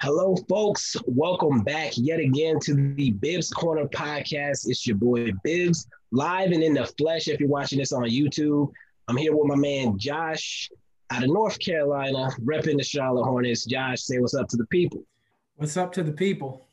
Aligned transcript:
Hello, 0.00 0.36
folks. 0.48 0.96
Welcome 1.06 1.62
back 1.62 1.94
yet 1.96 2.20
again 2.20 2.60
to 2.60 2.94
the 2.94 3.10
Bibbs 3.10 3.50
Corner 3.50 3.88
podcast. 3.88 4.68
It's 4.68 4.86
your 4.86 4.96
boy 4.96 5.32
Bibbs, 5.42 5.88
live 6.12 6.52
and 6.52 6.62
in 6.62 6.74
the 6.74 6.86
flesh. 6.86 7.26
If 7.26 7.40
you're 7.40 7.48
watching 7.48 7.80
this 7.80 7.92
on 7.92 8.04
YouTube, 8.04 8.70
I'm 9.08 9.16
here 9.16 9.34
with 9.34 9.48
my 9.48 9.56
man 9.56 9.98
Josh 9.98 10.70
out 11.10 11.24
of 11.24 11.30
North 11.30 11.58
Carolina, 11.58 12.30
repping 12.44 12.76
the 12.76 12.84
Charlotte 12.84 13.24
Hornets. 13.24 13.64
Josh, 13.64 14.02
say 14.02 14.20
what's 14.20 14.34
up 14.34 14.46
to 14.50 14.56
the 14.56 14.66
people. 14.66 15.02
What's 15.56 15.76
up 15.76 15.90
to 15.94 16.04
the 16.04 16.12
people? 16.12 16.68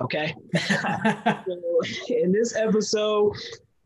Okay. 0.00 0.32
in 2.08 2.30
this 2.30 2.54
episode, 2.54 3.32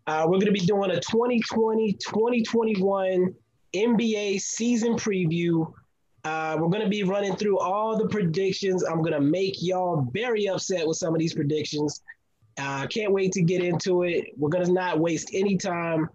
uh, 0.06 0.24
we're 0.26 0.38
going 0.38 0.44
to 0.44 0.52
be 0.52 0.60
doing 0.60 0.90
a 0.90 1.00
2020 1.00 1.94
2021 1.94 3.34
NBA 3.74 4.42
season 4.42 4.96
preview. 4.96 5.72
Uh, 6.24 6.56
we're 6.58 6.68
going 6.68 6.82
to 6.82 6.88
be 6.88 7.02
running 7.02 7.34
through 7.34 7.58
all 7.58 7.96
the 7.96 8.08
predictions. 8.08 8.84
I'm 8.84 9.00
going 9.02 9.12
to 9.12 9.20
make 9.20 9.60
y'all 9.60 10.06
very 10.12 10.46
upset 10.46 10.86
with 10.86 10.96
some 10.96 11.14
of 11.14 11.18
these 11.18 11.34
predictions. 11.34 12.02
Uh, 12.58 12.86
can't 12.86 13.12
wait 13.12 13.32
to 13.32 13.42
get 13.42 13.62
into 13.62 14.04
it. 14.04 14.26
We're 14.36 14.50
going 14.50 14.64
to 14.64 14.72
not 14.72 15.00
waste 15.00 15.30
any 15.32 15.56
time. 15.56 16.08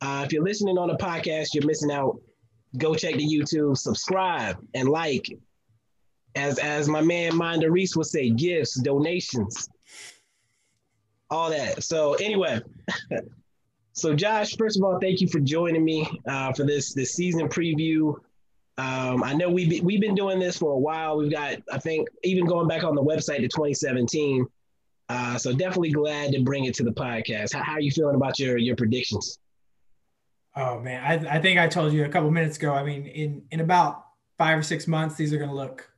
Uh, 0.00 0.22
if 0.24 0.32
you're 0.32 0.44
listening 0.44 0.78
on 0.78 0.88
the 0.88 0.96
podcast, 0.96 1.48
you're 1.52 1.66
missing 1.66 1.90
out. 1.90 2.18
Go 2.78 2.94
check 2.94 3.16
the 3.16 3.26
YouTube, 3.26 3.76
subscribe, 3.76 4.56
and 4.74 4.88
like. 4.88 5.26
As 6.36 6.60
as 6.60 6.88
my 6.88 7.00
man 7.00 7.36
Minda 7.36 7.68
Reese 7.68 7.96
would 7.96 8.06
say, 8.06 8.30
gifts, 8.30 8.80
donations, 8.80 9.68
all 11.28 11.50
that. 11.50 11.82
So 11.82 12.14
anyway, 12.14 12.60
so 13.94 14.14
Josh, 14.14 14.56
first 14.56 14.76
of 14.76 14.84
all, 14.84 15.00
thank 15.00 15.20
you 15.20 15.26
for 15.26 15.40
joining 15.40 15.84
me 15.84 16.08
uh, 16.28 16.52
for 16.52 16.64
this 16.64 16.94
this 16.94 17.14
season 17.14 17.48
preview. 17.48 18.14
Um, 18.80 19.22
I 19.22 19.34
know 19.34 19.50
we've 19.50 19.82
we've 19.84 20.00
been 20.00 20.14
doing 20.14 20.38
this 20.38 20.56
for 20.56 20.72
a 20.72 20.78
while. 20.78 21.18
We've 21.18 21.30
got, 21.30 21.56
I 21.70 21.78
think, 21.78 22.08
even 22.24 22.46
going 22.46 22.66
back 22.66 22.82
on 22.82 22.94
the 22.94 23.02
website 23.02 23.38
to 23.38 23.48
2017. 23.48 24.46
Uh, 25.10 25.36
so 25.36 25.52
definitely 25.52 25.90
glad 25.90 26.32
to 26.32 26.42
bring 26.42 26.64
it 26.64 26.74
to 26.76 26.84
the 26.84 26.92
podcast. 26.92 27.52
How, 27.52 27.62
how, 27.62 27.72
are 27.72 27.80
you 27.80 27.90
feeling 27.90 28.16
about 28.16 28.38
your 28.38 28.56
your 28.56 28.76
predictions? 28.76 29.38
Oh 30.56 30.80
man, 30.80 31.02
I, 31.04 31.36
I 31.36 31.42
think 31.42 31.58
I 31.58 31.68
told 31.68 31.92
you 31.92 32.04
a 32.06 32.08
couple 32.08 32.30
minutes 32.30 32.56
ago. 32.56 32.72
I 32.72 32.82
mean, 32.82 33.04
in 33.06 33.42
in 33.50 33.60
about 33.60 34.06
five 34.38 34.58
or 34.58 34.62
six 34.62 34.86
months, 34.86 35.14
these 35.14 35.34
are 35.34 35.38
going 35.38 35.50
to 35.50 35.56
look 35.56 35.90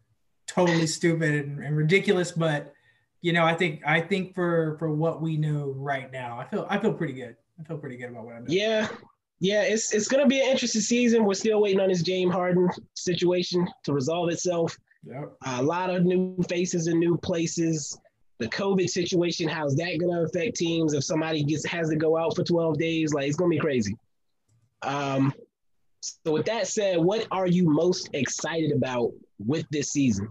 totally 0.49 0.89
stupid 0.89 1.35
and, 1.35 1.63
and 1.63 1.77
ridiculous. 1.77 2.33
But 2.33 2.73
you 3.21 3.33
know, 3.33 3.45
I 3.45 3.55
think 3.55 3.83
I 3.87 4.01
think 4.01 4.35
for 4.35 4.77
for 4.81 4.91
what 4.91 5.23
we 5.23 5.37
know 5.37 5.73
right 5.77 6.11
now, 6.11 6.37
I 6.41 6.47
feel 6.47 6.67
I 6.69 6.79
feel 6.79 6.95
pretty 6.95 7.15
good. 7.15 7.37
I 7.61 7.63
feel 7.63 7.79
pretty 7.79 7.97
good 7.97 8.11
about 8.11 8.25
what 8.25 8.35
I'm 8.35 8.45
doing. 8.45 8.59
Yeah, 8.59 8.89
yeah, 9.43 9.63
it's 9.63 9.93
it's 9.93 10.07
gonna 10.07 10.29
be 10.29 10.41
an 10.41 10.49
interesting 10.49 10.81
season. 10.81 11.25
We're 11.25 11.35
still 11.35 11.61
waiting 11.61 11.81
on 11.81 11.89
this 11.89 12.03
James 12.03 12.33
Harden 12.33 12.71
situation 12.95 13.67
to 13.83 13.93
resolve 13.93 14.31
itself. 14.31 14.79
Yep. 15.05 15.33
A 15.45 15.61
lot 15.61 15.91
of 15.91 16.05
new 16.05 16.41
faces 16.49 16.87
and 16.87 17.01
new 17.01 17.17
places. 17.19 17.99
The 18.39 18.47
COVID 18.47 18.89
situation, 18.89 19.49
how's 19.49 19.75
that 19.75 19.99
gonna 19.99 20.23
affect 20.23 20.55
teams 20.55 20.95
if 20.95 21.03
somebody 21.03 21.43
gets 21.43 21.67
has 21.67 21.89
to 21.89 21.97
go 21.97 22.17
out 22.17 22.37
for 22.37 22.45
12 22.45 22.79
days? 22.79 23.13
Like 23.13 23.27
it's 23.27 23.37
gonna 23.37 23.51
be 23.51 23.59
crazy. 23.59 23.97
Um, 24.83 25.35
so 26.01 26.35
with 26.35 26.47
that 26.47 26.69
said, 26.69 26.99
what 26.99 27.27
are 27.33 27.49
you 27.49 27.69
most 27.69 28.11
excited 28.13 28.71
about 28.71 29.11
with 29.45 29.67
this 29.73 29.91
season? 29.91 30.31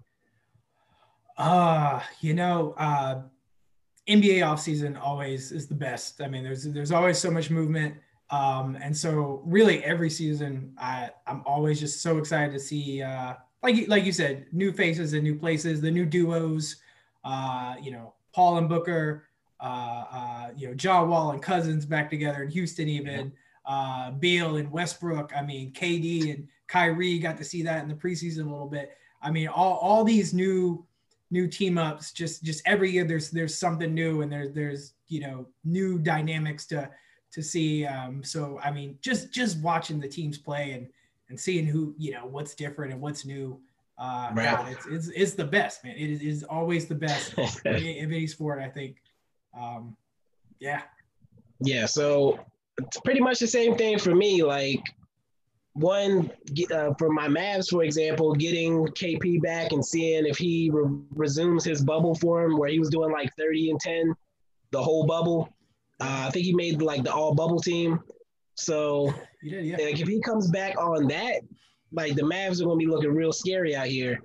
Uh, 1.38 2.00
you 2.22 2.34
know, 2.34 2.76
uh 2.78 3.24
NBA 4.08 4.40
offseason 4.40 4.98
always 4.98 5.52
is 5.52 5.68
the 5.68 5.76
best. 5.76 6.22
I 6.22 6.30
mean, 6.30 6.46
there's 6.46 6.64
there's 6.64 6.94
always 6.94 7.18
so 7.18 7.30
much 7.30 7.50
movement. 7.50 7.96
Um, 8.32 8.78
and 8.82 8.96
so 8.96 9.42
really 9.46 9.84
every 9.84 10.10
season, 10.10 10.74
I, 10.78 11.10
I'm 11.28 11.44
always 11.46 11.80
just 11.80 12.02
so 12.02 12.18
excited 12.18 12.54
to 12.54 12.60
see, 12.60 13.04
uh, 13.04 13.34
like, 13.62 13.88
like 13.90 14.06
you 14.06 14.14
said, 14.14 14.46
new 14.54 14.72
faces 14.72 15.14
and 15.14 15.24
new 15.24 15.36
places, 15.36 15.82
the 15.82 15.92
new 15.92 16.06
duos, 16.06 16.78
uh, 17.26 17.76
you 17.82 17.92
know, 17.92 18.14
Paul 18.34 18.58
and 18.58 18.70
Booker, 18.70 19.28
uh, 19.60 20.06
uh, 20.12 20.50
you 20.56 20.68
know, 20.68 20.74
John 20.74 21.10
Wall 21.10 21.32
and 21.32 21.42
Cousins 21.42 21.86
back 21.86 22.10
together 22.10 22.44
in 22.44 22.50
Houston, 22.50 22.88
even 22.88 23.34
uh, 23.66 24.12
Beal 24.12 24.56
and 24.56 24.72
Westbrook. 24.72 25.34
I 25.36 25.42
mean, 25.42 25.74
KD 25.74 26.34
and 26.34 26.48
Kyrie 26.68 27.20
got 27.20 27.38
to 27.38 27.44
see 27.44 27.62
that 27.64 27.84
in 27.84 27.90
the 27.90 27.96
preseason 27.96 28.48
a 28.48 28.50
little 28.50 28.68
bit. 28.68 28.92
I 29.22 29.30
mean, 29.30 29.50
all, 29.50 29.76
all 29.78 30.04
these 30.04 30.34
new 30.34 30.86
new 31.34 31.48
team 31.48 31.78
ups, 31.78 32.12
just 32.12 32.44
just 32.44 32.62
every 32.66 32.92
year 32.92 33.06
there's 33.06 33.30
there's 33.30 33.58
something 33.58 33.94
new 33.94 34.22
and 34.22 34.32
there's 34.32 34.52
there's 34.52 34.94
you 35.08 35.22
know 35.22 35.48
new 35.64 35.98
dynamics 35.98 36.66
to 36.68 36.90
to 37.34 37.42
see. 37.42 37.86
Um, 37.86 38.24
so 38.24 38.60
I 38.64 38.72
mean, 38.72 38.98
just 39.02 39.32
just 39.32 39.60
watching 39.60 40.00
the 40.00 40.08
teams 40.08 40.38
play 40.38 40.72
and 40.72 40.88
and 41.30 41.40
seeing 41.40 41.66
who 41.66 41.96
you 41.98 42.12
know 42.12 42.26
what's 42.26 42.56
different 42.56 42.92
and 42.94 43.02
what's 43.02 43.26
new. 43.26 43.60
Uh, 43.98 44.32
right. 44.34 44.58
God, 44.58 44.72
it's, 44.72 44.86
it's 44.88 45.08
it's 45.10 45.34
the 45.34 45.46
best, 45.46 45.84
man. 45.84 45.96
It 45.96 46.10
is, 46.10 46.22
it 46.22 46.28
is 46.28 46.44
always 46.44 46.88
the 46.88 46.96
best 46.96 47.34
in 47.66 47.76
any 47.76 48.28
sport, 48.28 48.60
I 48.60 48.68
think. 48.68 48.98
Um, 49.60 49.96
yeah. 50.60 50.82
Yeah. 51.60 51.86
So 51.86 52.40
it's 52.78 53.00
pretty 53.02 53.20
much 53.20 53.40
the 53.40 53.48
same 53.48 53.76
thing 53.76 54.00
for 54.00 54.16
me. 54.16 54.44
Like 54.44 54.84
one 55.74 56.32
uh, 56.74 56.94
for 56.98 57.10
my 57.10 57.28
Mavs, 57.28 57.70
for 57.70 57.84
example, 57.84 58.34
getting 58.34 58.86
KP 58.88 59.42
back 59.42 59.72
and 59.72 59.86
seeing 59.86 60.26
if 60.26 60.38
he 60.38 60.70
re- 60.72 61.00
resumes 61.14 61.64
his 61.64 61.84
bubble 61.84 62.16
form 62.16 62.58
where 62.58 62.70
he 62.70 62.80
was 62.80 62.90
doing 62.90 63.12
like 63.12 63.30
30 63.38 63.72
and 63.72 63.80
10 63.80 64.16
the 64.72 64.82
whole 64.82 65.06
bubble. 65.06 65.54
Uh, 66.02 66.26
I 66.28 66.32
think 66.32 66.46
he 66.46 66.54
made 66.54 66.82
like 66.82 67.04
the 67.04 67.14
all 67.14 67.34
bubble 67.34 67.60
team. 67.60 68.00
So 68.56 69.14
did, 69.44 69.66
yeah. 69.66 69.78
like 69.78 70.00
if 70.00 70.08
he 70.08 70.20
comes 70.20 70.50
back 70.50 70.78
on 70.80 71.08
that, 71.08 71.42
like 71.92 72.16
the 72.16 72.24
Mavs 72.24 72.62
are 72.62 72.66
gonna 72.66 72.78
be 72.78 72.88
looking 72.88 73.14
real 73.14 73.32
scary 73.32 73.76
out 73.76 73.88
here. 73.88 74.20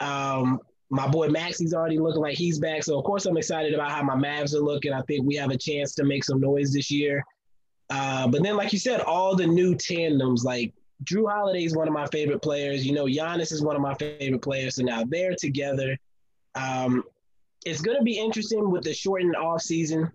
Um, 0.00 0.60
my 0.90 1.06
boy 1.06 1.28
Maxi's 1.28 1.72
already 1.72 1.98
looking 1.98 2.20
like 2.20 2.36
he's 2.36 2.58
back. 2.58 2.82
So 2.82 2.98
of 2.98 3.04
course 3.04 3.26
I'm 3.26 3.36
excited 3.36 3.74
about 3.74 3.92
how 3.92 4.02
my 4.02 4.16
Mavs 4.16 4.54
are 4.54 4.60
looking. 4.60 4.92
I 4.92 5.02
think 5.02 5.24
we 5.24 5.36
have 5.36 5.50
a 5.50 5.56
chance 5.56 5.94
to 5.94 6.04
make 6.04 6.24
some 6.24 6.40
noise 6.40 6.72
this 6.72 6.90
year. 6.90 7.24
Uh, 7.90 8.26
but 8.28 8.42
then, 8.42 8.56
like 8.56 8.72
you 8.72 8.78
said, 8.78 9.00
all 9.00 9.34
the 9.34 9.46
new 9.46 9.74
tandems, 9.74 10.44
like 10.44 10.72
Jrue 11.04 11.30
Holiday 11.30 11.64
is 11.64 11.76
one 11.76 11.88
of 11.88 11.94
my 11.94 12.06
favorite 12.06 12.40
players. 12.40 12.86
You 12.86 12.92
know, 12.92 13.06
Giannis 13.06 13.52
is 13.52 13.62
one 13.62 13.76
of 13.76 13.82
my 13.82 13.94
favorite 13.94 14.42
players. 14.42 14.76
So 14.76 14.82
now 14.82 15.04
they're 15.04 15.34
together. 15.34 15.96
Um, 16.54 17.02
it's 17.66 17.80
going 17.80 17.98
to 17.98 18.04
be 18.04 18.18
interesting 18.18 18.70
with 18.70 18.84
the 18.84 18.94
shortened 18.94 19.36
off 19.36 19.62
season 19.62 20.10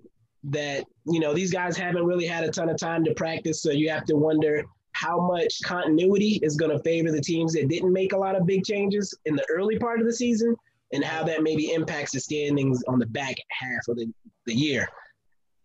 that 0.45 0.85
you 1.05 1.19
know 1.19 1.33
these 1.33 1.51
guys 1.51 1.77
haven't 1.77 2.05
really 2.05 2.25
had 2.25 2.43
a 2.43 2.49
ton 2.49 2.69
of 2.69 2.77
time 2.77 3.03
to 3.03 3.13
practice 3.13 3.61
so 3.61 3.71
you 3.71 3.89
have 3.89 4.05
to 4.05 4.15
wonder 4.15 4.65
how 4.95 5.19
much 5.19 5.61
continuity 5.63 6.39
is 6.41 6.55
going 6.55 6.71
to 6.71 6.79
favor 6.79 7.11
the 7.11 7.21
teams 7.21 7.53
that 7.53 7.67
didn't 7.67 7.91
make 7.91 8.13
a 8.13 8.17
lot 8.17 8.35
of 8.35 8.45
big 8.45 8.63
changes 8.63 9.13
in 9.25 9.35
the 9.35 9.45
early 9.49 9.77
part 9.77 9.99
of 9.99 10.05
the 10.05 10.13
season 10.13 10.55
and 10.93 11.03
how 11.03 11.21
that 11.21 11.43
maybe 11.43 11.73
impacts 11.73 12.13
the 12.13 12.19
standings 12.19 12.81
on 12.87 12.97
the 12.97 13.05
back 13.07 13.35
half 13.49 13.87
of 13.89 13.97
the, 13.97 14.09
the 14.45 14.53
year. 14.53 14.87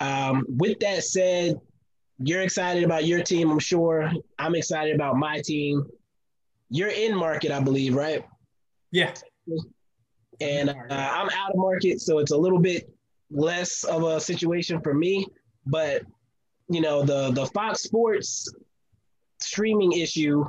Um, 0.00 0.44
with 0.48 0.80
that 0.80 1.04
said 1.04 1.60
you're 2.18 2.42
excited 2.42 2.82
about 2.82 3.06
your 3.06 3.22
team 3.22 3.50
i'm 3.50 3.60
sure. 3.60 4.10
I'm 4.38 4.54
excited 4.54 4.94
about 4.94 5.16
my 5.16 5.40
team. 5.40 5.86
You're 6.68 6.88
in 6.88 7.14
market 7.14 7.52
i 7.52 7.60
believe 7.60 7.94
right? 7.94 8.24
Yeah. 8.90 9.14
And 10.40 10.70
uh, 10.70 10.74
i'm 10.88 11.28
out 11.30 11.50
of 11.50 11.56
market 11.56 12.00
so 12.00 12.18
it's 12.18 12.32
a 12.32 12.36
little 12.36 12.58
bit 12.58 12.92
less 13.30 13.84
of 13.84 14.02
a 14.02 14.20
situation 14.20 14.80
for 14.80 14.94
me. 14.94 15.26
But 15.66 16.02
you 16.68 16.80
know, 16.80 17.02
the 17.02 17.30
the 17.30 17.46
Fox 17.46 17.82
Sports 17.82 18.48
streaming 19.40 19.92
issue 19.92 20.44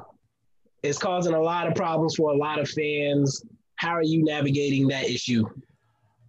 is 0.83 0.97
causing 0.97 1.33
a 1.33 1.41
lot 1.41 1.67
of 1.67 1.75
problems 1.75 2.15
for 2.15 2.31
a 2.31 2.35
lot 2.35 2.59
of 2.59 2.69
fans. 2.69 3.43
How 3.75 3.91
are 3.91 4.03
you 4.03 4.23
navigating 4.23 4.87
that 4.89 5.05
issue? 5.05 5.45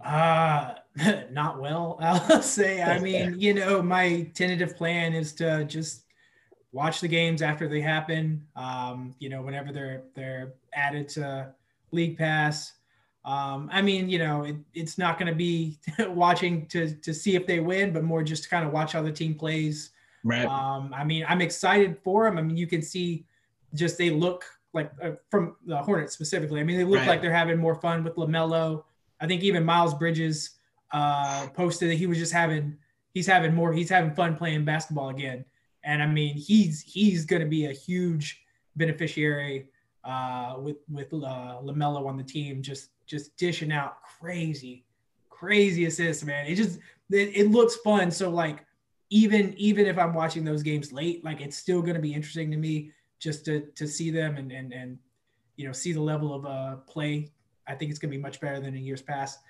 Uh 0.04 0.74
not 1.30 1.60
well, 1.60 1.96
I'll 2.00 2.42
say. 2.42 2.82
I 2.82 2.98
mean, 3.00 3.38
you 3.38 3.54
know, 3.54 3.82
my 3.82 4.30
tentative 4.34 4.76
plan 4.76 5.14
is 5.14 5.32
to 5.34 5.64
just 5.64 6.04
watch 6.72 7.00
the 7.00 7.08
games 7.08 7.42
after 7.42 7.68
they 7.68 7.80
happen. 7.80 8.46
Um, 8.56 9.14
you 9.18 9.28
know, 9.28 9.42
whenever 9.42 9.72
they're 9.72 10.02
they're 10.14 10.54
added 10.74 11.08
to 11.10 11.52
League 11.92 12.18
Pass. 12.18 12.74
Um, 13.24 13.68
I 13.72 13.82
mean, 13.82 14.08
you 14.08 14.18
know, 14.18 14.42
it, 14.42 14.56
it's 14.74 14.98
not 14.98 15.18
going 15.18 15.28
to 15.28 15.34
be 15.34 15.78
watching 16.08 16.66
to 16.66 16.94
to 16.96 17.14
see 17.14 17.36
if 17.36 17.46
they 17.46 17.60
win, 17.60 17.92
but 17.92 18.02
more 18.02 18.22
just 18.22 18.44
to 18.44 18.48
kind 18.48 18.66
of 18.66 18.72
watch 18.72 18.92
how 18.92 19.02
the 19.02 19.12
team 19.12 19.34
plays. 19.34 19.90
Right. 20.24 20.44
Um, 20.44 20.92
I 20.94 21.04
mean, 21.04 21.24
I'm 21.28 21.40
excited 21.40 21.98
for 22.02 22.24
them. 22.24 22.38
I 22.38 22.42
mean, 22.42 22.56
you 22.56 22.66
can 22.66 22.82
see 22.82 23.26
just 23.74 23.98
they 23.98 24.10
look 24.10 24.44
like 24.72 24.90
uh, 25.02 25.12
from 25.30 25.56
the 25.66 25.78
Hornets 25.78 26.14
specifically. 26.14 26.60
I 26.60 26.64
mean, 26.64 26.78
they 26.78 26.84
look 26.84 27.00
right. 27.00 27.08
like 27.08 27.22
they're 27.22 27.32
having 27.32 27.58
more 27.58 27.74
fun 27.74 28.04
with 28.04 28.16
LaMelo. 28.16 28.84
I 29.20 29.26
think 29.26 29.42
even 29.42 29.64
Miles 29.64 29.94
Bridges 29.94 30.50
uh, 30.92 31.46
posted 31.54 31.90
that 31.90 31.94
he 31.94 32.06
was 32.06 32.18
just 32.18 32.32
having 32.32 32.76
he's 33.14 33.26
having 33.26 33.54
more 33.54 33.72
he's 33.72 33.90
having 33.90 34.14
fun 34.14 34.36
playing 34.36 34.64
basketball 34.64 35.10
again. 35.10 35.44
And 35.84 36.02
I 36.02 36.06
mean, 36.06 36.34
he's 36.36 36.82
he's 36.82 37.24
going 37.24 37.42
to 37.42 37.48
be 37.48 37.66
a 37.66 37.72
huge 37.72 38.42
beneficiary 38.76 39.68
uh, 40.04 40.56
with 40.58 40.76
with 40.90 41.12
uh, 41.12 41.58
LaMelo 41.62 42.06
on 42.06 42.16
the 42.16 42.24
team. 42.24 42.62
Just 42.62 42.90
just 43.12 43.36
dishing 43.36 43.70
out 43.70 44.02
crazy, 44.02 44.84
crazy 45.30 45.84
assists, 45.84 46.24
man. 46.24 46.46
It 46.46 46.56
just 46.56 46.78
it, 47.10 47.36
it 47.36 47.50
looks 47.50 47.76
fun. 47.76 48.10
So 48.10 48.30
like 48.30 48.64
even 49.10 49.54
even 49.56 49.86
if 49.86 49.98
I'm 49.98 50.14
watching 50.14 50.44
those 50.44 50.64
games 50.64 50.92
late, 50.92 51.24
like 51.24 51.40
it's 51.40 51.56
still 51.56 51.82
gonna 51.82 52.00
be 52.00 52.12
interesting 52.12 52.50
to 52.50 52.56
me 52.56 52.90
just 53.20 53.44
to 53.44 53.66
to 53.76 53.86
see 53.86 54.10
them 54.10 54.36
and 54.36 54.50
and 54.50 54.72
and 54.72 54.98
you 55.56 55.66
know 55.66 55.72
see 55.72 55.92
the 55.92 56.00
level 56.00 56.34
of 56.34 56.44
uh 56.44 56.76
play 56.88 57.30
I 57.66 57.74
think 57.74 57.90
it's 57.90 57.98
going 57.98 58.10
to 58.10 58.16
be 58.16 58.22
much 58.22 58.40
better 58.40 58.60
than 58.60 58.74
in 58.74 58.84
years 58.84 59.02
past. 59.02 59.40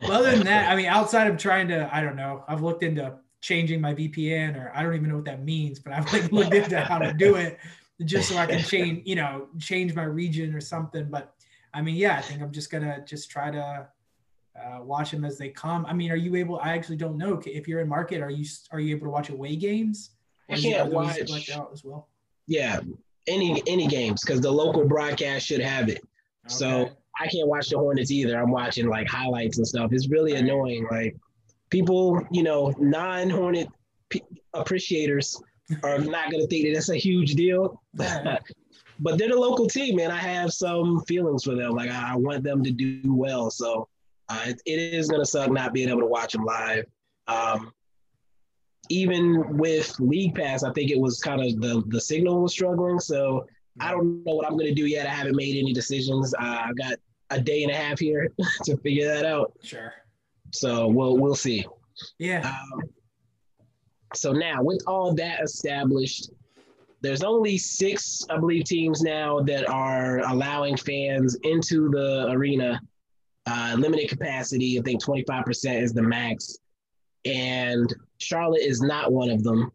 But 0.00 0.10
other 0.10 0.30
than 0.30 0.44
that, 0.44 0.70
I 0.72 0.76
mean, 0.76 0.86
outside 0.86 1.28
of 1.28 1.36
trying 1.36 1.68
to, 1.68 1.88
I 1.94 2.00
don't 2.00 2.16
know, 2.16 2.44
I've 2.48 2.62
looked 2.62 2.82
into 2.82 3.14
changing 3.40 3.80
my 3.80 3.94
VPN, 3.94 4.56
or 4.56 4.72
I 4.74 4.82
don't 4.82 4.94
even 4.94 5.08
know 5.08 5.16
what 5.16 5.24
that 5.26 5.44
means, 5.44 5.78
but 5.78 5.92
I've 5.92 6.10
like 6.12 6.30
looked 6.32 6.54
into 6.54 6.80
how 6.80 6.98
to 6.98 7.12
do 7.12 7.36
it 7.36 7.58
just 8.04 8.28
so 8.28 8.36
I 8.36 8.46
can 8.46 8.62
change, 8.62 9.06
you 9.06 9.16
know, 9.16 9.48
change 9.58 9.94
my 9.94 10.04
region 10.04 10.54
or 10.54 10.60
something. 10.60 11.08
But 11.10 11.34
I 11.76 11.82
mean, 11.82 11.96
yeah, 11.96 12.16
I 12.16 12.22
think 12.22 12.40
I'm 12.40 12.52
just 12.52 12.70
gonna 12.70 13.02
just 13.04 13.30
try 13.30 13.50
to 13.50 13.86
uh, 14.58 14.80
watch 14.82 15.10
them 15.10 15.26
as 15.26 15.36
they 15.36 15.50
come. 15.50 15.84
I 15.84 15.92
mean, 15.92 16.10
are 16.10 16.16
you 16.16 16.34
able? 16.36 16.58
I 16.58 16.70
actually 16.70 16.96
don't 16.96 17.18
know 17.18 17.38
if 17.44 17.68
you're 17.68 17.80
in 17.80 17.88
market. 17.88 18.22
Are 18.22 18.30
you 18.30 18.46
are 18.72 18.80
you 18.80 18.96
able 18.96 19.08
to 19.08 19.10
watch 19.10 19.28
away 19.28 19.56
games? 19.56 20.12
I 20.50 20.56
can't 20.56 20.90
watch 20.90 21.50
out 21.50 21.70
as 21.74 21.84
well. 21.84 22.08
Yeah, 22.46 22.80
any 23.26 23.62
any 23.66 23.86
games 23.88 24.22
because 24.24 24.40
the 24.40 24.50
local 24.50 24.88
broadcast 24.88 25.46
should 25.46 25.60
have 25.60 25.90
it. 25.90 25.98
Okay. 25.98 26.54
So 26.54 26.90
I 27.20 27.26
can't 27.26 27.46
watch 27.46 27.68
the 27.68 27.76
Hornets 27.76 28.10
either. 28.10 28.40
I'm 28.40 28.50
watching 28.50 28.88
like 28.88 29.06
highlights 29.06 29.58
and 29.58 29.66
stuff. 29.66 29.92
It's 29.92 30.08
really 30.08 30.36
annoying. 30.36 30.86
Like 30.90 31.14
people, 31.68 32.26
you 32.30 32.42
know, 32.42 32.72
non 32.78 33.28
Hornet 33.28 33.68
p- 34.08 34.22
appreciators 34.54 35.38
are 35.82 35.98
not 35.98 36.30
going 36.30 36.42
to 36.42 36.46
think 36.46 36.64
that 36.64 36.72
that's 36.72 36.88
a 36.88 36.96
huge 36.96 37.34
deal. 37.34 37.82
but 38.98 39.18
they're 39.18 39.28
the 39.28 39.36
local 39.36 39.66
team, 39.66 39.98
and 39.98 40.12
I 40.12 40.18
have 40.18 40.52
some 40.52 41.00
feelings 41.04 41.44
for 41.44 41.54
them. 41.54 41.72
Like 41.72 41.90
I, 41.90 42.16
want 42.16 42.42
them 42.42 42.62
to 42.62 42.70
do 42.70 43.00
well. 43.06 43.50
So 43.50 43.88
uh, 44.28 44.44
it, 44.46 44.62
it 44.66 44.94
is 44.94 45.08
going 45.08 45.20
to 45.20 45.26
suck 45.26 45.50
not 45.50 45.72
being 45.72 45.88
able 45.88 46.00
to 46.00 46.06
watch 46.06 46.32
them 46.32 46.44
live. 46.44 46.84
Um, 47.28 47.72
even 48.88 49.56
with 49.56 49.98
League 49.98 50.34
Pass, 50.34 50.62
I 50.62 50.72
think 50.72 50.90
it 50.90 50.98
was 50.98 51.20
kind 51.20 51.40
of 51.40 51.60
the 51.60 51.82
the 51.88 52.00
signal 52.00 52.42
was 52.42 52.52
struggling. 52.52 53.00
So 53.00 53.46
I 53.80 53.90
don't 53.90 54.24
know 54.24 54.34
what 54.34 54.46
I'm 54.46 54.52
going 54.52 54.66
to 54.66 54.74
do 54.74 54.86
yet. 54.86 55.06
I 55.06 55.10
haven't 55.10 55.36
made 55.36 55.56
any 55.56 55.72
decisions. 55.72 56.34
Uh, 56.34 56.62
I've 56.64 56.76
got 56.76 56.94
a 57.30 57.40
day 57.40 57.62
and 57.62 57.72
a 57.72 57.76
half 57.76 57.98
here 57.98 58.28
to 58.64 58.76
figure 58.78 59.06
that 59.08 59.24
out. 59.24 59.52
Sure. 59.62 59.92
So 60.52 60.88
we'll 60.88 61.18
we'll 61.18 61.34
see. 61.34 61.66
Yeah. 62.18 62.48
Um, 62.48 62.82
so 64.14 64.32
now 64.32 64.62
with 64.62 64.82
all 64.86 65.14
that 65.14 65.42
established, 65.42 66.30
there's 67.06 67.22
only 67.22 67.56
six, 67.56 68.24
I 68.28 68.36
believe, 68.36 68.64
teams 68.64 69.00
now 69.00 69.40
that 69.42 69.68
are 69.68 70.18
allowing 70.28 70.76
fans 70.76 71.36
into 71.44 71.88
the 71.90 72.28
arena. 72.30 72.80
Uh, 73.48 73.76
limited 73.78 74.08
capacity. 74.08 74.76
I 74.76 74.82
think 74.82 75.04
25% 75.04 75.80
is 75.80 75.92
the 75.92 76.02
max. 76.02 76.58
And 77.24 77.94
Charlotte 78.18 78.62
is 78.62 78.82
not 78.82 79.12
one 79.12 79.30
of 79.30 79.44
them. 79.44 79.70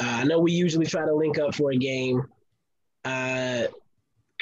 Uh, 0.00 0.22
I 0.22 0.24
know 0.24 0.40
we 0.40 0.50
usually 0.50 0.86
try 0.86 1.04
to 1.04 1.14
link 1.14 1.38
up 1.38 1.54
for 1.54 1.70
a 1.70 1.76
game. 1.76 2.24
Uh, 3.04 3.64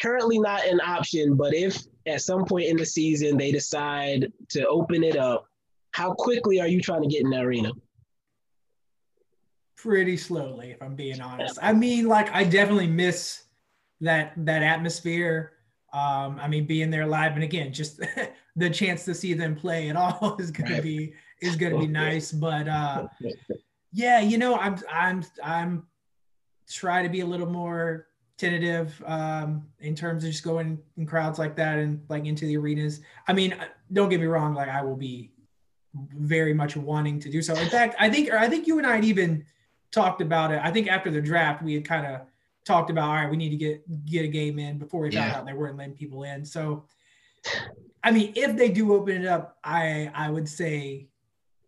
currently 0.01 0.39
not 0.39 0.67
an 0.67 0.81
option, 0.81 1.37
but 1.37 1.55
if 1.55 1.79
at 2.07 2.23
some 2.23 2.47
point 2.47 2.69
in 2.69 2.79
the 2.79 2.87
season 2.87 3.37
they 3.37 3.53
decide 3.53 4.33
to 4.49 4.67
open 4.67 5.05
it 5.05 5.19
up, 5.19 5.47
how 5.91 6.15
quickly 6.15 6.59
are 6.59 6.69
you 6.69 6.81
trying 6.81 7.03
to 7.03 7.09
get 7.09 7.21
in 7.21 7.31
the 7.31 7.41
arena? 7.41 7.71
Pretty 9.85 10.17
slowly, 10.17 10.71
if 10.71 10.81
I'm 10.83 10.95
being 10.95 11.21
honest. 11.21 11.59
I 11.61 11.75
mean, 11.75 12.07
like 12.09 12.35
I 12.35 12.43
definitely 12.43 12.87
miss 12.87 13.43
that 14.01 14.33
that 14.39 14.63
atmosphere. 14.63 15.53
Um, 15.93 16.41
I 16.41 16.49
mean, 16.49 16.65
being 16.65 16.89
there 16.89 17.05
live, 17.05 17.35
and 17.35 17.43
again, 17.43 17.71
just 17.71 18.01
the 18.57 18.71
chance 18.71 19.05
to 19.05 19.15
see 19.15 19.35
them 19.35 19.55
play 19.55 19.91
at 19.91 19.97
all 19.97 20.37
is 20.41 20.51
gonna 20.51 20.77
right. 20.77 20.83
be 20.83 21.13
is 21.43 21.57
gonna 21.57 21.79
be 21.79 21.87
nice. 21.87 22.33
But 22.33 22.67
uh, 22.67 23.09
yeah, 23.93 24.21
you 24.21 24.39
know, 24.39 24.57
I'm 24.57 24.79
I'm 24.91 25.23
I'm 25.43 25.87
try 26.67 27.03
to 27.03 27.11
be 27.11 27.21
a 27.21 27.27
little 27.27 27.51
more 27.51 28.07
tentative 28.39 29.03
um, 29.05 29.67
in 29.81 29.95
terms 29.95 30.25
of 30.25 30.31
just 30.31 30.45
going 30.45 30.79
in 30.97 31.05
crowds 31.05 31.39
like 31.39 31.57
that 31.57 31.79
and 31.79 32.01
like 32.09 32.25
into 32.25 32.47
the 32.47 32.57
arenas. 32.57 33.03
I 33.29 33.35
mean, 33.35 33.53
uh, 33.53 33.67
don't 33.93 34.09
get 34.09 34.19
me 34.19 34.27
wrong, 34.29 34.55
like 34.55 34.71
I 34.71 34.81
will 34.81 34.97
be 34.97 35.35
very 35.93 36.55
much 36.55 36.75
wanting 36.75 37.21
to 37.21 37.31
do 37.31 37.43
so. 37.43 37.55
In 37.57 37.69
fact, 37.69 37.97
I 38.01 38.09
think 38.09 38.33
I 38.33 38.49
think 38.49 38.67
you 38.67 38.79
and 38.79 38.87
I 38.87 38.95
had 38.95 39.05
even 39.05 39.45
talked 39.95 40.21
about 40.21 40.51
it. 40.51 40.61
I 40.63 40.71
think 40.71 40.89
after 40.89 41.11
the 41.11 41.21
draft, 41.21 41.63
we 41.63 41.75
had 41.75 41.85
kind 41.85 42.07
of 42.07 42.23
talked 42.65 42.91
about 42.91 43.09
all 43.09 43.15
right, 43.15 43.31
we 43.31 43.37
need 43.37 43.51
to 43.51 43.57
get 43.57 44.07
get 44.07 44.25
a 44.25 44.29
game 44.29 44.59
in 44.59 44.79
before 44.79 45.01
we 45.03 45.11
found 45.11 45.31
yeah. 45.31 45.39
out 45.39 45.47
they 45.47 45.53
weren't 45.53 45.77
letting 45.77 45.95
people 45.95 46.25
in. 46.25 46.45
So, 46.45 46.85
I 48.03 48.11
mean, 48.11 48.33
if 48.37 48.57
they 48.57 48.71
do 48.71 48.95
open 48.95 49.23
it 49.23 49.27
up, 49.27 49.59
I 49.63 50.11
I 50.15 50.31
would 50.31 50.49
say 50.49 51.09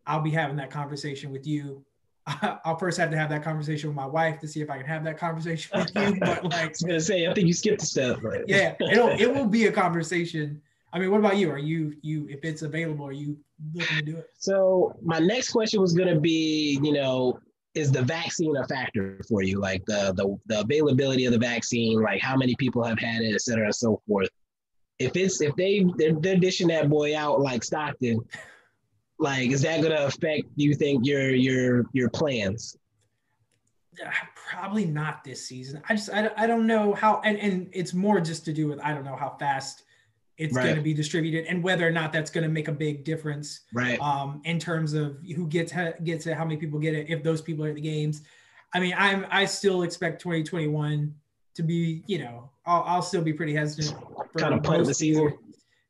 I'll 0.07 0.21
be 0.21 0.31
having 0.31 0.57
that 0.57 0.71
conversation 0.71 1.31
with 1.31 1.47
you 1.47 1.85
I'll 2.65 2.77
first 2.77 2.99
have 2.99 3.11
to 3.11 3.17
have 3.17 3.31
that 3.31 3.45
conversation 3.45 3.89
with 3.89 3.97
my 3.97 4.07
wife 4.07 4.41
to 4.41 4.49
see 4.49 4.61
if 4.61 4.69
I 4.71 4.79
can 4.79 4.87
have 4.87 5.05
that 5.05 5.19
conversation 5.19 5.79
with 5.79 5.95
you. 5.95 6.17
But 6.21 6.45
like, 6.45 6.55
I 6.55 6.67
was 6.69 6.83
gonna 6.83 7.01
say, 7.01 7.27
I 7.27 7.35
think 7.35 7.47
you 7.47 7.53
skipped 7.53 7.83
a 7.83 7.87
step. 7.87 8.23
Right? 8.23 8.43
Yeah, 8.47 8.75
it'll 8.91 9.11
it 9.11 9.33
will 9.33 9.47
be 9.47 9.67
a 9.67 9.73
conversation. 9.73 10.61
I 10.93 10.99
mean, 10.99 11.11
what 11.11 11.21
about 11.21 11.37
you? 11.37 11.51
Are 11.51 11.59
you 11.59 11.95
you 12.03 12.27
if 12.29 12.45
it's 12.45 12.63
available, 12.63 13.07
are 13.07 13.13
you 13.13 13.37
looking 13.75 13.99
to 13.99 14.03
do 14.03 14.17
it? 14.17 14.31
So 14.39 14.97
my 15.03 15.19
next 15.19 15.53
question 15.53 15.81
was 15.81 15.93
gonna 15.93 16.19
be, 16.19 16.81
you 16.83 16.93
know, 16.93 17.39
is 17.77 17.93
the 17.93 18.03
vaccine 18.03 18.57
a 18.57 18.67
factor 18.67 19.21
for 19.29 19.43
you? 19.43 19.61
Like 19.61 19.85
the 19.87 20.13
the 20.17 20.37
the 20.47 20.61
availability 20.61 21.27
of 21.27 21.33
the 21.33 21.39
vaccine, 21.39 22.01
like 22.03 22.21
how 22.21 22.37
many 22.37 22.57
people 22.57 22.83
have 22.83 22.99
had 22.99 23.23
it, 23.23 23.35
et 23.35 23.41
cetera, 23.43 23.67
and 23.67 23.75
so 23.75 24.03
forth. 24.09 24.29
If 24.99 25.15
it's 25.15 25.41
if 25.41 25.55
they 25.57 25.87
they're, 25.97 26.15
they're 26.15 26.39
dishing 26.39 26.69
that 26.69 26.89
boy 26.89 27.17
out 27.17 27.41
like 27.41 27.63
Stockton 27.63 28.25
like, 29.19 29.51
is 29.51 29.63
that 29.63 29.83
gonna 29.83 30.05
affect 30.07 30.45
you 30.57 30.75
think 30.75 31.07
your 31.07 31.31
your 31.31 31.87
your 31.93 32.11
plans? 32.11 32.77
Uh, 34.05 34.11
probably 34.35 34.85
not 34.85 35.25
this 35.25 35.47
season. 35.47 35.83
I 35.89 35.95
just 35.95 36.11
I, 36.13 36.31
I 36.37 36.47
don't 36.47 36.67
know 36.67 36.93
how 36.93 37.21
and, 37.25 37.39
and 37.39 37.69
it's 37.73 37.95
more 37.95 38.21
just 38.21 38.45
to 38.45 38.53
do 38.53 38.69
with 38.69 38.79
I 38.81 38.93
don't 38.93 39.05
know 39.05 39.17
how 39.17 39.37
fast 39.39 39.85
it's 40.39 40.55
right. 40.55 40.65
going 40.65 40.77
to 40.77 40.83
be 40.83 40.93
distributed 40.93 41.47
and 41.47 41.63
whether 41.63 41.87
or 41.87 41.91
not 41.91 42.13
that's 42.13 42.31
going 42.31 42.45
to 42.45 42.51
make 42.51 42.69
a 42.69 42.73
big 42.73 43.05
difference 43.05 43.61
right. 43.73 43.99
um 44.01 44.41
in 44.45 44.59
terms 44.59 44.93
of 44.93 45.19
who 45.35 45.47
gets 45.47 45.73
gets 46.05 46.27
it 46.27 46.37
how 46.37 46.45
many 46.45 46.57
people 46.57 46.79
get 46.79 46.95
it 46.95 47.09
if 47.09 47.23
those 47.23 47.41
people 47.41 47.65
are 47.65 47.71
at 47.71 47.75
the 47.75 47.81
games. 47.81 48.23
I 48.75 48.81
mean 48.81 48.95
i'm 48.99 49.27
i 49.31 49.47
still 49.47 49.83
expect 49.83 50.21
2021 50.21 51.15
to 51.55 51.63
be 51.63 52.03
you 52.07 52.19
know 52.19 52.51
i'll, 52.67 52.83
I'll 52.83 53.03
still 53.03 53.23
be 53.23 53.33
pretty 53.33 53.55
hesitant 53.55 53.97
kind 54.37 54.55
of 54.55 54.63
punt 54.63 54.85
the 54.87 54.93
season. 54.93 55.39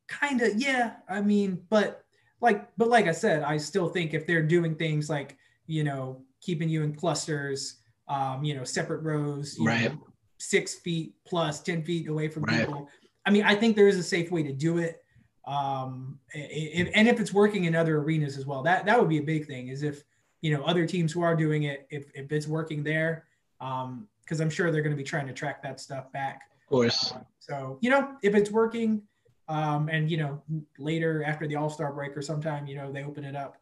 kind 0.07 0.41
of 0.43 0.55
yeah 0.57 0.95
i 1.09 1.21
mean 1.21 1.61
but 1.69 2.05
like 2.41 2.69
but 2.77 2.89
like 2.89 3.07
i 3.07 3.13
said 3.13 3.43
i 3.43 3.57
still 3.57 3.89
think 3.89 4.15
if 4.15 4.27
they're 4.27 4.43
doing 4.43 4.77
things 4.77 5.11
like 5.11 5.37
you 5.67 5.83
know 5.83 6.23
keeping 6.41 6.69
you 6.69 6.85
in 6.85 6.95
clusters 6.95 7.79
um 8.09 8.45
you 8.45 8.55
know 8.55 8.63
separate 8.63 9.03
rows 9.03 9.57
right 9.59 9.91
know, 9.91 10.07
six 10.39 10.75
feet 10.75 11.15
plus 11.27 11.61
10 11.61 11.83
feet 11.83 12.09
away 12.09 12.29
from 12.29 12.45
right. 12.45 12.61
people 12.61 12.89
i 13.27 13.31
mean 13.31 13.43
i 13.45 13.55
think 13.55 13.77
there 13.77 13.89
is 13.89 13.99
a 13.99 14.03
safe 14.03 14.31
way 14.31 14.43
to 14.43 14.53
do 14.53 14.79
it 14.79 15.03
um 15.47 16.19
if, 16.33 16.89
and 16.95 17.07
if 17.07 17.21
it's 17.21 17.33
working 17.33 17.65
in 17.65 17.75
other 17.75 17.99
arenas 17.99 18.37
as 18.37 18.47
well 18.47 18.63
that 18.63 18.85
that 18.87 18.99
would 18.99 19.09
be 19.09 19.19
a 19.19 19.23
big 19.23 19.47
thing 19.47 19.69
is 19.69 19.83
if 19.83 20.05
you 20.41 20.57
know 20.57 20.63
other 20.65 20.87
teams 20.87 21.13
who 21.13 21.23
are 21.23 21.37
doing 21.37 21.65
it 21.65 21.87
if, 21.91 22.07
if 22.15 22.33
it's 22.33 22.47
working 22.47 22.83
there 22.83 23.25
um 23.61 24.09
because 24.23 24.41
i'm 24.41 24.51
sure 24.51 24.71
they're 24.71 24.83
going 24.83 24.95
to 24.95 24.97
be 24.97 25.05
trying 25.05 25.27
to 25.27 25.33
track 25.33 25.63
that 25.63 25.81
stuff 25.81 26.11
back 26.13 26.51
of 26.61 26.69
course 26.69 27.13
uh, 27.13 27.21
so 27.39 27.79
you 27.81 27.91
know 27.91 28.17
if 28.23 28.35
it's 28.35 28.51
working 28.51 29.03
um, 29.49 29.89
and 29.89 30.11
you 30.11 30.17
know, 30.17 30.43
later 30.79 31.23
after 31.25 31.47
the 31.47 31.57
All 31.57 31.71
Star 31.71 31.93
break 31.93 32.17
or 32.17 32.23
sometime, 32.23 32.67
you 32.67 32.75
know, 32.77 32.91
they 32.91 33.05
open 33.05 33.25
it 33.25 33.37
up. 33.37 33.57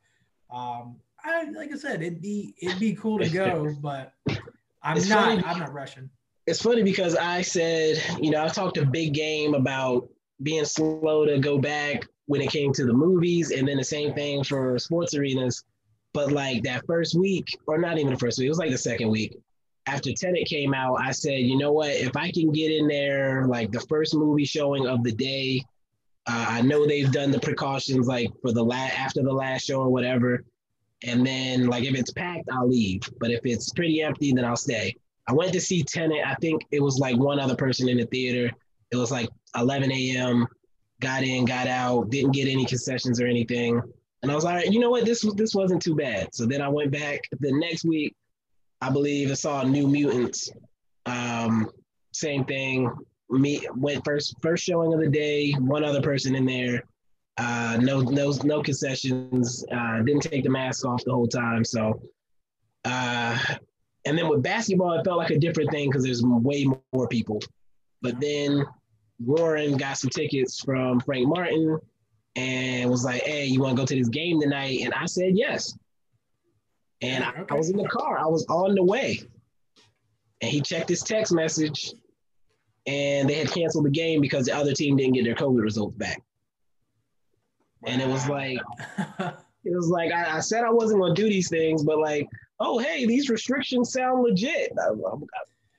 Um, 0.51 0.97
I 1.23 1.51
like 1.51 1.73
I 1.73 1.77
said, 1.77 2.03
it'd 2.03 2.23
be 2.23 2.55
it'd 2.61 2.81
be 2.81 2.95
cool 2.95 3.19
to 3.19 3.29
go, 3.29 3.75
but 3.81 4.13
I'm 4.83 4.97
it's 4.97 5.09
not 5.09 5.25
funny. 5.25 5.43
I'm 5.45 5.59
not 5.59 5.73
rushing. 5.73 6.09
It's 6.47 6.61
funny 6.61 6.83
because 6.83 7.17
I 7.17 7.43
said, 7.43 8.03
you 8.21 8.31
know, 8.31 8.45
I 8.45 8.49
talked 8.49 8.77
a 8.77 8.85
big 8.85 9.15
game 9.15 9.55
about 9.55 10.09
being 10.43 10.65
slow 10.65 11.25
to 11.25 11.39
go 11.39 11.59
back 11.59 12.07
when 12.27 12.41
it 12.41 12.51
came 12.51 12.73
to 12.75 12.85
the 12.85 12.93
movies, 12.93 13.51
and 13.51 13.67
then 13.67 13.79
the 13.79 13.85
same 13.85 14.15
thing 14.15 14.45
for 14.45 14.79
sports 14.79 15.15
arenas. 15.15 15.65
But 16.13 16.33
like 16.33 16.63
that 16.65 16.87
first 16.87 17.19
week, 17.19 17.49
or 17.67 17.79
not 17.79 17.99
even 17.99 18.13
the 18.13 18.19
first 18.19 18.39
week, 18.39 18.47
it 18.47 18.51
was 18.51 18.59
like 18.59 18.71
the 18.71 18.79
second 18.79 19.11
week 19.11 19.37
after 19.87 20.13
Tenet 20.13 20.47
came 20.47 20.73
out, 20.73 20.97
I 21.01 21.11
said, 21.11 21.41
you 21.41 21.59
know 21.59 21.73
what? 21.73 21.91
If 21.91 22.17
I 22.17 22.31
can 22.31 22.53
get 22.53 22.71
in 22.71 22.89
there, 22.89 23.47
like 23.47 23.71
the 23.71 23.81
first 23.81 24.15
movie 24.15 24.45
showing 24.45 24.87
of 24.87 25.03
the 25.03 25.13
day, 25.13 25.63
uh, 26.27 26.47
I 26.49 26.63
know 26.63 26.87
they've 26.87 27.13
done 27.13 27.31
the 27.31 27.41
precautions 27.41 28.07
like 28.07 28.31
for 28.41 28.53
the 28.53 28.65
last 28.65 28.99
after 28.99 29.23
the 29.23 29.33
last 29.33 29.67
show 29.67 29.81
or 29.81 29.91
whatever. 29.91 30.45
And 31.03 31.27
then 31.27 31.67
like 31.67 31.85
if 31.85 31.95
it's 31.95 32.13
packed, 32.13 32.49
I'll 32.51 32.69
leave. 32.69 33.03
But 33.21 33.31
if 33.31 33.41
it's 33.45 33.71
pretty 33.73 34.01
empty, 34.01 34.33
then 34.33 34.45
I'll 34.45 34.57
stay. 34.57 34.97
I 35.27 35.33
went 35.33 35.53
to 35.55 35.61
see 35.61 35.83
Tenet. 35.83 36.25
I 36.25 36.35
think 36.37 36.63
it 36.71 36.81
was 36.81 36.99
like 36.99 37.17
one 37.17 37.41
other 37.41 37.57
person 37.57 37.89
in 37.89 37.99
the 37.99 38.07
theater. 38.07 38.53
It 38.91 38.97
was 38.97 39.11
like 39.11 39.29
11 39.57 39.91
a.m. 39.91 40.47
Got 41.01 41.23
in, 41.23 41.45
got 41.45 41.67
out, 41.67 42.11
didn't 42.11 42.33
get 42.33 42.49
any 42.49 42.65
concessions 42.65 43.21
or 43.21 43.27
anything. 43.27 43.81
And 44.23 44.31
I 44.31 44.35
was 44.35 44.45
like, 44.45 44.71
you 44.71 44.81
know 44.81 44.91
what, 44.91 45.05
this 45.05 45.23
this 45.35 45.55
wasn't 45.55 45.83
too 45.83 45.95
bad. 45.95 46.35
So 46.35 46.47
then 46.47 46.63
I 46.63 46.69
went 46.69 46.91
back 46.91 47.23
the 47.41 47.53
next 47.53 47.85
week. 47.85 48.15
I 48.81 48.91
believe 48.91 49.31
I 49.31 49.35
saw 49.35 49.63
New 49.63 49.87
Mutants. 49.87 50.51
Um, 51.07 51.71
same 52.13 52.45
thing 52.45 52.91
me 53.31 53.67
went 53.77 54.05
first 54.05 54.37
first 54.43 54.65
showing 54.65 54.93
of 54.93 55.01
the 55.01 55.09
day. 55.09 55.53
One 55.53 55.85
other 55.85 56.03
person 56.03 56.35
in 56.35 56.47
there. 56.47 56.85
Uh, 57.37 57.79
no 57.81 58.01
no 58.01 58.33
no 58.45 58.63
concessions. 58.63 59.65
Uh, 59.73 60.03
didn't 60.03 60.23
take 60.23 60.45
the 60.45 60.51
mask 60.51 60.85
off 60.85 61.05
the 61.05 61.13
whole 61.13 61.27
time. 61.27 61.65
So, 61.65 62.01
uh, 62.85 63.39
and 64.05 64.19
then 64.19 64.29
with 64.29 64.43
basketball, 64.43 64.93
it 64.93 65.05
felt 65.05 65.19
like 65.19 65.31
a 65.31 65.39
different 65.39 65.71
thing 65.71 65.89
because 65.89 66.05
there's 66.05 66.23
way 66.23 66.67
more 66.93 67.09
people. 67.09 67.41
But 68.03 68.21
then 68.21 68.65
Warren 69.19 69.77
got 69.77 69.97
some 69.97 70.11
tickets 70.11 70.61
from 70.61 71.01
Frank 71.01 71.27
Martin 71.27 71.79
and 72.37 72.91
was 72.91 73.05
like, 73.05 73.23
"Hey, 73.23 73.47
you 73.47 73.61
want 73.61 73.77
to 73.77 73.83
go 73.83 73.87
to 73.87 73.95
this 73.95 74.09
game 74.09 74.41
tonight?" 74.41 74.81
And 74.83 74.93
I 74.93 75.07
said 75.07 75.37
yes. 75.37 75.77
And 77.01 77.25
I, 77.25 77.45
I 77.51 77.55
was 77.55 77.71
in 77.71 77.77
the 77.77 77.89
car. 77.89 78.19
I 78.19 78.27
was 78.27 78.45
on 78.47 78.75
the 78.75 78.85
way, 78.85 79.21
and 80.41 80.51
he 80.51 80.61
checked 80.61 80.89
his 80.89 81.03
text 81.03 81.33
message, 81.33 81.93
and 82.87 83.29
they 83.29 83.35
had 83.35 83.51
canceled 83.51 83.87
the 83.87 83.91
game 83.91 84.21
because 84.21 84.47
the 84.47 84.57
other 84.57 84.73
team 84.73 84.97
didn't 84.97 85.15
get 85.15 85.25
their 85.25 85.35
COVID 85.35 85.63
results 85.63 85.97
back. 85.97 86.23
And 87.87 88.01
it 88.01 88.09
was 88.09 88.29
like, 88.29 88.59
it 89.19 89.75
was 89.75 89.89
like 89.89 90.13
I, 90.13 90.37
I 90.37 90.41
said 90.41 90.65
I 90.65 90.71
wasn't 90.71 91.01
going 91.01 91.15
to 91.15 91.23
do 91.23 91.29
these 91.29 91.49
things, 91.49 91.85
but 91.85 91.99
like, 91.99 92.29
oh 92.61 92.79
hey, 92.79 93.07
these 93.07 93.29
restrictions 93.29 93.93
sound 93.93 94.23
legit. 94.23 94.73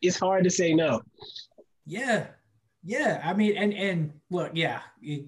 It's 0.02 0.20
hard 0.20 0.44
to 0.44 0.50
say 0.50 0.74
no. 0.74 1.02
Yeah, 1.86 2.28
yeah. 2.84 3.22
I 3.24 3.34
mean, 3.34 3.58
and 3.58 3.74
and 3.74 4.14
look, 4.30 4.52
yeah. 4.54 4.82
It, 5.02 5.26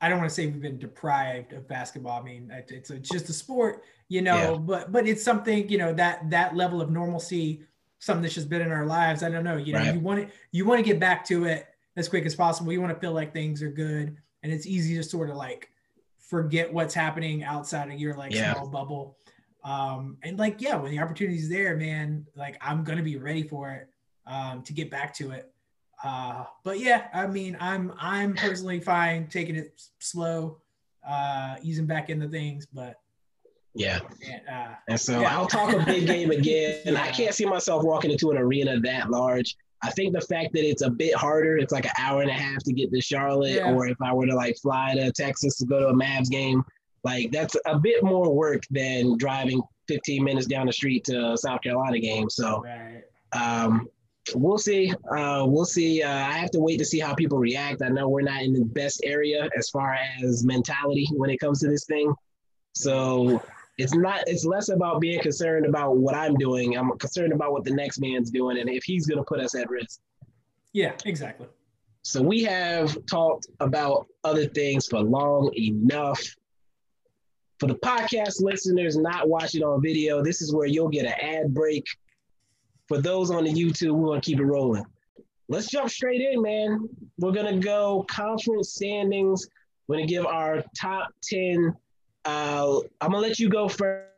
I 0.00 0.08
don't 0.10 0.18
want 0.18 0.28
to 0.28 0.34
say 0.34 0.46
we've 0.46 0.60
been 0.60 0.78
deprived 0.78 1.54
of 1.54 1.66
basketball. 1.66 2.20
I 2.20 2.22
mean, 2.22 2.50
it's, 2.52 2.90
it's 2.90 3.08
just 3.08 3.30
a 3.30 3.32
sport, 3.32 3.84
you 4.10 4.20
know, 4.20 4.52
yeah. 4.52 4.58
but 4.58 4.92
but 4.92 5.08
it's 5.08 5.24
something, 5.24 5.66
you 5.70 5.78
know, 5.78 5.94
that 5.94 6.28
that 6.28 6.54
level 6.54 6.82
of 6.82 6.90
normalcy, 6.90 7.62
something 8.00 8.20
that's 8.20 8.34
just 8.34 8.50
been 8.50 8.60
in 8.60 8.70
our 8.70 8.84
lives. 8.84 9.22
I 9.22 9.30
don't 9.30 9.44
know, 9.44 9.56
you 9.56 9.72
know, 9.72 9.78
right. 9.78 9.94
you 9.94 10.00
want 10.00 10.20
to 10.20 10.34
you 10.52 10.66
want 10.66 10.78
to 10.78 10.84
get 10.84 11.00
back 11.00 11.24
to 11.26 11.44
it 11.44 11.66
as 11.96 12.06
quick 12.08 12.26
as 12.26 12.34
possible. 12.34 12.70
You 12.70 12.82
want 12.82 12.92
to 12.92 13.00
feel 13.00 13.12
like 13.12 13.32
things 13.32 13.62
are 13.62 13.70
good, 13.70 14.14
and 14.42 14.52
it's 14.52 14.66
easy 14.66 14.94
to 14.96 15.02
sort 15.02 15.30
of 15.30 15.36
like 15.36 15.70
forget 16.18 16.70
what's 16.70 16.92
happening 16.92 17.42
outside 17.42 17.90
of 17.90 17.98
your 17.98 18.14
like 18.14 18.34
yeah. 18.34 18.52
small 18.52 18.68
bubble. 18.68 19.16
Um, 19.64 20.18
and 20.22 20.38
like, 20.38 20.60
yeah, 20.60 20.76
when 20.76 20.90
the 20.90 21.00
opportunity 21.00 21.38
is 21.38 21.48
there, 21.48 21.76
man, 21.76 22.26
like 22.36 22.58
I'm 22.60 22.84
gonna 22.84 23.02
be 23.02 23.16
ready 23.16 23.42
for 23.42 23.70
it 23.70 23.88
um, 24.26 24.62
to 24.62 24.72
get 24.72 24.90
back 24.90 25.14
to 25.14 25.30
it. 25.30 25.50
Uh, 26.02 26.44
but 26.64 26.80
yeah, 26.80 27.06
I 27.14 27.26
mean, 27.26 27.56
I'm 27.60 27.92
I'm 27.98 28.34
personally 28.34 28.80
fine 28.80 29.26
taking 29.28 29.56
it 29.56 29.80
slow, 29.98 30.58
uh, 31.06 31.56
easing 31.62 31.86
back 31.86 32.10
into 32.10 32.28
things, 32.28 32.66
but 32.66 33.00
yeah. 33.74 34.00
And, 34.30 34.48
uh, 34.48 34.74
and 34.88 35.00
so 35.00 35.20
yeah. 35.20 35.36
I'll 35.36 35.46
talk 35.46 35.72
a 35.72 35.84
big 35.84 36.06
game 36.06 36.30
again. 36.30 36.80
yeah. 36.84 37.02
I 37.02 37.10
can't 37.10 37.34
see 37.34 37.44
myself 37.44 37.84
walking 37.84 38.10
into 38.10 38.30
an 38.30 38.36
arena 38.36 38.78
that 38.80 39.10
large. 39.10 39.56
I 39.82 39.90
think 39.90 40.14
the 40.14 40.20
fact 40.20 40.54
that 40.54 40.66
it's 40.66 40.82
a 40.82 40.88
bit 40.88 41.14
harder, 41.14 41.58
it's 41.58 41.72
like 41.72 41.84
an 41.84 41.92
hour 41.98 42.22
and 42.22 42.30
a 42.30 42.34
half 42.34 42.62
to 42.64 42.72
get 42.72 42.90
to 42.90 43.00
Charlotte, 43.00 43.56
yeah. 43.56 43.72
or 43.72 43.86
if 43.86 44.00
I 44.00 44.14
were 44.14 44.26
to 44.26 44.34
like 44.34 44.56
fly 44.58 44.94
to 44.94 45.12
Texas 45.12 45.56
to 45.58 45.66
go 45.66 45.80
to 45.80 45.88
a 45.88 45.94
Mavs 45.94 46.30
game, 46.30 46.64
like 47.04 47.30
that's 47.30 47.56
a 47.66 47.78
bit 47.78 48.02
more 48.02 48.34
work 48.34 48.62
than 48.70 49.16
driving 49.18 49.62
15 49.88 50.24
minutes 50.24 50.46
down 50.46 50.66
the 50.66 50.72
street 50.72 51.04
to 51.04 51.32
a 51.32 51.36
South 51.36 51.60
Carolina 51.60 51.98
game. 51.98 52.30
So 52.30 52.64
right. 52.64 53.02
um, 53.32 53.88
we'll 54.34 54.58
see. 54.58 54.92
Uh, 55.10 55.44
we'll 55.46 55.66
see. 55.66 56.02
Uh, 56.02 56.10
I 56.10 56.32
have 56.32 56.50
to 56.52 56.60
wait 56.60 56.78
to 56.78 56.84
see 56.84 56.98
how 56.98 57.14
people 57.14 57.38
react. 57.38 57.82
I 57.82 57.88
know 57.88 58.08
we're 58.08 58.22
not 58.22 58.42
in 58.42 58.54
the 58.54 58.64
best 58.64 59.00
area 59.04 59.48
as 59.56 59.68
far 59.68 59.96
as 60.22 60.44
mentality 60.44 61.06
when 61.12 61.30
it 61.30 61.38
comes 61.38 61.60
to 61.60 61.68
this 61.68 61.84
thing. 61.84 62.12
So 62.72 63.42
it's 63.78 63.94
not. 63.94 64.24
It's 64.26 64.44
less 64.44 64.70
about 64.70 65.00
being 65.00 65.20
concerned 65.20 65.66
about 65.66 65.98
what 65.98 66.14
I'm 66.14 66.34
doing. 66.36 66.76
I'm 66.76 66.96
concerned 66.98 67.32
about 67.32 67.52
what 67.52 67.64
the 67.64 67.74
next 67.74 68.00
man's 68.00 68.30
doing 68.30 68.58
and 68.58 68.68
if 68.68 68.84
he's 68.84 69.06
going 69.06 69.18
to 69.18 69.24
put 69.24 69.40
us 69.40 69.54
at 69.54 69.68
risk. 69.68 70.00
Yeah, 70.72 70.92
exactly. 71.04 71.46
So 72.02 72.20
we 72.20 72.42
have 72.42 72.98
talked 73.06 73.46
about 73.60 74.06
other 74.24 74.46
things 74.46 74.86
for 74.86 75.00
long 75.00 75.50
enough. 75.56 76.20
For 77.60 77.66
the 77.66 77.76
podcast 77.76 78.42
listeners 78.42 78.96
not 78.96 79.28
watching 79.28 79.62
on 79.62 79.80
video, 79.80 80.22
this 80.22 80.42
is 80.42 80.54
where 80.54 80.66
you'll 80.66 80.88
get 80.88 81.06
an 81.06 81.14
ad 81.20 81.54
break 81.54 81.84
for 82.88 82.98
those 83.00 83.30
on 83.30 83.44
the 83.44 83.52
YouTube, 83.52 83.92
we're 83.92 84.08
gonna 84.08 84.20
keep 84.20 84.38
it 84.38 84.44
rolling. 84.44 84.84
Let's 85.48 85.68
jump 85.68 85.90
straight 85.90 86.20
in, 86.20 86.42
man. 86.42 86.88
We're 87.18 87.32
gonna 87.32 87.58
go 87.58 88.04
conference 88.08 88.72
standings. 88.72 89.48
We're 89.86 89.96
gonna 89.96 90.06
give 90.06 90.26
our 90.26 90.62
top 90.78 91.08
ten. 91.22 91.74
Uh, 92.24 92.80
I'm 93.00 93.10
gonna 93.10 93.18
let 93.18 93.38
you 93.38 93.48
go 93.48 93.68
first. 93.68 94.10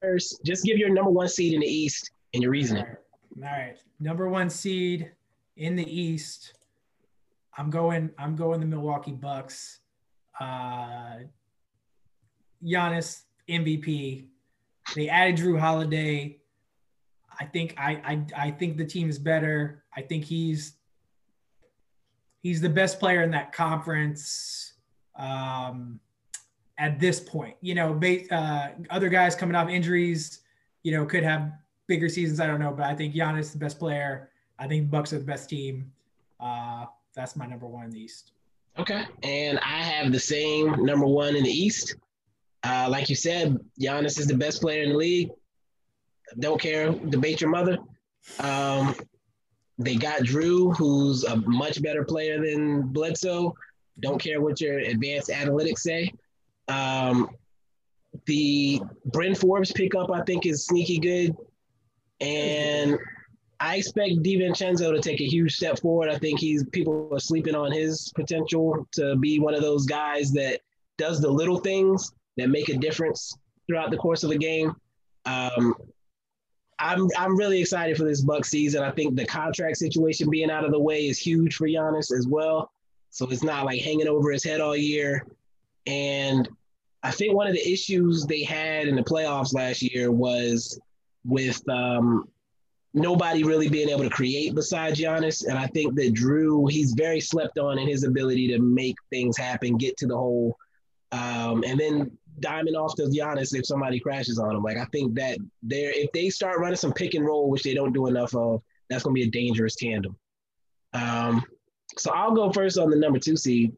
First, 0.00 0.44
just 0.44 0.64
give 0.64 0.76
your 0.76 0.90
number 0.90 1.10
one 1.10 1.28
seed 1.28 1.54
in 1.54 1.60
the 1.60 1.66
East 1.66 2.10
and 2.34 2.42
your 2.42 2.52
reasoning. 2.52 2.84
All 2.84 2.88
right. 3.42 3.50
All 3.50 3.58
right. 3.58 3.76
Number 4.00 4.28
one 4.28 4.50
seed 4.50 5.10
in 5.56 5.76
the 5.76 6.00
East. 6.00 6.54
I'm 7.56 7.70
going. 7.70 8.10
I'm 8.18 8.36
going 8.36 8.60
the 8.60 8.66
Milwaukee 8.66 9.12
Bucks. 9.12 9.80
Uh, 10.40 11.18
Giannis 12.62 13.22
MVP 13.48 14.26
they 14.94 15.08
added 15.08 15.36
Jrue 15.36 15.58
Holiday. 15.58 16.38
I 17.40 17.44
think 17.46 17.74
I, 17.78 17.92
I 18.36 18.46
I 18.46 18.50
think 18.50 18.76
the 18.76 18.84
team 18.84 19.08
is 19.08 19.18
better. 19.18 19.82
I 19.96 20.02
think 20.02 20.24
he's 20.24 20.74
he's 22.42 22.60
the 22.60 22.68
best 22.68 23.00
player 23.00 23.22
in 23.22 23.30
that 23.32 23.52
conference 23.52 24.74
um, 25.16 25.98
at 26.78 27.00
this 27.00 27.18
point. 27.18 27.56
You 27.60 27.74
know, 27.74 28.00
uh, 28.30 28.68
other 28.90 29.08
guys 29.08 29.34
coming 29.34 29.56
off 29.56 29.68
injuries, 29.68 30.40
you 30.82 30.92
know, 30.92 31.04
could 31.06 31.24
have 31.24 31.52
bigger 31.88 32.08
seasons. 32.08 32.38
I 32.38 32.46
don't 32.46 32.60
know, 32.60 32.72
but 32.72 32.86
I 32.86 32.94
think 32.94 33.14
Giannis 33.14 33.40
is 33.40 33.52
the 33.52 33.58
best 33.58 33.78
player. 33.78 34.30
I 34.58 34.68
think 34.68 34.90
Bucks 34.90 35.12
are 35.12 35.18
the 35.18 35.24
best 35.24 35.48
team. 35.48 35.90
Uh, 36.38 36.86
that's 37.14 37.34
my 37.34 37.46
number 37.46 37.66
one 37.66 37.86
in 37.86 37.90
the 37.90 38.00
East. 38.00 38.32
Okay, 38.78 39.04
and 39.22 39.58
I 39.60 39.82
have 39.82 40.10
the 40.10 40.18
same 40.18 40.84
number 40.84 41.06
one 41.06 41.36
in 41.36 41.44
the 41.44 41.50
East. 41.50 41.96
Uh, 42.64 42.88
like 42.90 43.08
you 43.08 43.14
said, 43.14 43.56
Giannis 43.80 44.18
is 44.18 44.26
the 44.26 44.36
best 44.36 44.60
player 44.60 44.82
in 44.82 44.90
the 44.90 44.96
league. 44.96 45.30
Don't 46.40 46.60
care. 46.60 46.90
Debate 46.90 47.40
your 47.40 47.50
mother. 47.50 47.78
Um, 48.40 48.94
they 49.78 49.96
got 49.96 50.22
Jrue, 50.22 50.76
who's 50.76 51.24
a 51.24 51.36
much 51.36 51.82
better 51.82 52.04
player 52.04 52.40
than 52.40 52.82
Bledsoe. 52.82 53.54
Don't 54.00 54.20
care 54.20 54.40
what 54.40 54.60
your 54.60 54.78
advanced 54.78 55.28
analytics 55.28 55.78
say. 55.78 56.12
Um, 56.68 57.28
the 58.26 58.80
Bryn 59.06 59.34
Forbes 59.34 59.72
pickup, 59.72 60.10
I 60.10 60.22
think, 60.22 60.46
is 60.46 60.66
sneaky 60.66 60.98
good. 60.98 61.36
And 62.20 62.98
I 63.60 63.76
expect 63.76 64.22
DiVincenzo 64.22 64.94
to 64.94 65.00
take 65.00 65.20
a 65.20 65.26
huge 65.26 65.54
step 65.54 65.78
forward. 65.78 66.08
I 66.08 66.18
think 66.18 66.40
he's 66.40 66.64
people 66.70 67.08
are 67.12 67.20
sleeping 67.20 67.54
on 67.54 67.72
his 67.72 68.12
potential 68.14 68.86
to 68.92 69.16
be 69.16 69.38
one 69.38 69.54
of 69.54 69.62
those 69.62 69.86
guys 69.86 70.32
that 70.32 70.60
does 70.98 71.20
the 71.20 71.30
little 71.30 71.58
things 71.58 72.12
that 72.36 72.48
make 72.48 72.68
a 72.68 72.76
difference 72.76 73.38
throughout 73.66 73.90
the 73.90 73.96
course 73.96 74.24
of 74.24 74.30
the 74.30 74.38
game. 74.38 74.74
Um, 75.24 75.74
I'm 76.78 77.08
I'm 77.16 77.36
really 77.36 77.60
excited 77.60 77.96
for 77.96 78.04
this 78.04 78.20
Buck 78.20 78.44
season. 78.44 78.82
I 78.82 78.90
think 78.90 79.14
the 79.14 79.24
contract 79.24 79.76
situation 79.76 80.28
being 80.30 80.50
out 80.50 80.64
of 80.64 80.72
the 80.72 80.80
way 80.80 81.06
is 81.06 81.18
huge 81.18 81.54
for 81.54 81.66
Giannis 81.66 82.16
as 82.16 82.26
well. 82.26 82.70
So 83.10 83.28
it's 83.30 83.44
not 83.44 83.64
like 83.64 83.80
hanging 83.80 84.08
over 84.08 84.32
his 84.32 84.42
head 84.42 84.60
all 84.60 84.76
year. 84.76 85.24
And 85.86 86.48
I 87.02 87.10
think 87.10 87.34
one 87.34 87.46
of 87.46 87.52
the 87.52 87.72
issues 87.72 88.24
they 88.24 88.42
had 88.42 88.88
in 88.88 88.96
the 88.96 89.04
playoffs 89.04 89.54
last 89.54 89.82
year 89.82 90.10
was 90.10 90.80
with 91.24 91.66
um, 91.68 92.28
nobody 92.94 93.42
really 93.42 93.68
being 93.68 93.88
able 93.88 94.04
to 94.04 94.10
create 94.10 94.54
besides 94.54 94.98
Giannis. 94.98 95.46
And 95.46 95.58
I 95.58 95.66
think 95.66 95.96
that 95.96 96.14
Jrue, 96.14 96.70
he's 96.70 96.92
very 96.92 97.20
slept 97.20 97.58
on 97.58 97.78
in 97.78 97.88
his 97.88 98.04
ability 98.04 98.48
to 98.48 98.60
make 98.60 98.96
things 99.10 99.36
happen, 99.36 99.76
get 99.76 99.96
to 99.98 100.06
the 100.06 100.16
hole. 100.16 100.56
Um, 101.10 101.64
and 101.66 101.78
then 101.78 102.16
diamond 102.40 102.76
off 102.76 102.94
to 102.96 103.02
Giannis 103.04 103.54
if 103.54 103.66
somebody 103.66 104.00
crashes 104.00 104.38
on 104.38 104.54
him. 104.54 104.62
Like 104.62 104.76
I 104.76 104.84
think 104.86 105.14
that 105.16 105.38
they're 105.62 105.92
if 105.94 106.10
they 106.12 106.30
start 106.30 106.58
running 106.58 106.76
some 106.76 106.92
pick 106.92 107.14
and 107.14 107.24
roll, 107.24 107.50
which 107.50 107.64
they 107.64 107.74
don't 107.74 107.92
do 107.92 108.06
enough 108.06 108.34
of, 108.34 108.62
that's 108.88 109.02
gonna 109.02 109.14
be 109.14 109.24
a 109.24 109.30
dangerous 109.30 109.76
tandem. 109.76 110.16
Um, 110.92 111.44
so 111.96 112.12
I'll 112.12 112.34
go 112.34 112.52
first 112.52 112.78
on 112.78 112.90
the 112.90 112.96
number 112.96 113.18
two 113.18 113.36
seed. 113.36 113.72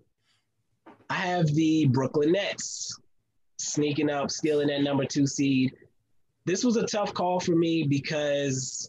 I 1.08 1.14
have 1.14 1.46
the 1.46 1.86
Brooklyn 1.86 2.32
Nets 2.32 2.98
sneaking 3.58 4.10
up, 4.10 4.30
stealing 4.30 4.68
that 4.68 4.82
number 4.82 5.04
two 5.04 5.26
seed. 5.26 5.72
This 6.44 6.64
was 6.64 6.76
a 6.76 6.86
tough 6.86 7.14
call 7.14 7.40
for 7.40 7.52
me 7.52 7.84
because 7.84 8.88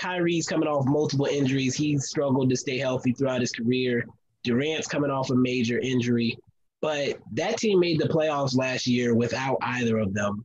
Kyrie's 0.00 0.46
coming 0.46 0.68
off 0.68 0.86
multiple 0.86 1.26
injuries. 1.26 1.76
He's 1.76 2.06
struggled 2.06 2.48
to 2.50 2.56
stay 2.56 2.78
healthy 2.78 3.12
throughout 3.12 3.42
his 3.42 3.52
career. 3.52 4.06
Durant's 4.44 4.88
coming 4.88 5.10
off 5.10 5.30
a 5.30 5.34
major 5.34 5.78
injury. 5.78 6.38
But 6.80 7.18
that 7.32 7.58
team 7.58 7.78
made 7.80 8.00
the 8.00 8.08
playoffs 8.08 8.56
last 8.56 8.86
year 8.86 9.14
without 9.14 9.58
either 9.60 9.98
of 9.98 10.14
them. 10.14 10.44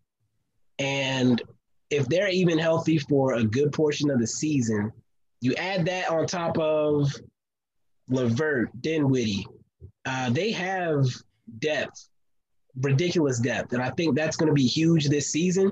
And 0.80 1.42
if 1.90 2.06
they're 2.08 2.30
even 2.30 2.58
healthy 2.58 2.98
for 2.98 3.36
a 3.36 3.44
good 3.44 3.72
portion 3.72 4.10
of 4.10 4.20
the 4.20 4.28
season, 4.28 4.92
you 5.40 5.54
add 5.56 5.86
that 5.86 6.10
on 6.10 6.28
top 6.28 6.58
of 6.58 7.14
LeVert, 8.10 8.70
Dinwiddie, 8.82 9.48
uh, 10.06 10.30
they 10.32 10.52
have 10.52 11.06
depth, 11.60 12.10
ridiculous 12.82 13.40
depth. 13.40 13.72
And 13.72 13.82
I 13.82 13.92
think 13.92 14.16
that's 14.16 14.36
going 14.36 14.50
to 14.50 14.54
be 14.54 14.68
huge 14.68 15.08
this 15.08 15.32
season. 15.32 15.72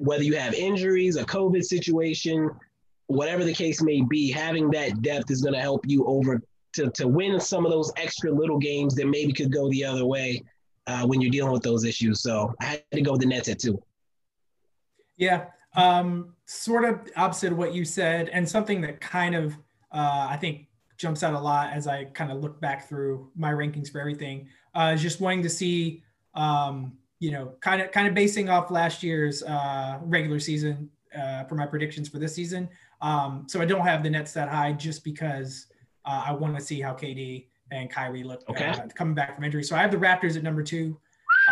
Whether 0.00 0.22
you 0.22 0.36
have 0.36 0.54
injuries, 0.54 1.16
a 1.16 1.24
COVID 1.24 1.64
situation, 1.64 2.50
whatever 3.08 3.44
the 3.44 3.52
case 3.52 3.82
may 3.82 4.00
be, 4.02 4.30
having 4.30 4.70
that 4.70 5.02
depth 5.02 5.30
is 5.30 5.42
going 5.42 5.54
to 5.54 5.60
help 5.60 5.86
you 5.86 6.06
over 6.06 6.40
to, 6.74 6.90
to 6.90 7.08
win 7.08 7.40
some 7.40 7.66
of 7.66 7.72
those 7.72 7.90
extra 7.96 8.30
little 8.30 8.58
games 8.58 8.94
that 8.94 9.06
maybe 9.06 9.32
could 9.32 9.52
go 9.52 9.68
the 9.70 9.84
other 9.84 10.06
way 10.06 10.42
uh, 10.86 11.06
when 11.06 11.20
you're 11.20 11.30
dealing 11.30 11.52
with 11.52 11.62
those 11.62 11.84
issues. 11.84 12.20
So 12.20 12.54
I 12.60 12.64
had 12.64 12.84
to 12.92 13.02
go 13.02 13.12
with 13.12 13.22
the 13.22 13.26
Nets 13.26 13.48
at 13.48 13.58
two. 13.58 13.82
Yeah, 15.16 15.46
um, 15.74 16.34
sort 16.46 16.84
of 16.84 17.00
opposite 17.16 17.52
of 17.52 17.58
what 17.58 17.74
you 17.74 17.84
said, 17.84 18.28
and 18.28 18.48
something 18.48 18.80
that 18.82 19.00
kind 19.00 19.34
of 19.34 19.54
uh, 19.92 20.28
I 20.30 20.36
think 20.40 20.66
jumps 20.96 21.22
out 21.22 21.34
a 21.34 21.38
lot 21.38 21.72
as 21.72 21.86
I 21.86 22.04
kind 22.04 22.30
of 22.30 22.40
look 22.40 22.60
back 22.60 22.88
through 22.88 23.30
my 23.36 23.52
rankings 23.52 23.90
for 23.90 24.00
everything. 24.00 24.48
Uh, 24.74 24.96
just 24.96 25.20
wanting 25.20 25.42
to 25.42 25.48
see, 25.48 26.02
um, 26.34 26.92
you 27.20 27.30
know, 27.30 27.54
kind 27.60 27.80
of 27.80 27.90
kind 27.90 28.06
of 28.06 28.14
basing 28.14 28.48
off 28.48 28.70
last 28.70 29.02
year's 29.02 29.42
uh, 29.42 29.98
regular 30.02 30.38
season 30.38 30.90
uh, 31.16 31.44
for 31.44 31.54
my 31.54 31.66
predictions 31.66 32.08
for 32.08 32.18
this 32.18 32.34
season. 32.34 32.68
Um, 33.00 33.46
so 33.48 33.60
I 33.60 33.64
don't 33.64 33.86
have 33.86 34.02
the 34.02 34.10
Nets 34.10 34.32
that 34.32 34.48
high 34.48 34.72
just 34.72 35.04
because 35.04 35.66
uh, 36.04 36.24
I 36.26 36.32
want 36.32 36.56
to 36.56 36.60
see 36.60 36.80
how 36.80 36.94
KD 36.94 37.46
and 37.70 37.90
Kyrie 37.90 38.24
look 38.24 38.42
okay. 38.48 38.68
uh, 38.68 38.86
coming 38.94 39.14
back 39.14 39.34
from 39.34 39.44
injury. 39.44 39.62
So 39.62 39.76
I 39.76 39.80
have 39.80 39.90
the 39.90 39.96
Raptors 39.96 40.36
at 40.36 40.42
number 40.42 40.62
two. 40.62 40.98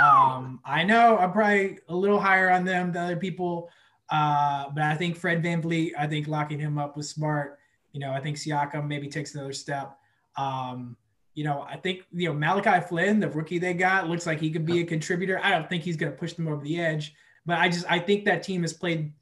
Um, 0.01 0.61
I 0.65 0.83
know 0.83 1.17
I'm 1.17 1.33
probably 1.33 1.79
a 1.89 1.95
little 1.95 2.21
higher 2.21 2.51
on 2.51 2.65
them 2.65 2.93
than 2.93 3.05
other 3.05 3.17
people, 3.17 3.71
uh, 4.11 4.69
but 4.71 4.83
I 4.83 4.95
think 4.95 5.17
Fred 5.17 5.43
VanVleet, 5.43 5.93
I 5.99 6.07
think 6.07 6.29
locking 6.29 6.59
him 6.59 6.79
up 6.79 6.97
was 6.97 7.09
smart. 7.09 7.59
You 7.93 8.01
know, 8.01 8.13
I 8.13 8.21
think 8.21 8.37
Siakam 8.37 8.87
maybe 8.87 9.09
takes 9.09 9.35
another 9.35 9.53
step. 9.53 9.97
Um, 10.37 10.97
you 11.35 11.45
know, 11.45 11.67
I 11.69 11.77
think 11.77 12.05
you 12.13 12.29
know 12.29 12.35
Malachi 12.35 12.87
Flynn, 12.87 13.21
the 13.21 13.29
rookie 13.29 13.59
they 13.59 13.75
got, 13.75 14.09
looks 14.09 14.27
like 14.27 14.41
he 14.41 14.51
could 14.51 14.67
be 14.67 14.81
a 14.81 14.85
contributor. 14.85 15.41
I 15.43 15.51
don't 15.51 15.69
think 15.69 15.83
he's 15.83 15.97
going 15.97 16.13
to 16.13 16.19
push 16.19 16.33
them 16.35 16.49
over 16.49 16.63
the 16.63 16.81
edge, 16.81 17.15
but 17.45 17.59
I 17.59 17.69
just 17.69 17.85
I 17.91 17.99
think 17.99 18.25
that 18.25 18.43
team 18.43 18.63
has 18.63 18.73
played. 18.73 19.13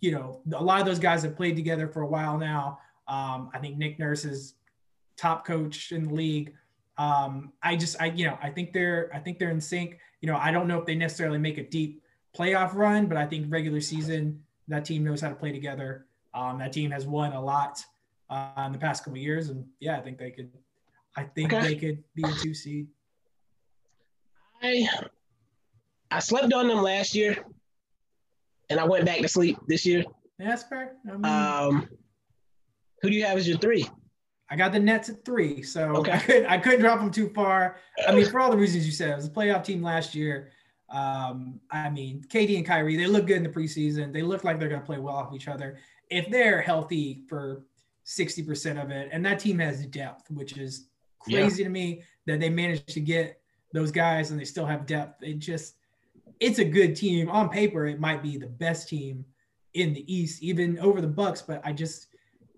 You 0.00 0.12
know, 0.12 0.40
a 0.54 0.62
lot 0.62 0.80
of 0.80 0.86
those 0.86 0.98
guys 0.98 1.22
have 1.22 1.36
played 1.36 1.56
together 1.56 1.88
for 1.88 2.02
a 2.02 2.06
while 2.06 2.38
now. 2.38 2.78
Um, 3.08 3.50
I 3.52 3.58
think 3.58 3.76
Nick 3.76 3.98
Nurse 3.98 4.24
is 4.24 4.54
top 5.16 5.44
coach 5.46 5.92
in 5.92 6.04
the 6.08 6.14
league. 6.14 6.54
Um, 6.98 7.52
I 7.62 7.76
just 7.76 8.00
I 8.00 8.06
you 8.06 8.26
know 8.26 8.38
I 8.42 8.50
think 8.50 8.72
they're 8.72 9.10
I 9.12 9.18
think 9.18 9.38
they're 9.38 9.50
in 9.50 9.60
sync. 9.60 9.98
You 10.20 10.28
know, 10.28 10.36
I 10.36 10.50
don't 10.50 10.68
know 10.68 10.78
if 10.78 10.86
they 10.86 10.94
necessarily 10.94 11.38
make 11.38 11.58
a 11.58 11.64
deep 11.64 12.02
playoff 12.36 12.74
run, 12.74 13.06
but 13.06 13.16
I 13.16 13.26
think 13.26 13.46
regular 13.48 13.80
season 13.80 14.42
that 14.68 14.84
team 14.84 15.04
knows 15.04 15.20
how 15.20 15.28
to 15.28 15.34
play 15.34 15.52
together. 15.52 16.06
Um, 16.34 16.58
that 16.58 16.72
team 16.72 16.90
has 16.90 17.06
won 17.06 17.32
a 17.32 17.40
lot 17.40 17.84
uh, 18.30 18.64
in 18.66 18.72
the 18.72 18.78
past 18.78 19.04
couple 19.04 19.18
years, 19.18 19.50
and 19.50 19.66
yeah, 19.80 19.96
I 19.98 20.00
think 20.00 20.18
they 20.18 20.30
could. 20.30 20.50
I 21.16 21.24
think 21.24 21.52
okay. 21.52 21.68
they 21.68 21.74
could 21.74 22.02
be 22.14 22.22
a 22.22 22.32
two 22.42 22.54
seed. 22.54 22.86
I 24.62 24.88
I 26.10 26.20
slept 26.20 26.52
on 26.52 26.68
them 26.68 26.82
last 26.82 27.14
year, 27.14 27.44
and 28.72 28.80
I 28.80 28.84
went 28.84 29.04
back 29.04 29.20
to 29.20 29.28
sleep 29.28 29.58
this 29.68 29.86
year. 29.86 30.04
That's 30.38 30.64
fair. 30.64 30.96
I 31.08 31.12
mean, 31.12 31.24
um, 31.24 31.88
who 33.00 33.10
do 33.10 33.16
you 33.16 33.24
have 33.24 33.38
as 33.38 33.46
your 33.46 33.58
three? 33.58 33.88
I 34.50 34.56
got 34.56 34.72
the 34.72 34.80
Nets 34.80 35.08
at 35.08 35.24
three, 35.24 35.62
so 35.62 35.96
okay. 35.96 36.12
I 36.12 36.18
couldn't 36.18 36.46
I 36.46 36.58
couldn't 36.58 36.80
drop 36.80 36.98
them 36.98 37.10
too 37.10 37.28
far. 37.30 37.76
I 38.06 38.14
mean, 38.14 38.26
for 38.26 38.40
all 38.40 38.50
the 38.50 38.56
reasons 38.56 38.84
you 38.84 38.92
said, 38.92 39.10
it 39.10 39.16
was 39.16 39.26
a 39.26 39.30
playoff 39.30 39.64
team 39.64 39.82
last 39.82 40.14
year. 40.14 40.50
Um, 40.90 41.60
I 41.70 41.88
mean, 41.88 42.22
KD 42.28 42.58
and 42.58 42.66
Kyrie, 42.66 42.96
they 42.96 43.06
look 43.06 43.26
good 43.26 43.38
in 43.38 43.42
the 43.42 43.48
preseason. 43.48 44.12
They 44.12 44.20
look 44.20 44.44
like 44.44 44.58
they're 44.58 44.68
going 44.68 44.82
to 44.82 44.86
play 44.86 44.98
well 44.98 45.14
off 45.14 45.32
each 45.32 45.48
other. 45.48 45.78
If 46.10 46.30
they're 46.30 46.60
healthy 46.60 47.22
for 47.28 47.64
60% 48.06 48.82
of 48.82 48.90
it, 48.90 49.08
and 49.10 49.24
that 49.24 49.38
team 49.38 49.58
has 49.58 49.86
depth, 49.86 50.30
which 50.30 50.58
is 50.58 50.88
crazy 51.18 51.62
yeah. 51.62 51.68
to 51.68 51.72
me 51.72 52.02
that 52.26 52.40
they 52.40 52.50
managed 52.50 52.88
to 52.88 53.00
get 53.00 53.40
those 53.72 53.90
guys 53.90 54.30
and 54.30 54.38
they 54.38 54.44
still 54.44 54.66
have 54.66 54.84
depth. 54.84 55.22
It 55.22 55.38
just, 55.38 55.76
it's 56.42 56.58
a 56.58 56.64
good 56.64 56.96
team. 56.96 57.30
On 57.30 57.48
paper, 57.48 57.86
it 57.86 58.00
might 58.00 58.22
be 58.22 58.36
the 58.36 58.48
best 58.48 58.88
team 58.88 59.24
in 59.74 59.94
the 59.94 60.12
East, 60.12 60.42
even 60.42 60.78
over 60.80 61.00
the 61.00 61.06
Bucks, 61.06 61.40
but 61.40 61.62
I 61.64 61.72
just 61.72 62.08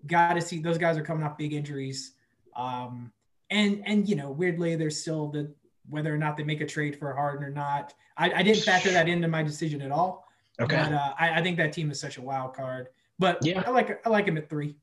got 0.07 0.33
to 0.33 0.41
see 0.41 0.59
those 0.59 0.77
guys 0.77 0.97
are 0.97 1.03
coming 1.03 1.23
off 1.23 1.37
big 1.37 1.53
injuries. 1.53 2.13
Um, 2.55 3.11
and, 3.51 3.83
and, 3.85 4.09
you 4.09 4.15
know, 4.15 4.31
weirdly, 4.31 4.75
there's 4.75 4.99
still 4.99 5.27
the, 5.29 5.53
whether 5.87 6.13
or 6.13 6.17
not 6.17 6.35
they 6.35 6.43
make 6.43 6.61
a 6.61 6.65
trade 6.65 6.97
for 6.97 7.13
Harden 7.13 7.45
or 7.45 7.51
not. 7.51 7.93
I, 8.17 8.31
I 8.31 8.43
didn't 8.43 8.63
factor 8.63 8.91
that 8.91 9.07
into 9.07 9.27
my 9.27 9.43
decision 9.43 9.81
at 9.81 9.91
all. 9.91 10.25
Okay. 10.59 10.75
But 10.75 10.93
uh, 10.93 11.13
I, 11.19 11.39
I, 11.39 11.43
think 11.43 11.57
that 11.57 11.73
team 11.73 11.91
is 11.91 11.99
such 11.99 12.17
a 12.17 12.21
wild 12.21 12.55
card. 12.55 12.87
But 13.19 13.45
yeah, 13.45 13.61
I 13.65 13.69
like 13.71 14.05
I 14.05 14.09
like 14.09 14.25
him 14.25 14.37
at 14.37 14.49
three. 14.49 14.77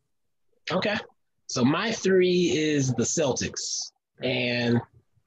Okay. 0.70 0.96
So 1.46 1.64
my 1.64 1.90
three 1.90 2.50
is 2.56 2.92
the 2.94 3.02
Celtics, 3.02 3.92
and 4.22 4.80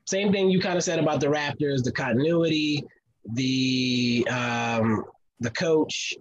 same 0.06 0.32
thing 0.32 0.50
you 0.50 0.60
kind 0.60 0.78
of 0.78 0.84
said 0.84 1.00
about 1.00 1.20
the 1.20 1.28
Raptors, 1.28 1.84
the 1.84 1.92
continuity, 1.92 2.84
the 3.34 4.28
um, 4.30 5.06
the 5.40 5.50
coach, 5.52 6.14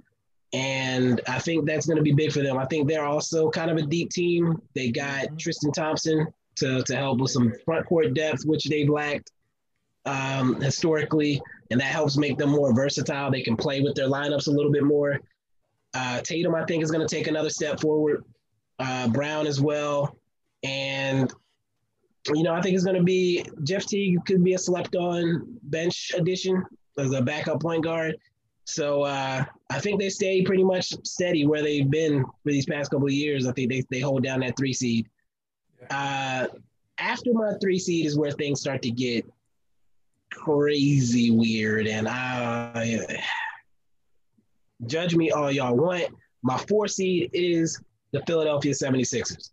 and 0.53 1.21
I 1.29 1.39
think 1.39 1.67
that's 1.67 1.87
going 1.87 1.97
to 1.97 2.03
be 2.03 2.13
big 2.13 2.33
for 2.33 2.43
them. 2.43 2.59
I 2.59 2.67
think 2.67 2.89
they're 2.89 3.05
also 3.05 3.51
kind 3.51 3.71
of 3.71 3.77
a 3.77 3.83
deep 3.83 4.11
team. 4.11 4.61
They 4.75 4.91
got 4.91 5.27
mm-hmm. 5.27 5.37
Tristan 5.37 5.73
Thompson 5.73 6.27
to 6.57 6.83
to 6.83 6.97
help 6.97 7.21
with 7.21 7.31
some 7.31 7.53
front 7.65 7.87
court 7.87 8.15
depth, 8.15 8.45
which 8.45 8.65
they've 8.65 8.89
lacked 8.89 9.33
um, 10.07 10.61
historically, 10.61 11.41
and 11.71 11.81
that 11.81 11.87
helps 11.87 12.17
make 12.17 12.39
them 12.39 12.51
more 12.51 12.75
versatile. 12.75 13.31
They 13.31 13.43
can 13.43 13.57
play 13.57 13.81
with 13.81 13.95
their 13.95 14.09
lineups 14.09 14.49
a 14.49 14.51
little 14.51 14.73
bit 14.73 14.85
more. 14.85 15.21
Uh, 15.95 16.21
Tatum, 16.23 16.55
I 16.55 16.65
think, 16.65 16.83
is 16.83 16.91
going 16.91 17.07
to 17.07 17.15
take 17.15 17.29
another 17.29 17.51
step 17.51 17.81
forward. 17.81 18.25
Uh, 18.81 19.07
Brown 19.09 19.47
as 19.47 19.61
well, 19.61 20.17
and 20.65 21.33
you 22.35 22.43
know, 22.43 22.55
I 22.55 22.61
think 22.61 22.75
it's 22.75 22.85
going 22.85 22.97
to 22.97 23.03
be 23.03 23.45
Jeff 23.63 23.87
Teague 23.87 24.25
could 24.25 24.43
be 24.43 24.55
a 24.55 24.59
slept-on 24.59 25.59
bench 25.63 26.13
addition 26.17 26.65
as 26.99 27.13
a 27.13 27.23
backup 27.23 27.61
point 27.61 27.85
guard. 27.85 28.17
So 28.65 29.03
uh, 29.03 29.45
I 29.71 29.79
think 29.79 30.01
they 30.01 30.09
stay 30.09 30.43
pretty 30.43 30.65
much 30.65 30.95
steady 31.07 31.47
where 31.47 31.63
they've 31.63 31.91
been 31.91 32.25
for 32.25 32.51
these 32.51 32.67
past 32.67 32.91
couple 32.91 33.07
of 33.07 33.13
years. 33.13 33.47
I 33.47 33.53
think 33.53 33.71
they, 33.71 33.85
they 33.91 34.01
hold 34.01 34.23
down 34.23 34.41
that 34.41 34.57
three 34.57 34.73
seed. 34.73 35.09
Uh, 35.91 36.47
after 36.99 37.33
my 37.35 37.53
three 37.61 37.79
seed 37.79 38.07
is 38.07 38.17
where 38.17 38.31
things 38.31 38.61
start 38.61 38.81
to 38.83 38.91
get 38.91 39.27
crazy 40.33 41.31
weird. 41.31 41.87
And 41.87 42.09
I 42.09 43.21
judge 44.87 45.15
me 45.15 45.31
all 45.31 45.51
y'all 45.51 45.77
want. 45.77 46.07
My 46.43 46.59
four 46.59 46.89
seed 46.89 47.31
is 47.33 47.81
the 48.13 48.23
Philadelphia 48.27 48.73
76ers. 48.73 49.51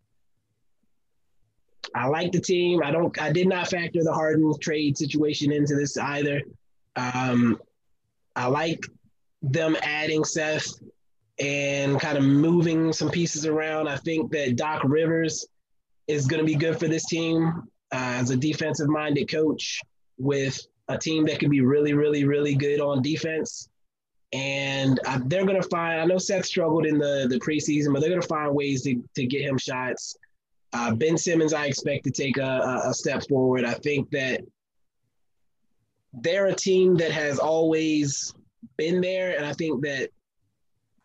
I 1.96 2.08
like 2.08 2.32
the 2.32 2.40
team. 2.40 2.82
I 2.84 2.92
don't 2.92 3.20
I 3.22 3.32
did 3.32 3.48
not 3.48 3.68
factor 3.68 4.04
the 4.04 4.14
Harden 4.14 4.54
trade 4.60 4.98
situation 4.98 5.52
into 5.52 5.76
this 5.76 5.98
either. 5.98 6.42
Um, 6.96 7.60
I 8.36 8.48
like 8.48 8.86
them 9.42 9.76
adding 9.82 10.24
Seth 10.24 10.68
and 11.40 12.00
kind 12.00 12.18
of 12.18 12.24
moving 12.24 12.94
some 12.94 13.10
pieces 13.10 13.46
around. 13.46 13.88
I 13.88 13.98
think 13.98 14.32
that 14.32 14.56
Doc 14.56 14.84
Rivers 14.84 15.48
is 16.08 16.28
going 16.28 16.40
to 16.40 16.46
be 16.46 16.56
good 16.56 16.80
for 16.80 16.88
this 16.88 17.06
team 17.06 17.64
uh, 17.92 18.16
as 18.20 18.30
a 18.30 18.38
defensive 18.38 18.90
minded 18.90 19.30
coach 19.30 19.82
with 20.18 20.60
a 20.88 20.98
team 20.98 21.26
that 21.26 21.40
can 21.40 21.50
be 21.50 21.62
really, 21.62 21.94
really, 21.94 22.26
really 22.26 22.56
good 22.56 22.80
on 22.80 23.02
defense. 23.02 23.70
And 24.34 25.00
uh, 25.06 25.20
they're 25.26 25.46
going 25.46 25.62
to 25.62 25.68
find, 25.68 26.00
I 26.00 26.06
know 26.06 26.18
Seth 26.18 26.46
struggled 26.46 26.86
in 26.86 26.98
the, 26.98 27.28
the 27.30 27.40
preseason, 27.40 27.92
but 27.92 28.00
they're 28.00 28.10
going 28.10 28.22
to 28.22 28.28
find 28.28 28.54
ways 28.54 28.84
to, 28.84 29.02
to 29.16 29.26
get 29.26 29.42
him 29.42 29.58
shots. 29.58 30.16
Uh, 30.74 30.96
ben 30.96 31.18
Simmons, 31.18 31.54
I 31.54 31.66
expect 31.66 32.06
to 32.06 32.12
take 32.12 32.38
a, 32.38 32.82
a 32.86 32.94
step 32.94 33.28
forward. 33.28 33.66
I 33.66 33.74
think 33.74 34.10
that 34.12 34.42
they're 36.14 36.48
a 36.48 36.56
team 36.56 36.96
that 36.98 37.12
has 37.12 37.40
always 37.40 38.34
been 38.78 39.02
there. 39.02 39.36
And 39.38 39.46
I 39.46 39.54
think 39.54 39.84
that 39.84 40.10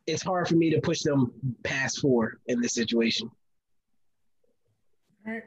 it's 0.06 0.22
hard 0.22 0.48
for 0.48 0.56
me 0.56 0.70
to 0.70 0.80
push 0.80 1.02
them 1.02 1.32
past 1.62 2.00
four 2.00 2.38
in 2.46 2.60
this 2.60 2.74
situation. 2.74 3.30
All 5.26 5.32
right. 5.32 5.42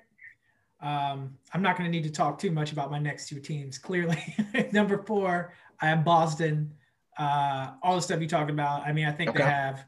Um, 0.81 1.37
I'm 1.53 1.61
not 1.61 1.77
going 1.77 1.91
to 1.91 1.97
need 1.97 2.05
to 2.05 2.11
talk 2.11 2.39
too 2.39 2.51
much 2.51 2.71
about 2.71 2.89
my 2.89 2.99
next 2.99 3.27
two 3.27 3.39
teams. 3.39 3.77
Clearly, 3.77 4.21
number 4.71 5.03
four, 5.03 5.53
I 5.81 5.87
have 5.87 6.05
Boston. 6.05 6.73
Uh, 7.17 7.71
all 7.83 7.95
the 7.95 8.01
stuff 8.01 8.21
you 8.21 8.27
talked 8.27 8.49
about. 8.49 8.83
I 8.83 8.93
mean, 8.93 9.05
I 9.05 9.11
think 9.11 9.31
okay. 9.31 9.39
they 9.39 9.49
have 9.49 9.85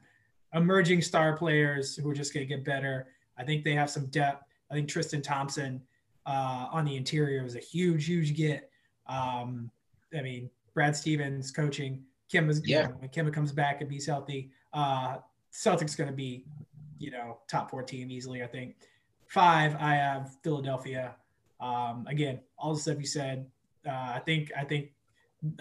emerging 0.54 1.02
star 1.02 1.38
players 1.38 1.96
who 1.96 2.10
are 2.10 2.14
just 2.14 2.34
going 2.34 2.46
to 2.46 2.56
get 2.56 2.66
better. 2.66 3.08
I 3.38 3.44
think 3.44 3.64
they 3.64 3.74
have 3.74 3.90
some 3.90 4.08
depth. 4.08 4.44
I 4.70 4.74
think 4.74 4.90
Tristan 4.90 5.22
Thompson 5.22 5.82
uh, 6.26 6.68
on 6.72 6.84
the 6.84 6.96
interior 6.96 7.44
was 7.44 7.56
a 7.56 7.60
huge, 7.60 8.06
huge 8.06 8.36
get. 8.36 8.70
Um, 9.12 9.70
I 10.18 10.22
mean, 10.22 10.50
Brad 10.74 10.96
Stevens 10.96 11.52
coaching. 11.52 12.04
Kim 12.30 12.50
is, 12.50 12.62
yeah. 12.66 12.84
You 12.84 12.88
know, 12.88 12.96
when 13.00 13.10
Kim 13.10 13.32
comes 13.32 13.52
back 13.52 13.82
and 13.82 13.90
be 13.90 14.02
healthy, 14.02 14.52
uh, 14.74 15.18
Celtics 15.52 15.98
going 15.98 16.10
to 16.10 16.16
be, 16.16 16.46
you 16.98 17.12
know, 17.12 17.40
top 17.50 17.70
four 17.70 17.84
team 17.84 18.10
easily. 18.10 18.44
I 18.44 18.48
think. 18.48 18.76
Five, 19.28 19.76
I 19.80 19.96
have 19.96 20.36
Philadelphia. 20.44 21.16
Um, 21.62 22.06
again, 22.10 22.40
all 22.58 22.74
the 22.74 22.80
stuff 22.80 22.98
you 23.00 23.06
said. 23.06 23.46
Uh, 23.88 23.92
I 24.16 24.22
think 24.26 24.52
I 24.58 24.64
think 24.66 24.92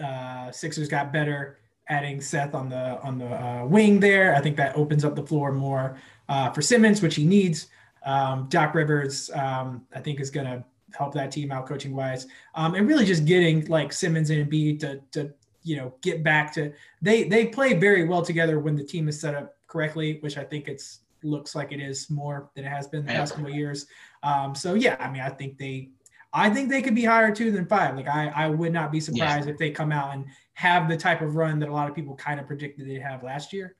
uh, 0.03 0.51
Sixers 0.51 0.87
got 0.87 1.13
better 1.13 1.57
adding 1.87 2.21
Seth 2.21 2.53
on 2.53 2.69
the 2.69 3.01
on 3.01 3.17
the 3.17 3.27
uh, 3.27 3.65
wing 3.65 3.99
there. 3.99 4.35
I 4.35 4.41
think 4.41 4.57
that 4.57 4.75
opens 4.75 5.05
up 5.05 5.15
the 5.15 5.25
floor 5.25 5.51
more 5.51 5.97
uh, 6.29 6.51
for 6.51 6.61
Simmons, 6.61 7.01
which 7.01 7.15
he 7.15 7.25
needs. 7.25 7.67
Um, 8.03 8.47
Doc 8.49 8.73
Rivers, 8.73 9.29
um, 9.33 9.85
I 9.93 9.99
think, 9.99 10.19
is 10.19 10.31
going 10.31 10.47
to 10.47 10.63
help 10.97 11.13
that 11.13 11.31
team 11.31 11.51
out 11.51 11.67
coaching 11.67 11.95
wise, 11.95 12.27
um, 12.55 12.75
and 12.75 12.87
really 12.87 13.05
just 13.05 13.25
getting 13.25 13.65
like 13.67 13.93
Simmons 13.93 14.29
and 14.29 14.49
Embiid 14.49 14.79
to 14.81 15.01
to 15.11 15.33
you 15.63 15.77
know 15.77 15.93
get 16.01 16.23
back 16.23 16.53
to 16.53 16.73
they 17.01 17.23
they 17.23 17.47
play 17.47 17.73
very 17.73 18.07
well 18.07 18.21
together 18.21 18.59
when 18.59 18.75
the 18.75 18.83
team 18.83 19.07
is 19.07 19.19
set 19.19 19.35
up 19.35 19.55
correctly, 19.67 20.17
which 20.21 20.37
I 20.37 20.43
think 20.43 20.67
it's 20.67 20.99
looks 21.23 21.55
like 21.55 21.71
it 21.71 21.79
is 21.79 22.09
more 22.09 22.49
than 22.55 22.65
it 22.65 22.69
has 22.69 22.87
been 22.87 23.05
the 23.05 23.11
past 23.11 23.33
couple 23.33 23.49
of 23.49 23.55
years. 23.55 23.85
Um, 24.23 24.55
so 24.55 24.73
yeah, 24.73 24.97
I 24.99 25.09
mean, 25.09 25.21
I 25.21 25.29
think 25.29 25.57
they, 25.57 25.89
I 26.33 26.49
think 26.49 26.69
they 26.69 26.81
could 26.81 26.95
be 26.95 27.05
higher 27.05 27.33
two 27.33 27.51
than 27.51 27.65
five. 27.65 27.95
Like 27.95 28.07
I, 28.07 28.27
I 28.35 28.49
would 28.49 28.73
not 28.73 28.91
be 28.91 28.99
surprised 28.99 29.47
yeah. 29.47 29.53
if 29.53 29.57
they 29.57 29.71
come 29.71 29.91
out 29.91 30.13
and 30.13 30.25
have 30.53 30.89
the 30.89 30.97
type 30.97 31.21
of 31.21 31.35
run 31.35 31.59
that 31.59 31.69
a 31.69 31.73
lot 31.73 31.89
of 31.89 31.95
people 31.95 32.15
kind 32.15 32.39
of 32.39 32.47
predicted 32.47 32.87
they'd 32.87 33.01
have 33.01 33.23
last 33.23 33.53
year. 33.53 33.75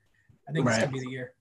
I 0.48 0.52
think 0.52 0.66
right. 0.66 0.76
it's 0.76 0.84
gonna 0.84 0.94
be 0.94 1.00
the 1.00 1.12
year. 1.12 1.34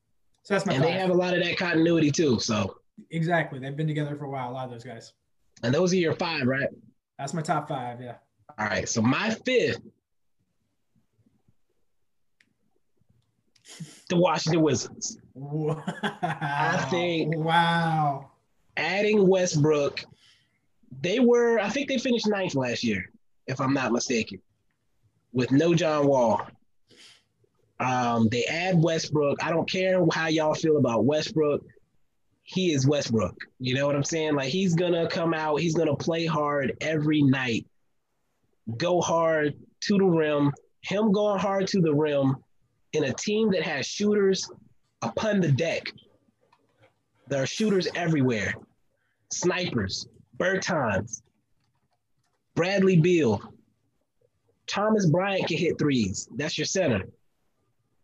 So 0.43 0.55
that's 0.55 0.67
my 0.67 0.75
and 0.75 0.83
five. 0.83 0.93
they 0.93 0.99
have 0.99 1.11
a 1.11 1.15
lot 1.15 1.35
of 1.35 1.43
that 1.43 1.57
continuity 1.57 2.11
too. 2.11 2.39
So 2.41 2.79
exactly. 3.11 3.59
They've 3.59 3.77
been 3.77 3.87
together 3.87 4.17
for 4.17 4.25
a 4.25 4.31
while. 4.31 4.51
A 4.51 4.53
lot 4.53 4.65
of 4.65 4.71
those 4.71 4.85
guys. 4.85 5.13
And 5.63 5.75
those 5.75 5.93
are 5.93 5.97
your 5.97 6.15
five, 6.15 6.47
right? 6.47 6.69
That's 7.19 7.35
my 7.35 7.43
top 7.43 7.69
five. 7.69 8.01
Yeah. 8.01 8.15
All 8.59 8.67
right. 8.67 8.89
So 8.89 9.03
my 9.03 9.31
fifth, 9.45 9.81
the 14.09 14.17
Washington 14.17 14.63
Wizards. 14.63 15.19
Wow. 15.35 15.83
think- 16.91 17.37
Wow. 17.37 18.31
Adding 18.77 19.27
Westbrook, 19.27 20.05
they 21.03 21.21
were, 21.21 21.59
I 21.59 21.69
think 21.69 21.89
they 21.89 21.99
finished 21.99 22.27
ninth 22.27 22.55
last 22.55 22.83
year, 22.83 23.11
if 23.47 23.61
I'm 23.61 23.75
not 23.75 23.93
mistaken, 23.93 24.41
with 25.33 25.51
no 25.53 25.75
John 25.75 26.07
Wall. 26.07 26.41
Um, 27.79 28.29
they 28.29 28.45
add 28.45 28.83
Westbrook. 28.83 29.43
I 29.45 29.51
don't 29.51 29.71
care 29.71 30.05
how 30.13 30.29
y'all 30.29 30.55
feel 30.55 30.77
about 30.79 31.05
Westbrook. 31.05 31.63
He 32.53 32.73
is 32.73 32.85
Westbrook. 32.85 33.37
You 33.61 33.75
know 33.75 33.87
what 33.87 33.95
I'm 33.95 34.03
saying? 34.03 34.35
Like 34.35 34.49
he's 34.49 34.75
gonna 34.75 35.09
come 35.09 35.33
out, 35.33 35.61
he's 35.61 35.77
gonna 35.77 35.95
play 35.95 36.27
hard 36.27 36.77
every 36.81 37.23
night, 37.23 37.65
go 38.77 39.01
hard 39.01 39.55
to 39.83 39.99
the 39.99 40.05
rim. 40.05 40.53
Him 40.83 41.13
going 41.13 41.39
hard 41.39 41.69
to 41.69 41.81
the 41.81 41.95
rim 41.95 42.35
in 42.93 43.05
a 43.05 43.13
team 43.13 43.53
that 43.53 43.63
has 43.63 43.87
shooters 43.87 44.51
upon 45.01 45.41
the 45.41 45.53
deck. 45.53 45.93
There 47.29 47.41
are 47.41 47.47
shooters 47.47 47.87
everywhere, 47.95 48.55
snipers, 49.31 50.09
Bertans, 50.37 51.23
Bradley 52.57 52.99
Beal, 52.99 53.41
Thomas 54.67 55.07
Bryant 55.07 55.47
can 55.47 55.57
hit 55.57 55.79
threes. 55.79 56.29
That's 56.35 56.59
your 56.59 56.65
center. 56.65 57.05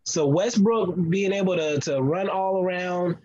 So 0.04 0.28
Westbrook 0.28 0.94
being 1.10 1.32
able 1.32 1.56
to, 1.56 1.80
to 1.80 2.00
run 2.00 2.28
all 2.28 2.62
around, 2.62 3.16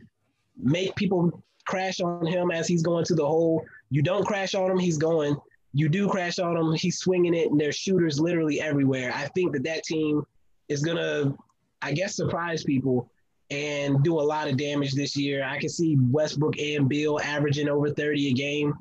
make 0.61 0.95
people 0.95 1.43
crash 1.65 2.01
on 2.01 2.25
him 2.25 2.51
as 2.51 2.67
he's 2.67 2.83
going 2.83 3.05
to 3.05 3.15
the 3.15 3.25
hole. 3.25 3.63
You 3.89 4.01
don't 4.01 4.25
crash 4.25 4.55
on 4.55 4.71
him, 4.71 4.79
he's 4.79 4.97
going. 4.97 5.35
You 5.73 5.87
do 5.87 6.09
crash 6.09 6.39
on 6.39 6.57
him, 6.57 6.73
he's 6.73 6.99
swinging 6.99 7.33
it, 7.33 7.49
and 7.49 7.59
there's 7.59 7.75
shooters 7.75 8.19
literally 8.19 8.59
everywhere. 8.59 9.11
I 9.13 9.27
think 9.27 9.53
that 9.53 9.63
that 9.63 9.83
team 9.83 10.23
is 10.67 10.81
gonna, 10.81 11.33
I 11.81 11.93
guess, 11.93 12.15
surprise 12.15 12.63
people 12.63 13.09
and 13.51 14.01
do 14.03 14.19
a 14.19 14.21
lot 14.21 14.47
of 14.47 14.57
damage 14.57 14.93
this 14.93 15.15
year. 15.15 15.43
I 15.43 15.59
can 15.59 15.69
see 15.69 15.97
Westbrook 16.09 16.57
and 16.57 16.87
Beal 16.87 17.19
averaging 17.21 17.67
over 17.67 17.89
30 17.89 18.29
a 18.29 18.33
game. 18.33 18.73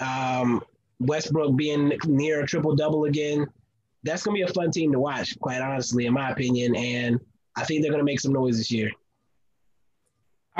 Um, 0.00 0.62
Westbrook 1.00 1.56
being 1.56 1.92
near 2.06 2.42
a 2.42 2.46
triple 2.46 2.76
double 2.76 3.04
again. 3.04 3.46
That's 4.02 4.22
gonna 4.22 4.34
be 4.34 4.42
a 4.42 4.48
fun 4.48 4.70
team 4.70 4.92
to 4.92 5.00
watch, 5.00 5.38
quite 5.40 5.60
honestly, 5.60 6.06
in 6.06 6.12
my 6.12 6.30
opinion. 6.30 6.76
And 6.76 7.20
I 7.56 7.64
think 7.64 7.82
they're 7.82 7.90
gonna 7.90 8.04
make 8.04 8.20
some 8.20 8.32
noise 8.32 8.58
this 8.58 8.70
year. 8.70 8.90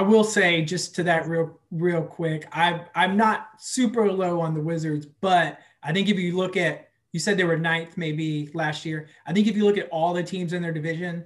I 0.01 0.03
will 0.03 0.25
say 0.25 0.63
just 0.63 0.95
to 0.95 1.03
that 1.03 1.29
real 1.29 1.61
real 1.71 2.03
quick, 2.03 2.49
I 2.53 2.87
I'm 2.95 3.19
not 3.19 3.49
super 3.59 4.11
low 4.11 4.41
on 4.41 4.55
the 4.55 4.61
Wizards, 4.63 5.05
but 5.21 5.59
I 5.83 5.93
think 5.93 6.09
if 6.09 6.19
you 6.19 6.35
look 6.39 6.57
at 6.57 6.89
you 7.13 7.21
said 7.21 7.37
they 7.37 7.45
were 7.45 7.59
ninth 7.59 7.99
maybe 7.99 8.49
last 8.55 8.87
year. 8.87 9.09
I 9.27 9.35
think 9.35 9.47
if 9.47 9.55
you 9.55 9.67
look 9.67 9.77
at 9.77 9.91
all 9.91 10.15
the 10.15 10.23
teams 10.23 10.55
in 10.55 10.63
their 10.63 10.73
division, 10.73 11.23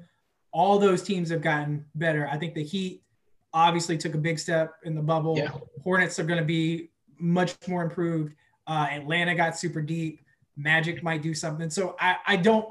all 0.51 0.81
those 0.81 1.05
teams 1.05 1.31
have 1.31 1.41
gotten 1.41 1.85
better. 1.95 2.27
I 2.27 2.37
think 2.37 2.55
the 2.55 2.65
Heat 2.65 3.05
obviously 3.53 3.97
took 3.97 4.17
a 4.17 4.19
big 4.19 4.41
step 4.41 4.75
in 4.83 4.97
the 4.97 5.03
bubble. 5.03 5.39
Yeah. 5.39 5.53
Hornets 5.85 6.19
are 6.19 6.25
going 6.25 6.41
to 6.41 6.45
be 6.45 6.91
much 7.21 7.55
more 7.69 7.85
improved. 7.85 8.35
Uh, 8.67 8.89
Atlanta 8.91 9.37
got 9.37 9.57
super 9.57 9.83
deep. 9.83 10.21
Magic 10.57 11.01
might 11.05 11.23
do 11.23 11.33
something. 11.33 11.71
So 11.71 11.95
I, 12.01 12.17
I 12.27 12.37
don't. 12.39 12.67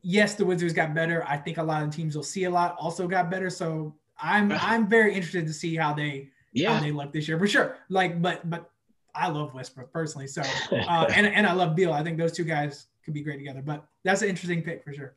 Yes, 0.00 0.34
the 0.34 0.46
Wizards 0.46 0.72
got 0.72 0.94
better. 0.94 1.26
I 1.28 1.36
think 1.36 1.58
a 1.58 1.62
lot 1.62 1.82
of 1.82 1.90
teams 1.94 2.16
will 2.16 2.22
see 2.22 2.44
a 2.44 2.50
lot 2.50 2.74
also 2.80 3.06
got 3.06 3.30
better. 3.30 3.50
So 3.50 3.96
I'm 4.20 4.52
I'm 4.60 4.88
very 4.88 5.14
interested 5.14 5.46
to 5.46 5.52
see 5.52 5.76
how 5.76 5.92
they 5.94 6.30
Yeah. 6.52 6.74
how 6.74 6.82
they 6.82 6.92
look 6.92 7.12
this 7.12 7.28
year 7.28 7.38
for 7.38 7.46
sure. 7.46 7.76
Like, 7.88 8.20
but 8.22 8.48
but 8.48 8.70
I 9.14 9.28
love 9.28 9.54
Westbrook 9.54 9.92
personally. 9.92 10.26
So 10.26 10.42
uh, 10.72 11.06
and 11.14 11.26
and 11.26 11.46
I 11.46 11.52
love 11.52 11.74
Beal. 11.76 11.92
I 11.92 12.02
think 12.02 12.18
those 12.18 12.32
two 12.32 12.44
guys 12.44 12.86
could 13.04 13.14
be 13.14 13.22
great 13.22 13.38
together. 13.38 13.62
But 13.64 13.84
that's 14.04 14.22
an 14.22 14.28
interesting 14.28 14.62
pick 14.62 14.84
for 14.84 14.92
sure. 14.92 15.14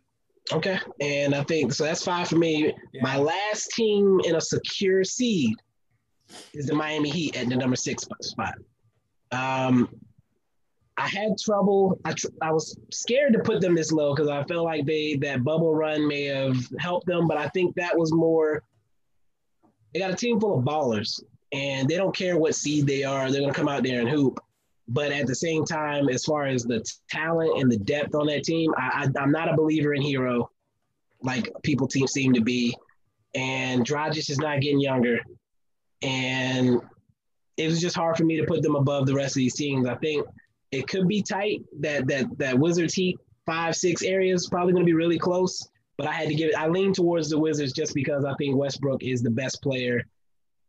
Okay. 0.52 0.80
And 1.02 1.36
I 1.36 1.44
think 1.44 1.74
so 1.74 1.84
that's 1.84 2.04
five 2.04 2.28
for 2.28 2.38
me. 2.38 2.74
Yeah. 2.94 3.04
My 3.04 3.18
last 3.18 3.72
team 3.72 4.20
in 4.26 4.36
a 4.36 4.42
secure 4.42 5.04
seed 5.04 5.56
is 6.54 6.68
the 6.68 6.76
Miami 6.76 7.10
Heat 7.10 7.36
at 7.38 7.50
the 7.50 7.56
number 7.56 7.76
six 7.76 8.08
spot. 8.22 8.54
Um, 9.32 9.90
I 10.98 11.08
had 11.08 11.38
trouble. 11.38 12.00
I, 12.04 12.14
tr- 12.14 12.28
I 12.42 12.52
was 12.52 12.78
scared 12.92 13.34
to 13.34 13.40
put 13.40 13.62
them 13.62 13.74
this 13.76 13.92
low 13.92 14.14
because 14.14 14.28
I 14.30 14.44
felt 14.46 14.66
like 14.66 14.86
they 14.86 15.16
that 15.18 15.44
bubble 15.44 15.74
run 15.74 16.08
may 16.08 16.26
have 16.26 16.58
helped 16.80 17.06
them, 17.08 17.28
but 17.28 17.38
I 17.38 17.48
think 17.50 17.76
that 17.76 17.98
was 17.98 18.12
more. 18.12 18.64
They 19.94 20.00
got 20.00 20.12
a 20.12 20.16
team 20.16 20.40
full 20.40 20.58
of 20.58 20.66
ballers, 20.66 21.22
and 21.52 21.88
they 21.88 21.98
don't 21.98 22.16
care 22.16 22.38
what 22.38 22.56
seed 22.56 22.88
they 22.88 23.04
are. 23.04 23.32
They're 23.32 23.42
gonna 23.42 23.54
come 23.54 23.70
out 23.70 23.84
there 23.84 24.02
and 24.02 24.10
hoop. 24.10 24.40
But 24.88 25.12
at 25.12 25.28
the 25.28 25.36
same 25.36 25.66
time, 25.66 26.10
as 26.10 26.26
far 26.26 26.48
as 26.48 26.64
the 26.64 26.84
talent 27.10 27.60
and 27.62 27.72
the 27.72 27.78
depth 27.78 28.16
on 28.16 28.26
that 28.28 28.44
team, 28.44 28.74
I, 28.76 29.06
I, 29.06 29.22
I'm 29.22 29.32
not 29.32 29.48
a 29.48 29.56
believer 29.56 29.94
in 29.94 30.02
Herro, 30.02 30.50
like 31.22 31.52
people 31.62 31.88
team 31.88 32.08
seem 32.08 32.34
to 32.34 32.42
be. 32.42 32.76
And 33.36 33.86
Dragic 33.86 34.30
is 34.30 34.40
not 34.40 34.62
getting 34.62 34.80
younger, 34.80 35.20
and 36.02 36.82
it 37.58 37.68
was 37.68 37.80
just 37.80 37.96
hard 37.96 38.18
for 38.18 38.26
me 38.26 38.38
to 38.38 38.46
put 38.46 38.64
them 38.64 38.76
above 38.76 39.06
the 39.06 39.14
rest 39.14 39.32
of 39.32 39.40
these 39.40 39.54
teams. 39.54 39.88
I 39.88 39.96
think 39.96 40.26
it 40.72 40.88
could 40.88 41.08
be 41.08 41.22
tight. 41.22 41.62
That 41.80 42.08
that 42.08 42.26
that 42.40 42.58
Wizards 42.58 42.96
Heat 42.96 43.20
five 43.46 43.76
six 43.76 44.02
areas 44.02 44.48
probably 44.48 44.74
going 44.74 44.86
to 44.86 44.90
be 44.90 44.96
really 44.96 45.20
close. 45.20 45.68
But 46.00 46.08
I 46.08 46.14
had 46.14 46.30
to 46.30 46.34
give 46.34 46.52
it. 46.52 46.56
I 46.56 46.70
lean 46.70 46.94
towards 46.94 47.30
the 47.30 47.38
Wizards 47.38 47.74
just 47.74 47.94
because 47.94 48.24
I 48.24 48.34
think 48.36 48.56
Westbrook 48.56 49.04
is 49.04 49.22
the 49.22 49.30
best 49.30 49.62
player, 49.62 50.02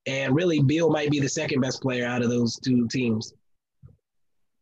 and 0.07 0.35
really 0.35 0.61
Beal 0.61 0.91
might 0.91 1.09
be 1.09 1.21
the 1.21 1.29
second 1.29 1.61
best 1.61 1.81
player 1.81 2.05
out 2.05 2.21
of 2.21 2.31
those 2.31 2.59
two 2.59 2.89
teams. 2.89 3.33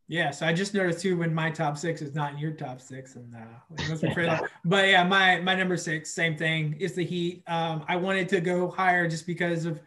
Yeah, 0.08 0.30
so 0.30 0.46
I 0.46 0.52
just 0.52 0.74
noticed 0.74 1.00
too 1.00 1.16
when 1.16 1.34
my 1.34 1.50
top 1.50 1.78
six 1.78 2.02
is 2.02 2.14
not 2.14 2.34
in 2.34 2.38
your 2.38 2.52
top 2.52 2.82
six, 2.82 3.16
and 3.16 3.34
uh, 3.34 3.38
it 3.78 3.88
must 3.88 4.02
be 4.02 4.10
pretty 4.14 4.28
low. 4.28 4.46
But 4.62 4.88
yeah, 4.88 5.04
my 5.04 5.40
my 5.40 5.54
number 5.54 5.78
six, 5.78 6.12
same 6.12 6.36
thing, 6.36 6.76
is 6.78 6.94
the 6.94 7.04
Heat. 7.04 7.44
Um, 7.46 7.82
I 7.88 7.96
wanted 7.96 8.28
to 8.28 8.40
go 8.42 8.68
higher 8.68 9.08
just 9.08 9.26
because 9.26 9.64
of, 9.64 9.80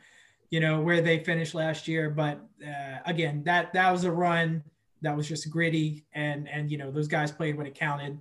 you 0.50 0.62
know, 0.62 0.82
where 0.82 1.00
they 1.02 1.24
finished 1.24 1.54
last 1.54 1.88
year. 1.88 2.10
But 2.10 2.40
uh, 2.68 2.98
again, 3.06 3.44
that 3.44 3.72
that 3.74 3.92
was 3.92 4.04
a 4.04 4.12
run 4.12 4.64
that 5.04 5.16
was 5.16 5.28
just 5.28 5.48
gritty, 5.52 6.06
and 6.14 6.50
and 6.50 6.72
you 6.72 6.80
know 6.80 6.90
those 6.90 7.08
guys 7.08 7.32
played 7.32 7.56
when 7.56 7.68
it 7.68 7.76
counted. 7.76 8.18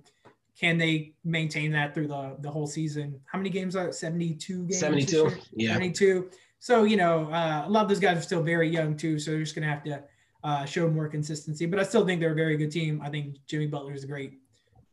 Can 0.61 0.77
they 0.77 1.13
maintain 1.25 1.71
that 1.71 1.93
through 1.95 2.07
the 2.07 2.37
the 2.39 2.49
whole 2.51 2.67
season? 2.67 3.19
How 3.25 3.39
many 3.39 3.49
games 3.49 3.75
are 3.75 3.87
it? 3.87 3.95
Seventy 3.95 4.35
two 4.35 4.59
games. 4.67 4.79
72, 4.79 5.31
yeah. 5.55 5.73
72. 5.73 6.29
So, 6.59 6.83
you 6.83 6.95
know, 6.97 7.25
uh, 7.31 7.63
a 7.65 7.69
lot 7.69 7.81
of 7.81 7.89
those 7.89 7.99
guys 7.99 8.17
are 8.19 8.21
still 8.21 8.43
very 8.43 8.69
young 8.69 8.95
too. 8.95 9.17
So 9.17 9.31
they're 9.31 9.39
just 9.39 9.55
going 9.55 9.67
to 9.67 9.73
have 9.73 9.83
to 9.85 10.03
uh, 10.43 10.65
show 10.65 10.87
more 10.87 11.07
consistency. 11.07 11.65
But 11.65 11.79
I 11.79 11.83
still 11.83 12.05
think 12.05 12.21
they're 12.21 12.33
a 12.33 12.35
very 12.35 12.55
good 12.55 12.69
team. 12.71 13.01
I 13.03 13.09
think 13.09 13.37
Jimmy 13.47 13.65
Butler 13.65 13.93
is 13.93 14.03
a 14.03 14.07
great 14.07 14.33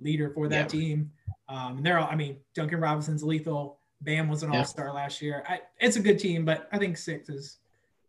leader 0.01 0.31
for 0.31 0.49
that 0.49 0.73
Yeah. 0.73 0.81
team. 0.81 1.13
Um, 1.51 1.77
and 1.77 1.85
they're 1.85 1.99
all, 1.99 2.09
I 2.11 2.17
mean, 2.17 2.39
Duncan 2.55 2.81
Robinson's 2.81 3.23
lethal. 3.23 3.79
Bam 4.01 4.29
was 4.31 4.43
an 4.43 4.51
Yeah. 4.53 4.61
all 4.61 4.65
star 4.65 4.95
last 4.95 5.21
year. 5.21 5.45
I, 5.47 5.61
it's 5.79 5.97
a 5.97 6.01
good 6.01 6.19
team, 6.19 6.47
but 6.47 6.67
I 6.73 6.79
think 6.79 6.97
six 6.97 7.29
is, 7.29 7.59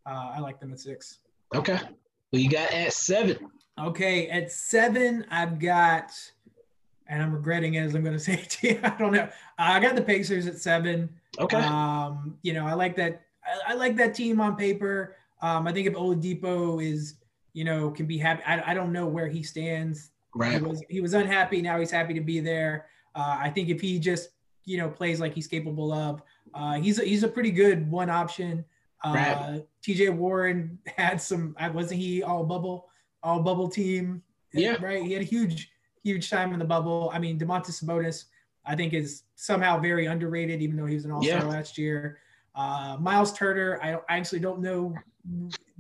uh, 0.06 0.32
I 0.36 0.40
like 0.40 0.62
them 0.62 0.72
at 0.72 0.80
six. 0.80 1.20
Okay. 1.54 1.80
Well, 2.32 2.42
you 2.42 2.50
got 2.50 2.72
at 2.72 2.94
seven. 2.94 3.38
Okay. 3.78 4.30
At 4.30 4.52
seven, 4.54 5.26
I've 5.30 5.60
got, 5.60 6.12
and 7.10 7.22
I'm 7.22 7.34
regretting 7.34 7.74
it 7.74 7.82
as 7.82 7.96
I'm 7.96 8.04
going 8.04 8.14
to 8.18 8.20
say 8.20 8.34
it 8.34 8.50
to 8.50 8.68
you. 8.70 8.80
I 8.84 8.90
don't 8.92 9.12
know. 9.12 9.28
I 9.58 9.80
got 9.80 9.96
the 9.96 10.02
Pacers 10.02 10.48
at 10.48 10.58
seven. 10.58 11.10
Okay. 11.38 11.58
Um, 11.58 12.38
you 12.44 12.54
know, 12.54 12.66
I 12.66 12.74
like 12.74 12.96
that. 12.96 13.24
I, 13.44 13.74
I 13.74 13.76
like 13.76 13.98
that 13.98 14.16
team 14.16 14.40
on 14.40 14.56
paper. 14.56 15.16
Um, 15.42 15.68
I 15.68 15.74
think 15.74 15.88
if 15.88 15.94
Oladipo 15.94 16.84
is, 16.84 17.16
you 17.54 17.64
know, 17.64 17.90
can 17.90 18.06
be 18.06 18.18
happy. 18.18 18.44
I, 18.46 18.72
I 18.72 18.74
don't 18.74 18.94
know 18.94 19.08
where 19.08 19.28
he 19.28 19.44
stands. 19.44 20.12
He 20.34 20.40
right. 20.40 20.62
was 20.62 20.84
he 20.90 21.02
was 21.02 21.14
unhappy. 21.14 21.62
Now 21.62 21.80
he's 21.80 21.92
happy 21.92 22.14
to 22.14 22.22
be 22.22 22.40
there. 22.40 22.86
Uh, 23.16 23.38
I 23.40 23.50
think 23.50 23.70
if 23.70 23.82
he 23.82 23.98
just 23.98 24.30
you 24.66 24.78
know 24.78 24.88
plays 24.88 25.20
like 25.20 25.34
he's 25.34 25.48
capable 25.48 25.92
of, 25.92 26.22
uh, 26.54 26.74
he's 26.74 27.00
a, 27.00 27.04
he's 27.04 27.24
a 27.24 27.28
pretty 27.28 27.52
good 27.52 27.90
one 27.90 28.10
option. 28.10 28.64
Uh, 29.04 29.14
Right. 29.16 29.64
T.J. 29.82 30.10
Warren 30.10 30.78
had 30.98 31.22
some. 31.22 31.56
Wasn't 31.74 32.00
he 32.00 32.22
all 32.22 32.44
bubble 32.44 32.90
all 33.24 33.40
bubble 33.42 33.70
team? 33.70 34.22
Yeah. 34.54 34.76
Right. 34.82 35.02
He 35.02 35.14
had 35.14 35.22
a 35.22 35.26
huge 35.26 35.72
huge 36.04 36.30
time 36.30 36.54
in 36.54 36.60
the 36.60 36.66
bubble. 36.66 37.12
I 37.14 37.20
mean, 37.20 37.40
Domantas 37.40 37.84
Sabonis, 37.84 38.26
I 38.66 38.76
think 38.76 38.94
is 38.94 39.24
somehow 39.36 39.80
very 39.80 40.06
underrated, 40.06 40.62
even 40.62 40.78
though 40.78 40.86
he 40.86 40.96
was 40.96 41.06
an 41.06 41.12
All 41.12 41.24
Star 41.24 41.40
Yeah. 41.40 41.46
last 41.46 41.78
year. 41.78 42.20
Uh, 42.56 42.98
Miles 43.00 43.32
Turner, 43.34 43.80
I, 43.82 43.96
I 44.14 44.18
actually 44.18 44.40
don't 44.40 44.60
know 44.60 44.94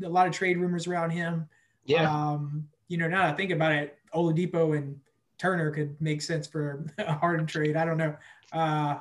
a 0.03 0.09
lot 0.09 0.27
of 0.27 0.33
trade 0.33 0.57
rumors 0.57 0.87
around 0.87 1.09
him. 1.11 1.47
Yeah. 1.85 2.09
Um, 2.09 2.67
you 2.87 2.97
know, 2.97 3.07
now 3.07 3.23
that 3.23 3.33
I 3.33 3.37
think 3.37 3.51
about 3.51 3.71
it, 3.71 3.97
Oladipo 4.13 4.77
and 4.77 4.99
Turner 5.37 5.71
could 5.71 5.99
make 6.01 6.21
sense 6.21 6.47
for 6.47 6.85
a 6.97 7.13
Harden 7.13 7.45
trade. 7.45 7.75
I 7.75 7.85
don't 7.85 7.97
know. 7.97 8.15
Uh, 8.51 8.99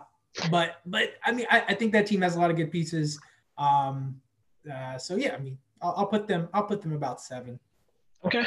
but 0.51 0.77
but 0.87 1.15
I 1.25 1.33
mean, 1.33 1.47
I, 1.51 1.63
I 1.69 1.75
think 1.75 1.93
that 1.93 2.07
team 2.07 2.21
has 2.23 2.37
a 2.37 2.41
lot 2.41 2.51
of 2.51 2.57
good 2.57 2.71
pieces. 2.71 3.19
Um, 3.57 4.21
uh, 4.73 4.99
so 4.99 5.17
yeah, 5.17 5.35
I 5.35 5.39
mean, 5.39 5.59
I'll, 5.83 5.95
I'll 5.99 6.07
put 6.07 6.27
them. 6.27 6.49
I'll 6.53 6.65
put 6.65 6.83
them 6.83 6.93
about 6.93 7.21
seven. 7.21 7.59
Okay. 8.25 8.45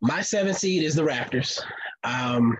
My 0.00 0.22
seventh 0.22 0.58
seed 0.58 0.82
is 0.82 0.94
the 0.94 1.02
Raptors. 1.02 1.60
Um, 2.04 2.56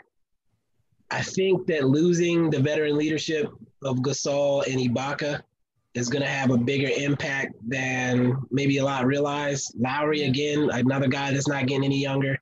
I 1.10 1.22
think 1.22 1.66
that 1.66 1.84
losing 1.84 2.50
the 2.50 2.60
veteran 2.60 2.96
leadership 2.96 3.50
of 3.82 3.96
Gasol 3.98 4.66
and 4.66 4.78
Ibaka 4.78 5.42
is 5.94 6.08
going 6.08 6.22
to 6.22 6.28
have 6.28 6.50
a 6.50 6.56
bigger 6.56 6.90
impact 6.96 7.54
than 7.66 8.36
maybe 8.50 8.78
a 8.78 8.84
lot 8.84 9.06
realize. 9.06 9.72
Lowry, 9.76 10.22
again, 10.22 10.70
another 10.70 11.08
guy 11.08 11.32
that's 11.32 11.48
not 11.48 11.66
getting 11.66 11.84
any 11.84 12.00
younger. 12.00 12.38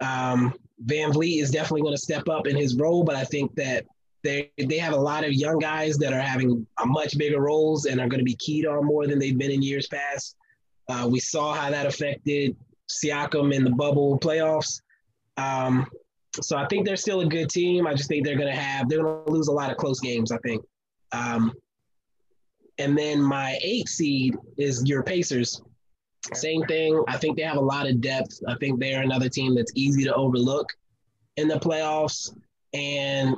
Um, 0.00 0.54
VanVleet 0.86 1.42
is 1.42 1.50
definitely 1.50 1.82
going 1.82 1.94
to 1.94 2.00
step 2.00 2.28
up 2.28 2.46
in 2.46 2.56
his 2.56 2.76
role, 2.76 3.02
but 3.02 3.16
I 3.16 3.24
think 3.24 3.54
that 3.56 3.84
they 4.24 4.50
they 4.56 4.78
have 4.78 4.94
a 4.94 5.00
lot 5.00 5.24
of 5.24 5.32
young 5.32 5.58
guys 5.58 5.96
that 5.98 6.12
are 6.12 6.20
having 6.20 6.66
a 6.82 6.86
much 6.86 7.18
bigger 7.18 7.40
roles 7.40 7.86
and 7.86 8.00
are 8.00 8.08
going 8.08 8.18
to 8.18 8.24
be 8.24 8.36
keyed 8.36 8.66
on 8.66 8.84
more 8.84 9.06
than 9.06 9.18
they've 9.18 9.36
been 9.36 9.50
in 9.50 9.62
years 9.62 9.86
past. 9.88 10.36
Uh, 10.88 11.06
we 11.10 11.20
saw 11.20 11.52
how 11.52 11.70
that 11.70 11.86
affected 11.86 12.56
Siakam 12.88 13.54
in 13.54 13.64
the 13.64 13.70
bubble 13.70 14.18
playoffs. 14.18 14.80
Um, 15.36 15.86
so 16.40 16.56
I 16.56 16.66
think 16.66 16.86
they're 16.86 16.96
still 16.96 17.20
a 17.20 17.26
good 17.26 17.48
team. 17.48 17.86
I 17.86 17.94
just 17.94 18.08
think 18.08 18.24
they're 18.24 18.36
going 18.36 18.52
to 18.52 18.60
have 18.60 18.88
they're 18.88 19.02
going 19.02 19.24
to 19.24 19.32
lose 19.32 19.48
a 19.48 19.52
lot 19.52 19.70
of 19.70 19.76
close 19.76 20.00
games. 20.00 20.32
I 20.32 20.38
think. 20.38 20.62
Um, 21.12 21.52
and 22.78 22.96
then 22.96 23.20
my 23.20 23.58
eight 23.62 23.88
seed 23.88 24.36
is 24.56 24.84
your 24.86 25.02
Pacers. 25.02 25.60
Same 26.34 26.62
thing. 26.64 27.02
I 27.08 27.16
think 27.16 27.36
they 27.36 27.42
have 27.42 27.56
a 27.56 27.60
lot 27.60 27.88
of 27.88 28.00
depth. 28.00 28.40
I 28.46 28.54
think 28.56 28.78
they're 28.78 29.02
another 29.02 29.28
team 29.28 29.54
that's 29.54 29.72
easy 29.74 30.04
to 30.04 30.14
overlook 30.14 30.66
in 31.36 31.48
the 31.48 31.58
playoffs. 31.58 32.34
And 32.74 33.36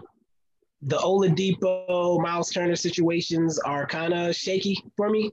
the 0.83 0.97
Oladipo, 0.97 2.21
Miles 2.21 2.51
Turner 2.51 2.77
situations 2.77 3.59
are 3.61 3.87
kind 3.87 4.13
of 4.13 4.35
shaky 4.35 4.77
for 4.97 5.11
me. 5.11 5.31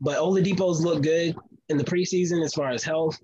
But 0.00 0.18
Oladipo's 0.18 0.82
look 0.82 1.02
good 1.02 1.36
in 1.68 1.76
the 1.76 1.84
preseason 1.84 2.44
as 2.44 2.54
far 2.54 2.70
as 2.70 2.84
health. 2.84 3.18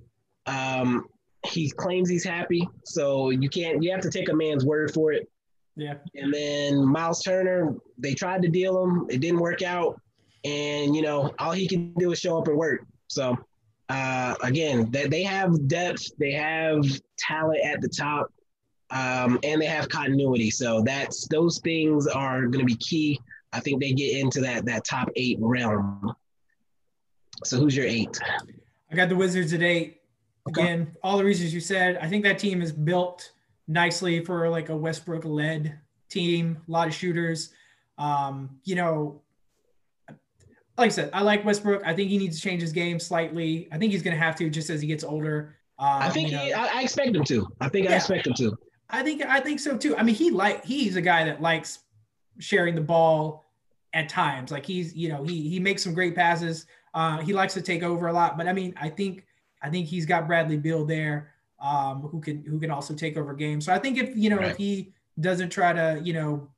Um, 0.46 1.06
he 1.46 1.70
claims 1.70 2.08
he's 2.08 2.24
happy, 2.24 2.68
so 2.84 3.30
you 3.30 3.48
can't. 3.48 3.82
You 3.82 3.90
have 3.92 4.00
to 4.02 4.10
take 4.10 4.28
a 4.28 4.34
man's 4.34 4.64
word 4.64 4.92
for 4.94 5.12
it. 5.12 5.28
Yeah. 5.76 5.94
And 6.14 6.32
then 6.32 6.84
Miles 6.84 7.22
Turner, 7.22 7.74
they 7.98 8.14
tried 8.14 8.42
to 8.42 8.48
deal 8.48 8.82
him. 8.82 9.06
It 9.08 9.20
didn't 9.20 9.40
work 9.40 9.62
out. 9.62 10.00
And, 10.44 10.94
you 10.94 11.02
know, 11.02 11.32
all 11.38 11.52
he 11.52 11.66
can 11.66 11.94
do 11.94 12.12
is 12.12 12.18
show 12.18 12.38
up 12.38 12.48
and 12.48 12.56
work. 12.56 12.84
So, 13.08 13.36
uh, 13.88 14.34
again, 14.42 14.90
they, 14.90 15.06
they 15.06 15.22
have 15.22 15.68
depth, 15.68 16.10
they 16.18 16.32
have 16.32 16.84
talent 17.18 17.64
at 17.64 17.80
the 17.80 17.88
top, 17.88 18.30
um, 18.90 19.38
and 19.42 19.62
they 19.62 19.66
have 19.66 19.88
continuity. 19.88 20.50
So 20.50 20.82
that's 20.82 21.26
those 21.28 21.58
things 21.60 22.06
are 22.06 22.42
going 22.42 22.60
to 22.60 22.64
be 22.66 22.76
key. 22.76 23.20
I 23.52 23.60
think 23.60 23.80
they 23.80 23.92
get 23.92 24.18
into 24.18 24.40
that 24.40 24.66
that 24.66 24.84
top 24.84 25.08
eight 25.16 25.38
realm. 25.40 26.14
So 27.44 27.58
who's 27.58 27.76
your 27.76 27.86
eight? 27.86 28.18
I 28.90 28.94
got 28.94 29.08
the 29.08 29.16
Wizards 29.16 29.52
at 29.52 29.62
eight. 29.62 30.01
Again, 30.48 30.82
okay. 30.82 30.90
all 31.02 31.18
the 31.18 31.24
reasons 31.24 31.54
you 31.54 31.60
said. 31.60 31.98
I 31.98 32.08
think 32.08 32.24
that 32.24 32.38
team 32.38 32.62
is 32.62 32.72
built 32.72 33.32
nicely 33.68 34.24
for 34.24 34.48
like 34.48 34.68
a 34.68 34.76
Westbrook 34.76 35.24
led 35.24 35.78
team, 36.08 36.58
a 36.68 36.70
lot 36.70 36.88
of 36.88 36.94
shooters. 36.94 37.52
Um, 37.98 38.58
you 38.64 38.74
know, 38.74 39.20
like 40.78 40.86
I 40.86 40.88
said, 40.88 41.10
I 41.12 41.22
like 41.22 41.44
Westbrook. 41.44 41.82
I 41.84 41.94
think 41.94 42.10
he 42.10 42.18
needs 42.18 42.36
to 42.36 42.42
change 42.42 42.60
his 42.60 42.72
game 42.72 42.98
slightly. 42.98 43.68
I 43.70 43.78
think 43.78 43.92
he's 43.92 44.02
going 44.02 44.16
to 44.16 44.22
have 44.22 44.36
to 44.36 44.50
just 44.50 44.70
as 44.70 44.80
he 44.80 44.88
gets 44.88 45.04
older. 45.04 45.56
Um, 45.78 46.02
I 46.02 46.10
think 46.10 46.30
you 46.30 46.36
know, 46.36 46.44
he, 46.44 46.52
I, 46.52 46.78
I, 46.78 46.82
expect 46.82 47.14
him 47.14 47.24
to. 47.24 47.48
I 47.60 47.68
think 47.68 47.86
yeah, 47.86 47.92
I 47.92 47.96
expect 47.96 48.26
him 48.26 48.34
to. 48.34 48.58
I 48.90 49.02
think 49.02 49.24
I 49.24 49.40
think 49.40 49.60
so 49.60 49.76
too. 49.76 49.96
I 49.96 50.02
mean, 50.02 50.14
he 50.14 50.30
like 50.30 50.64
he's 50.64 50.96
a 50.96 51.00
guy 51.00 51.24
that 51.24 51.40
likes 51.40 51.80
sharing 52.38 52.74
the 52.74 52.80
ball 52.80 53.44
at 53.94 54.08
times. 54.08 54.50
Like 54.50 54.66
he's 54.66 54.94
you 54.94 55.08
know 55.08 55.22
he 55.24 55.48
he 55.48 55.60
makes 55.60 55.82
some 55.82 55.94
great 55.94 56.14
passes. 56.14 56.66
Uh, 56.94 57.18
he 57.18 57.32
likes 57.32 57.54
to 57.54 57.62
take 57.62 57.82
over 57.82 58.08
a 58.08 58.12
lot, 58.12 58.36
but 58.36 58.46
I 58.46 58.52
mean, 58.52 58.74
I 58.80 58.88
think 58.88 59.24
I 59.62 59.70
think 59.70 59.86
he's 59.86 60.06
got 60.06 60.26
Bradley 60.26 60.56
Beal 60.56 60.84
there, 60.84 61.32
um, 61.60 62.02
who 62.02 62.20
can 62.20 62.44
who 62.44 62.58
can 62.58 62.70
also 62.70 62.94
take 62.94 63.16
over 63.16 63.34
games. 63.34 63.66
So 63.66 63.72
I 63.72 63.78
think 63.78 63.98
if 63.98 64.16
you 64.16 64.30
know 64.30 64.38
right. 64.38 64.50
if 64.50 64.56
he 64.56 64.92
doesn't 65.20 65.50
try 65.50 65.72
to 65.72 66.00
you 66.02 66.12
know 66.12 66.48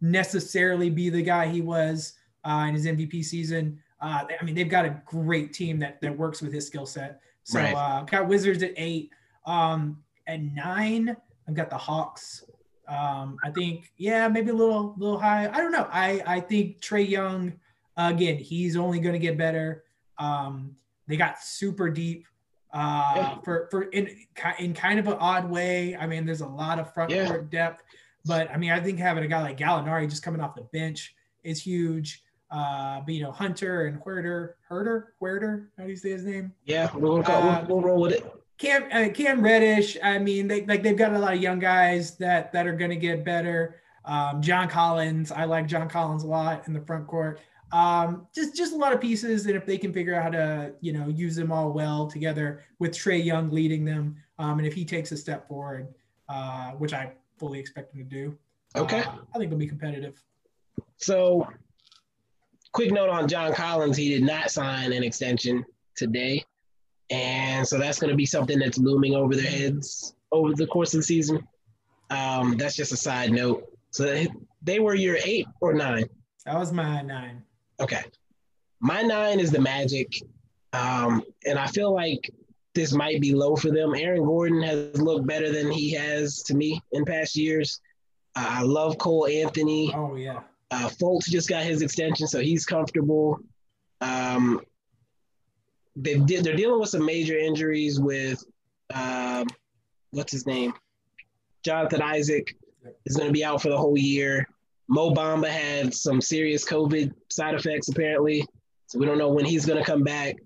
necessarily 0.00 0.90
be 0.90 1.08
the 1.08 1.22
guy 1.22 1.48
he 1.48 1.60
was 1.60 2.14
uh, 2.44 2.66
in 2.68 2.74
his 2.74 2.86
MVP 2.86 3.24
season. 3.24 3.80
Uh, 4.00 4.24
I 4.38 4.44
mean, 4.44 4.54
they've 4.54 4.68
got 4.68 4.84
a 4.84 5.00
great 5.06 5.52
team 5.52 5.78
that 5.78 6.00
that 6.02 6.16
works 6.16 6.42
with 6.42 6.52
his 6.52 6.66
skill 6.66 6.86
set. 6.86 7.20
So 7.44 7.58
right. 7.58 7.74
uh, 7.74 8.02
got 8.02 8.28
Wizards 8.28 8.62
at 8.62 8.72
eight. 8.76 9.10
Um, 9.46 10.02
at 10.26 10.40
nine, 10.42 11.16
I've 11.48 11.54
got 11.54 11.70
the 11.70 11.78
Hawks. 11.78 12.44
Um, 12.86 13.38
I 13.42 13.50
think, 13.50 13.92
yeah, 13.96 14.28
maybe 14.28 14.50
a 14.50 14.54
little 14.54 14.94
little 14.98 15.18
high. 15.18 15.48
I 15.48 15.56
don't 15.58 15.72
know. 15.72 15.88
I 15.90 16.22
I 16.26 16.40
think 16.40 16.80
Trae 16.80 17.08
Young, 17.08 17.54
again, 17.96 18.36
he's 18.36 18.76
only 18.76 19.00
going 19.00 19.14
to 19.14 19.18
get 19.18 19.38
better. 19.38 19.84
Um, 20.18 20.76
they 21.06 21.16
got 21.16 21.42
super 21.42 21.88
deep 21.88 22.26
uh, 22.74 23.12
yeah. 23.16 23.38
for 23.44 23.68
for 23.70 23.84
in 23.84 24.10
in 24.58 24.74
kind 24.74 24.98
of 24.98 25.06
an 25.06 25.14
odd 25.14 25.48
way. 25.48 25.96
I 25.96 26.06
mean, 26.06 26.26
there's 26.26 26.40
a 26.40 26.46
lot 26.46 26.78
of 26.78 26.92
front 26.92 27.10
yeah. 27.10 27.26
court 27.26 27.50
depth, 27.50 27.84
but 28.24 28.50
I 28.50 28.56
mean, 28.56 28.72
I 28.72 28.80
think 28.80 28.98
having 28.98 29.24
a 29.24 29.28
guy 29.28 29.40
like 29.40 29.56
Gallinari 29.56 30.10
just 30.10 30.22
coming 30.22 30.40
off 30.40 30.56
the 30.56 30.62
bench 30.72 31.14
is 31.44 31.62
huge. 31.62 32.22
Uh, 32.50 33.00
but 33.00 33.14
you 33.14 33.22
know, 33.22 33.32
Hunter 33.32 33.86
and 33.86 34.00
Huerter, 34.00 34.54
Herder, 34.68 35.14
Huerter, 35.20 35.68
how 35.78 35.84
do 35.84 35.90
you 35.90 35.96
say 35.96 36.10
his 36.10 36.24
name? 36.24 36.52
Yeah, 36.64 36.90
we'll, 36.94 37.22
go, 37.22 37.32
uh, 37.32 37.64
we'll, 37.68 37.76
we'll 37.76 37.88
roll 37.88 38.00
with 38.02 38.12
it. 38.12 38.32
Cam 38.58 38.84
uh, 38.92 39.12
Cam 39.12 39.40
Reddish. 39.40 39.96
I 40.02 40.18
mean, 40.18 40.48
they 40.48 40.64
like 40.66 40.82
they've 40.82 40.96
got 40.96 41.14
a 41.14 41.18
lot 41.18 41.34
of 41.34 41.40
young 41.40 41.60
guys 41.60 42.16
that 42.18 42.52
that 42.52 42.66
are 42.66 42.76
going 42.76 42.90
to 42.90 42.96
get 42.96 43.24
better. 43.24 43.80
Um, 44.04 44.42
John 44.42 44.68
Collins, 44.68 45.32
I 45.32 45.44
like 45.44 45.66
John 45.66 45.88
Collins 45.88 46.24
a 46.24 46.26
lot 46.26 46.66
in 46.66 46.74
the 46.74 46.80
front 46.80 47.06
court. 47.06 47.40
Um, 47.74 48.28
just 48.32 48.56
just 48.56 48.72
a 48.72 48.76
lot 48.76 48.92
of 48.92 49.00
pieces, 49.00 49.46
and 49.46 49.56
if 49.56 49.66
they 49.66 49.76
can 49.76 49.92
figure 49.92 50.14
out 50.14 50.22
how 50.22 50.30
to 50.30 50.74
you 50.80 50.92
know 50.92 51.08
use 51.08 51.34
them 51.34 51.50
all 51.50 51.72
well 51.72 52.06
together 52.06 52.62
with 52.78 52.92
Trae 52.92 53.22
Young 53.22 53.50
leading 53.50 53.84
them, 53.84 54.16
um, 54.38 54.58
and 54.58 54.66
if 54.66 54.74
he 54.74 54.84
takes 54.84 55.10
a 55.10 55.16
step 55.16 55.48
forward, 55.48 55.88
uh, 56.28 56.70
which 56.72 56.92
I 56.92 57.12
fully 57.36 57.58
expect 57.58 57.92
him 57.92 58.04
to 58.04 58.08
do, 58.08 58.38
okay, 58.76 59.00
uh, 59.00 59.16
I 59.34 59.38
think 59.38 59.50
they'll 59.50 59.58
be 59.58 59.66
competitive. 59.66 60.22
So 60.98 61.48
quick 62.70 62.92
note 62.92 63.10
on 63.10 63.26
John 63.26 63.52
Collins, 63.52 63.96
he 63.96 64.08
did 64.08 64.22
not 64.22 64.52
sign 64.52 64.92
an 64.92 65.02
extension 65.02 65.64
today. 65.96 66.44
And 67.10 67.66
so 67.66 67.76
that's 67.76 67.98
going 67.98 68.10
to 68.10 68.16
be 68.16 68.26
something 68.26 68.58
that's 68.58 68.78
looming 68.78 69.14
over 69.14 69.34
their 69.34 69.50
heads 69.50 70.14
over 70.32 70.54
the 70.54 70.66
course 70.66 70.94
of 70.94 71.00
the 71.00 71.04
season. 71.04 71.46
Um, 72.10 72.56
that's 72.56 72.76
just 72.76 72.92
a 72.92 72.96
side 72.96 73.32
note. 73.32 73.66
So 73.90 74.24
they 74.62 74.78
were 74.78 74.94
your 74.94 75.18
eight 75.24 75.46
or 75.60 75.74
nine? 75.74 76.04
That 76.46 76.56
was 76.56 76.72
my 76.72 77.02
nine. 77.02 77.42
Okay. 77.80 78.02
My 78.80 79.02
nine 79.02 79.40
is 79.40 79.50
the 79.50 79.60
Magic. 79.60 80.12
Um, 80.72 81.22
and 81.46 81.58
I 81.58 81.66
feel 81.68 81.94
like 81.94 82.30
this 82.74 82.92
might 82.92 83.20
be 83.20 83.32
low 83.32 83.56
for 83.56 83.70
them. 83.70 83.94
Aaron 83.94 84.24
Gordon 84.24 84.62
has 84.62 85.00
looked 85.00 85.26
better 85.26 85.52
than 85.52 85.70
he 85.70 85.92
has 85.92 86.42
to 86.44 86.54
me 86.54 86.82
in 86.92 87.04
past 87.04 87.36
years. 87.36 87.80
Uh, 88.36 88.46
I 88.48 88.62
love 88.62 88.98
Cole 88.98 89.26
Anthony. 89.26 89.92
Oh, 89.94 90.16
yeah. 90.16 90.40
Uh, 90.70 90.88
Fultz 90.88 91.26
just 91.26 91.48
got 91.48 91.62
his 91.62 91.82
extension, 91.82 92.26
so 92.26 92.40
he's 92.40 92.66
comfortable. 92.66 93.38
Um, 94.00 94.60
they 95.94 96.14
they're 96.16 96.56
dealing 96.56 96.80
with 96.80 96.88
some 96.88 97.06
major 97.06 97.38
injuries 97.38 98.00
with 98.00 98.42
um, 98.92 99.46
what's 100.10 100.32
his 100.32 100.46
name? 100.46 100.74
Jonathan 101.64 102.02
Isaac 102.02 102.56
is 103.06 103.16
going 103.16 103.28
to 103.28 103.32
be 103.32 103.44
out 103.44 103.62
for 103.62 103.68
the 103.68 103.78
whole 103.78 103.96
year. 103.96 104.48
Mo 104.88 105.12
Bamba 105.12 105.48
had 105.48 105.94
some 105.94 106.20
serious 106.20 106.64
COVID 106.64 107.12
side 107.30 107.54
effects 107.54 107.88
apparently, 107.88 108.46
so 108.86 108.98
we 108.98 109.06
don't 109.06 109.18
know 109.18 109.32
when 109.32 109.44
he's 109.44 109.66
going 109.66 109.78
to 109.78 109.84
come 109.84 110.02
back. 110.02 110.36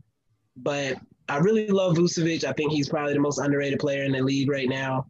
But 0.57 0.99
I 1.29 1.39
really 1.39 1.69
love 1.69 1.97
Vucevic. 1.97 2.45
I 2.45 2.53
think 2.53 2.73
he's 2.73 2.89
probably 2.89 3.13
the 3.13 3.21
most 3.21 3.39
underrated 3.39 3.79
player 3.79 4.05
in 4.05 4.13
the 4.13 4.23
league 4.23 4.51
right 4.51 4.69
now. 4.69 5.07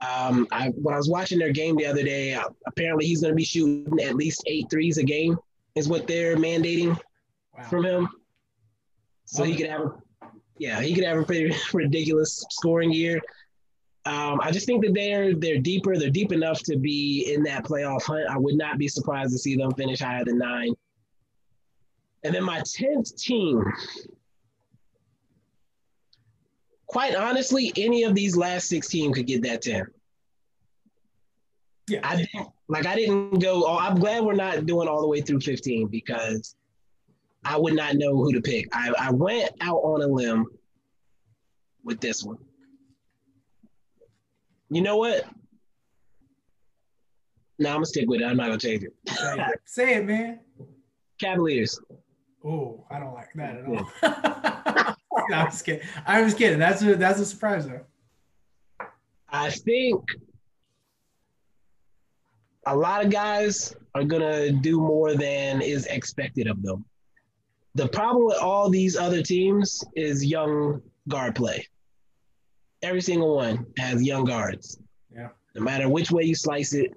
Um, 0.00 0.48
I, 0.50 0.68
when 0.70 0.94
I 0.94 0.96
was 0.96 1.08
watching 1.08 1.38
their 1.38 1.52
game 1.52 1.76
the 1.76 1.86
other 1.86 2.02
day, 2.02 2.36
apparently 2.66 3.06
he's 3.06 3.20
going 3.20 3.32
to 3.32 3.36
be 3.36 3.44
shooting 3.44 4.00
at 4.00 4.16
least 4.16 4.42
eight 4.46 4.68
threes 4.68 4.98
a 4.98 5.04
game, 5.04 5.38
is 5.76 5.88
what 5.88 6.06
they're 6.08 6.36
mandating 6.36 6.98
wow. 7.56 7.64
from 7.64 7.84
him. 7.84 8.08
So 9.26 9.44
he 9.44 9.54
could 9.54 9.68
have, 9.68 9.82
a, 9.82 9.92
yeah, 10.58 10.80
he 10.80 10.94
could 10.94 11.04
have 11.04 11.18
a 11.18 11.22
pretty 11.22 11.54
ridiculous 11.72 12.44
scoring 12.50 12.92
year. 12.92 13.20
Um, 14.04 14.40
I 14.42 14.50
just 14.50 14.66
think 14.66 14.84
that 14.84 14.94
they're 14.94 15.34
they're 15.34 15.58
deeper. 15.58 15.96
They're 15.96 16.10
deep 16.10 16.32
enough 16.32 16.62
to 16.64 16.76
be 16.76 17.32
in 17.32 17.42
that 17.44 17.64
playoff 17.64 18.02
hunt. 18.02 18.26
I 18.28 18.36
would 18.36 18.56
not 18.56 18.78
be 18.78 18.88
surprised 18.88 19.32
to 19.32 19.38
see 19.38 19.56
them 19.56 19.72
finish 19.74 20.00
higher 20.00 20.24
than 20.24 20.38
nine. 20.38 20.74
And 22.24 22.34
then 22.34 22.44
my 22.44 22.62
tenth 22.64 23.16
team 23.16 23.64
quite 26.92 27.14
honestly, 27.14 27.72
any 27.78 28.02
of 28.02 28.14
these 28.14 28.36
last 28.36 28.68
16 28.68 29.14
could 29.14 29.26
get 29.26 29.42
that 29.42 29.62
10. 29.62 29.86
Yeah. 31.88 32.00
I 32.04 32.16
didn't, 32.16 32.48
like 32.68 32.84
I 32.84 32.94
didn't 32.94 33.38
go, 33.38 33.64
oh, 33.66 33.78
I'm 33.78 33.98
glad 33.98 34.22
we're 34.22 34.34
not 34.34 34.66
doing 34.66 34.88
all 34.88 35.00
the 35.00 35.08
way 35.08 35.22
through 35.22 35.40
15 35.40 35.88
because 35.88 36.54
I 37.46 37.56
would 37.56 37.74
not 37.74 37.94
know 37.94 38.14
who 38.16 38.34
to 38.34 38.42
pick. 38.42 38.68
I, 38.72 38.92
I 38.98 39.10
went 39.10 39.52
out 39.62 39.78
on 39.78 40.02
a 40.02 40.06
limb 40.06 40.46
with 41.82 41.98
this 41.98 42.22
one. 42.22 42.36
You 44.72 44.80
know 44.80 44.96
what? 44.96 45.26
No, 47.58 47.68
I'm 47.68 47.74
gonna 47.76 47.86
stick 47.86 48.08
with 48.08 48.22
it. 48.22 48.24
I'm 48.24 48.38
not 48.38 48.46
gonna 48.46 48.58
change 48.58 48.84
it. 48.84 48.94
Say 49.06 49.34
it, 49.38 49.60
Say 49.66 49.94
it 49.96 50.06
man. 50.06 50.40
Cavaliers. 51.20 51.78
Oh, 52.42 52.86
I 52.90 52.98
don't 52.98 53.12
like 53.12 53.28
that 53.34 53.58
at 53.58 53.66
all. 53.66 54.96
no, 55.28 55.36
I'm 55.36 55.50
just 55.50 55.66
kidding. 55.66 55.86
I'm 56.06 56.24
just 56.24 56.38
kidding. 56.38 56.58
That's 56.58 56.80
a 56.82 56.96
that's 56.96 57.20
a 57.20 57.26
surprise 57.26 57.66
though. 57.66 57.82
I 59.28 59.50
think 59.50 60.02
a 62.66 62.74
lot 62.74 63.04
of 63.04 63.10
guys 63.10 63.76
are 63.94 64.04
gonna 64.04 64.52
do 64.52 64.80
more 64.80 65.14
than 65.14 65.60
is 65.60 65.84
expected 65.86 66.46
of 66.46 66.62
them. 66.62 66.86
The 67.74 67.88
problem 67.88 68.24
with 68.24 68.38
all 68.38 68.70
these 68.70 68.96
other 68.96 69.22
teams 69.22 69.84
is 69.94 70.24
young 70.24 70.80
guard 71.08 71.34
play. 71.34 71.66
Every 72.82 73.00
single 73.00 73.36
one 73.36 73.66
has 73.78 74.02
young 74.02 74.24
guards. 74.24 74.78
Yeah. 75.14 75.28
No 75.54 75.62
matter 75.62 75.88
which 75.88 76.10
way 76.10 76.24
you 76.24 76.34
slice 76.34 76.72
it. 76.74 76.92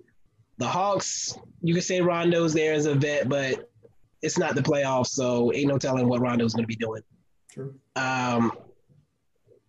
The 0.57 0.67
Hawks, 0.67 1.37
you 1.61 1.73
can 1.73 1.83
say 1.83 1.99
Rondo's 2.01 2.53
there 2.53 2.73
as 2.73 2.85
a 2.85 2.95
vet, 2.95 3.27
but 3.27 3.69
it's 4.21 4.37
not 4.37 4.55
the 4.55 4.61
playoffs, 4.61 5.07
so 5.07 5.53
ain't 5.53 5.67
no 5.67 5.77
telling 5.77 6.07
what 6.07 6.21
Rondo's 6.21 6.53
going 6.53 6.63
to 6.63 6.67
be 6.67 6.75
doing. 6.77 7.01
True. 7.51 7.75
Um, 7.95 8.51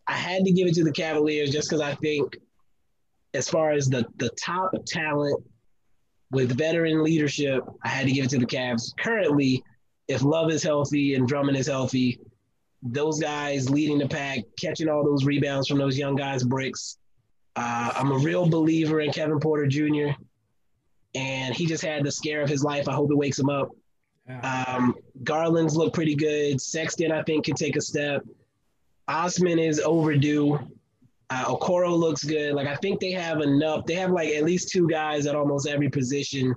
I 0.07 0.13
had 0.13 0.45
to 0.45 0.53
give 0.53 0.69
it 0.69 0.75
to 0.75 0.85
the 0.85 0.93
Cavaliers 0.93 1.51
just 1.51 1.69
because 1.69 1.81
I 1.81 1.95
think, 1.97 2.37
as 3.35 3.49
far 3.51 3.73
as 3.73 3.89
the 3.89 4.07
the 4.17 4.31
top 4.31 4.73
talent 4.87 5.43
with 6.31 6.57
veteran 6.57 7.03
leadership, 7.03 7.65
I 7.85 7.89
had 7.89 8.07
to 8.07 8.13
give 8.13 8.25
it 8.25 8.31
to 8.31 8.39
the 8.39 8.47
Cavs. 8.47 8.97
Currently, 8.97 9.63
if 10.09 10.23
Love 10.23 10.51
is 10.51 10.63
healthy 10.63 11.15
and 11.15 11.27
Drummond 11.27 11.57
is 11.57 11.67
healthy, 11.67 12.21
those 12.83 13.21
guys 13.21 13.71
leading 13.71 13.99
the 13.99 14.09
pack, 14.09 14.41
catching 14.61 14.89
all 14.89 15.05
those 15.05 15.25
rebounds 15.25 15.69
from 15.69 15.79
those 15.79 15.99
young 15.99 16.15
guys' 16.15 16.45
bricks. 16.45 16.99
Uh, 17.57 17.93
I'm 17.95 18.13
a 18.13 18.19
real 18.19 18.49
believer 18.49 19.01
in 19.01 19.13
Kevin 19.13 19.41
Porter 19.41 19.67
Jr. 19.67 20.11
And 21.15 21.55
he 21.55 21.67
just 21.67 21.83
had 21.83 22.05
the 22.05 22.13
scare 22.13 22.43
of 22.43 22.49
his 22.49 22.63
life. 22.63 22.89
I 22.89 22.93
hope 22.93 23.11
it 23.11 23.17
wakes 23.17 23.39
him 23.39 23.49
up. 23.49 23.71
Um, 24.43 24.95
Garland's 25.23 25.77
look 25.77 25.95
pretty 25.95 26.15
good. 26.15 26.61
Sexton, 26.61 27.13
I 27.13 27.23
think, 27.23 27.45
can 27.45 27.55
take 27.55 27.77
a 27.77 27.81
step. 27.81 28.23
Osman 29.09 29.59
is 29.59 29.81
overdue. 29.81 30.59
Uh, 31.31 31.45
Okoro 31.45 31.97
looks 31.97 32.25
good. 32.25 32.55
Like 32.55 32.67
I 32.67 32.77
think 32.77 33.01
they 33.01 33.13
have 33.13 33.41
enough. 33.41 33.87
They 33.87 33.95
have 33.95 34.11
like 34.11 34.31
at 34.31 34.45
least 34.45 34.71
two 34.71 34.89
guys 34.89 35.27
at 35.27 35.35
almost 35.35 35.67
every 35.67 35.89
position 35.89 36.55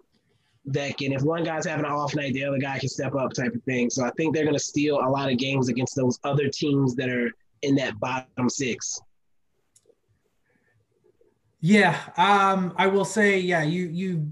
that 0.74 0.98
can. 0.98 1.14
If 1.14 1.22
one 1.22 1.44
guy's 1.44 1.66
having 1.66 1.86
an 1.86 1.92
off 1.92 2.16
night, 2.16 2.34
the 2.34 2.46
other 2.46 2.58
guy 2.58 2.80
can 2.80 2.90
step 2.90 3.16
up, 3.16 3.34
type 3.34 3.54
of 3.54 3.64
thing. 3.64 3.90
So 3.90 4.04
I 4.04 4.12
think 4.12 4.34
they're 4.34 4.44
going 4.44 4.56
to 4.56 4.64
steal 4.64 5.00
a 5.02 5.10
lot 5.10 5.32
of 5.32 5.38
games 5.38 5.70
against 5.70 5.96
those 5.96 6.20
other 6.24 6.48
teams 6.50 6.96
that 6.96 7.10
are 7.10 7.32
in 7.62 7.76
that 7.76 8.00
bottom 8.00 8.50
six. 8.50 9.00
Yeah, 11.62 12.00
um, 12.16 12.74
I 12.78 12.88
will 12.88 13.06
say, 13.06 13.40
yeah, 13.40 13.64
you 13.64 13.88
you 13.88 14.32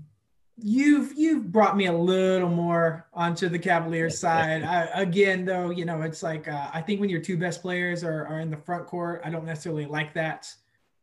you've 0.57 1.13
you've 1.15 1.51
brought 1.51 1.75
me 1.75 1.87
a 1.87 1.93
little 1.93 2.49
more 2.49 3.07
onto 3.13 3.49
the 3.49 3.59
Cavaliers 3.59 4.19
side. 4.19 4.63
I, 4.63 4.85
again, 4.93 5.43
though, 5.43 5.69
you 5.69 5.85
know, 5.85 6.01
it's 6.01 6.23
like 6.23 6.47
uh, 6.47 6.69
I 6.73 6.81
think 6.81 7.01
when 7.01 7.09
your 7.09 7.21
two 7.21 7.37
best 7.37 7.61
players 7.61 8.03
are, 8.03 8.25
are 8.27 8.39
in 8.39 8.49
the 8.49 8.57
front 8.57 8.85
court, 8.85 9.21
I 9.25 9.29
don't 9.29 9.45
necessarily 9.45 9.85
like 9.85 10.13
that 10.13 10.47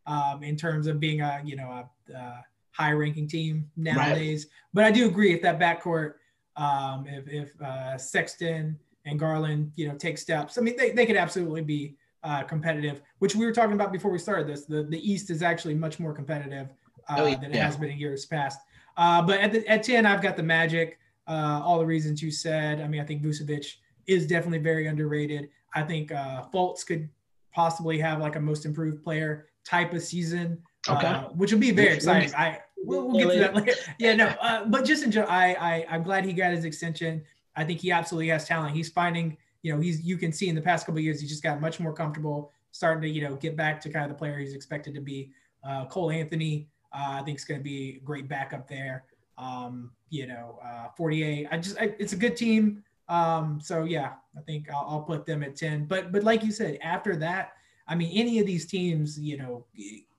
um, 0.06 0.42
in 0.42 0.56
terms 0.56 0.86
of 0.86 0.98
being 0.98 1.20
a 1.20 1.42
you 1.44 1.56
know 1.56 1.68
a, 1.68 2.12
a 2.12 2.44
high 2.76 2.92
ranking 2.92 3.28
team 3.28 3.70
nowadays. 3.76 4.44
Right. 4.44 4.52
But 4.74 4.84
I 4.84 4.90
do 4.90 5.06
agree 5.06 5.32
if 5.32 5.42
that 5.42 5.58
backcourt, 5.58 6.14
um, 6.56 7.06
if 7.06 7.28
if 7.28 7.60
uh, 7.60 7.96
Sexton 7.96 8.78
and 9.06 9.18
Garland, 9.18 9.72
you 9.76 9.88
know, 9.88 9.94
take 9.94 10.18
steps, 10.18 10.58
I 10.58 10.60
mean, 10.60 10.76
they 10.76 10.90
they 10.90 11.06
could 11.06 11.16
absolutely 11.16 11.62
be 11.62 11.96
uh, 12.22 12.42
competitive. 12.42 13.02
Which 13.18 13.34
we 13.34 13.46
were 13.46 13.52
talking 13.52 13.74
about 13.74 13.92
before 13.92 14.10
we 14.10 14.18
started 14.18 14.46
this. 14.46 14.64
The 14.64 14.82
the 14.84 15.10
East 15.10 15.30
is 15.30 15.42
actually 15.42 15.74
much 15.74 15.98
more 15.98 16.12
competitive 16.12 16.68
uh, 17.08 17.16
oh, 17.18 17.26
yeah. 17.26 17.36
than 17.36 17.52
it 17.52 17.56
has 17.56 17.76
been 17.76 17.90
in 17.90 17.98
years 17.98 18.26
past. 18.26 18.60
Uh, 18.96 19.20
but 19.22 19.40
at, 19.40 19.52
the, 19.52 19.66
at 19.68 19.82
10, 19.82 20.06
I've 20.06 20.22
got 20.22 20.36
the 20.36 20.42
Magic. 20.42 20.98
Uh, 21.26 21.60
all 21.64 21.78
the 21.78 21.86
reasons 21.86 22.22
you 22.22 22.30
said. 22.30 22.82
I 22.82 22.86
mean, 22.86 23.00
I 23.00 23.04
think 23.04 23.22
Vucevic 23.22 23.76
is 24.06 24.26
definitely 24.26 24.58
very 24.58 24.88
underrated. 24.88 25.48
I 25.74 25.82
think 25.82 26.12
uh, 26.12 26.44
Fultz 26.52 26.84
could 26.86 27.08
possibly 27.50 27.98
have 27.98 28.20
like 28.20 28.36
a 28.36 28.40
most 28.40 28.66
improved 28.66 29.02
player 29.02 29.46
type 29.64 29.94
of 29.94 30.02
season, 30.02 30.58
okay. 30.88 31.06
uh, 31.06 31.22
which 31.30 31.52
will 31.52 31.60
be 31.60 31.70
very 31.70 31.94
exciting. 31.94 32.34
I 32.34 32.60
we'll, 32.76 33.08
we'll, 33.08 33.18
get 33.18 33.32
to 33.32 33.38
that 33.38 33.54
later. 33.54 33.72
Yeah, 33.98 34.14
no, 34.14 34.26
uh, 34.40 34.64
but 34.66 34.84
just 34.84 35.04
enjoy. 35.04 35.22
I, 35.22 35.54
I 35.54 35.86
I'm 35.90 36.02
glad 36.02 36.24
he 36.24 36.32
got 36.32 36.52
his 36.52 36.64
extension. 36.64 37.22
I 37.56 37.64
think 37.64 37.80
he 37.80 37.92
absolutely 37.92 38.28
has 38.28 38.46
talent. 38.46 38.74
He's 38.74 38.90
finding, 38.90 39.36
you 39.62 39.72
know, 39.72 39.80
he's 39.80 40.02
you 40.02 40.16
can 40.16 40.32
see 40.32 40.48
in 40.48 40.54
the 40.54 40.62
past 40.62 40.86
couple 40.86 41.00
years 41.00 41.20
he 41.20 41.26
just 41.26 41.42
got 41.42 41.60
much 41.60 41.80
more 41.80 41.92
comfortable, 41.92 42.52
starting 42.72 43.02
to 43.02 43.08
you 43.08 43.22
know 43.22 43.36
get 43.36 43.56
back 43.56 43.80
to 43.82 43.90
kind 43.90 44.04
of 44.04 44.10
the 44.10 44.18
player 44.18 44.38
he's 44.38 44.54
expected 44.54 44.94
to 44.94 45.00
be. 45.00 45.30
Uh, 45.66 45.86
Cole 45.86 46.10
Anthony 46.10 46.68
uh, 46.94 47.18
I 47.20 47.22
think 47.22 47.36
it's 47.36 47.44
going 47.44 47.58
to 47.58 47.64
be 47.64 47.96
a 48.00 48.04
great 48.04 48.28
backup 48.28 48.68
there. 48.68 49.04
Um, 49.36 49.90
you 50.10 50.26
know, 50.26 50.60
uh, 50.64 50.88
48. 50.96 51.48
I 51.50 51.58
just, 51.58 51.76
I, 51.78 51.94
it's 51.98 52.12
a 52.12 52.16
good 52.16 52.36
team. 52.36 52.84
Um, 53.08 53.60
so 53.60 53.84
yeah, 53.84 54.12
I 54.36 54.40
think 54.42 54.70
I'll, 54.70 54.86
I'll, 54.88 55.02
put 55.02 55.26
them 55.26 55.42
at 55.42 55.56
10. 55.56 55.86
But, 55.86 56.12
but 56.12 56.22
like 56.22 56.44
you 56.44 56.52
said, 56.52 56.78
after 56.82 57.16
that, 57.16 57.52
I 57.88 57.96
mean, 57.96 58.16
any 58.16 58.38
of 58.38 58.46
these 58.46 58.64
teams, 58.66 59.18
you 59.18 59.36
know, 59.36 59.66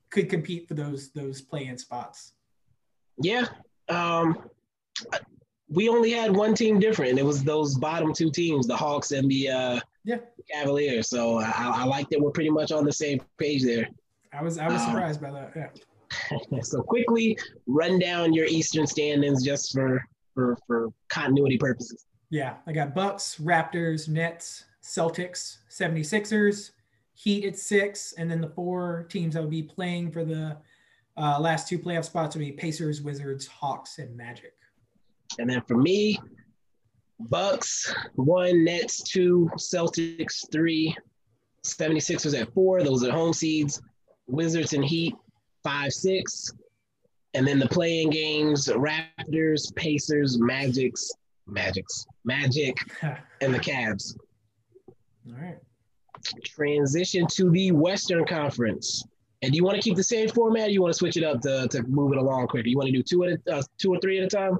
could 0.09 0.29
compete 0.29 0.67
for 0.67 0.73
those 0.73 1.11
those 1.11 1.41
play-in 1.41 1.77
spots. 1.77 2.33
Yeah. 3.17 3.45
Um, 3.89 4.49
we 5.69 5.89
only 5.89 6.11
had 6.11 6.35
one 6.35 6.53
team 6.53 6.79
different. 6.79 7.17
It 7.17 7.25
was 7.25 7.43
those 7.43 7.75
bottom 7.75 8.13
two 8.13 8.31
teams, 8.31 8.67
the 8.67 8.77
Hawks 8.77 9.11
and 9.11 9.29
the 9.29 9.49
uh, 9.49 9.79
yeah 10.03 10.17
Cavaliers. 10.51 11.09
So 11.09 11.39
I, 11.39 11.71
I 11.75 11.85
like 11.85 12.09
that 12.09 12.19
we're 12.19 12.31
pretty 12.31 12.49
much 12.49 12.71
on 12.71 12.85
the 12.85 12.93
same 12.93 13.19
page 13.37 13.63
there. 13.63 13.87
I 14.33 14.43
was 14.43 14.57
I 14.57 14.67
was 14.67 14.81
um, 14.81 14.89
surprised 14.89 15.21
by 15.21 15.31
that. 15.31 15.53
Yeah. 15.55 16.61
so 16.61 16.81
quickly 16.81 17.37
run 17.67 17.99
down 17.99 18.33
your 18.33 18.45
Eastern 18.45 18.85
standings 18.87 19.43
just 19.43 19.73
for 19.73 20.03
for 20.33 20.57
for 20.67 20.89
continuity 21.09 21.57
purposes. 21.57 22.05
Yeah, 22.29 22.55
I 22.67 22.73
got 22.73 22.95
Bucks, 22.95 23.37
Raptors, 23.41 24.09
Nets, 24.09 24.65
Celtics, 24.83 25.57
76ers, 25.69 26.71
Heat 27.15 27.45
at 27.45 27.57
six, 27.57 28.13
and 28.13 28.29
then 28.29 28.41
the 28.41 28.49
four 28.49 29.07
teams 29.09 29.33
that 29.33 29.41
would 29.41 29.49
be 29.49 29.63
playing 29.63 30.11
for 30.11 30.23
the 30.23 30.57
uh, 31.17 31.39
last 31.39 31.67
two 31.67 31.79
playoff 31.79 32.05
spots 32.05 32.35
would 32.35 32.41
be 32.41 32.51
Pacers, 32.51 33.01
Wizards, 33.01 33.47
Hawks, 33.47 33.99
and 33.99 34.15
Magic. 34.15 34.53
And 35.39 35.49
then 35.49 35.61
for 35.61 35.77
me, 35.77 36.19
Bucks 37.19 37.93
one, 38.15 38.63
Nets 38.65 39.01
two, 39.01 39.49
Celtics 39.55 40.51
three, 40.51 40.95
76ers 41.65 42.39
at 42.39 42.53
four. 42.53 42.83
Those 42.83 43.03
are 43.03 43.11
home 43.11 43.33
seeds. 43.33 43.81
Wizards 44.27 44.73
and 44.73 44.83
Heat 44.83 45.15
five, 45.63 45.93
six. 45.93 46.51
And 47.33 47.45
then 47.45 47.59
the 47.59 47.67
playing 47.67 48.11
games, 48.11 48.67
Raptors, 48.67 49.75
Pacers, 49.75 50.37
Magics, 50.39 51.11
Magics, 51.47 52.05
Magic, 52.23 52.77
and 53.41 53.53
the 53.53 53.59
Cavs. 53.59 54.17
All 55.27 55.41
right. 55.41 55.57
Transition 56.43 57.27
to 57.33 57.49
the 57.51 57.71
Western 57.71 58.25
Conference. 58.25 59.03
And 59.41 59.51
do 59.51 59.57
you 59.57 59.63
want 59.63 59.75
to 59.75 59.81
keep 59.81 59.95
the 59.95 60.03
same 60.03 60.29
format? 60.29 60.67
Or 60.67 60.71
you 60.71 60.81
want 60.81 60.93
to 60.93 60.97
switch 60.97 61.17
it 61.17 61.23
up 61.23 61.41
to, 61.41 61.67
to 61.67 61.83
move 61.83 62.13
it 62.13 62.17
along 62.17 62.47
quicker? 62.47 62.67
You 62.67 62.77
want 62.77 62.87
to 62.87 62.93
do 62.93 63.03
two 63.03 63.23
at 63.25 63.39
a, 63.47 63.57
uh, 63.57 63.61
two 63.77 63.93
or 63.93 63.99
three 63.99 64.17
at 64.17 64.23
a 64.23 64.27
time? 64.27 64.57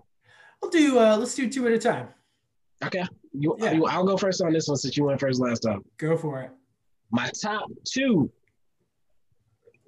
I'll 0.63 0.69
do. 0.69 0.99
Uh, 0.99 1.17
let's 1.17 1.35
do 1.35 1.49
two 1.49 1.65
at 1.67 1.73
a 1.73 1.79
time. 1.79 2.09
Okay. 2.83 3.03
You, 3.33 3.55
yeah. 3.59 3.71
you, 3.71 3.85
I'll 3.85 4.05
go 4.05 4.17
first 4.17 4.41
on 4.41 4.53
this 4.53 4.67
one 4.67 4.77
since 4.77 4.95
you 4.95 5.05
went 5.05 5.19
first 5.19 5.39
last 5.39 5.59
time. 5.59 5.81
Go 5.97 6.17
for 6.17 6.41
it. 6.41 6.51
My 7.11 7.29
top 7.41 7.69
two 7.83 8.31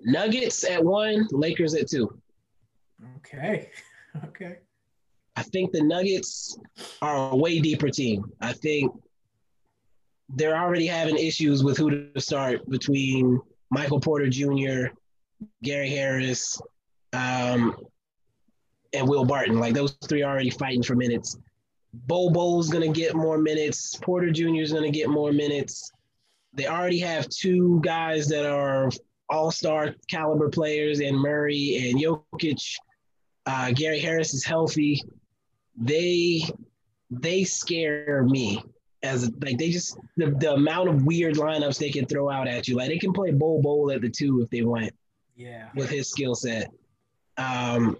Nuggets 0.02 0.64
at 0.64 0.84
one, 0.84 1.28
Lakers 1.32 1.74
at 1.74 1.88
two. 1.88 2.20
Okay. 3.18 3.70
Okay. 4.30 4.58
I 5.36 5.44
think 5.44 5.72
the 5.72 5.84
Nuggets 5.84 6.58
are 7.04 7.30
a 7.30 7.36
way 7.36 7.60
deeper 7.60 7.92
team. 7.92 8.32
I 8.42 8.52
think 8.52 8.92
they're 10.30 10.58
already 10.58 10.88
having 10.88 11.18
issues 11.18 11.64
with 11.64 11.78
who 11.78 12.12
to 12.14 12.22
start 12.22 12.68
between 12.70 13.40
Michael 13.70 14.00
Porter 14.00 14.30
Jr., 14.30 14.94
Gary 15.64 15.90
Harris, 15.90 16.60
um, 17.14 17.76
and 18.94 19.08
Will 19.08 19.26
Barton. 19.26 19.60
Like 19.60 19.74
those 19.74 19.98
three 20.08 20.24
are 20.24 20.32
already 20.32 20.50
fighting 20.50 20.84
for 20.84 20.96
minutes. 20.96 21.38
Bol 21.94 22.32
Bol's 22.32 22.70
gonna 22.70 22.92
get 22.92 23.16
more 23.16 23.38
minutes. 23.38 23.96
Porter 24.02 24.32
Jr. 24.32 24.62
is 24.62 24.74
gonna 24.74 24.92
get 24.92 25.10
more 25.10 25.32
minutes. 25.32 25.92
They 26.54 26.68
already 26.68 27.00
have 27.00 27.30
two 27.30 27.80
guys 27.84 28.28
that 28.28 28.46
are 28.46 28.90
all-star 29.30 29.94
caliber 30.10 30.50
players 30.50 31.00
and 31.00 31.18
Murray 31.18 31.90
and 31.90 32.00
Jokic. 32.00 32.64
Uh, 33.46 33.72
Gary 33.72 34.00
Harris 34.00 34.34
is 34.34 34.44
healthy. 34.44 35.02
They 35.76 36.44
they 37.10 37.44
scare 37.44 38.24
me 38.24 38.64
as 39.08 39.32
like 39.42 39.58
they 39.58 39.70
just 39.70 39.98
the, 40.18 40.32
the 40.32 40.54
amount 40.54 40.90
of 40.90 41.06
weird 41.06 41.36
lineups 41.36 41.80
they 41.80 41.90
can 41.90 42.06
throw 42.06 42.30
out 42.30 42.48
at 42.48 42.68
you. 42.68 42.76
Like 42.76 42.90
they 42.90 42.98
can 42.98 43.14
play 43.14 43.32
Bol 43.32 43.62
Bol 43.62 43.92
at 43.92 44.02
the 44.02 44.10
two 44.10 44.42
if 44.42 44.50
they 44.50 44.62
want. 44.62 44.92
Yeah. 45.36 45.70
With 45.76 45.90
his 45.90 46.10
skill 46.10 46.36
set. 46.36 46.72
Um 47.38 47.98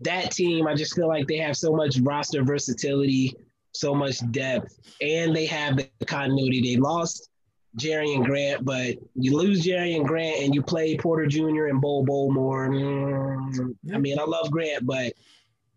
that 0.00 0.30
team, 0.30 0.66
I 0.66 0.74
just 0.74 0.94
feel 0.94 1.08
like 1.08 1.26
they 1.26 1.36
have 1.36 1.56
so 1.56 1.72
much 1.72 1.98
roster 2.00 2.42
versatility, 2.42 3.36
so 3.72 3.94
much 3.94 4.18
depth, 4.32 4.78
and 5.02 5.36
they 5.36 5.46
have 5.46 5.76
the 5.76 5.88
continuity. 6.06 6.60
They 6.62 6.80
lost 6.80 7.28
Jerami 7.76 8.24
Grant, 8.24 8.64
but 8.64 8.96
you 9.14 9.36
lose 9.36 9.64
Jerami 9.64 10.04
Grant 10.04 10.40
and 10.40 10.54
you 10.54 10.62
play 10.62 10.96
Porter 10.96 11.26
Jr. 11.26 11.66
and 11.66 11.80
Bowl 11.80 12.04
Bol 12.04 12.32
more. 12.32 12.68
Mm, 12.68 13.76
I 13.94 13.98
mean, 13.98 14.18
I 14.18 14.24
love 14.24 14.50
Grant, 14.50 14.86
but 14.86 15.12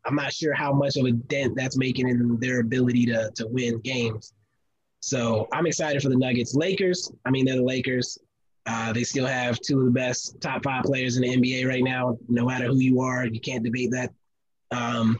I'm 0.05 0.15
not 0.15 0.33
sure 0.33 0.53
how 0.53 0.73
much 0.73 0.97
of 0.97 1.05
a 1.05 1.11
dent 1.11 1.55
that's 1.55 1.77
making 1.77 2.09
in 2.09 2.37
their 2.39 2.59
ability 2.59 3.05
to, 3.07 3.31
to 3.35 3.47
win 3.47 3.79
games. 3.79 4.33
So 4.99 5.47
I'm 5.51 5.65
excited 5.65 6.01
for 6.01 6.09
the 6.09 6.17
Nuggets. 6.17 6.55
Lakers, 6.55 7.11
I 7.25 7.29
mean, 7.29 7.45
they're 7.45 7.57
the 7.57 7.63
Lakers. 7.63 8.17
Uh, 8.65 8.93
they 8.93 9.03
still 9.03 9.25
have 9.25 9.59
two 9.59 9.79
of 9.79 9.85
the 9.85 9.91
best 9.91 10.39
top 10.39 10.63
five 10.63 10.83
players 10.83 11.17
in 11.17 11.23
the 11.23 11.35
NBA 11.35 11.67
right 11.67 11.83
now. 11.83 12.17
No 12.29 12.45
matter 12.45 12.67
who 12.67 12.79
you 12.79 13.01
are, 13.01 13.25
you 13.25 13.39
can't 13.39 13.63
debate 13.63 13.91
that. 13.91 14.11
Um, 14.71 15.19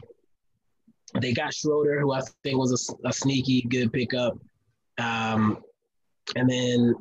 they 1.20 1.32
got 1.32 1.52
Schroeder, 1.52 2.00
who 2.00 2.12
I 2.12 2.22
think 2.42 2.58
was 2.58 2.72
a, 3.04 3.08
a 3.08 3.12
sneaky 3.12 3.62
good 3.62 3.92
pickup. 3.92 4.38
Um, 4.98 5.62
and 6.36 6.48
then 6.48 6.94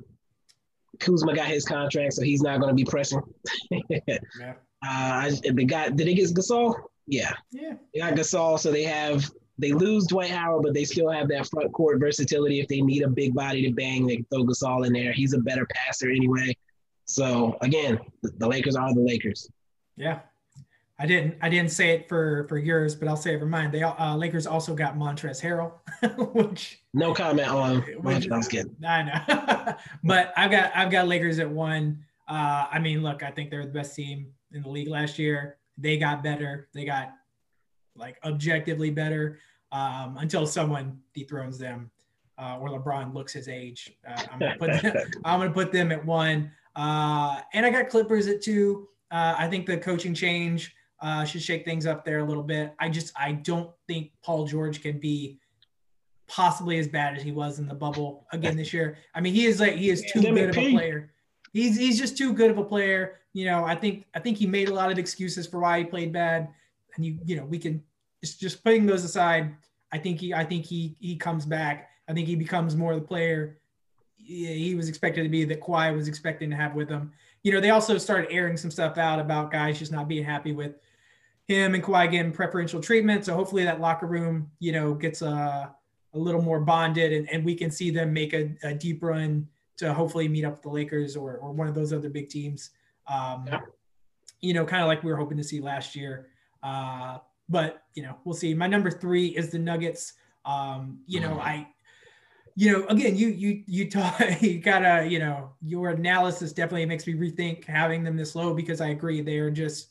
Kuzma 0.99 1.33
got 1.33 1.47
his 1.47 1.65
contract, 1.65 2.13
so 2.13 2.21
he's 2.21 2.41
not 2.41 2.59
going 2.59 2.69
to 2.69 2.75
be 2.75 2.85
pressing. 2.85 3.21
yeah. 3.89 4.53
Uh, 4.87 5.31
they 5.53 5.63
got 5.63 5.95
did 5.95 6.07
they 6.07 6.13
get 6.13 6.29
Gasol? 6.29 6.75
Yeah. 7.07 7.33
Yeah. 7.51 7.73
They 7.93 7.99
got 7.99 8.13
Gasol, 8.13 8.59
so 8.59 8.71
they 8.71 8.83
have 8.83 9.29
they 9.59 9.71
lose 9.71 10.07
Dwight 10.07 10.31
Howard, 10.31 10.63
but 10.63 10.73
they 10.73 10.83
still 10.83 11.09
have 11.09 11.27
that 11.29 11.47
front 11.47 11.71
court 11.73 11.99
versatility. 11.99 12.59
If 12.59 12.67
they 12.67 12.81
need 12.81 13.03
a 13.03 13.07
big 13.07 13.35
body 13.35 13.61
to 13.67 13.73
bang, 13.73 14.07
they 14.07 14.17
can 14.17 14.25
throw 14.33 14.43
Gasol 14.43 14.85
in 14.87 14.93
there. 14.93 15.13
He's 15.13 15.33
a 15.33 15.39
better 15.39 15.67
passer 15.67 16.09
anyway. 16.09 16.55
So 17.05 17.57
again, 17.61 17.99
the 18.21 18.47
Lakers 18.47 18.75
are 18.75 18.93
the 18.93 19.01
Lakers. 19.01 19.49
Yeah, 19.95 20.19
I 20.99 21.05
didn't 21.05 21.35
I 21.41 21.49
didn't 21.49 21.71
say 21.71 21.91
it 21.91 22.07
for 22.09 22.47
for 22.47 22.57
yours, 22.57 22.95
but 22.95 23.07
I'll 23.07 23.17
say 23.17 23.35
it 23.35 23.39
for 23.39 23.45
mine. 23.45 23.71
They 23.71 23.83
uh, 23.83 24.15
Lakers 24.15 24.47
also 24.47 24.73
got 24.73 24.97
Montrezl 24.97 25.41
Harrell, 25.41 26.33
which 26.33 26.81
no 26.93 27.13
comment 27.13 27.49
on. 27.49 27.81
Which, 27.81 28.29
I 28.29 28.37
was 28.37 28.47
kidding. 28.47 28.75
I 28.87 29.03
know, 29.03 29.75
but 30.03 30.33
I've 30.35 30.49
got 30.49 30.71
I've 30.75 30.91
got 30.91 31.07
Lakers 31.07 31.39
at 31.39 31.49
one. 31.49 32.03
Uh, 32.27 32.67
I 32.71 32.79
mean, 32.79 33.03
look, 33.03 33.21
I 33.21 33.31
think 33.31 33.51
they're 33.51 33.65
the 33.65 33.71
best 33.71 33.95
team 33.95 34.27
in 34.53 34.63
the 34.63 34.69
league 34.69 34.87
last 34.87 35.19
year. 35.19 35.57
They 35.77 35.97
got 35.97 36.23
better. 36.23 36.69
They 36.73 36.85
got 36.85 37.13
like 37.95 38.17
objectively 38.23 38.91
better 38.91 39.39
um, 39.71 40.17
until 40.17 40.45
someone 40.45 40.99
dethrones 41.13 41.57
them 41.57 41.91
uh, 42.37 42.57
or 42.59 42.69
LeBron 42.69 43.13
looks 43.13 43.33
his 43.33 43.47
age. 43.47 43.93
Uh, 44.07 44.21
I'm 44.31 44.39
gonna 44.39 44.57
put 44.57 44.81
them, 44.81 44.95
I'm 45.25 45.39
gonna 45.39 45.51
put 45.51 45.71
them 45.71 45.91
at 45.91 46.03
one. 46.05 46.51
Uh, 46.75 47.39
and 47.53 47.65
I 47.65 47.69
got 47.69 47.89
Clippers 47.89 48.27
at 48.27 48.41
two. 48.41 48.87
Uh, 49.11 49.35
I 49.37 49.47
think 49.47 49.65
the 49.65 49.77
coaching 49.77 50.13
change 50.13 50.73
uh, 51.01 51.23
should 51.23 51.41
shake 51.41 51.65
things 51.65 51.85
up 51.85 52.03
there 52.03 52.19
a 52.19 52.23
little 52.23 52.43
bit. 52.43 52.73
I 52.79 52.89
just 52.89 53.13
I 53.17 53.33
don't 53.33 53.69
think 53.87 54.11
Paul 54.23 54.45
George 54.45 54.81
can 54.81 54.99
be 54.99 55.39
possibly 56.27 56.79
as 56.79 56.87
bad 56.87 57.15
as 57.15 57.21
he 57.21 57.31
was 57.31 57.59
in 57.59 57.67
the 57.67 57.75
bubble 57.75 58.25
again 58.31 58.57
this 58.57 58.73
year. 58.73 58.97
I 59.13 59.21
mean, 59.21 59.33
he 59.33 59.45
is 59.45 59.59
like 59.59 59.75
he 59.75 59.89
is 59.89 60.03
too 60.11 60.21
good 60.21 60.49
of 60.49 60.57
a 60.57 60.71
player. 60.71 61.11
He's 61.51 61.77
he's 61.77 61.99
just 61.99 62.17
too 62.17 62.33
good 62.33 62.49
of 62.49 62.57
a 62.57 62.63
player. 62.63 63.19
You 63.33 63.45
know, 63.45 63.65
I 63.65 63.75
think 63.75 64.05
I 64.13 64.19
think 64.19 64.37
he 64.37 64.45
made 64.45 64.69
a 64.69 64.73
lot 64.73 64.91
of 64.91 64.97
excuses 64.97 65.47
for 65.47 65.59
why 65.59 65.79
he 65.79 65.85
played 65.85 66.13
bad, 66.13 66.49
and 66.95 67.05
you 67.05 67.17
you 67.25 67.35
know 67.35 67.45
we 67.45 67.57
can 67.57 67.83
just 68.23 68.39
just 68.39 68.63
putting 68.63 68.85
those 68.85 69.03
aside. 69.03 69.55
I 69.91 69.97
think 69.97 70.19
he 70.19 70.33
I 70.33 70.43
think 70.43 70.65
he 70.65 70.95
he 70.99 71.15
comes 71.15 71.45
back. 71.45 71.89
I 72.07 72.13
think 72.13 72.27
he 72.27 72.35
becomes 72.35 72.75
more 72.75 72.93
the 72.95 73.01
player 73.01 73.57
he 74.25 74.75
was 74.75 74.89
expected 74.89 75.23
to 75.23 75.29
be 75.29 75.43
that 75.45 75.61
Kawhi 75.61 75.93
was 75.95 76.07
expecting 76.07 76.49
to 76.49 76.55
have 76.55 76.75
with 76.75 76.89
him. 76.89 77.11
You 77.43 77.51
know, 77.51 77.59
they 77.59 77.71
also 77.71 77.97
started 77.97 78.31
airing 78.31 78.57
some 78.57 78.71
stuff 78.71 78.97
out 78.97 79.19
about 79.19 79.51
guys 79.51 79.79
just 79.79 79.91
not 79.91 80.07
being 80.07 80.23
happy 80.23 80.53
with 80.53 80.75
him 81.47 81.75
and 81.75 81.83
Kawhi 81.83 82.09
getting 82.09 82.31
preferential 82.31 82.81
treatment. 82.81 83.25
So 83.25 83.33
hopefully 83.33 83.65
that 83.65 83.81
locker 83.81 84.05
room, 84.05 84.49
you 84.59 84.71
know, 84.71 84.93
gets 84.93 85.21
a, 85.21 85.73
a 86.13 86.17
little 86.17 86.41
more 86.41 86.61
bonded 86.61 87.11
and, 87.11 87.29
and 87.29 87.43
we 87.43 87.55
can 87.55 87.69
see 87.69 87.89
them 87.89 88.13
make 88.13 88.33
a, 88.33 88.55
a 88.63 88.73
deep 88.73 89.03
run 89.03 89.47
to 89.77 89.93
hopefully 89.93 90.27
meet 90.27 90.45
up 90.45 90.53
with 90.53 90.61
the 90.61 90.69
Lakers 90.69 91.17
or, 91.17 91.37
or 91.37 91.51
one 91.51 91.67
of 91.67 91.75
those 91.75 91.91
other 91.91 92.09
big 92.09 92.29
teams. 92.29 92.69
Um, 93.07 93.45
yeah. 93.47 93.59
You 94.41 94.53
know, 94.53 94.65
kind 94.65 94.81
of 94.81 94.87
like 94.87 95.03
we 95.03 95.11
were 95.11 95.17
hoping 95.17 95.37
to 95.37 95.43
see 95.43 95.61
last 95.61 95.95
year. 95.95 96.27
Uh, 96.61 97.19
but, 97.49 97.83
you 97.93 98.03
know, 98.03 98.17
we'll 98.25 98.35
see. 98.35 98.53
My 98.53 98.67
number 98.67 98.91
three 98.91 99.27
is 99.27 99.49
the 99.49 99.59
Nuggets. 99.59 100.13
Um, 100.45 100.99
you 101.07 101.19
know, 101.19 101.39
I, 101.39 101.67
you 102.55 102.71
know, 102.71 102.85
again, 102.87 103.15
you 103.15 103.29
you 103.29 103.63
you 103.65 103.89
talk, 103.89 104.19
you 104.41 104.59
gotta, 104.59 105.07
you 105.07 105.19
know, 105.19 105.51
your 105.61 105.89
analysis 105.89 106.53
definitely 106.53 106.85
makes 106.85 107.07
me 107.07 107.13
rethink 107.13 107.65
having 107.65 108.03
them 108.03 108.15
this 108.15 108.35
low 108.35 108.53
because 108.53 108.81
I 108.81 108.89
agree 108.89 109.21
they 109.21 109.39
are 109.39 109.49
just 109.49 109.89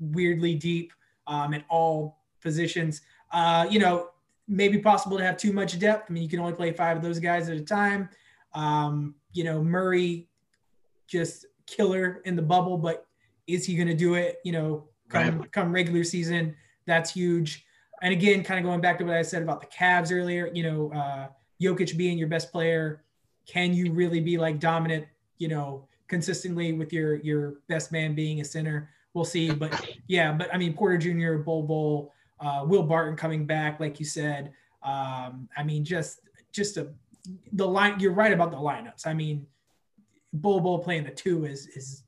weirdly 0.00 0.54
deep 0.54 0.92
um, 1.26 1.54
at 1.54 1.64
all 1.68 2.18
positions. 2.40 3.02
Uh, 3.30 3.66
you 3.70 3.78
know, 3.78 4.10
maybe 4.48 4.78
possible 4.78 5.16
to 5.16 5.24
have 5.24 5.36
too 5.36 5.52
much 5.52 5.78
depth. 5.78 6.10
I 6.10 6.12
mean, 6.12 6.22
you 6.22 6.28
can 6.28 6.40
only 6.40 6.52
play 6.52 6.72
five 6.72 6.96
of 6.96 7.02
those 7.02 7.18
guys 7.18 7.48
at 7.48 7.56
a 7.56 7.62
time. 7.62 8.08
Um, 8.54 9.14
you 9.32 9.44
know, 9.44 9.62
Murray 9.62 10.28
just 11.06 11.46
killer 11.76 12.22
in 12.24 12.36
the 12.36 12.42
bubble, 12.42 12.78
but 12.78 13.06
is 13.46 13.64
he 13.64 13.74
going 13.74 13.88
to 13.88 13.94
do 13.94 14.14
it? 14.14 14.38
You 14.44 14.52
know, 14.52 14.88
come 15.08 15.38
right. 15.38 15.52
come 15.52 15.72
regular 15.72 16.04
season, 16.04 16.54
that's 16.86 17.12
huge. 17.12 17.64
And 18.02 18.12
again, 18.12 18.42
kind 18.42 18.58
of 18.58 18.64
going 18.64 18.80
back 18.80 18.98
to 18.98 19.04
what 19.04 19.14
I 19.14 19.22
said 19.22 19.42
about 19.42 19.60
the 19.60 19.66
Cavs 19.68 20.12
earlier, 20.12 20.50
you 20.52 20.64
know, 20.64 20.92
uh, 20.92 21.28
Jokic 21.62 21.96
being 21.96 22.18
your 22.18 22.28
best 22.28 22.50
player, 22.50 23.04
can 23.46 23.72
you 23.72 23.92
really 23.92 24.20
be 24.20 24.38
like 24.38 24.58
dominant, 24.58 25.06
you 25.38 25.48
know, 25.48 25.86
consistently 26.08 26.72
with 26.72 26.92
your 26.92 27.16
your 27.16 27.54
best 27.68 27.92
man 27.92 28.14
being 28.14 28.40
a 28.40 28.44
center? 28.44 28.90
We'll 29.14 29.24
see. 29.24 29.52
But 29.52 29.88
yeah, 30.08 30.32
but 30.32 30.52
I 30.52 30.58
mean 30.58 30.74
Porter 30.74 30.98
Jr., 30.98 31.42
Bol 31.42 31.62
Bol, 31.62 32.12
uh, 32.40 32.64
Will 32.66 32.82
Barton 32.82 33.16
coming 33.16 33.46
back, 33.46 33.80
like 33.80 34.00
you 34.00 34.06
said. 34.06 34.52
Um, 34.82 35.48
I 35.56 35.62
mean, 35.64 35.84
just 35.84 36.20
just 36.50 36.76
a 36.76 36.88
the 37.52 37.66
line. 37.66 38.00
You're 38.00 38.12
right 38.12 38.32
about 38.32 38.50
the 38.50 38.56
lineups. 38.56 39.06
I 39.06 39.14
mean, 39.14 39.46
Bol 40.32 40.60
Bull 40.60 40.78
playing 40.78 41.04
the 41.04 41.10
two 41.10 41.44
is 41.44 41.66
is 41.68 42.04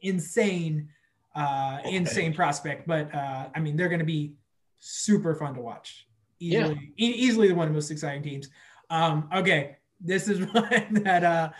insane, 0.00 0.88
uh, 1.34 1.78
insane 1.84 2.34
prospect. 2.34 2.86
But 2.86 3.14
uh, 3.14 3.48
I 3.54 3.60
mean, 3.60 3.76
they're 3.76 3.88
going 3.88 4.00
to 4.00 4.04
be 4.04 4.34
super 4.80 5.34
fun 5.34 5.54
to 5.54 5.60
watch. 5.60 6.06
Easily, 6.38 6.92
yeah. 6.96 7.06
e- 7.06 7.14
easily 7.14 7.48
the 7.48 7.54
one 7.54 7.66
of 7.66 7.72
the 7.72 7.76
most 7.76 7.90
exciting 7.90 8.22
teams. 8.22 8.48
Um, 8.90 9.28
okay, 9.34 9.76
this 10.00 10.28
is 10.28 10.40
one 10.52 11.02
that 11.04 11.24
uh, 11.24 11.50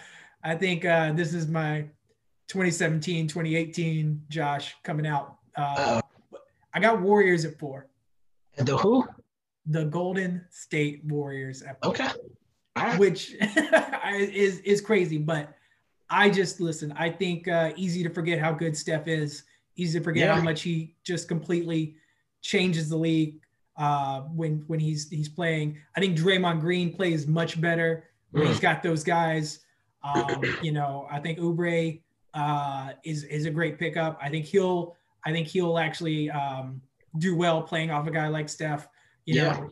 I 0.42 0.54
think 0.54 0.84
uh, 0.84 1.12
this 1.12 1.32
is 1.32 1.46
my 1.46 1.82
2017, 2.48 3.28
2018 3.28 4.22
Josh 4.28 4.76
coming 4.82 5.06
out. 5.06 5.36
Uh, 5.56 6.00
I 6.74 6.80
got 6.80 7.00
Warriors 7.00 7.44
at 7.44 7.58
four. 7.58 7.88
The 8.56 8.76
who? 8.76 9.06
The 9.66 9.84
Golden 9.84 10.44
State 10.50 11.04
Warriors 11.04 11.62
at 11.62 11.80
four. 11.82 11.92
Okay. 11.92 12.08
Which 12.98 13.34
is 14.12 14.60
is 14.60 14.80
crazy, 14.82 15.16
but 15.16 15.54
I 16.08 16.30
just 16.30 16.60
listen. 16.60 16.92
I 16.96 17.10
think 17.10 17.48
uh, 17.48 17.72
easy 17.76 18.02
to 18.02 18.10
forget 18.10 18.38
how 18.38 18.52
good 18.52 18.76
Steph 18.76 19.08
is. 19.08 19.44
Easy 19.76 19.98
to 19.98 20.04
forget 20.04 20.28
yeah. 20.28 20.36
how 20.36 20.42
much 20.42 20.62
he 20.62 20.94
just 21.04 21.28
completely 21.28 21.96
changes 22.42 22.88
the 22.88 22.96
league 22.96 23.40
uh, 23.76 24.20
when 24.22 24.64
when 24.66 24.80
he's 24.80 25.10
he's 25.10 25.28
playing. 25.28 25.78
I 25.96 26.00
think 26.00 26.16
Draymond 26.16 26.60
Green 26.60 26.94
plays 26.94 27.26
much 27.26 27.60
better 27.60 28.04
when 28.30 28.46
he's 28.46 28.58
mm. 28.58 28.62
got 28.62 28.82
those 28.82 29.04
guys. 29.04 29.60
Um, 30.02 30.42
you 30.62 30.72
know, 30.72 31.06
I 31.10 31.18
think 31.18 31.38
Oubre 31.38 32.00
uh, 32.34 32.92
is 33.04 33.24
is 33.24 33.46
a 33.46 33.50
great 33.50 33.78
pickup. 33.78 34.18
I 34.22 34.28
think 34.28 34.46
he'll 34.46 34.96
I 35.24 35.32
think 35.32 35.48
he'll 35.48 35.78
actually 35.78 36.30
um, 36.30 36.80
do 37.18 37.36
well 37.36 37.62
playing 37.62 37.90
off 37.90 38.06
a 38.06 38.10
guy 38.10 38.28
like 38.28 38.48
Steph. 38.48 38.88
You 39.24 39.42
yeah. 39.42 39.52
know, 39.52 39.70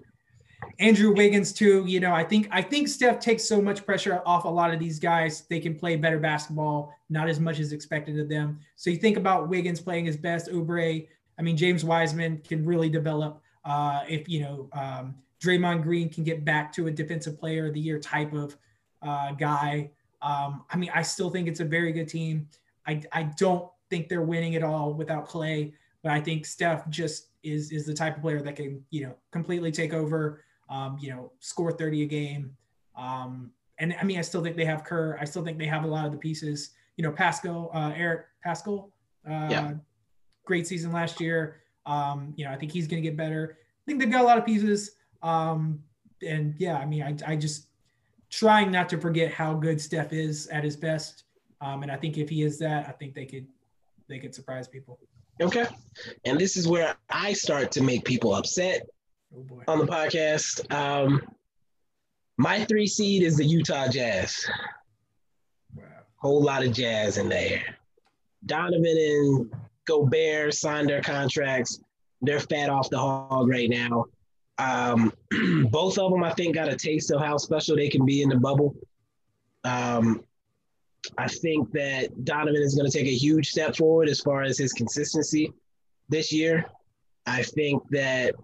Andrew 0.79 1.15
Wiggins 1.15 1.53
too. 1.53 1.85
You 1.87 2.01
know, 2.01 2.13
I 2.13 2.25
think 2.25 2.49
I 2.51 2.63
think 2.63 2.89
Steph 2.89 3.21
takes 3.21 3.45
so 3.45 3.61
much 3.61 3.85
pressure 3.85 4.23
off 4.27 4.45
a 4.45 4.49
lot 4.49 4.73
of 4.73 4.81
these 4.81 4.99
guys. 4.99 5.43
They 5.43 5.61
can 5.61 5.75
play 5.75 5.97
better 5.97 6.19
basketball, 6.19 6.95
not 7.09 7.29
as 7.29 7.41
much 7.41 7.59
as 7.59 7.73
expected 7.73 8.19
of 8.19 8.29
them. 8.29 8.59
So 8.77 8.91
you 8.91 8.97
think 8.97 9.17
about 9.17 9.49
Wiggins 9.49 9.81
playing 9.81 10.07
his 10.07 10.17
best. 10.17 10.49
Oubre. 10.49 11.07
I 11.39 11.43
mean, 11.43 11.57
James 11.57 11.85
Wiseman 11.85 12.43
can 12.47 12.65
really 12.65 12.89
develop. 12.89 13.41
Uh, 13.65 14.03
if 14.09 14.29
you 14.29 14.41
know 14.41 14.69
um, 14.73 15.15
Draymond 15.43 15.83
Green 15.83 16.09
can 16.09 16.25
get 16.25 16.45
back 16.45 16.73
to 16.75 16.87
a 16.87 16.91
defensive 16.91 17.39
player 17.39 17.67
of 17.67 17.75
the 17.75 17.81
year 17.81 17.99
type 17.99 18.33
of 18.33 18.57
uh, 19.03 19.33
guy. 19.33 19.91
Um, 20.23 20.65
I 20.71 20.77
mean, 20.77 20.91
I 20.95 21.03
still 21.03 21.31
think 21.31 21.49
it's 21.49 21.61
a 21.61 21.65
very 21.65 21.93
good 21.93 22.09
team. 22.09 22.49
I, 22.87 23.03
I 23.13 23.25
don't 23.25 23.69
think 23.91 24.09
they're 24.09 24.23
winning 24.23 24.57
at 24.57 24.63
all 24.63 24.95
without 24.95 25.29
Clay, 25.29 25.75
but 26.03 26.13
I 26.13 26.21
think 26.21 26.47
Steph 26.47 26.89
just 26.89 27.29
is 27.43 27.71
is 27.71 27.85
the 27.85 27.93
type 27.93 28.17
of 28.17 28.23
player 28.23 28.41
that 28.41 28.57
can 28.57 28.83
you 28.91 29.05
know 29.05 29.15
completely 29.31 29.71
take 29.71 29.93
over. 29.93 30.44
Um, 30.69 30.97
you 31.01 31.11
know, 31.11 31.33
score 31.41 31.73
30 31.73 32.03
a 32.03 32.07
game. 32.07 32.57
Um, 32.97 33.51
and 33.79 33.95
I 34.01 34.05
mean, 34.05 34.19
I 34.19 34.23
still 34.23 34.43
think 34.43 34.57
they 34.57 34.65
have 34.65 34.85
Kerr. 34.85 35.19
I 35.21 35.25
still 35.25 35.45
think 35.45 35.59
they 35.59 35.67
have 35.67 35.85
a 35.85 35.87
lot 35.87 36.07
of 36.07 36.13
the 36.13 36.19
pieces. 36.19 36.71
You 36.97 37.05
know, 37.05 37.11
Pasco, 37.11 37.71
uh, 37.75 37.93
Eric 37.97 38.27
Paschall, 38.45 38.91
uh, 39.29 39.49
yeah. 39.51 39.73
great 40.45 40.67
season 40.67 40.93
last 40.93 41.21
year. 41.21 41.63
Um, 41.87 42.33
you 42.37 42.45
know, 42.45 42.53
I 42.53 42.57
think 42.57 42.73
he's 42.73 42.87
going 42.87 43.03
to 43.03 43.09
get 43.09 43.17
better. 43.17 43.59
I 43.61 43.85
think 43.87 44.01
they've 44.01 44.11
got 44.11 44.23
a 44.23 44.25
lot 44.25 44.39
of 44.39 44.47
pieces. 44.47 44.93
Um, 45.23 45.83
and 46.27 46.55
yeah, 46.59 46.79
I 46.79 46.87
mean, 46.87 47.03
I, 47.03 47.17
I 47.27 47.37
just 47.37 47.67
trying 48.31 48.71
not 48.71 48.89
to 48.91 48.99
forget 48.99 49.33
how 49.33 49.55
good 49.55 49.81
Steph 49.81 50.13
is 50.13 50.47
at 50.49 50.65
his 50.65 50.77
best. 50.77 51.25
Um, 51.61 51.83
and 51.83 51.91
I 51.91 51.97
think 51.97 52.17
if 52.17 52.29
he 52.29 52.43
is 52.43 52.59
that, 52.61 52.89
I 52.89 52.93
think 52.93 53.15
they 53.15 53.27
could 53.27 53.47
they 54.09 54.19
could 54.19 54.35
surprise 54.35 54.69
people. 54.69 54.99
Okay. 55.41 55.67
And 56.25 56.39
this 56.39 56.57
is 56.57 56.69
where 56.69 56.95
I 57.11 57.33
start 57.33 57.73
to 57.73 57.83
make 57.83 58.05
people 58.05 58.35
upset 58.35 58.87
oh 59.37 59.63
on 59.69 59.79
the 59.79 59.87
podcast. 59.87 60.73
Um, 60.73 61.23
my 62.37 62.65
three 62.65 62.87
seed 62.87 63.23
is 63.23 63.37
the 63.37 63.45
Utah 63.45 63.89
Jazz. 63.89 64.47
Wow. 65.75 65.85
Whole 66.17 66.43
lot 66.43 66.65
of 66.65 66.73
jazz 66.73 67.19
in 67.19 67.29
there. 67.29 67.63
Donovan 68.47 68.85
and 68.85 69.53
Gobert 69.87 70.55
signed 70.55 70.89
their 70.89 71.03
contracts. 71.03 71.81
They're 72.23 72.41
fat 72.41 72.71
off 72.71 72.91
the 72.91 72.99
hog 72.99 73.49
right 73.49 73.71
now. 73.71 74.07
Um, 74.59 75.13
both 75.71 75.99
of 75.99 76.11
them, 76.11 76.23
I 76.23 76.33
think, 76.33 76.55
got 76.55 76.69
a 76.69 76.77
taste 76.77 77.11
of 77.11 77.21
how 77.21 77.37
special 77.37 77.77
they 77.77 77.89
can 77.89 78.05
be 78.05 78.23
in 78.23 78.29
the 78.29 78.37
bubble. 78.37 78.75
Um, 79.65 80.25
I 81.19 81.29
think 81.29 81.71
that 81.73 82.25
Donovan 82.25 82.63
is 82.63 82.75
going 82.75 82.91
to 82.91 82.97
take 82.97 83.07
a 83.07 83.15
huge 83.15 83.49
step 83.49 83.77
forward 83.77 84.09
as 84.09 84.21
far 84.21 84.43
as 84.43 84.59
his 84.59 84.73
consistency 84.73 85.53
this 86.09 86.33
year. 86.33 86.67
I 87.27 87.43
think 87.43 87.83
that 87.91 88.35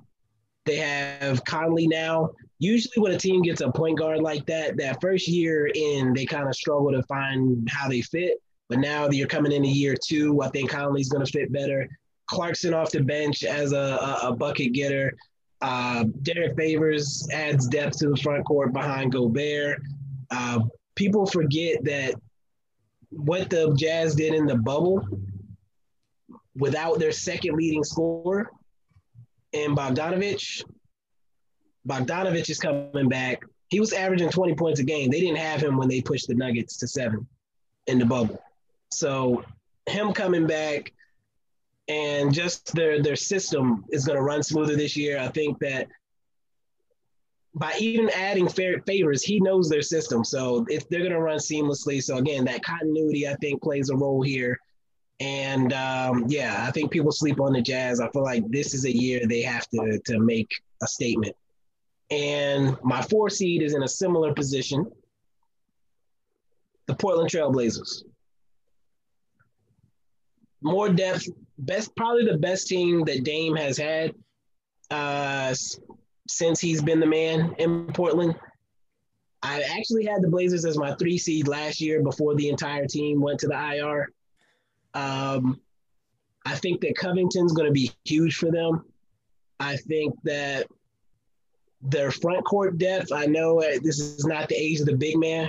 They 0.66 0.76
have 0.76 1.44
Conley 1.44 1.86
now. 1.86 2.30
Usually, 2.58 3.00
when 3.00 3.12
a 3.12 3.18
team 3.18 3.42
gets 3.42 3.60
a 3.60 3.72
point 3.72 3.98
guard 3.98 4.20
like 4.20 4.44
that, 4.46 4.76
that 4.76 5.00
first 5.00 5.26
year 5.26 5.70
in, 5.74 6.12
they 6.12 6.26
kind 6.26 6.46
of 6.46 6.54
struggle 6.54 6.92
to 6.92 7.02
find 7.04 7.68
how 7.70 7.88
they 7.88 8.02
fit. 8.02 8.34
But 8.68 8.78
now 8.78 9.08
that 9.08 9.16
you're 9.16 9.26
coming 9.26 9.52
into 9.52 9.68
year 9.68 9.96
two, 10.00 10.42
I 10.42 10.48
think 10.50 10.70
Conley's 10.70 11.08
going 11.08 11.24
to 11.24 11.32
fit 11.32 11.52
better. 11.52 11.88
Clarkson 12.28 12.74
off 12.74 12.92
the 12.92 13.02
bench 13.02 13.42
as 13.42 13.72
a, 13.72 13.76
a, 13.76 14.28
a 14.28 14.36
bucket 14.36 14.72
getter. 14.72 15.16
Uh, 15.62 16.04
Derrick 16.22 16.56
Favors 16.56 17.26
adds 17.32 17.66
depth 17.66 17.98
to 17.98 18.10
the 18.10 18.16
front 18.16 18.44
court 18.44 18.72
behind 18.72 19.12
Gobert. 19.12 19.80
Uh, 20.30 20.60
people 20.94 21.26
forget 21.26 21.82
that 21.84 22.14
what 23.10 23.50
the 23.50 23.74
Jazz 23.74 24.14
did 24.14 24.34
in 24.34 24.46
the 24.46 24.56
bubble 24.56 25.04
without 26.54 26.98
their 26.98 27.12
second 27.12 27.56
leading 27.56 27.82
scorer 27.82 28.50
and 29.52 29.76
Bogdanovich, 29.76 30.64
Bogdanovich 31.88 32.50
is 32.50 32.58
coming 32.58 33.08
back. 33.08 33.42
He 33.68 33.80
was 33.80 33.92
averaging 33.92 34.30
20 34.30 34.54
points 34.54 34.80
a 34.80 34.84
game. 34.84 35.10
They 35.10 35.20
didn't 35.20 35.38
have 35.38 35.62
him 35.62 35.76
when 35.76 35.88
they 35.88 36.00
pushed 36.00 36.28
the 36.28 36.34
Nuggets 36.34 36.76
to 36.78 36.88
seven 36.88 37.26
in 37.86 37.98
the 37.98 38.04
bubble. 38.04 38.42
So 38.90 39.44
him 39.86 40.12
coming 40.12 40.46
back 40.46 40.92
and 41.88 42.32
just 42.32 42.72
their 42.74 43.02
their 43.02 43.16
system 43.16 43.84
is 43.90 44.04
going 44.04 44.16
to 44.16 44.22
run 44.22 44.42
smoother 44.42 44.76
this 44.76 44.96
year. 44.96 45.18
I 45.18 45.28
think 45.28 45.58
that 45.60 45.88
by 47.54 47.74
even 47.80 48.08
adding 48.10 48.48
favors, 48.48 49.22
he 49.22 49.40
knows 49.40 49.68
their 49.68 49.82
system, 49.82 50.22
so 50.24 50.64
if 50.68 50.88
they're 50.88 51.00
going 51.00 51.10
to 51.10 51.20
run 51.20 51.38
seamlessly. 51.38 52.00
So 52.00 52.18
again, 52.18 52.44
that 52.44 52.62
continuity 52.62 53.26
I 53.26 53.34
think 53.40 53.60
plays 53.60 53.90
a 53.90 53.96
role 53.96 54.22
here. 54.22 54.58
And 55.20 55.74
um, 55.74 56.24
yeah, 56.28 56.64
I 56.66 56.70
think 56.70 56.90
people 56.90 57.12
sleep 57.12 57.40
on 57.40 57.52
the 57.52 57.60
Jazz. 57.60 58.00
I 58.00 58.10
feel 58.10 58.22
like 58.22 58.48
this 58.50 58.74
is 58.74 58.86
a 58.86 58.96
year 58.96 59.26
they 59.26 59.42
have 59.42 59.68
to 59.68 60.00
to 60.06 60.18
make 60.18 60.50
a 60.82 60.86
statement. 60.86 61.36
And 62.10 62.76
my 62.82 63.02
four 63.02 63.28
seed 63.28 63.62
is 63.62 63.74
in 63.74 63.82
a 63.82 63.88
similar 63.88 64.34
position. 64.34 64.90
The 66.86 66.94
Portland 66.94 67.30
Trailblazers. 67.30 68.02
More 70.62 70.88
depth, 70.88 71.28
best 71.58 71.94
probably 71.96 72.24
the 72.24 72.38
best 72.38 72.66
team 72.66 73.04
that 73.04 73.22
Dame 73.22 73.56
has 73.56 73.78
had 73.78 74.14
uh, 74.90 75.54
since 76.28 76.60
he's 76.60 76.82
been 76.82 77.00
the 77.00 77.06
man 77.06 77.54
in 77.58 77.86
Portland. 77.92 78.34
I 79.42 79.62
actually 79.62 80.04
had 80.04 80.22
the 80.22 80.28
Blazers 80.28 80.64
as 80.64 80.76
my 80.76 80.94
three 80.96 81.16
seed 81.16 81.48
last 81.48 81.80
year 81.80 82.02
before 82.02 82.34
the 82.34 82.48
entire 82.48 82.86
team 82.86 83.20
went 83.20 83.40
to 83.40 83.48
the 83.48 83.54
IR. 83.54 84.10
Um, 84.94 85.60
I 86.46 86.56
think 86.56 86.80
that 86.80 86.96
Covington's 86.96 87.52
going 87.52 87.68
to 87.68 87.72
be 87.72 87.92
huge 88.04 88.36
for 88.36 88.50
them. 88.50 88.84
I 89.58 89.76
think 89.76 90.14
that 90.24 90.66
their 91.82 92.10
front 92.10 92.44
court 92.44 92.78
depth, 92.78 93.12
I 93.12 93.26
know 93.26 93.60
this 93.60 94.00
is 94.00 94.24
not 94.24 94.48
the 94.48 94.56
age 94.56 94.80
of 94.80 94.86
the 94.86 94.96
big 94.96 95.18
man, 95.18 95.48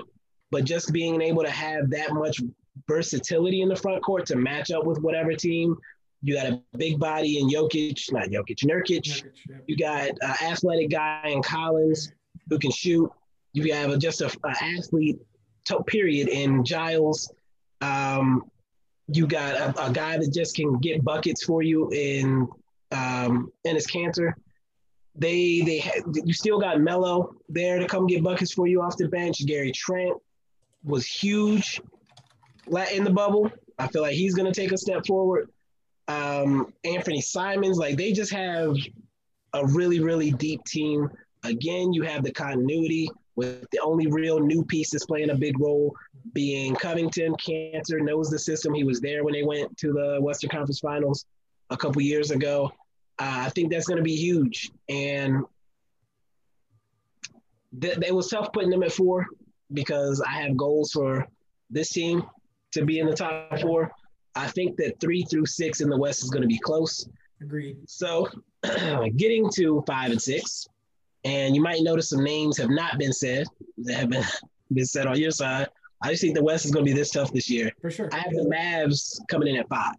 but 0.49 0.65
just 0.65 0.91
being 0.91 1.21
able 1.21 1.43
to 1.43 1.49
have 1.49 1.89
that 1.91 2.13
much 2.13 2.39
versatility 2.87 3.61
in 3.61 3.69
the 3.69 3.75
front 3.75 4.03
court 4.03 4.25
to 4.27 4.35
match 4.35 4.71
up 4.71 4.85
with 4.85 4.99
whatever 5.01 5.33
team. 5.33 5.75
You 6.23 6.35
got 6.35 6.47
a 6.47 6.61
big 6.77 6.99
body 6.99 7.39
in 7.39 7.49
Jokic, 7.49 8.11
not 8.11 8.27
Jokic, 8.27 8.63
Nurkic. 8.65 9.23
You 9.67 9.75
got 9.75 10.09
an 10.09 10.35
athletic 10.43 10.91
guy 10.91 11.23
in 11.25 11.41
Collins 11.41 12.11
who 12.49 12.59
can 12.59 12.71
shoot. 12.71 13.11
You 13.53 13.73
have 13.73 13.97
just 13.97 14.21
a, 14.21 14.31
athlete, 14.61 15.19
period, 15.87 16.27
in 16.27 16.63
Giles. 16.63 17.33
Um, 17.81 18.50
you 19.13 19.27
got 19.27 19.55
a, 19.55 19.85
a, 19.87 19.91
guy 19.91 20.17
that 20.17 20.33
just 20.33 20.55
can 20.55 20.77
get 20.79 21.03
buckets 21.03 21.43
for 21.43 21.61
you 21.61 21.89
in 21.91 22.47
um, 22.91 23.51
Enes 23.65 23.89
Kanter. 23.89 24.33
They 25.15 25.61
they 25.61 25.91
you 26.13 26.33
still 26.33 26.59
got 26.59 26.79
Melo 26.79 27.35
there 27.49 27.79
to 27.79 27.87
come 27.87 28.07
get 28.07 28.23
buckets 28.23 28.53
for 28.53 28.67
you 28.67 28.81
off 28.81 28.97
the 28.97 29.09
bench. 29.09 29.45
Gary 29.45 29.71
Trent 29.71 30.13
was 30.83 31.05
huge 31.05 31.81
in 32.93 33.03
the 33.03 33.11
bubble. 33.11 33.51
I 33.77 33.87
feel 33.87 34.01
like 34.01 34.13
he's 34.13 34.35
to 34.35 34.51
take 34.51 34.71
a 34.71 34.77
step 34.77 35.05
forward. 35.05 35.49
Um, 36.07 36.73
Anthony 36.83 37.21
Simons, 37.21 37.77
like 37.77 37.97
they 37.97 38.13
just 38.13 38.31
have 38.31 38.75
a 39.53 39.65
really 39.65 39.99
really 39.99 40.31
deep 40.31 40.63
team. 40.65 41.09
Again, 41.43 41.91
you 41.91 42.03
have 42.03 42.23
the 42.23 42.31
continuity 42.31 43.09
with 43.35 43.65
the 43.71 43.79
only 43.79 44.07
real 44.07 44.39
new 44.39 44.63
pieces 44.63 45.05
playing 45.05 45.31
a 45.31 45.35
big 45.35 45.59
role 45.59 45.93
being 46.33 46.75
Covington. 46.75 47.33
Kanter 47.35 48.01
knows 48.01 48.29
the 48.29 48.39
system. 48.39 48.73
He 48.73 48.83
was 48.83 48.99
there 49.01 49.23
when 49.23 49.33
they 49.33 49.43
went 49.43 49.77
to 49.77 49.93
the 49.93 50.17
Western 50.21 50.49
Conference 50.49 50.79
Finals 50.79 51.25
a 51.69 51.77
couple 51.77 52.01
years 52.01 52.31
ago. 52.31 52.71
Uh, 53.19 53.43
I 53.45 53.49
think 53.49 53.71
that's 53.71 53.87
going 53.87 53.97
to 53.97 54.03
be 54.03 54.15
huge. 54.15 54.71
And 54.89 55.43
th- 57.79 57.97
it 58.05 58.13
was 58.13 58.29
tough 58.29 58.51
putting 58.53 58.69
them 58.69 58.83
at 58.83 58.91
four 58.91 59.25
because 59.73 60.21
I 60.21 60.41
have 60.41 60.57
goals 60.57 60.91
for 60.91 61.27
this 61.69 61.89
team 61.89 62.23
to 62.71 62.85
be 62.85 62.99
in 62.99 63.07
the 63.07 63.15
top 63.15 63.59
four. 63.59 63.91
I 64.35 64.47
think 64.47 64.77
that 64.77 64.99
three 64.99 65.23
through 65.23 65.45
six 65.45 65.81
in 65.81 65.89
the 65.89 65.97
West 65.97 66.23
is 66.23 66.29
going 66.29 66.41
to 66.41 66.47
be 66.47 66.59
close. 66.59 67.07
Agreed. 67.41 67.77
So 67.87 68.27
getting 69.15 69.49
to 69.55 69.83
five 69.87 70.11
and 70.11 70.21
six, 70.21 70.67
and 71.23 71.55
you 71.55 71.61
might 71.61 71.81
notice 71.81 72.09
some 72.09 72.23
names 72.23 72.57
have 72.57 72.69
not 72.69 72.97
been 72.97 73.13
said 73.13 73.47
that 73.79 73.95
have 73.95 74.09
been, 74.09 74.23
been 74.73 74.85
said 74.85 75.07
on 75.07 75.17
your 75.17 75.31
side. 75.31 75.67
I 76.03 76.09
just 76.09 76.21
think 76.21 76.35
the 76.35 76.43
West 76.43 76.65
is 76.65 76.71
going 76.71 76.85
to 76.85 76.91
be 76.91 76.97
this 76.97 77.11
tough 77.11 77.31
this 77.31 77.49
year. 77.49 77.71
For 77.81 77.91
sure. 77.91 78.09
I 78.11 78.17
have 78.17 78.31
the 78.31 78.49
Mavs 78.49 79.19
coming 79.27 79.49
in 79.49 79.57
at 79.57 79.69
five. 79.69 79.95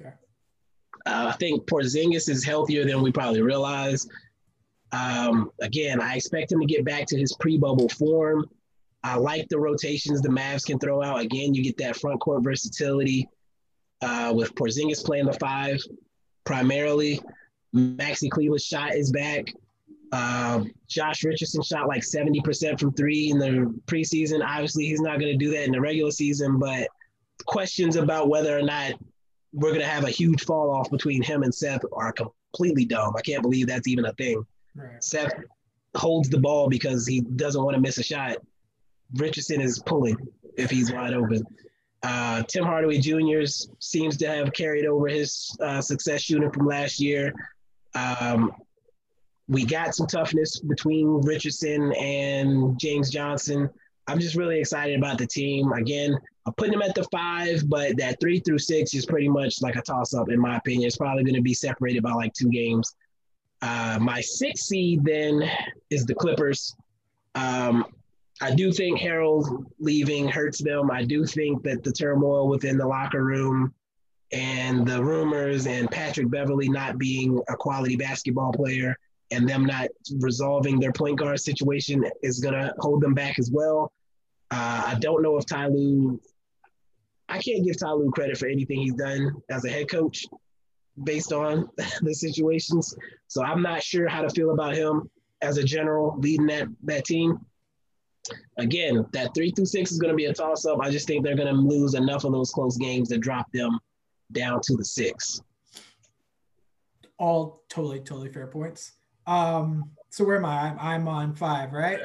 Okay. 0.00 0.12
Uh, 1.06 1.30
I 1.32 1.36
think 1.38 1.66
Porzingis 1.66 2.28
is 2.28 2.44
healthier 2.44 2.84
than 2.84 3.02
we 3.02 3.12
probably 3.12 3.42
realize. 3.42 4.08
Um, 4.92 5.50
again, 5.60 6.00
I 6.00 6.16
expect 6.16 6.50
him 6.50 6.60
to 6.60 6.66
get 6.66 6.84
back 6.84 7.06
to 7.06 7.18
his 7.18 7.36
pre-bubble 7.38 7.88
form. 7.90 8.46
I 9.04 9.16
like 9.16 9.48
the 9.48 9.58
rotations 9.58 10.22
the 10.22 10.28
Mavs 10.28 10.64
can 10.64 10.78
throw 10.78 11.02
out. 11.02 11.20
Again, 11.20 11.54
you 11.54 11.62
get 11.62 11.76
that 11.78 11.96
front 11.96 12.20
court 12.20 12.42
versatility 12.42 13.28
uh, 14.02 14.32
with 14.34 14.54
Porzingis 14.54 15.04
playing 15.04 15.26
the 15.26 15.34
five 15.34 15.78
primarily. 16.44 17.20
Maxi 17.74 18.30
Kleber's 18.30 18.64
shot 18.64 18.94
is 18.94 19.12
back. 19.12 19.52
Uh, 20.10 20.64
Josh 20.86 21.24
Richardson 21.24 21.62
shot 21.62 21.86
like 21.86 22.02
70% 22.02 22.80
from 22.80 22.92
three 22.92 23.30
in 23.30 23.38
the 23.38 23.74
preseason. 23.86 24.44
Obviously, 24.44 24.86
he's 24.86 25.00
not 25.00 25.18
going 25.18 25.32
to 25.32 25.36
do 25.36 25.50
that 25.50 25.64
in 25.64 25.72
the 25.72 25.80
regular 25.80 26.10
season, 26.10 26.58
but 26.58 26.88
questions 27.44 27.96
about 27.96 28.28
whether 28.28 28.56
or 28.56 28.62
not 28.62 28.94
we're 29.52 29.70
going 29.70 29.80
to 29.80 29.86
have 29.86 30.04
a 30.04 30.10
huge 30.10 30.44
fall 30.44 30.70
off 30.70 30.90
between 30.90 31.22
him 31.22 31.42
and 31.42 31.54
Seth 31.54 31.82
are 31.92 32.12
completely 32.12 32.84
dumb. 32.84 33.14
I 33.16 33.22
can't 33.22 33.42
believe 33.42 33.66
that's 33.66 33.88
even 33.88 34.06
a 34.06 34.12
thing. 34.14 34.44
Right. 34.74 35.02
Seth 35.02 35.32
holds 35.94 36.28
the 36.28 36.38
ball 36.38 36.68
because 36.68 37.06
he 37.06 37.20
doesn't 37.20 37.62
want 37.62 37.74
to 37.74 37.80
miss 37.80 37.98
a 37.98 38.02
shot. 38.02 38.36
Richardson 39.14 39.60
is 39.60 39.78
pulling 39.78 40.16
if 40.56 40.70
he's 40.70 40.92
wide 40.92 41.14
open. 41.14 41.44
Uh, 42.02 42.42
Tim 42.44 42.64
Hardaway 42.64 42.98
Jr. 42.98 43.44
seems 43.80 44.16
to 44.18 44.28
have 44.28 44.52
carried 44.52 44.86
over 44.86 45.08
his 45.08 45.56
uh, 45.60 45.80
success 45.80 46.22
shooting 46.22 46.50
from 46.50 46.66
last 46.66 47.00
year. 47.00 47.32
Um, 47.94 48.52
we 49.48 49.64
got 49.64 49.94
some 49.94 50.06
toughness 50.06 50.60
between 50.60 51.20
Richardson 51.22 51.92
and 51.94 52.78
James 52.78 53.10
Johnson. 53.10 53.68
I'm 54.06 54.20
just 54.20 54.36
really 54.36 54.58
excited 54.58 54.98
about 54.98 55.18
the 55.18 55.26
team. 55.26 55.72
Again, 55.72 56.16
I'm 56.46 56.52
putting 56.54 56.72
them 56.72 56.82
at 56.82 56.94
the 56.94 57.06
five, 57.10 57.68
but 57.68 57.96
that 57.96 58.20
three 58.20 58.40
through 58.40 58.58
six 58.58 58.94
is 58.94 59.06
pretty 59.06 59.28
much 59.28 59.60
like 59.62 59.76
a 59.76 59.82
toss 59.82 60.14
up, 60.14 60.30
in 60.30 60.38
my 60.38 60.56
opinion. 60.56 60.86
It's 60.86 60.96
probably 60.96 61.24
going 61.24 61.34
to 61.34 61.42
be 61.42 61.54
separated 61.54 62.02
by 62.02 62.12
like 62.12 62.32
two 62.34 62.50
games. 62.50 62.94
Uh, 63.60 63.98
my 64.00 64.20
six 64.20 64.62
seed 64.62 65.04
then 65.04 65.42
is 65.90 66.04
the 66.06 66.14
Clippers. 66.14 66.76
Um, 67.34 67.84
I 68.40 68.54
do 68.54 68.70
think 68.70 69.00
Harrell 69.00 69.64
leaving 69.80 70.28
hurts 70.28 70.62
them. 70.62 70.90
I 70.90 71.04
do 71.04 71.26
think 71.26 71.62
that 71.64 71.82
the 71.82 71.92
turmoil 71.92 72.48
within 72.48 72.78
the 72.78 72.86
locker 72.86 73.24
room 73.24 73.74
and 74.30 74.86
the 74.86 75.02
rumors 75.02 75.66
and 75.66 75.90
Patrick 75.90 76.30
Beverley 76.30 76.68
not 76.68 76.98
being 76.98 77.42
a 77.48 77.56
quality 77.56 77.96
basketball 77.96 78.52
player 78.52 78.96
and 79.30 79.48
them 79.48 79.64
not 79.64 79.88
resolving 80.18 80.80
their 80.80 80.92
point 80.92 81.18
guard 81.18 81.38
situation 81.40 82.04
is 82.22 82.40
going 82.40 82.54
to 82.54 82.74
hold 82.78 83.00
them 83.00 83.14
back 83.14 83.38
as 83.38 83.50
well. 83.52 83.92
Uh, 84.50 84.84
I 84.86 84.96
don't 85.00 85.22
know 85.22 85.36
if 85.36 85.46
Ty 85.46 85.68
Lue, 85.68 86.20
I 87.28 87.38
can't 87.38 87.64
give 87.64 87.78
Ty 87.78 87.92
Lue 87.92 88.10
credit 88.10 88.38
for 88.38 88.48
anything 88.48 88.80
he's 88.80 88.94
done 88.94 89.34
as 89.50 89.64
a 89.64 89.68
head 89.68 89.90
coach 89.90 90.24
based 91.04 91.32
on 91.32 91.68
the 92.00 92.14
situations. 92.14 92.96
So 93.26 93.42
I'm 93.42 93.62
not 93.62 93.82
sure 93.82 94.08
how 94.08 94.22
to 94.22 94.30
feel 94.30 94.52
about 94.52 94.74
him 94.74 95.10
as 95.42 95.58
a 95.58 95.64
general 95.64 96.16
leading 96.18 96.46
that, 96.46 96.68
that 96.84 97.04
team. 97.04 97.38
Again, 98.58 99.06
that 99.12 99.34
three 99.34 99.50
through 99.50 99.66
six 99.66 99.92
is 99.92 99.98
going 99.98 100.12
to 100.12 100.16
be 100.16 100.26
a 100.26 100.34
toss 100.34 100.66
up. 100.66 100.80
I 100.82 100.90
just 100.90 101.06
think 101.06 101.24
they're 101.24 101.36
going 101.36 101.54
to 101.54 101.60
lose 101.60 101.94
enough 101.94 102.24
of 102.24 102.32
those 102.32 102.50
close 102.50 102.76
games 102.76 103.08
to 103.08 103.18
drop 103.18 103.46
them 103.52 103.78
down 104.32 104.60
to 104.64 104.76
the 104.76 104.84
six. 104.84 105.40
All 107.18 107.62
totally, 107.68 108.00
totally 108.00 108.30
fair 108.30 108.46
points. 108.46 108.97
Um, 109.28 109.90
so 110.10 110.24
where 110.24 110.36
am 110.36 110.46
I? 110.46 110.70
I'm, 110.70 110.78
I'm 110.80 111.08
on 111.08 111.34
five, 111.34 111.72
right? 111.72 112.00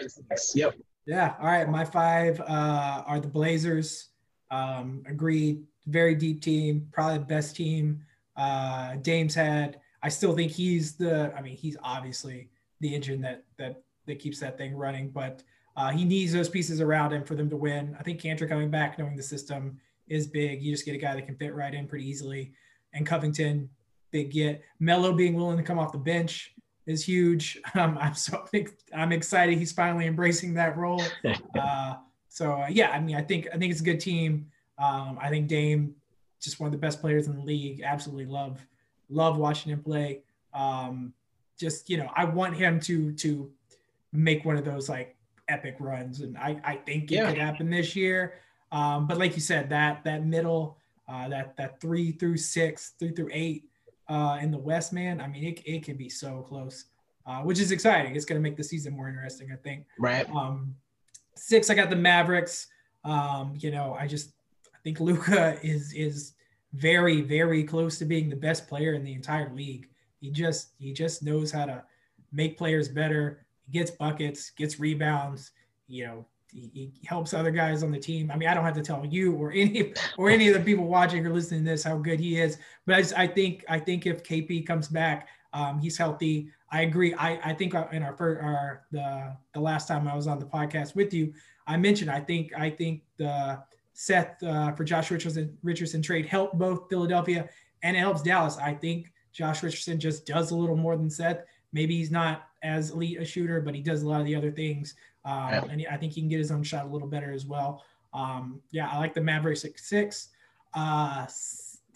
Yep. 0.53 0.75
Yeah. 1.05 1.35
All 1.39 1.47
right. 1.47 1.67
My 1.69 1.85
five 1.85 2.39
uh, 2.41 3.03
are 3.05 3.19
the 3.19 3.27
Blazers. 3.27 4.09
Um, 4.51 5.03
agreed. 5.07 5.63
Very 5.87 6.15
deep 6.15 6.41
team, 6.41 6.87
probably 6.93 7.17
the 7.17 7.25
best 7.25 7.57
team 7.57 8.05
uh, 8.35 8.95
Dame's 9.01 9.35
had. 9.35 9.79
I 10.01 10.09
still 10.09 10.35
think 10.35 10.51
he's 10.51 10.95
the. 10.95 11.33
I 11.35 11.41
mean, 11.41 11.55
he's 11.55 11.77
obviously 11.83 12.49
the 12.79 12.93
engine 12.93 13.21
that 13.21 13.43
that 13.57 13.81
that 14.05 14.19
keeps 14.19 14.39
that 14.39 14.57
thing 14.57 14.75
running, 14.75 15.09
but 15.09 15.43
uh, 15.75 15.89
he 15.89 16.05
needs 16.05 16.33
those 16.33 16.49
pieces 16.49 16.81
around 16.81 17.11
him 17.11 17.23
for 17.23 17.35
them 17.35 17.49
to 17.49 17.57
win. 17.57 17.95
I 17.99 18.03
think 18.03 18.21
Kanter 18.21 18.47
coming 18.47 18.69
back, 18.69 18.97
knowing 18.99 19.15
the 19.15 19.23
system 19.23 19.77
is 20.07 20.27
big. 20.27 20.61
You 20.61 20.71
just 20.71 20.85
get 20.85 20.95
a 20.95 20.99
guy 20.99 21.15
that 21.15 21.25
can 21.25 21.35
fit 21.35 21.55
right 21.55 21.73
in 21.73 21.87
pretty 21.87 22.07
easily. 22.07 22.53
And 22.93 23.05
Covington, 23.05 23.69
big 24.11 24.31
get. 24.31 24.61
Melo 24.79 25.13
being 25.13 25.33
willing 25.33 25.57
to 25.57 25.63
come 25.63 25.79
off 25.79 25.91
the 25.91 25.97
bench 25.97 26.53
is 26.85 27.03
huge. 27.05 27.59
Um, 27.75 27.97
I'm 27.99 28.13
so 28.13 28.45
I'm 28.95 29.11
excited. 29.11 29.57
He's 29.57 29.71
finally 29.71 30.05
embracing 30.05 30.53
that 30.55 30.77
role. 30.77 31.01
Uh, 31.59 31.95
so 32.29 32.53
uh, 32.53 32.67
yeah, 32.69 32.89
I 32.89 32.99
mean, 32.99 33.15
I 33.15 33.21
think 33.21 33.47
I 33.53 33.57
think 33.57 33.71
it's 33.71 33.81
a 33.81 33.83
good 33.83 33.99
team. 33.99 34.47
Um, 34.79 35.19
I 35.21 35.29
think 35.29 35.47
Dame, 35.47 35.95
just 36.41 36.59
one 36.59 36.67
of 36.67 36.71
the 36.71 36.79
best 36.79 36.99
players 36.99 37.27
in 37.27 37.35
the 37.35 37.43
league. 37.43 37.81
Absolutely 37.85 38.25
love 38.25 38.65
love 39.09 39.37
watching 39.37 39.71
him 39.71 39.83
play. 39.83 40.21
Um, 40.53 41.13
just 41.59 41.89
you 41.89 41.97
know, 41.97 42.09
I 42.15 42.25
want 42.25 42.55
him 42.55 42.79
to 42.81 43.13
to 43.13 43.51
make 44.11 44.45
one 44.45 44.57
of 44.57 44.65
those 44.65 44.89
like 44.89 45.15
epic 45.47 45.75
runs, 45.79 46.21
and 46.21 46.37
I 46.37 46.59
I 46.63 46.75
think 46.77 47.11
it 47.11 47.15
yeah. 47.15 47.29
could 47.29 47.37
happen 47.37 47.69
this 47.69 47.95
year. 47.95 48.35
Um, 48.71 49.05
but 49.05 49.17
like 49.17 49.35
you 49.35 49.41
said, 49.41 49.69
that 49.69 50.03
that 50.03 50.25
middle, 50.25 50.77
uh, 51.07 51.29
that 51.29 51.55
that 51.57 51.79
three 51.79 52.11
through 52.11 52.37
six, 52.37 52.93
three 52.99 53.11
through 53.11 53.29
eight 53.31 53.69
uh, 54.07 54.37
in 54.41 54.51
the 54.51 54.57
West, 54.57 54.93
man. 54.93 55.21
I 55.21 55.27
mean, 55.27 55.43
it 55.43 55.61
it 55.65 55.83
can 55.83 55.97
be 55.97 56.09
so 56.09 56.41
close, 56.41 56.85
uh, 57.25 57.41
which 57.41 57.59
is 57.59 57.71
exciting. 57.71 58.15
It's 58.15 58.25
going 58.25 58.41
to 58.41 58.43
make 58.43 58.57
the 58.57 58.63
season 58.63 58.95
more 58.95 59.07
interesting, 59.07 59.51
I 59.51 59.55
think. 59.55 59.85
Right. 59.97 60.29
Um, 60.29 60.75
six, 61.35 61.69
I 61.69 61.75
got 61.75 61.89
the 61.89 61.95
Mavericks. 61.95 62.67
Um, 63.03 63.53
you 63.59 63.71
know, 63.71 63.95
I 63.99 64.07
just 64.07 64.31
I 64.73 64.77
think 64.83 64.99
Luka 64.99 65.57
is 65.65 65.93
is 65.93 66.33
very 66.73 67.21
very 67.21 67.63
close 67.63 67.99
to 67.99 68.05
being 68.05 68.29
the 68.29 68.35
best 68.35 68.67
player 68.67 68.93
in 68.93 69.03
the 69.03 69.13
entire 69.13 69.53
league. 69.53 69.89
He 70.19 70.29
just 70.31 70.71
he 70.79 70.93
just 70.93 71.23
knows 71.23 71.51
how 71.51 71.65
to 71.65 71.83
make 72.31 72.57
players 72.57 72.87
better. 72.89 73.45
He 73.65 73.77
gets 73.77 73.91
buckets, 73.91 74.51
gets 74.51 74.79
rebounds. 74.79 75.51
You 75.87 76.05
know, 76.07 76.25
he, 76.53 76.69
he, 76.73 77.07
helps 77.07 77.33
other 77.33 77.51
guys 77.51 77.83
on 77.83 77.91
the 77.91 77.99
team. 77.99 78.31
I 78.31 78.37
mean, 78.37 78.47
I 78.47 78.53
don't 78.53 78.63
have 78.63 78.75
to 78.75 78.81
tell 78.81 79.05
you 79.05 79.33
or 79.33 79.51
any 79.51 79.93
or 80.17 80.29
any 80.29 80.47
of 80.47 80.53
the 80.53 80.59
people 80.59 80.85
watching 80.85 81.25
or 81.25 81.33
listening 81.33 81.65
to 81.65 81.71
this 81.71 81.83
how 81.83 81.97
good 81.97 82.19
he 82.19 82.39
is. 82.39 82.57
But 82.85 82.95
I, 82.95 83.01
just, 83.01 83.17
I 83.17 83.27
think 83.27 83.65
I 83.67 83.79
think 83.79 84.05
if 84.05 84.23
KP 84.23 84.65
comes 84.65 84.87
back, 84.87 85.27
um, 85.53 85.79
he's 85.79 85.97
healthy. 85.97 86.49
I 86.71 86.81
agree. 86.81 87.13
I, 87.15 87.51
I 87.51 87.53
think 87.53 87.73
in 87.91 88.03
our 88.03 88.15
first, 88.15 88.43
our 88.43 88.83
the 88.91 89.35
the 89.53 89.59
last 89.59 89.87
time 89.87 90.07
I 90.07 90.15
was 90.15 90.27
on 90.27 90.39
the 90.39 90.45
podcast 90.45 90.95
with 90.95 91.13
you, 91.13 91.33
I 91.67 91.77
mentioned 91.77 92.09
I 92.09 92.19
think 92.19 92.51
I 92.57 92.69
think 92.69 93.01
the 93.17 93.61
Seth 93.93 94.41
uh, 94.43 94.73
for 94.73 94.83
Josh 94.83 95.11
Richardson 95.11 95.57
Richardson 95.63 96.01
trade 96.01 96.25
helped 96.25 96.57
both 96.57 96.89
Philadelphia 96.89 97.49
and 97.83 97.95
it 97.95 97.99
helps 97.99 98.21
Dallas. 98.21 98.57
I 98.57 98.73
think 98.73 99.11
Josh 99.31 99.63
Richardson 99.63 99.99
just 99.99 100.25
does 100.25 100.51
a 100.51 100.55
little 100.55 100.75
more 100.75 100.95
than 100.97 101.09
Seth. 101.09 101.43
Maybe 101.73 101.97
he's 101.97 102.11
not 102.11 102.47
as 102.63 102.91
elite 102.91 103.19
a 103.19 103.25
shooter, 103.25 103.61
but 103.61 103.75
he 103.75 103.81
does 103.81 104.03
a 104.03 104.07
lot 104.07 104.21
of 104.21 104.25
the 104.25 104.35
other 104.35 104.51
things. 104.51 104.95
Um, 105.25 105.49
yeah. 105.49 105.63
And 105.69 105.87
I 105.91 105.97
think 105.97 106.13
he 106.13 106.21
can 106.21 106.29
get 106.29 106.39
his 106.39 106.51
own 106.51 106.63
shot 106.63 106.85
a 106.85 106.89
little 106.89 107.07
better 107.07 107.31
as 107.31 107.45
well. 107.45 107.83
Um, 108.13 108.61
yeah, 108.71 108.89
I 108.89 108.97
like 108.97 109.13
the 109.13 109.21
Mavericks 109.21 109.65
at 109.65 109.79
six. 109.79 110.29
Uh, 110.73 111.25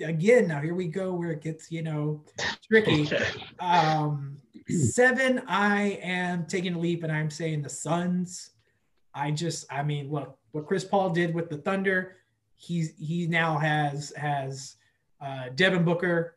again, 0.03 0.47
now 0.47 0.61
here 0.61 0.75
we 0.75 0.88
go 0.88 1.13
where 1.13 1.32
it 1.32 1.41
gets, 1.41 1.71
you 1.71 1.82
know, 1.84 2.23
tricky. 2.67 3.09
Um, 3.59 4.38
seven, 4.67 5.41
I 5.47 5.99
am 6.03 6.45
taking 6.45 6.75
a 6.75 6.80
leap 6.80 7.03
and 7.03 7.11
I'm 7.11 7.30
saying 7.30 7.63
the 7.63 7.69
Suns. 7.69 8.51
I 9.13 9.32
just, 9.32 9.65
I 9.71 9.82
mean, 9.82 10.11
look, 10.11 10.38
what 10.51 10.67
Chris 10.67 10.84
Paul 10.84 11.09
did 11.09 11.34
with 11.34 11.49
the 11.49 11.57
Thunder, 11.57 12.17
he's 12.55 12.93
he 12.97 13.28
now 13.28 13.57
has 13.57 14.13
has 14.15 14.75
uh, 15.21 15.45
Devin 15.55 15.84
Booker, 15.84 16.36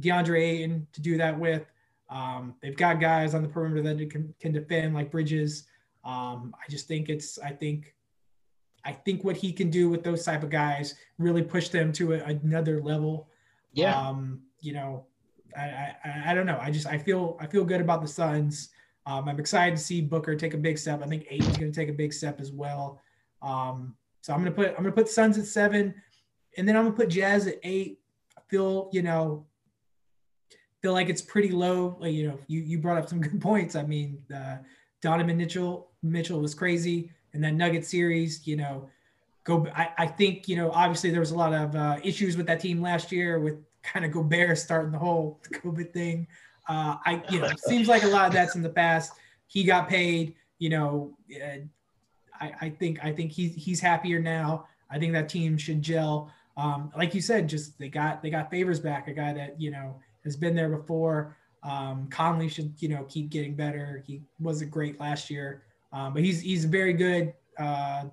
DeAndre 0.00 0.40
Ayton 0.40 0.86
to 0.92 1.00
do 1.00 1.16
that 1.18 1.38
with. 1.38 1.70
Um, 2.08 2.54
they've 2.62 2.76
got 2.76 3.00
guys 3.00 3.34
on 3.34 3.42
the 3.42 3.48
perimeter 3.48 3.82
that 3.82 4.10
can, 4.10 4.34
can 4.40 4.52
defend 4.52 4.94
like 4.94 5.10
Bridges. 5.10 5.64
Um, 6.04 6.54
I 6.56 6.70
just 6.70 6.88
think 6.88 7.08
it's 7.08 7.38
I 7.38 7.50
think 7.50 7.94
I 8.84 8.92
think 8.92 9.24
what 9.24 9.36
he 9.36 9.52
can 9.52 9.70
do 9.70 9.88
with 9.88 10.02
those 10.02 10.24
type 10.24 10.42
of 10.42 10.50
guys 10.50 10.94
really 11.18 11.42
push 11.42 11.68
them 11.68 11.92
to 11.92 12.14
a, 12.14 12.18
another 12.24 12.82
level. 12.82 13.28
Yeah. 13.72 13.96
Um, 13.96 14.40
you 14.60 14.72
know, 14.72 15.06
I, 15.56 15.94
I, 16.04 16.22
I 16.26 16.34
don't 16.34 16.46
know. 16.46 16.58
I 16.60 16.70
just 16.70 16.86
I 16.86 16.98
feel 16.98 17.36
I 17.40 17.46
feel 17.46 17.64
good 17.64 17.80
about 17.80 18.02
the 18.02 18.08
Suns. 18.08 18.70
Um, 19.06 19.28
I'm 19.28 19.40
excited 19.40 19.76
to 19.76 19.82
see 19.82 20.00
Booker 20.00 20.34
take 20.34 20.54
a 20.54 20.58
big 20.58 20.78
step. 20.78 21.02
I 21.02 21.06
think 21.06 21.26
Ayton's 21.30 21.56
going 21.56 21.72
to 21.72 21.80
take 21.80 21.88
a 21.88 21.92
big 21.92 22.12
step 22.12 22.40
as 22.40 22.52
well. 22.52 23.00
Um, 23.40 23.96
so 24.20 24.32
I'm 24.32 24.40
going 24.40 24.52
to 24.52 24.56
put 24.56 24.68
I'm 24.70 24.82
going 24.82 24.86
to 24.86 24.92
put 24.92 25.08
Suns 25.08 25.38
at 25.38 25.46
seven, 25.46 25.94
and 26.56 26.68
then 26.68 26.76
I'm 26.76 26.84
going 26.84 26.94
to 26.94 27.00
put 27.00 27.08
Jazz 27.08 27.46
at 27.46 27.58
eight. 27.62 28.00
I 28.36 28.40
feel 28.48 28.90
you 28.92 29.02
know 29.02 29.46
feel 30.82 30.92
like 30.92 31.08
it's 31.08 31.22
pretty 31.22 31.50
low. 31.50 31.96
Like, 32.00 32.12
you 32.12 32.28
know, 32.28 32.38
you 32.48 32.60
you 32.60 32.78
brought 32.78 32.98
up 32.98 33.08
some 33.08 33.20
good 33.20 33.40
points. 33.40 33.76
I 33.76 33.84
mean, 33.84 34.22
uh, 34.34 34.58
Donovan 35.00 35.36
Mitchell 35.36 35.91
Mitchell 36.02 36.40
was 36.40 36.54
crazy 36.54 37.10
in 37.32 37.40
that 37.42 37.54
Nugget 37.54 37.84
series. 37.84 38.46
You 38.46 38.56
know, 38.56 38.88
go. 39.44 39.66
I, 39.74 39.90
I 39.98 40.06
think 40.06 40.48
you 40.48 40.56
know 40.56 40.70
obviously 40.70 41.10
there 41.10 41.20
was 41.20 41.30
a 41.30 41.36
lot 41.36 41.52
of 41.52 41.74
uh, 41.74 41.98
issues 42.02 42.36
with 42.36 42.46
that 42.46 42.60
team 42.60 42.80
last 42.80 43.12
year 43.12 43.38
with 43.38 43.58
kind 43.82 44.04
of 44.04 44.12
Gobert 44.12 44.58
starting 44.58 44.92
the 44.92 44.98
whole 44.98 45.40
COVID 45.52 45.92
thing. 45.92 46.26
Uh, 46.68 46.96
I 47.04 47.22
you 47.30 47.40
know 47.40 47.50
seems 47.56 47.88
like 47.88 48.04
a 48.04 48.08
lot 48.08 48.26
of 48.26 48.32
that's 48.32 48.54
in 48.54 48.62
the 48.62 48.70
past. 48.70 49.12
He 49.46 49.64
got 49.64 49.88
paid. 49.88 50.34
You 50.58 50.70
know, 50.70 51.16
uh, 51.34 51.58
I, 52.40 52.52
I 52.60 52.70
think 52.70 53.04
I 53.04 53.12
think 53.12 53.32
he's 53.32 53.54
he's 53.54 53.80
happier 53.80 54.20
now. 54.20 54.66
I 54.90 54.98
think 54.98 55.12
that 55.14 55.28
team 55.28 55.56
should 55.56 55.82
gel. 55.82 56.32
Um, 56.56 56.92
like 56.96 57.14
you 57.14 57.20
said, 57.20 57.48
just 57.48 57.78
they 57.78 57.88
got 57.88 58.22
they 58.22 58.30
got 58.30 58.50
favors 58.50 58.78
back, 58.78 59.08
a 59.08 59.12
guy 59.12 59.32
that 59.32 59.60
you 59.60 59.70
know 59.70 59.96
has 60.24 60.36
been 60.36 60.54
there 60.54 60.68
before. 60.68 61.36
Um, 61.62 62.08
Conley 62.10 62.48
should 62.48 62.74
you 62.78 62.88
know 62.88 63.04
keep 63.04 63.30
getting 63.30 63.54
better. 63.54 64.02
He 64.06 64.22
wasn't 64.38 64.70
great 64.70 65.00
last 65.00 65.30
year. 65.30 65.62
Um, 65.92 66.14
but 66.14 66.22
he's 66.22 66.40
he's 66.40 66.64
very 66.64 66.92
good. 66.92 67.34
Uh, 67.58 68.04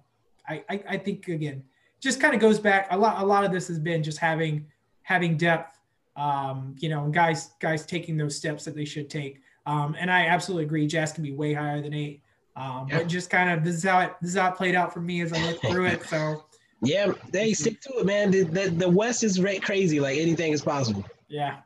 I, 0.48 0.64
I, 0.70 0.84
I 0.90 0.98
think 0.98 1.28
again, 1.28 1.64
just 2.02 2.20
kind 2.20 2.34
of 2.34 2.40
goes 2.40 2.60
back 2.60 2.88
a 2.92 2.98
lot. 2.98 3.22
A 3.22 3.26
lot 3.26 3.44
of 3.44 3.52
this 3.52 3.68
has 3.68 3.80
been 3.80 4.04
just 4.04 4.18
having 4.18 4.66
having 5.04 5.38
depth. 5.38 5.78
Um, 6.16 6.76
you 6.80 6.90
know, 6.90 7.08
guys 7.08 7.52
guys 7.60 7.86
taking 7.86 8.18
those 8.18 8.36
steps 8.36 8.66
that 8.66 8.76
they 8.76 8.86
should 8.86 9.10
take. 9.10 9.42
Um, 9.66 9.96
and 10.00 10.12
I 10.12 10.26
absolutely 10.26 10.66
agree. 10.66 10.88
Jazz 10.88 11.12
can 11.12 11.24
be 11.24 11.32
way 11.32 11.54
higher 11.54 11.82
than 11.82 11.94
eight. 11.94 12.22
Um, 12.56 12.88
yeah. 12.90 12.98
But 12.98 13.08
just 13.08 13.30
kind 13.30 13.50
of 13.50 13.64
this 13.64 13.76
is 13.76 13.84
how 13.84 14.00
it 14.02 14.14
this 14.22 14.32
is 14.32 14.38
how 14.38 14.50
it 14.50 14.56
played 14.56 14.76
out 14.76 14.94
for 14.94 15.00
me 15.00 15.22
as 15.22 15.32
I 15.32 15.42
looked 15.46 15.66
through 15.66 15.86
it. 15.86 16.04
So 16.06 16.46
yeah, 16.82 17.12
they 17.32 17.54
stick 17.54 17.82
to 17.82 18.00
it, 18.00 18.06
man. 18.06 18.32
The, 18.32 18.44
the, 18.44 18.70
the 18.70 18.90
West 18.90 19.24
is 19.24 19.40
crazy. 19.62 20.00
Like 20.00 20.18
anything 20.18 20.52
is 20.54 20.62
possible. 20.62 21.06
Yeah. 21.28 21.58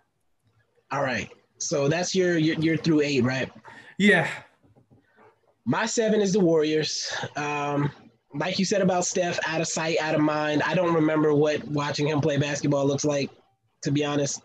All 0.92 1.04
right. 1.04 1.30
So 1.58 1.88
that's 1.88 2.14
your 2.14 2.38
your, 2.38 2.56
your 2.60 2.78
through 2.78 3.02
eight, 3.02 3.24
right? 3.24 3.52
Yeah. 3.98 4.28
My 5.66 5.86
seven 5.86 6.22
is 6.22 6.34
the 6.34 6.40
Warriors. 6.40 7.12
Um, 7.36 7.90
like 8.34 8.60
you 8.60 8.66
said 8.66 8.82
about 8.82 9.06
Steph, 9.06 9.40
out 9.48 9.62
of 9.62 9.68
sight, 9.68 9.98
out 10.02 10.16
of 10.16 10.22
mind. 10.22 10.62
I 10.64 10.74
don't 10.74 10.94
remember 10.94 11.34
what 11.34 11.66
watching 11.68 12.08
him 12.08 12.20
play 12.20 12.38
basketball 12.38 12.86
looks 12.86 13.06
like, 13.06 13.30
to 13.84 13.92
be 13.92 14.04
honest. 14.04 14.42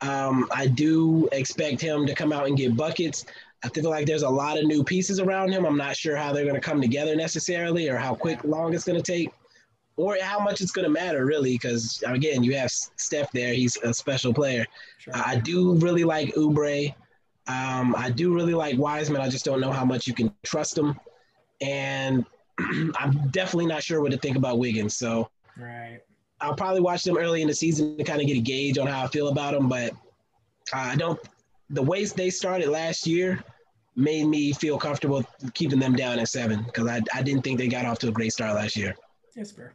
Um, 0.00 0.48
I 0.52 0.66
do 0.66 1.28
expect 1.32 1.80
him 1.80 2.06
to 2.06 2.14
come 2.14 2.32
out 2.32 2.46
and 2.46 2.56
get 2.56 2.76
buckets. 2.76 3.26
I 3.62 3.68
feel 3.68 3.90
like 3.90 4.06
there's 4.06 4.22
a 4.22 4.28
lot 4.28 4.58
of 4.58 4.64
new 4.64 4.84
pieces 4.84 5.20
around 5.20 5.50
him. 5.50 5.64
I'm 5.64 5.76
not 5.76 5.96
sure 5.96 6.16
how 6.16 6.32
they're 6.32 6.44
going 6.44 6.54
to 6.54 6.60
come 6.60 6.80
together 6.80 7.16
necessarily, 7.16 7.88
or 7.88 7.96
how 7.96 8.14
quick, 8.14 8.44
long 8.44 8.74
it's 8.74 8.84
going 8.84 9.00
to 9.00 9.12
take, 9.12 9.30
or 9.96 10.18
how 10.20 10.38
much 10.38 10.60
it's 10.60 10.72
going 10.72 10.84
to 10.84 10.90
matter 10.90 11.24
really. 11.26 11.52
Because 11.52 12.02
again, 12.06 12.42
you 12.42 12.54
have 12.56 12.70
Steph 12.70 13.32
there; 13.32 13.54
he's 13.54 13.76
a 13.78 13.92
special 13.92 14.32
player. 14.32 14.66
Sure. 14.98 15.14
I 15.16 15.36
do 15.36 15.74
really 15.76 16.04
like 16.04 16.34
Oubre. 16.34 16.94
Um, 17.46 17.94
I 17.96 18.10
do 18.10 18.34
really 18.34 18.54
like 18.54 18.78
Wiseman. 18.78 19.20
I 19.20 19.28
just 19.28 19.44
don't 19.44 19.60
know 19.60 19.72
how 19.72 19.84
much 19.84 20.06
you 20.06 20.14
can 20.14 20.32
trust 20.44 20.78
him, 20.78 20.98
and 21.60 22.24
I'm 22.58 23.28
definitely 23.30 23.66
not 23.66 23.82
sure 23.82 24.00
what 24.00 24.12
to 24.12 24.18
think 24.18 24.36
about 24.36 24.58
Wiggins. 24.58 24.96
So, 24.96 25.28
right, 25.56 26.00
I'll 26.40 26.54
probably 26.54 26.80
watch 26.80 27.04
them 27.04 27.18
early 27.18 27.42
in 27.42 27.48
the 27.48 27.54
season 27.54 27.98
to 27.98 28.04
kind 28.04 28.20
of 28.20 28.26
get 28.26 28.38
a 28.38 28.40
gauge 28.40 28.78
on 28.78 28.86
how 28.86 29.04
I 29.04 29.08
feel 29.08 29.28
about 29.28 29.52
them. 29.52 29.68
But 29.68 29.92
I 30.72 30.96
don't. 30.96 31.20
The 31.70 31.82
ways 31.82 32.12
they 32.12 32.30
started 32.30 32.68
last 32.68 33.06
year 33.06 33.42
made 33.96 34.24
me 34.24 34.52
feel 34.52 34.78
comfortable 34.78 35.24
keeping 35.54 35.78
them 35.78 35.94
down 35.94 36.18
at 36.18 36.28
seven 36.28 36.64
because 36.64 36.88
I, 36.88 37.00
I 37.14 37.22
didn't 37.22 37.42
think 37.42 37.58
they 37.58 37.68
got 37.68 37.84
off 37.84 37.98
to 38.00 38.08
a 38.08 38.12
great 38.12 38.32
start 38.32 38.54
last 38.54 38.76
year. 38.76 38.94
Yes, 39.36 39.52
fair. 39.52 39.74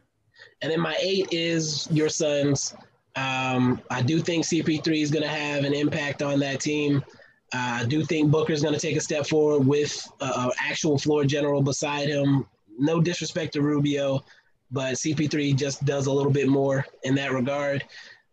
And 0.62 0.70
then 0.70 0.80
my 0.80 0.96
eight 1.00 1.28
is 1.30 1.88
your 1.90 2.08
Suns. 2.08 2.74
Um, 3.16 3.80
I 3.90 4.02
do 4.02 4.20
think 4.20 4.44
CP3 4.44 5.02
is 5.02 5.10
going 5.10 5.22
to 5.22 5.28
have 5.28 5.64
an 5.64 5.74
impact 5.74 6.22
on 6.22 6.38
that 6.40 6.60
team. 6.60 7.04
Uh, 7.52 7.80
I 7.82 7.84
do 7.84 8.04
think 8.04 8.30
Booker's 8.30 8.62
going 8.62 8.74
to 8.74 8.80
take 8.80 8.96
a 8.96 9.00
step 9.00 9.26
forward 9.26 9.66
with 9.66 10.08
an 10.20 10.50
actual 10.60 10.98
floor 10.98 11.24
general 11.24 11.62
beside 11.62 12.08
him. 12.08 12.46
No 12.78 13.00
disrespect 13.00 13.54
to 13.54 13.62
Rubio, 13.62 14.24
but 14.70 14.94
CP3 14.94 15.56
just 15.56 15.84
does 15.84 16.06
a 16.06 16.12
little 16.12 16.32
bit 16.32 16.48
more 16.48 16.86
in 17.02 17.14
that 17.16 17.32
regard. 17.32 17.82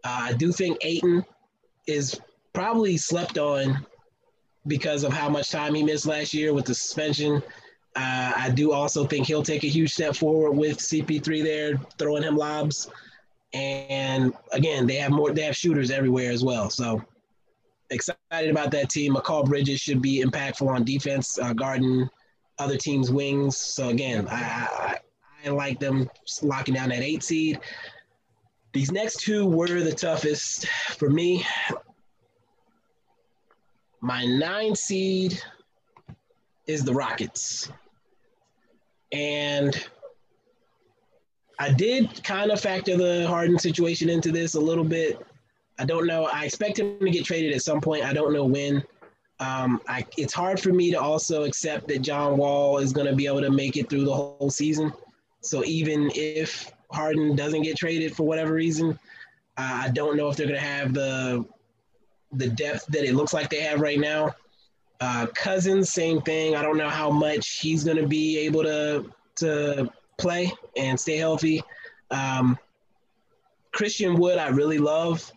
Uh, 0.04 0.20
I 0.22 0.34
do 0.34 0.52
think 0.52 0.78
Ayton 0.82 1.26
is 1.88 2.20
probably 2.54 2.98
slept 2.98 3.38
on 3.38 3.86
because 4.68 5.04
of 5.04 5.14
how 5.14 5.30
much 5.30 5.50
time 5.50 5.74
he 5.74 5.84
missed 5.84 6.06
last 6.06 6.34
year 6.34 6.54
with 6.54 6.66
the 6.66 6.76
suspension. 6.76 7.42
Uh, 7.96 8.34
I 8.36 8.52
do 8.54 8.74
also 8.74 9.06
think 9.06 9.26
he'll 9.26 9.42
take 9.42 9.64
a 9.64 9.68
huge 9.68 9.92
step 9.92 10.16
forward 10.16 10.52
with 10.52 10.78
CP3 10.78 11.44
there, 11.44 11.78
throwing 11.98 12.24
him 12.24 12.38
lobs. 12.38 12.90
And 13.54 14.34
again, 14.52 14.86
they 14.86 14.96
have 14.96 15.12
more. 15.12 15.32
They 15.32 15.42
have 15.44 15.56
shooters 15.56 15.90
everywhere 15.90 16.32
as 16.32 16.44
well. 16.44 16.70
So 16.70 17.02
excited 17.90 18.50
about 18.50 18.72
that 18.72 18.90
team. 18.90 19.16
Mikal 19.16 19.46
Bridges 19.46 19.80
should 19.80 20.02
be 20.02 20.24
impactful 20.24 20.68
on 20.68 20.84
defense, 20.84 21.38
uh, 21.40 21.54
guarding 21.54 22.10
other 22.60 22.78
teams' 22.78 23.12
wings. 23.12 23.58
So 23.58 23.90
again, 23.90 24.28
I, 24.30 24.36
I, 24.36 24.98
I 25.46 25.50
like 25.50 25.80
them 25.80 26.10
locking 26.42 26.74
down 26.74 26.90
that 26.90 27.02
eight 27.02 27.24
seed. 27.24 27.60
These 28.74 28.92
next 28.92 29.22
two 29.22 29.46
were 29.46 29.82
the 29.82 29.94
toughest 29.94 30.68
for 30.68 31.10
me. 31.10 31.46
My 34.02 34.26
nine 34.26 34.76
seed 34.76 35.42
is 36.68 36.84
the 36.84 36.94
Rockets. 36.94 37.72
And 39.12 39.88
I 41.60 41.72
did 41.74 42.24
kind 42.24 42.52
of 42.52 42.60
factor 42.60 42.98
the 42.98 43.26
Harden 43.28 43.58
situation 43.58 44.10
into 44.10 44.32
this 44.32 44.54
a 44.56 44.60
little 44.60 44.84
bit. 44.84 45.26
I 45.80 45.86
don't 45.86 46.08
know. 46.08 46.26
I 46.26 46.46
expect 46.46 46.80
him 46.80 47.00
to 47.00 47.10
get 47.10 47.26
traded 47.26 47.54
at 47.54 47.62
some 47.62 47.82
point. 47.82 48.04
I 48.04 48.14
don't 48.14 48.34
know 48.34 48.46
when. 48.46 48.84
Um, 49.40 49.82
I, 49.88 50.06
it's 50.18 50.34
hard 50.34 50.60
for 50.60 50.74
me 50.74 50.92
to 50.92 51.00
also 51.00 51.44
accept 51.44 51.88
that 51.90 52.02
John 52.02 52.38
Wall 52.38 52.80
is 52.80 52.92
going 52.92 53.08
to 53.08 53.16
be 53.16 53.28
able 53.28 53.42
to 53.42 53.52
make 53.52 53.78
it 53.78 53.90
through 53.90 54.06
the 54.06 54.14
whole 54.14 54.50
season. 54.50 54.92
So 55.42 55.64
even 55.66 56.12
if 56.16 56.72
Harden 56.92 57.36
doesn't 57.36 57.62
get 57.62 57.78
traded 57.78 58.16
for 58.16 58.24
whatever 58.24 58.54
reason, 58.54 58.98
uh, 59.58 59.82
I 59.84 59.90
don't 59.90 60.18
know 60.18 60.30
if 60.30 60.36
they're 60.36 60.48
going 60.48 60.60
to 60.60 60.66
have 60.66 60.94
the 60.94 61.46
the 62.34 62.50
depth 62.50 62.88
that 62.88 63.06
it 63.06 63.16
looks 63.16 63.34
like 63.34 63.50
they 63.50 63.62
have 63.62 63.80
right 63.80 64.00
now. 64.00 64.36
Uh, 65.00 65.28
Cousins, 65.28 65.92
same 65.94 66.22
thing. 66.22 66.56
I 66.56 66.62
don't 66.62 66.78
know 66.78 66.90
how 66.90 67.10
much 67.10 67.60
he's 67.60 67.84
going 67.84 67.98
to 67.98 68.08
be 68.08 68.38
able 68.40 68.64
to 68.64 69.12
to 69.36 69.90
play 70.18 70.52
and 70.76 71.00
stay 71.00 71.18
healthy. 71.18 71.62
Um, 72.10 72.58
Christian 73.72 74.16
Wood, 74.16 74.40
I 74.40 74.50
really 74.50 74.80
love, 74.80 75.32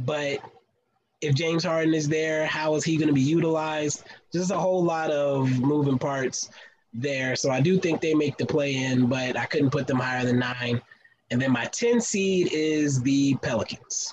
but 0.00 0.40
if 1.20 1.34
James 1.34 1.64
Harden 1.64 1.94
is 1.94 2.08
there, 2.08 2.46
how 2.46 2.74
is 2.74 2.84
he 2.84 2.96
going 2.96 3.08
to 3.08 3.14
be 3.14 3.20
utilized? 3.20 4.04
Just 4.32 4.50
a 4.50 4.58
whole 4.58 4.82
lot 4.82 5.10
of 5.10 5.60
moving 5.60 5.98
parts 5.98 6.50
there. 6.92 7.34
So 7.36 7.50
I 7.50 7.60
do 7.60 7.78
think 7.78 8.00
they 8.00 8.14
make 8.14 8.36
the 8.36 8.46
play 8.46 8.76
in, 8.76 9.06
but 9.06 9.36
I 9.36 9.46
couldn't 9.46 9.70
put 9.70 9.86
them 9.86 9.98
higher 9.98 10.24
than 10.24 10.38
nine. 10.38 10.80
And 11.30 11.40
then 11.40 11.50
my 11.50 11.64
10 11.66 12.00
seed 12.00 12.50
is 12.52 13.02
the 13.02 13.36
Pelicans. 13.36 14.12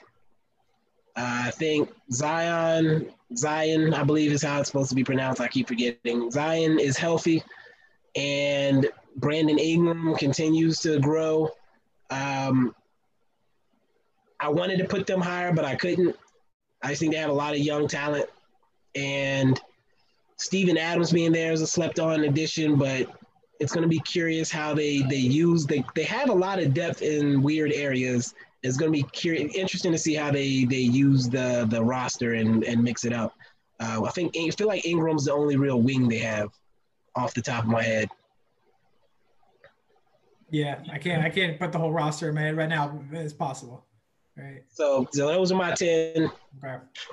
I 1.15 1.51
think 1.51 1.89
Zion, 2.11 3.11
Zion, 3.35 3.93
I 3.93 4.03
believe 4.03 4.31
is 4.31 4.41
how 4.41 4.59
it's 4.59 4.67
supposed 4.67 4.89
to 4.89 4.95
be 4.95 5.03
pronounced. 5.03 5.41
I 5.41 5.47
keep 5.47 5.67
forgetting. 5.67 6.31
Zion 6.31 6.79
is 6.79 6.97
healthy, 6.97 7.43
and 8.15 8.89
Brandon 9.17 9.59
Ingram 9.59 10.15
continues 10.15 10.79
to 10.81 10.99
grow. 10.99 11.49
Um, 12.09 12.73
I 14.41 14.49
wanted 14.49 14.77
to 14.79 14.85
put 14.85 15.05
them 15.05 15.21
higher, 15.21 15.53
but 15.53 15.63
I 15.63 15.75
couldn't. 15.75 16.15
I 16.81 16.89
just 16.89 16.99
think 16.99 17.13
they 17.13 17.19
have 17.19 17.29
a 17.29 17.33
lot 17.33 17.53
of 17.53 17.59
young 17.59 17.87
talent, 17.87 18.27
and 18.95 19.61
Steven 20.37 20.77
Adams 20.77 21.11
being 21.11 21.31
there 21.31 21.51
is 21.51 21.61
a 21.61 21.67
slept-on 21.67 22.23
addition, 22.23 22.75
but 22.75 23.07
it's 23.59 23.71
going 23.71 23.83
to 23.83 23.87
be 23.87 23.99
curious 23.99 24.51
how 24.51 24.73
they 24.73 25.03
they 25.03 25.15
use 25.17 25.67
they 25.67 25.85
they 25.93 26.03
have 26.03 26.29
a 26.29 26.33
lot 26.33 26.57
of 26.57 26.73
depth 26.73 27.03
in 27.03 27.43
weird 27.43 27.71
areas. 27.71 28.33
It's 28.63 28.77
going 28.77 28.91
to 28.91 28.97
be 28.97 29.07
curious, 29.11 29.55
interesting 29.55 29.91
to 29.91 29.97
see 29.99 30.15
how 30.15 30.31
they 30.31 30.65
they 30.65 30.77
use 30.77 31.29
the 31.29 31.67
the 31.69 31.81
roster 31.81 32.33
and 32.33 32.63
and 32.63 32.83
mix 32.83 33.05
it 33.05 33.13
up. 33.13 33.35
Uh, 33.79 34.03
I 34.03 34.09
think 34.09 34.35
I 34.35 34.49
feel 34.49 34.67
like 34.67 34.85
Ingram's 34.85 35.25
the 35.25 35.33
only 35.33 35.57
real 35.57 35.79
wing 35.79 36.07
they 36.07 36.19
have, 36.19 36.49
off 37.15 37.35
the 37.35 37.41
top 37.41 37.63
of 37.63 37.69
my 37.69 37.83
head. 37.83 38.09
Yeah, 40.49 40.79
I 40.91 40.97
can't 40.97 41.23
I 41.23 41.29
can't 41.29 41.59
put 41.59 41.71
the 41.71 41.77
whole 41.77 41.91
roster 41.91 42.33
head 42.33 42.57
right 42.57 42.69
now 42.69 42.99
as 43.13 43.33
possible. 43.33 43.85
Right. 44.37 44.63
So, 44.69 45.07
so 45.11 45.27
those 45.27 45.51
are 45.51 45.55
my 45.55 45.73
ten. 45.73 46.31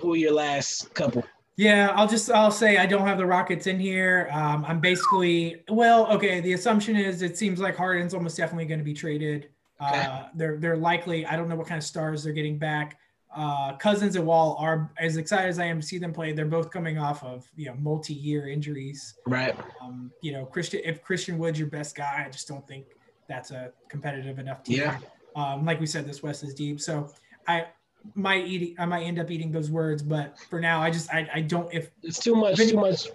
Who 0.01 0.13
are 0.15 0.17
your 0.17 0.33
last 0.33 0.95
couple? 0.95 1.25
Yeah, 1.57 1.93
I'll 1.97 2.07
just 2.07 2.31
I'll 2.31 2.53
say 2.53 2.77
I 2.77 2.87
don't 2.87 3.05
have 3.05 3.19
the 3.19 3.27
Rockets 3.27 3.67
in 3.67 3.81
here. 3.81 4.29
Um, 4.31 4.65
I'm 4.67 4.81
basically 4.81 5.65
well, 5.69 6.07
okay. 6.13 6.41
The 6.41 6.53
assumption 6.53 6.95
is 6.95 7.23
it 7.23 7.37
seems 7.37 7.59
like 7.59 7.77
Harden's 7.77 8.15
almost 8.15 8.37
definitely 8.37 8.67
going 8.67 8.79
to 8.79 8.85
be 8.85 8.95
traded. 8.95 9.49
Okay. 9.83 10.01
Uh, 10.01 10.29
they're 10.37 10.57
they're 10.57 10.77
likely. 10.77 11.27
I 11.27 11.35
don't 11.35 11.49
know 11.49 11.57
what 11.57 11.67
kind 11.67 11.79
of 11.79 11.85
stars 11.85 12.23
they're 12.23 12.33
getting 12.33 12.59
back. 12.59 12.99
Uh, 13.35 13.77
Cousins 13.77 14.15
and 14.15 14.25
Wall 14.25 14.57
are 14.61 14.93
as 14.99 15.17
excited 15.17 15.49
as 15.49 15.59
I 15.59 15.65
am 15.65 15.81
to 15.81 15.87
see 15.87 15.99
them 15.99 16.13
play. 16.13 16.33
They're 16.33 16.47
both 16.47 16.71
coming 16.71 16.97
off 16.97 17.25
of 17.25 17.51
you 17.57 17.67
know 17.67 17.75
multi-year 17.75 18.49
injuries. 18.49 19.15
Right. 19.27 19.57
Um, 19.83 20.13
you 20.23 20.31
know, 20.33 20.47
Christian. 20.47 20.81
If 20.85 21.03
Christian 21.03 21.39
Wood's 21.39 21.59
your 21.59 21.69
best 21.69 21.97
guy, 21.97 22.25
I 22.25 22.31
just 22.31 22.47
don't 22.47 22.67
think 22.69 22.87
that's 23.29 23.51
a 23.51 23.73
competitive 23.89 24.39
enough 24.39 24.63
team. 24.63 24.79
Yeah. 24.79 24.99
Um, 25.39 25.65
like 25.65 25.79
we 25.79 25.87
said, 25.87 26.07
this 26.07 26.23
West 26.23 26.43
is 26.43 26.53
deep. 26.53 26.81
So 26.81 27.11
I 27.47 27.67
might 28.15 28.47
eat 28.47 28.75
I 28.79 28.87
might 28.87 29.03
end 29.03 29.19
up 29.19 29.31
eating 29.31 29.53
those 29.53 29.71
words, 29.71 30.03
but 30.03 30.39
for 30.51 30.61
now 30.61 30.81
I 30.83 30.91
just 30.91 31.13
I, 31.13 31.29
I 31.35 31.41
don't 31.43 31.73
if 31.73 31.91
it's 32.03 32.19
too 32.19 32.35
much 32.35 32.57
too 32.57 32.77
much 32.77 33.09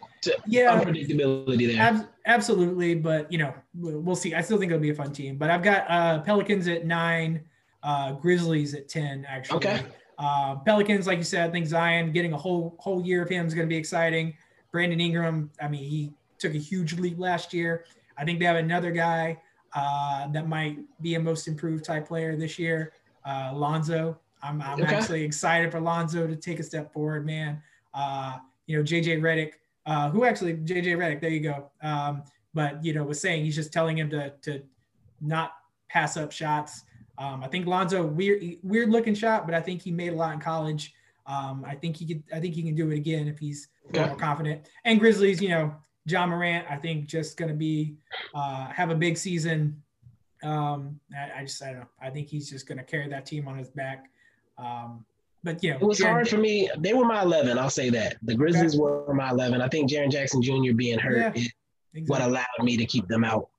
yeah 0.47 0.79
unpredictability 0.79 1.73
there. 1.73 1.81
Ab- 1.81 2.07
absolutely, 2.25 2.95
but 2.95 3.31
you 3.31 3.37
know 3.37 3.53
we'll 3.75 4.15
see. 4.15 4.33
I 4.33 4.41
still 4.41 4.57
think 4.57 4.71
it'll 4.71 4.81
be 4.81 4.91
a 4.91 4.95
fun 4.95 5.11
team. 5.11 5.37
But 5.37 5.49
I've 5.49 5.63
got 5.63 5.85
uh, 5.89 6.19
Pelicans 6.21 6.67
at 6.67 6.85
nine, 6.85 7.41
uh, 7.81 8.13
Grizzlies 8.13 8.73
at 8.73 8.87
ten 8.87 9.25
actually. 9.27 9.57
Okay. 9.57 9.81
Uh, 10.17 10.55
Pelicans, 10.57 11.07
like 11.07 11.17
you 11.17 11.23
said, 11.23 11.49
I 11.49 11.51
think 11.51 11.65
Zion 11.65 12.11
getting 12.11 12.33
a 12.33 12.37
whole 12.37 12.75
whole 12.79 13.03
year 13.05 13.23
of 13.23 13.29
him 13.29 13.45
is 13.45 13.53
going 13.53 13.67
to 13.67 13.69
be 13.69 13.77
exciting. 13.77 14.35
Brandon 14.71 14.99
Ingram, 14.99 15.51
I 15.61 15.67
mean, 15.67 15.83
he 15.83 16.11
took 16.37 16.53
a 16.53 16.59
huge 16.59 16.93
leap 16.93 17.19
last 17.19 17.53
year. 17.53 17.85
I 18.17 18.23
think 18.23 18.39
they 18.39 18.45
have 18.45 18.55
another 18.55 18.91
guy 18.91 19.39
uh, 19.75 20.27
that 20.27 20.47
might 20.47 20.79
be 21.01 21.15
a 21.15 21.19
most 21.19 21.47
improved 21.47 21.83
type 21.83 22.07
player 22.07 22.35
this 22.35 22.59
year. 22.59 22.93
Uh, 23.25 23.51
Lonzo, 23.53 24.19
I'm, 24.41 24.61
I'm 24.61 24.81
okay. 24.81 24.95
actually 24.95 25.23
excited 25.23 25.71
for 25.71 25.79
Lonzo 25.79 26.27
to 26.27 26.35
take 26.35 26.59
a 26.59 26.63
step 26.63 26.91
forward, 26.93 27.25
man. 27.25 27.61
Uh, 27.93 28.37
you 28.67 28.77
know, 28.77 28.83
JJ 28.83 29.21
Redick, 29.21 29.53
uh, 29.85 30.09
who 30.09 30.25
actually 30.25 30.55
JJ 30.55 30.97
Redick, 30.97 31.21
there 31.21 31.29
you 31.29 31.39
go. 31.39 31.71
Um, 31.81 32.23
but 32.53 32.83
you 32.83 32.93
know, 32.93 33.03
was 33.03 33.19
saying 33.19 33.43
he's 33.43 33.55
just 33.55 33.73
telling 33.73 33.97
him 33.97 34.09
to 34.11 34.31
to 34.41 34.61
not 35.21 35.53
pass 35.89 36.17
up 36.17 36.31
shots. 36.31 36.83
Um, 37.17 37.43
I 37.43 37.47
think 37.47 37.65
Lonzo 37.67 38.05
weird 38.05 38.57
weird 38.63 38.89
looking 38.89 39.15
shot, 39.15 39.45
but 39.45 39.55
I 39.55 39.61
think 39.61 39.81
he 39.81 39.91
made 39.91 40.13
a 40.13 40.15
lot 40.15 40.33
in 40.33 40.39
college. 40.39 40.93
Um, 41.25 41.63
I 41.65 41.75
think 41.75 41.97
he 41.97 42.05
could. 42.05 42.23
I 42.33 42.39
think 42.39 42.53
he 42.53 42.63
can 42.63 42.75
do 42.75 42.89
it 42.91 42.95
again 42.95 43.27
if 43.27 43.39
he's 43.39 43.69
okay. 43.89 44.05
more 44.05 44.15
confident. 44.15 44.67
And 44.85 44.99
Grizzlies, 44.99 45.41
you 45.41 45.49
know, 45.49 45.73
Ja 46.05 46.25
Morant, 46.25 46.65
I 46.69 46.75
think 46.75 47.05
just 47.05 47.37
going 47.37 47.49
to 47.49 47.55
be 47.55 47.95
uh, 48.33 48.67
have 48.67 48.89
a 48.89 48.95
big 48.95 49.17
season. 49.17 49.81
Um, 50.43 50.99
I, 51.15 51.39
I, 51.39 51.43
just 51.43 51.63
I 51.63 51.67
don't 51.67 51.79
know. 51.79 51.87
I 52.01 52.09
think 52.09 52.27
he's 52.27 52.49
just 52.49 52.67
going 52.67 52.77
to 52.77 52.83
carry 52.83 53.07
that 53.09 53.25
team 53.25 53.47
on 53.47 53.57
his 53.57 53.69
back. 53.69 54.09
Um, 54.57 55.05
but 55.43 55.61
know, 55.61 55.75
it 55.75 55.81
was 55.81 55.99
Jaren, 55.99 56.09
hard 56.09 56.29
for 56.29 56.37
me. 56.37 56.69
They 56.77 56.93
were 56.93 57.05
my 57.05 57.21
eleven. 57.21 57.57
I'll 57.57 57.69
say 57.69 57.89
that 57.89 58.15
the 58.21 58.33
Grizzlies 58.33 58.75
okay. 58.75 58.79
were 58.79 59.13
my 59.13 59.29
eleven. 59.29 59.61
I 59.61 59.67
think 59.67 59.89
Jaren 59.89 60.09
Jackson 60.09 60.41
Jr. 60.41 60.73
being 60.73 60.99
hurt 60.99 61.17
yeah, 61.17 61.31
is 61.35 61.51
exactly. 61.93 62.03
what 62.07 62.21
allowed 62.21 62.63
me 62.63 62.77
to 62.77 62.85
keep 62.85 63.07
them 63.07 63.25
out. 63.25 63.49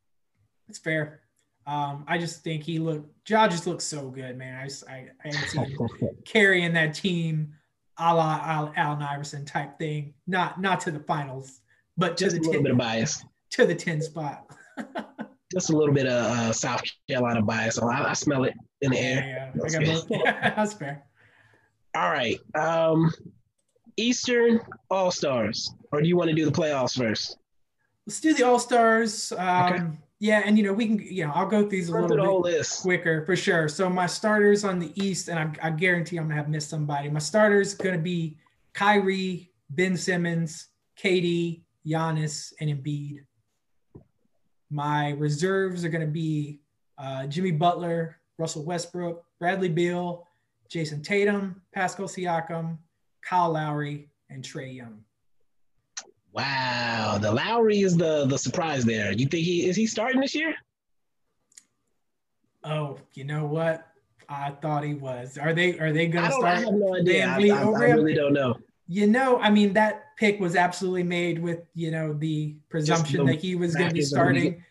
It's 0.69 0.79
fair. 0.79 1.21
Um, 1.67 2.05
I 2.09 2.19
just 2.19 2.43
think 2.43 2.63
he 2.63 2.79
looked. 2.79 3.29
Ja 3.29 3.49
just 3.49 3.67
looks 3.67 3.85
so 3.85 4.09
good, 4.09 4.39
man. 4.39 4.61
I 4.61 4.65
just 4.65 4.89
I, 4.89 5.11
I 5.25 5.29
haven't 5.29 5.49
seen 5.49 5.65
him 5.65 5.89
carrying 6.25 6.73
that 6.73 6.95
team, 6.95 7.53
a 7.99 8.15
la 8.15 8.41
Al, 8.43 8.73
Allen 8.77 9.03
Iverson 9.03 9.45
type 9.45 9.79
thing. 9.79 10.15
Not 10.27 10.61
not 10.61 10.81
to 10.81 10.91
the 10.91 11.01
finals, 11.01 11.61
but 11.97 12.17
just 12.17 12.37
a 12.37 12.39
little 12.39 12.55
10, 12.55 12.63
bit 12.63 12.73
of 12.73 12.79
bias 12.79 13.25
to 13.51 13.67
the 13.67 13.75
ten 13.75 14.03
spot. 14.03 14.47
just 15.53 15.71
a 15.71 15.77
little 15.77 15.95
bit 15.95 16.07
of 16.07 16.13
uh, 16.13 16.53
South 16.53 16.83
Carolina 17.09 17.43
bias. 17.43 17.77
So 17.77 17.89
I, 17.89 18.11
I 18.11 18.13
smell 18.13 18.45
it 18.45 18.55
in 18.81 18.91
the 18.91 18.99
air. 18.99 19.53
Yeah, 19.57 19.81
yeah. 19.81 19.85
That's, 19.85 20.05
That's 20.57 20.73
fair. 20.75 21.05
All 21.95 22.11
right. 22.11 22.39
Um, 22.55 23.13
Eastern 23.97 24.61
All 24.91 25.11
Stars, 25.11 25.73
or 25.93 26.03
do 26.03 26.09
you 26.09 26.17
want 26.17 26.31
to 26.31 26.35
do 26.35 26.45
the 26.45 26.51
playoffs 26.51 26.99
first? 26.99 27.39
Let's 28.07 28.21
do 28.21 28.35
the 28.35 28.43
All 28.43 28.59
Stars. 28.59 29.33
Um, 29.33 29.73
okay. 29.73 29.85
Yeah, 30.21 30.43
and 30.45 30.57
you 30.57 30.65
know 30.65 30.73
we 30.73 30.87
can, 30.87 30.99
you 30.99 31.27
know, 31.27 31.33
I'll 31.35 31.47
go 31.47 31.61
through 31.61 31.71
these 31.71 31.91
a 31.91 31.93
little 31.93 32.43
bit 32.43 32.57
list. 32.57 32.83
quicker 32.83 33.25
for 33.27 33.37
sure. 33.37 33.69
So 33.69 33.89
my 33.91 34.07
starters 34.07 34.65
on 34.65 34.79
the 34.79 34.91
East, 35.01 35.29
and 35.29 35.39
I, 35.39 35.69
I 35.69 35.71
guarantee 35.71 36.17
I'm 36.17 36.25
gonna 36.25 36.37
have 36.37 36.49
missed 36.49 36.71
somebody. 36.71 37.11
My 37.11 37.19
starters 37.19 37.75
gonna 37.75 37.99
be 37.99 38.39
Kyrie, 38.73 39.53
Ben 39.71 39.97
Simmons, 39.97 40.69
KD, 40.99 41.64
Giannis, 41.87 42.53
and 42.61 42.71
Embiid. 42.71 43.21
My 44.71 45.11
reserves 45.13 45.85
are 45.85 45.89
gonna 45.89 46.07
be 46.07 46.61
uh, 46.99 47.27
Jimmy 47.27 47.53
Butler, 47.53 48.17
Russell 48.39 48.65
Westbrook, 48.65 49.25
Bradley 49.39 49.69
Beal, 49.69 50.27
Jayson 50.69 51.03
Tatum, 51.03 51.63
Pascal 51.73 52.07
Siakam, 52.07 52.79
Kyle 53.23 53.53
Lowry, 53.53 54.09
and 54.31 54.43
Trae 54.43 54.75
Young. 54.75 55.05
Wow, 56.33 57.19
the 57.21 57.31
Lowry 57.31 57.81
is 57.81 57.97
the 57.97 58.27
the 58.27 58.39
surprise 58.39 58.85
there. 58.85 59.13
You 59.13 59.27
think 59.27 59.45
he 59.45 59.69
is 59.69 59.77
he 59.77 59.87
starting 59.87 60.21
this 60.21 60.35
year? 60.35 60.55
Oh, 62.65 62.99
you 63.13 63.25
know 63.25 63.47
what? 63.47 63.87
I 64.29 64.51
thought 64.63 64.85
he 64.85 64.95
was. 64.95 65.39
Are 65.39 65.53
they 65.53 65.79
are 65.79 65.93
they 65.93 66.09
gonna 66.09 66.33
start? 66.33 66.45
I 66.45 66.61
have 66.61 66.75
no 66.75 66.97
idea. 66.97 67.29
I, 67.29 67.51
I, 67.51 67.63
I 67.63 67.85
really 67.91 68.15
don't 68.15 68.33
know. 68.33 68.57
You 68.89 69.07
know, 69.07 69.39
I 69.39 69.51
mean, 69.51 69.75
that 69.75 70.04
pick 70.17 70.41
was 70.41 70.57
absolutely 70.57 71.03
made 71.03 71.39
with 71.41 71.61
you 71.75 71.91
know 71.91 72.13
the 72.13 72.57
presumption 72.69 73.25
the 73.27 73.33
that 73.33 73.41
he 73.41 73.55
was 73.55 73.75
going 73.75 73.89
to 73.89 73.95
be 73.95 74.03
starting. 74.03 74.63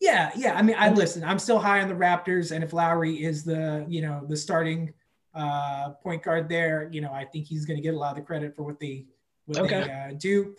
Yeah, 0.00 0.30
yeah. 0.34 0.54
I 0.54 0.62
mean, 0.62 0.76
I 0.78 0.90
listen. 0.90 1.22
I'm 1.24 1.38
still 1.38 1.58
high 1.58 1.82
on 1.82 1.88
the 1.88 1.94
Raptors, 1.94 2.52
and 2.52 2.64
if 2.64 2.72
Lowry 2.72 3.22
is 3.22 3.44
the 3.44 3.84
you 3.88 4.00
know 4.02 4.24
the 4.28 4.36
starting 4.36 4.92
uh, 5.34 5.90
point 6.02 6.22
guard 6.22 6.48
there. 6.48 6.88
You 6.92 7.00
know, 7.00 7.12
I 7.12 7.24
think 7.24 7.46
he's 7.46 7.64
going 7.64 7.76
to 7.76 7.82
get 7.82 7.94
a 7.94 7.98
lot 7.98 8.10
of 8.10 8.16
the 8.16 8.22
credit 8.22 8.56
for 8.56 8.62
what 8.62 8.80
they 8.80 9.06
what 9.46 9.58
Okay. 9.58 9.84
they 9.84 9.90
uh, 9.90 10.14
do. 10.18 10.54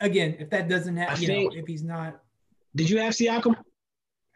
Again, 0.00 0.36
if 0.38 0.50
that 0.50 0.68
doesn't 0.68 0.96
happen, 0.96 1.20
you 1.20 1.26
think- 1.26 1.52
know, 1.52 1.58
if 1.58 1.66
he's 1.66 1.82
not 1.82 2.20
Did 2.74 2.90
you 2.90 2.98
have 2.98 3.12
Siakam? 3.14 3.56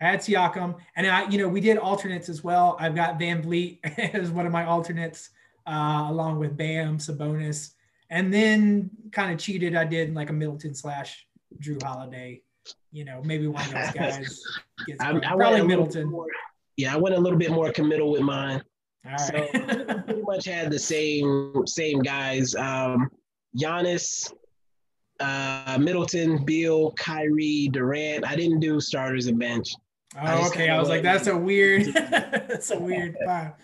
I 0.01 0.05
had 0.11 0.21
Siakam, 0.21 0.77
and 0.95 1.07
I, 1.09 1.29
you 1.29 1.39
know, 1.39 1.49
we 1.49 1.61
did 1.61 1.77
alternates 1.77 2.29
as 2.29 2.45
well. 2.45 2.77
I've 2.79 2.95
got 2.95 3.19
VanVleet 3.19 3.81
as 4.15 4.31
one 4.31 4.47
of 4.47 4.53
my 4.53 4.65
alternates, 4.65 5.31
uh, 5.67 6.07
along 6.09 6.39
with 6.39 6.57
Bam, 6.57 6.99
Sabonis, 6.99 7.73
and 8.11 8.33
then 8.33 8.91
kind 9.13 9.33
of 9.33 9.39
cheated. 9.39 9.75
I 9.75 9.85
did 9.85 10.15
like 10.15 10.31
a 10.31 10.33
Middleton 10.33 10.75
slash 10.75 11.27
Jrue 11.61 11.83
Holiday. 11.83 12.43
You 12.91 13.05
know, 13.05 13.21
maybe 13.25 13.47
one 13.47 13.63
of 13.65 13.73
those 13.73 13.91
guys 13.95 14.43
gets 14.87 15.03
I, 15.03 15.11
I 15.11 15.19
probably 15.19 15.63
Middleton. 15.63 16.09
more- 16.11 16.27
yeah, 16.77 16.95
I 16.95 16.97
went 16.97 17.17
a 17.17 17.19
little 17.19 17.39
bit 17.39 17.51
more 17.51 17.73
committal 17.73 18.13
with 18.13 18.23
mine. 18.23 18.63
All 19.09 19.19
So 19.19 19.47
pretty 19.49 20.23
much 20.23 20.45
had 20.45 20.71
the 20.71 20.79
same 20.79 21.67
same 21.67 22.01
guys. 22.01 22.55
Um, 22.55 23.11
Giannis, 23.61 24.33
uh, 25.21 25.79
Middleton, 25.81 26.45
Beal, 26.45 26.93
Kyrie, 26.93 27.69
Durant. 27.73 28.25
I 28.27 28.37
didn't 28.37 28.61
do 28.61 28.81
starters 28.81 29.27
and 29.27 29.39
bench. 29.39 29.75
Oh, 30.17 30.39
just 30.39 30.53
okay. 30.53 30.69
I 30.69 30.79
was 30.79 30.89
like, 30.89 31.03
that's 31.11 31.27
a 31.27 31.37
weird, 31.37 31.87
that's 31.95 32.71
a 32.71 32.79
weird. 32.79 33.17
Wow. 33.23 33.57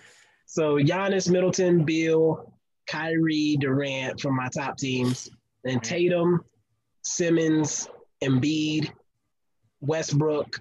So 0.46 0.76
Giannis, 0.76 1.30
Middleton, 1.30 1.84
Beal, 1.84 2.52
Kyrie, 2.86 3.56
Durant 3.60 4.20
from 4.20 4.36
my 4.36 4.48
top 4.48 4.76
teams. 4.76 5.30
Then 5.62 5.80
Tatum, 5.80 6.40
Simmons, 7.02 7.88
Embiid, 8.22 8.90
Westbrook, 9.80 10.58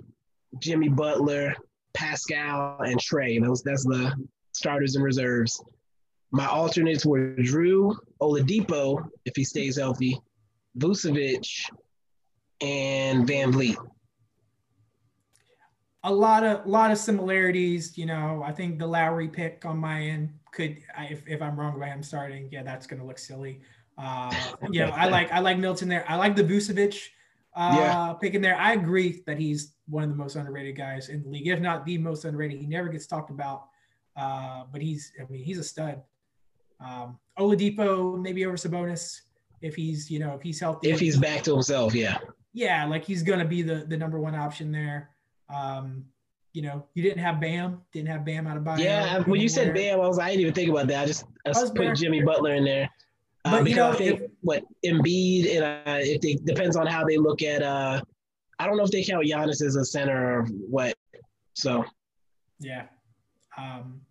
Jimmy 0.59 0.89
Butler, 0.89 1.55
Pascal, 1.93 2.79
and 2.81 2.99
Trae. 2.99 3.41
Those 3.41 3.63
that's 3.63 3.83
the 3.83 4.13
starters 4.51 4.95
and 4.95 5.03
reserves. 5.03 5.63
My 6.31 6.47
alternates 6.47 7.05
were 7.05 7.35
Jrue, 7.35 7.95
Oladipo, 8.21 9.07
if 9.25 9.35
he 9.35 9.43
stays 9.43 9.77
healthy, 9.77 10.19
Vucevic, 10.77 11.69
and 12.61 13.27
VanVleet. 13.27 13.77
A 16.05 16.13
lot 16.13 16.43
of 16.43 16.65
lot 16.65 16.91
of 16.91 16.97
similarities. 16.97 17.97
You 17.97 18.05
know, 18.05 18.43
I 18.45 18.51
think 18.51 18.79
the 18.79 18.87
Lowry 18.87 19.27
pick 19.27 19.63
on 19.65 19.77
my 19.77 20.01
end 20.01 20.33
could, 20.51 20.77
I, 20.97 21.05
if, 21.05 21.27
if 21.27 21.41
I'm 21.41 21.57
wrong 21.59 21.79
by 21.79 21.87
him 21.87 22.03
starting, 22.03 22.49
yeah, 22.51 22.63
that's 22.63 22.85
going 22.85 22.99
to 22.99 23.05
look 23.05 23.17
silly. 23.17 23.61
Uh, 23.97 24.33
you 24.71 24.79
know, 24.81 24.89
I 24.89 25.07
like 25.07 25.31
I 25.31 25.39
like 25.39 25.57
Middleton 25.57 25.87
there. 25.87 26.05
I 26.07 26.15
like 26.15 26.35
the 26.35 26.43
Vucevic 26.43 27.09
uh, 27.55 27.75
Yeah. 27.77 28.13
pick 28.19 28.33
in 28.33 28.41
there. 28.41 28.57
I 28.57 28.73
agree 28.73 29.23
that 29.27 29.37
he's 29.37 29.73
one 29.87 30.03
of 30.03 30.09
the 30.09 30.15
most 30.15 30.35
underrated 30.35 30.75
guys 30.75 31.09
in 31.09 31.23
the 31.23 31.29
league, 31.29 31.47
if 31.47 31.59
not 31.59 31.85
the 31.85 31.97
most 31.97 32.25
underrated. 32.25 32.59
He 32.59 32.67
never 32.67 32.89
gets 32.89 33.05
talked 33.05 33.29
about, 33.29 33.67
uh, 34.17 34.63
but 34.71 34.81
he's 34.81 35.11
I 35.19 35.31
mean 35.31 35.43
he's 35.43 35.59
a 35.59 35.63
stud. 35.63 36.01
Um, 36.79 37.17
Oladipo 37.39 38.19
maybe 38.21 38.45
over 38.45 38.57
Sabonis 38.57 39.21
if 39.61 39.75
he's 39.75 40.09
you 40.11 40.19
know 40.19 40.33
if 40.33 40.41
he's 40.41 40.59
healthy. 40.59 40.89
If 40.89 40.99
he's 40.99 41.17
back 41.17 41.43
to 41.43 41.53
himself, 41.53 41.93
yeah. 41.95 42.17
yeah, 42.53 42.85
like 42.85 43.05
he's 43.05 43.23
gonna 43.23 43.45
be 43.45 43.61
the 43.61 43.85
the 43.87 43.95
number 43.97 44.19
one 44.19 44.35
option 44.35 44.71
there. 44.71 45.11
Um, 45.53 46.05
you 46.53 46.61
know, 46.61 46.85
you 46.93 47.01
didn't 47.01 47.19
have 47.19 47.41
Bam, 47.41 47.81
didn't 47.91 48.09
have 48.09 48.23
Bam 48.23 48.45
out 48.45 48.57
of 48.57 48.63
bio. 48.63 48.77
Yeah, 48.77 49.19
when 49.23 49.41
you 49.41 49.49
said. 49.49 49.73
Bam, 49.73 49.99
I 49.99 50.07
was 50.07 50.19
I 50.19 50.29
didn't 50.29 50.41
even 50.41 50.53
think 50.53 50.69
about 50.69 50.87
that. 50.87 51.03
I 51.03 51.05
just 51.05 51.25
I 51.45 51.51
put 51.53 51.73
there. 51.75 51.93
Jimmy 51.95 52.21
Butler 52.21 52.53
in 52.53 52.63
there. 52.63 52.89
Uh, 53.45 53.59
But, 53.59 53.69
you 53.69 53.75
know, 53.75 53.89
I 53.89 53.95
think 53.95 54.21
what 54.41 54.63
Embiid 54.85 55.55
and 55.55 55.63
uh, 55.63 55.99
if 55.99 56.21
they 56.21 56.35
depends 56.35 56.75
on 56.75 56.87
how 56.87 57.03
they 57.05 57.17
look 57.17 57.41
at 57.41 57.61
uh 57.61 58.01
I 58.59 58.67
don't 58.67 58.77
know 58.77 58.83
if 58.83 58.91
they 58.91 59.03
count 59.03 59.25
Giannis 59.25 59.61
as 59.61 59.75
a 59.75 59.83
center 59.83 60.39
or 60.39 60.45
what. 60.45 60.95
So 61.53 61.83
Yeah. 62.59 62.85
Um, 63.57 64.01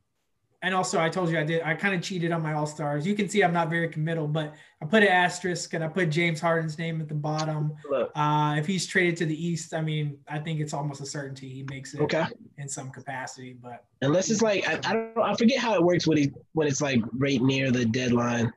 and 0.65 0.77
also, 0.77 1.01
I 1.01 1.09
told 1.09 1.29
you 1.29 1.41
I 1.41 1.43
did. 1.43 1.61
I 1.63 1.75
kind 1.75 1.93
of 1.93 2.03
cheated 2.03 2.31
on 2.31 2.41
my 2.41 2.53
All 2.53 2.67
Stars. 2.67 3.05
You 3.05 3.17
can 3.17 3.29
see 3.29 3.43
I'm 3.43 3.53
not 3.53 3.69
very 3.69 3.89
committal, 3.89 4.29
but 4.29 4.55
I 4.81 4.87
put 4.87 5.03
an 5.03 5.09
asterisk 5.09 5.75
and 5.75 5.83
I 5.83 5.89
put 5.89 6.09
James 6.09 6.41
Harden's 6.41 6.79
name 6.79 7.01
at 7.01 7.09
the 7.09 7.17
bottom. 7.17 7.73
Uh, 8.15 8.55
if 8.57 8.65
he's 8.65 8.87
traded 8.87 9.17
to 9.17 9.27
the 9.27 9.47
East, 9.47 9.75
I 9.75 9.81
mean, 9.81 10.19
I 10.29 10.39
think 10.39 10.61
it's 10.61 10.73
almost 10.73 11.01
a 11.01 11.07
certainty 11.07 11.49
he 11.49 11.65
makes 11.69 11.95
it 11.95 12.01
okay. 12.03 12.27
in 12.59 12.69
some 12.69 12.91
capacity. 12.91 13.57
But 13.61 13.85
Unless 14.03 14.31
it's 14.31 14.41
like 14.41 14.69
I, 14.69 14.79
I 14.89 14.93
don't 14.93 15.19
I 15.19 15.35
forget 15.35 15.59
how 15.59 15.75
it 15.75 15.83
works 15.83 16.07
when 16.07 16.19
he 16.19 16.31
when 16.53 16.69
it's 16.69 16.81
like 16.81 17.01
right 17.13 17.43
near 17.43 17.73
the 17.73 17.85
deadline. 17.85 18.53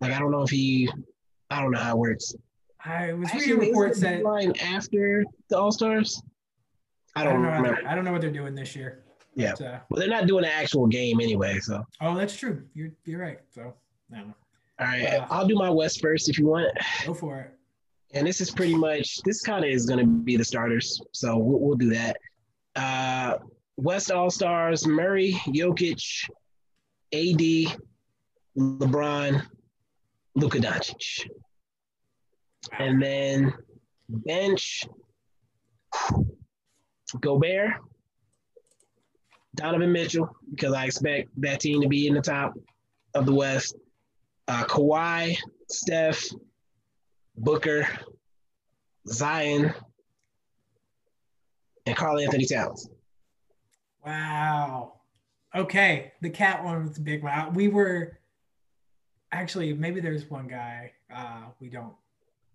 Like 0.00 0.12
I 0.12 0.18
don't 0.18 0.30
know 0.30 0.42
if 0.42 0.50
he 0.50 0.88
I 1.50 1.60
don't 1.60 1.70
know 1.70 1.80
how 1.80 1.92
it 1.92 1.98
works. 1.98 2.34
I 2.82 3.12
was 3.12 3.28
Actually, 3.28 3.52
reading 3.52 3.68
reports 3.68 4.00
the 4.00 4.06
that 4.06 4.16
deadline 4.16 4.54
after 4.58 5.22
the 5.50 5.58
All 5.58 5.70
Stars. 5.70 6.22
I 7.14 7.20
I 7.20 7.24
don't, 7.24 7.34
don't 7.34 7.42
know. 7.42 7.48
remember. 7.50 7.80
I 7.86 7.94
don't 7.94 8.04
know 8.06 8.12
what 8.12 8.22
they're 8.22 8.30
doing 8.30 8.54
this 8.54 8.74
year. 8.74 9.05
Yeah. 9.36 9.52
But, 9.58 9.64
uh, 9.66 9.78
Well, 9.90 10.00
they're 10.00 10.08
not 10.08 10.26
doing 10.26 10.44
an 10.44 10.50
actual 10.50 10.86
game 10.86 11.20
anyway, 11.20 11.60
so. 11.60 11.84
oh, 12.00 12.16
that's 12.16 12.34
true. 12.36 12.64
You're 12.74 12.90
you're 13.04 13.20
right. 13.20 13.38
So 13.50 13.74
I. 14.14 14.20
All 14.78 14.86
right, 14.86 15.02
Yeah. 15.02 15.26
I'll 15.30 15.46
do 15.46 15.54
my 15.54 15.70
West 15.70 16.00
first 16.02 16.28
if 16.28 16.38
you 16.38 16.46
want. 16.46 16.68
Go 17.06 17.14
for 17.14 17.40
it. 17.40 17.52
And 18.14 18.26
this 18.26 18.40
is 18.40 18.50
pretty 18.50 18.74
much 18.74 19.18
this 19.24 19.42
kind 19.42 19.64
of 19.64 19.70
is 19.70 19.84
going 19.86 20.00
to 20.00 20.06
be 20.06 20.36
the 20.36 20.44
starters, 20.44 21.00
so 21.12 21.36
we'll, 21.36 21.58
we'll 21.60 21.76
do 21.76 21.90
that. 21.90 22.16
Uh, 22.74 23.38
West 23.76 24.10
All 24.10 24.30
Stars: 24.30 24.86
Murray, 24.86 25.32
Jokic, 25.48 26.28
AD, 27.12 27.76
LeBron, 28.58 29.42
Luka 30.34 30.58
Doncic, 30.58 31.26
and 32.78 33.02
then 33.02 33.52
bench: 34.08 34.84
Gobert, 37.20 37.74
Donovan 39.56 39.92
Mitchell, 39.92 40.28
because 40.50 40.72
I 40.72 40.84
expect 40.84 41.28
that 41.40 41.60
team 41.60 41.80
to 41.82 41.88
be 41.88 42.06
in 42.06 42.14
the 42.14 42.20
top 42.20 42.54
of 43.14 43.26
the 43.26 43.34
West. 43.34 43.74
Uh, 44.48 44.64
Kawhi, 44.64 45.36
Steph, 45.68 46.24
Booker, 47.36 47.88
Zion, 49.08 49.72
and 51.86 51.96
Karl-Anthony 51.96 52.46
Towns. 52.46 52.88
Wow. 54.04 55.00
Okay, 55.54 56.12
the 56.20 56.30
cat 56.30 56.62
one 56.62 56.86
was 56.86 56.92
the 56.92 57.00
big 57.00 57.22
one. 57.22 57.54
We 57.54 57.68
were 57.68 58.18
actually 59.32 59.72
maybe 59.72 60.00
there's 60.00 60.30
one 60.30 60.46
guy 60.46 60.92
uh, 61.12 61.44
we 61.60 61.68
don't. 61.68 61.94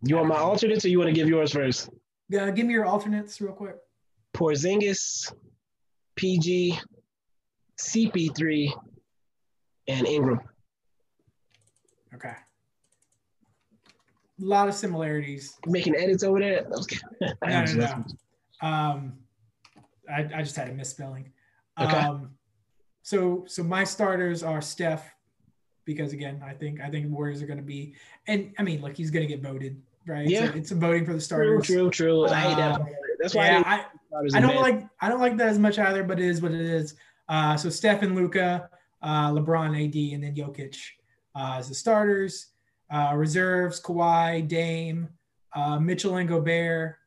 You 0.03 0.15
want 0.15 0.27
my 0.29 0.37
alternates 0.37 0.85
or 0.85 0.89
you 0.89 0.99
want 0.99 1.09
to 1.09 1.13
give 1.13 1.27
yours 1.27 1.51
first? 1.51 1.89
Uh, 2.37 2.51
give 2.51 2.65
me 2.65 2.73
your 2.73 2.85
alternates 2.85 3.41
real 3.41 3.53
quick. 3.53 3.75
Porzingis, 4.33 5.33
PG, 6.15 6.79
CP3, 7.81 8.71
and 9.87 10.07
Ingram. 10.07 10.39
Okay. 12.13 12.29
A 12.29 12.35
lot 14.45 14.67
of 14.67 14.75
similarities. 14.75 15.55
Making 15.67 15.95
edits 15.95 16.23
over 16.23 16.39
there? 16.39 16.65
No, 17.47 17.65
no, 17.65 17.73
no. 17.75 18.05
Um, 18.67 19.13
I, 20.09 20.21
I 20.35 20.41
just 20.43 20.55
had 20.55 20.69
a 20.69 20.73
misspelling. 20.73 21.31
Okay. 21.79 21.97
Um, 21.97 22.31
so 23.03 23.45
so 23.47 23.63
my 23.63 23.83
starters 23.83 24.43
are 24.43 24.61
Steph, 24.61 25.09
because 25.85 26.13
again, 26.13 26.41
I 26.45 26.53
think 26.53 26.79
I 26.81 26.89
think 26.89 27.11
Warriors 27.11 27.41
are 27.41 27.47
going 27.47 27.57
to 27.57 27.63
be, 27.63 27.95
and 28.27 28.53
I 28.59 28.63
mean, 28.63 28.81
look, 28.81 28.95
he's 28.95 29.09
going 29.09 29.27
to 29.27 29.33
get 29.33 29.41
voted, 29.43 29.81
right? 30.05 30.27
Yeah. 30.27 30.51
So 30.51 30.57
it's 30.57 30.71
a 30.71 30.75
voting 30.75 31.05
for 31.05 31.13
the 31.13 31.19
True, 31.19 31.61
starters. 31.61 31.65
true, 31.67 31.89
true. 31.89 32.27
I 32.27 32.39
hate 32.39 32.57
that. 32.57 32.81
Um. 32.81 32.87
That's 33.19 33.35
why 33.35 33.47
Yeah, 33.51 33.63
I, 33.65 33.75
I, 33.75 34.37
I 34.37 34.41
don't 34.41 34.49
bench. 34.51 34.61
like 34.61 34.87
I 34.99 35.09
don't 35.09 35.19
like 35.19 35.37
that 35.37 35.47
as 35.49 35.59
much 35.59 35.79
either, 35.79 36.03
but 36.03 36.19
it 36.19 36.25
is 36.25 36.41
what 36.41 36.51
it 36.51 36.61
is. 36.61 36.95
Uh, 37.31 37.55
so 37.55 37.69
Steph 37.69 38.01
and 38.03 38.13
Luka, 38.15 38.69
uh, 39.01 39.31
LeBron, 39.31 39.69
AD, 39.69 40.13
and 40.13 40.23
then 40.23 40.35
Jokic 40.35 40.75
uh, 41.33 41.55
as 41.59 41.69
the 41.69 41.75
starters. 41.75 42.47
Uh, 42.93 43.13
reserves: 43.15 43.79
Kawhi, 43.81 44.45
Dame, 44.47 45.07
uh, 45.55 45.79
Mitchell 45.79 46.17
and 46.17 46.27
Gobert, 46.27 46.97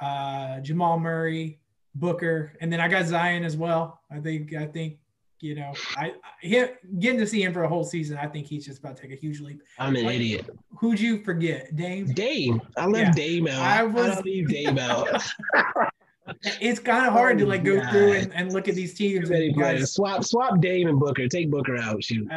uh, 0.00 0.58
Jamal 0.60 0.98
Murray, 0.98 1.60
Booker, 1.94 2.52
and 2.60 2.72
then 2.72 2.80
I 2.80 2.88
got 2.88 3.06
Zion 3.06 3.44
as 3.44 3.56
well. 3.56 4.00
I 4.10 4.18
think 4.18 4.52
I 4.54 4.66
think 4.66 4.98
you 5.40 5.54
know 5.54 5.72
I, 5.96 6.06
I 6.42 6.46
him, 6.46 6.68
getting 6.98 7.20
to 7.20 7.26
see 7.26 7.40
him 7.44 7.52
for 7.52 7.62
a 7.62 7.68
whole 7.68 7.84
season. 7.84 8.18
I 8.18 8.26
think 8.26 8.48
he's 8.48 8.66
just 8.66 8.80
about 8.80 8.96
to 8.96 9.02
take 9.02 9.12
a 9.12 9.20
huge 9.20 9.40
leap. 9.40 9.62
I'm 9.78 9.94
an 9.94 10.06
Like- 10.06 10.16
idiot. 10.16 10.50
Who'd 10.80 10.98
you 10.98 11.22
forget? 11.22 11.74
Dame. 11.76 12.06
Dame. 12.06 12.60
I 12.76 12.86
left 12.86 13.16
Yeah. 13.16 13.24
Dame 13.26 13.46
out. 13.46 13.60
I 13.62 13.80
I 13.80 13.82
was- 13.84 14.16
was 14.16 14.24
leave 14.24 14.48
Dame 14.48 14.78
out. 14.78 15.22
It's 16.60 16.80
kind 16.80 17.06
of 17.06 17.12
hard 17.12 17.38
to 17.38 17.46
like 17.46 17.64
go 17.64 17.80
Oh, 17.82 17.90
through 17.90 18.12
and, 18.12 18.34
and 18.34 18.52
look 18.52 18.68
at 18.68 18.74
these 18.74 18.94
teams. 18.94 19.30
And 19.30 19.56
guys, 19.56 19.92
Swap 19.94 20.24
swap 20.24 20.60
Dame 20.60 20.88
and 20.88 20.98
Booker. 20.98 21.28
Take 21.28 21.50
Booker 21.50 21.76
out. 21.76 22.02
Shoot. 22.02 22.28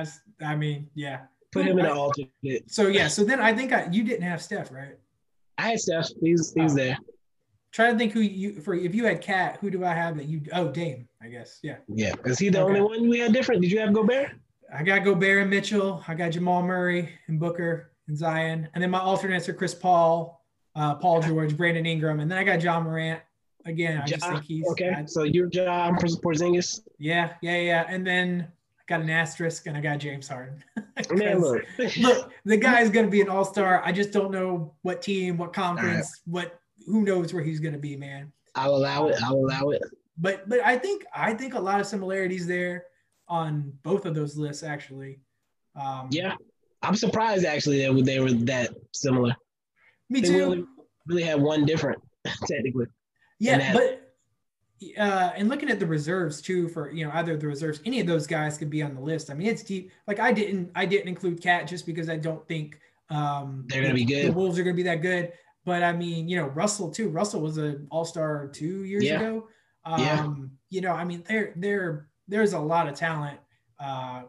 I 0.44 0.56
mean, 0.56 0.90
yeah. 0.96 1.22
Put 1.52 1.66
him 1.66 1.78
in 1.80 1.84
the 1.86 1.92
Right. 1.92 1.98
alternate. 1.98 2.72
So 2.72 2.88
yeah, 2.88 3.08
so 3.08 3.24
then 3.24 3.40
I 3.40 3.54
think 3.54 3.74
I, 3.74 3.88
you 3.92 4.04
didn't 4.04 4.24
have 4.24 4.42
Steph, 4.42 4.72
right? 4.72 4.98
I 5.58 5.70
had 5.72 5.80
Steph. 5.80 6.10
He's 6.22 6.54
he's 6.54 6.74
Oh. 6.74 6.76
there. 6.76 6.98
Try 7.72 7.92
to 7.92 7.98
think 7.98 8.12
who 8.14 8.20
you 8.22 8.60
for 8.62 8.74
if 8.74 8.94
you 8.96 9.06
had 9.06 9.22
Cat, 9.22 9.58
who 9.62 9.70
do 9.70 9.84
I 9.86 9.94
have 9.94 10.18
that 10.18 10.26
you? 10.28 10.42
Oh, 10.54 10.70
Dame, 10.72 11.08
I 11.22 11.28
guess. 11.28 11.60
Yeah, 11.64 11.78
Yeah. 11.88 12.14
Is 12.26 12.40
he 12.40 12.50
the 12.50 12.60
Okay. 12.62 12.68
only 12.80 12.82
one 12.82 13.10
we 13.10 13.20
had 13.20 13.34
different? 13.34 13.62
Did 13.62 13.72
you 13.72 13.80
have 13.80 13.94
Gobert? 13.94 14.32
I 14.74 14.84
got 14.84 15.04
Gobert 15.04 15.42
and 15.42 15.50
Mitchell. 15.50 16.04
I 16.08 16.16
got 16.16 16.30
Jamal 16.32 16.64
Murray 16.64 17.10
and 17.28 17.40
Booker 17.40 17.92
and 18.08 18.18
Zion, 18.18 18.68
and 18.74 18.82
then 18.84 18.90
my 18.90 19.00
alternates 19.00 19.48
are 19.50 19.54
Chris 19.54 19.76
Paul, 19.76 20.42
uh, 20.76 20.96
Paul 20.96 21.22
George, 21.22 21.56
Brandon 21.58 21.86
Ingram, 21.86 22.22
and 22.22 22.32
then 22.32 22.38
I 22.38 22.44
got 22.46 22.62
Ja 22.64 22.80
Morant. 22.80 23.22
Again, 23.66 24.02
I 24.02 24.06
just 24.06 24.26
Ja- 24.26 24.32
think 24.34 24.44
he's 24.46 24.68
Okay. 24.72 24.90
I- 24.90 25.06
So 25.06 25.24
your 25.24 25.48
job, 25.48 26.00
for 26.00 26.08
Porzingis. 26.08 26.82
yeah, 26.98 27.34
yeah, 27.42 27.58
yeah, 27.58 27.86
and 27.88 28.06
then 28.06 28.48
I 28.80 28.82
got 28.88 29.02
an 29.02 29.10
asterisk, 29.10 29.68
and 29.68 29.78
I 29.78 29.82
got 29.82 30.00
James 30.00 30.28
Harden. 30.28 30.64
Man, 31.12 31.40
look, 31.40 31.64
look, 32.00 32.32
the 32.46 32.58
guy's 32.58 32.90
going 32.90 33.06
to 33.06 33.12
be 33.12 33.22
an 33.22 33.30
all 33.30 33.46
star. 33.46 33.82
I 33.86 33.92
just 33.92 34.12
don't 34.12 34.32
know 34.32 34.74
what 34.82 35.02
team, 35.02 35.38
what 35.38 35.54
conference, 35.54 36.22
what 36.26 36.60
who 36.88 37.04
knows 37.04 37.34
where 37.34 37.44
he's 37.44 37.60
going 37.60 37.74
to 37.74 37.80
be, 37.80 37.96
man. 37.96 38.32
I'll 38.56 38.76
allow 38.76 39.08
it. 39.08 39.16
I'll 39.24 39.36
allow 39.36 39.70
it. 39.70 39.82
But 40.18 40.50
but 40.50 40.60
I 40.66 40.78
think 40.78 41.06
I 41.16 41.34
think 41.34 41.54
a 41.54 41.60
lot 41.60 41.80
of 41.80 41.86
similarities 41.88 42.46
there 42.48 42.86
on 43.28 43.72
both 43.84 44.06
of 44.06 44.14
those 44.16 44.36
lists 44.38 44.62
actually. 44.64 45.20
Um, 45.80 46.10
yeah, 46.12 46.36
I'm 46.82 46.96
surprised 46.96 47.46
actually 47.46 47.86
that 47.86 48.06
they 48.06 48.20
were 48.20 48.32
that 48.34 48.72
similar. 48.92 49.34
Me 50.10 50.20
they 50.20 50.28
too. 50.28 50.38
Really, 50.38 50.66
really 51.08 51.24
had 51.24 51.42
one 51.42 51.66
different 51.66 52.02
technically. 52.46 52.88
Yeah, 53.42 53.74
but 53.74 54.02
uh, 54.98 55.32
and 55.36 55.50
looking 55.50 55.70
at 55.70 55.80
the 55.80 55.86
reserves 55.86 56.42
too 56.42 56.68
for 56.68 56.92
you 56.92 57.06
know 57.06 57.12
either 57.16 57.36
the 57.38 57.48
reserves 57.48 57.82
any 57.86 58.00
of 58.00 58.08
those 58.08 58.28
guys 58.28 58.58
could 58.58 58.70
be 58.70 58.82
on 58.82 58.94
the 58.94 59.02
list. 59.02 59.30
I 59.30 59.34
mean 59.34 59.48
it's 59.48 59.64
deep. 59.64 59.92
Like 60.08 60.20
i 60.20 60.32
didn't 60.32 60.72
i 60.76 60.86
didn't 60.86 61.08
include 61.08 61.42
KAT 61.42 61.68
just 61.68 61.86
because 61.86 62.10
i 62.10 62.18
don't 62.18 62.48
think 62.48 62.80
um 63.10 63.66
they're 63.68 63.82
gonna 63.82 63.94
be 63.94 64.06
good. 64.06 64.28
the 64.28 64.32
wolves 64.32 64.58
are 64.58 64.64
gonna 64.64 64.76
be 64.76 64.84
that 64.84 65.02
good. 65.02 65.34
But 65.66 65.84
i 65.84 65.92
mean 65.92 66.28
you 66.28 66.38
know 66.38 66.48
russell 66.48 66.90
too. 66.92 67.10
Russell 67.10 67.42
was 67.42 67.58
an 67.58 67.88
all-star 67.90 68.48
two 68.48 68.84
years 68.84 69.04
yeah. 69.04 69.20
ago. 69.20 69.48
Um 69.86 70.02
yeah. 70.02 70.34
you 70.70 70.82
know 70.82 70.94
i 70.94 71.04
mean 71.04 71.24
there 71.28 71.54
there 71.56 72.08
there's 72.28 72.54
a 72.54 72.60
lot 72.60 72.88
of 72.88 72.96
talent 72.96 73.40
uh 73.80 74.24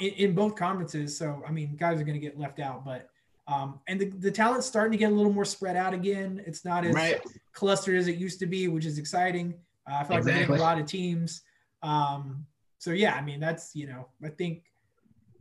in, 0.00 0.10
in 0.10 0.34
both 0.34 0.56
conferences. 0.56 1.16
So 1.16 1.42
i 1.46 1.52
mean 1.52 1.76
guys 1.76 2.00
are 2.00 2.04
gonna 2.04 2.18
get 2.18 2.38
left 2.38 2.58
out 2.58 2.84
but 2.84 3.08
um, 3.48 3.80
and 3.86 4.00
the, 4.00 4.06
the 4.10 4.30
talent's 4.30 4.66
starting 4.66 4.92
to 4.92 4.98
get 4.98 5.12
a 5.12 5.14
little 5.14 5.32
more 5.32 5.44
spread 5.44 5.76
out 5.76 5.94
again. 5.94 6.42
It's 6.46 6.64
not 6.64 6.84
as 6.84 6.94
right. 6.94 7.20
clustered 7.52 7.96
as 7.96 8.08
it 8.08 8.16
used 8.16 8.40
to 8.40 8.46
be, 8.46 8.68
which 8.68 8.84
is 8.84 8.98
exciting. 8.98 9.54
Uh, 9.88 9.98
I 10.00 10.04
feel 10.04 10.16
like 10.16 10.18
exactly. 10.18 10.32
we're 10.32 10.38
getting 10.38 10.56
a 10.56 10.62
lot 10.62 10.78
of 10.80 10.86
teams. 10.86 11.42
Um, 11.82 12.46
so 12.78 12.90
yeah, 12.90 13.14
I 13.14 13.20
mean 13.20 13.40
that's 13.40 13.74
you 13.74 13.86
know 13.86 14.08
I 14.24 14.28
think 14.28 14.64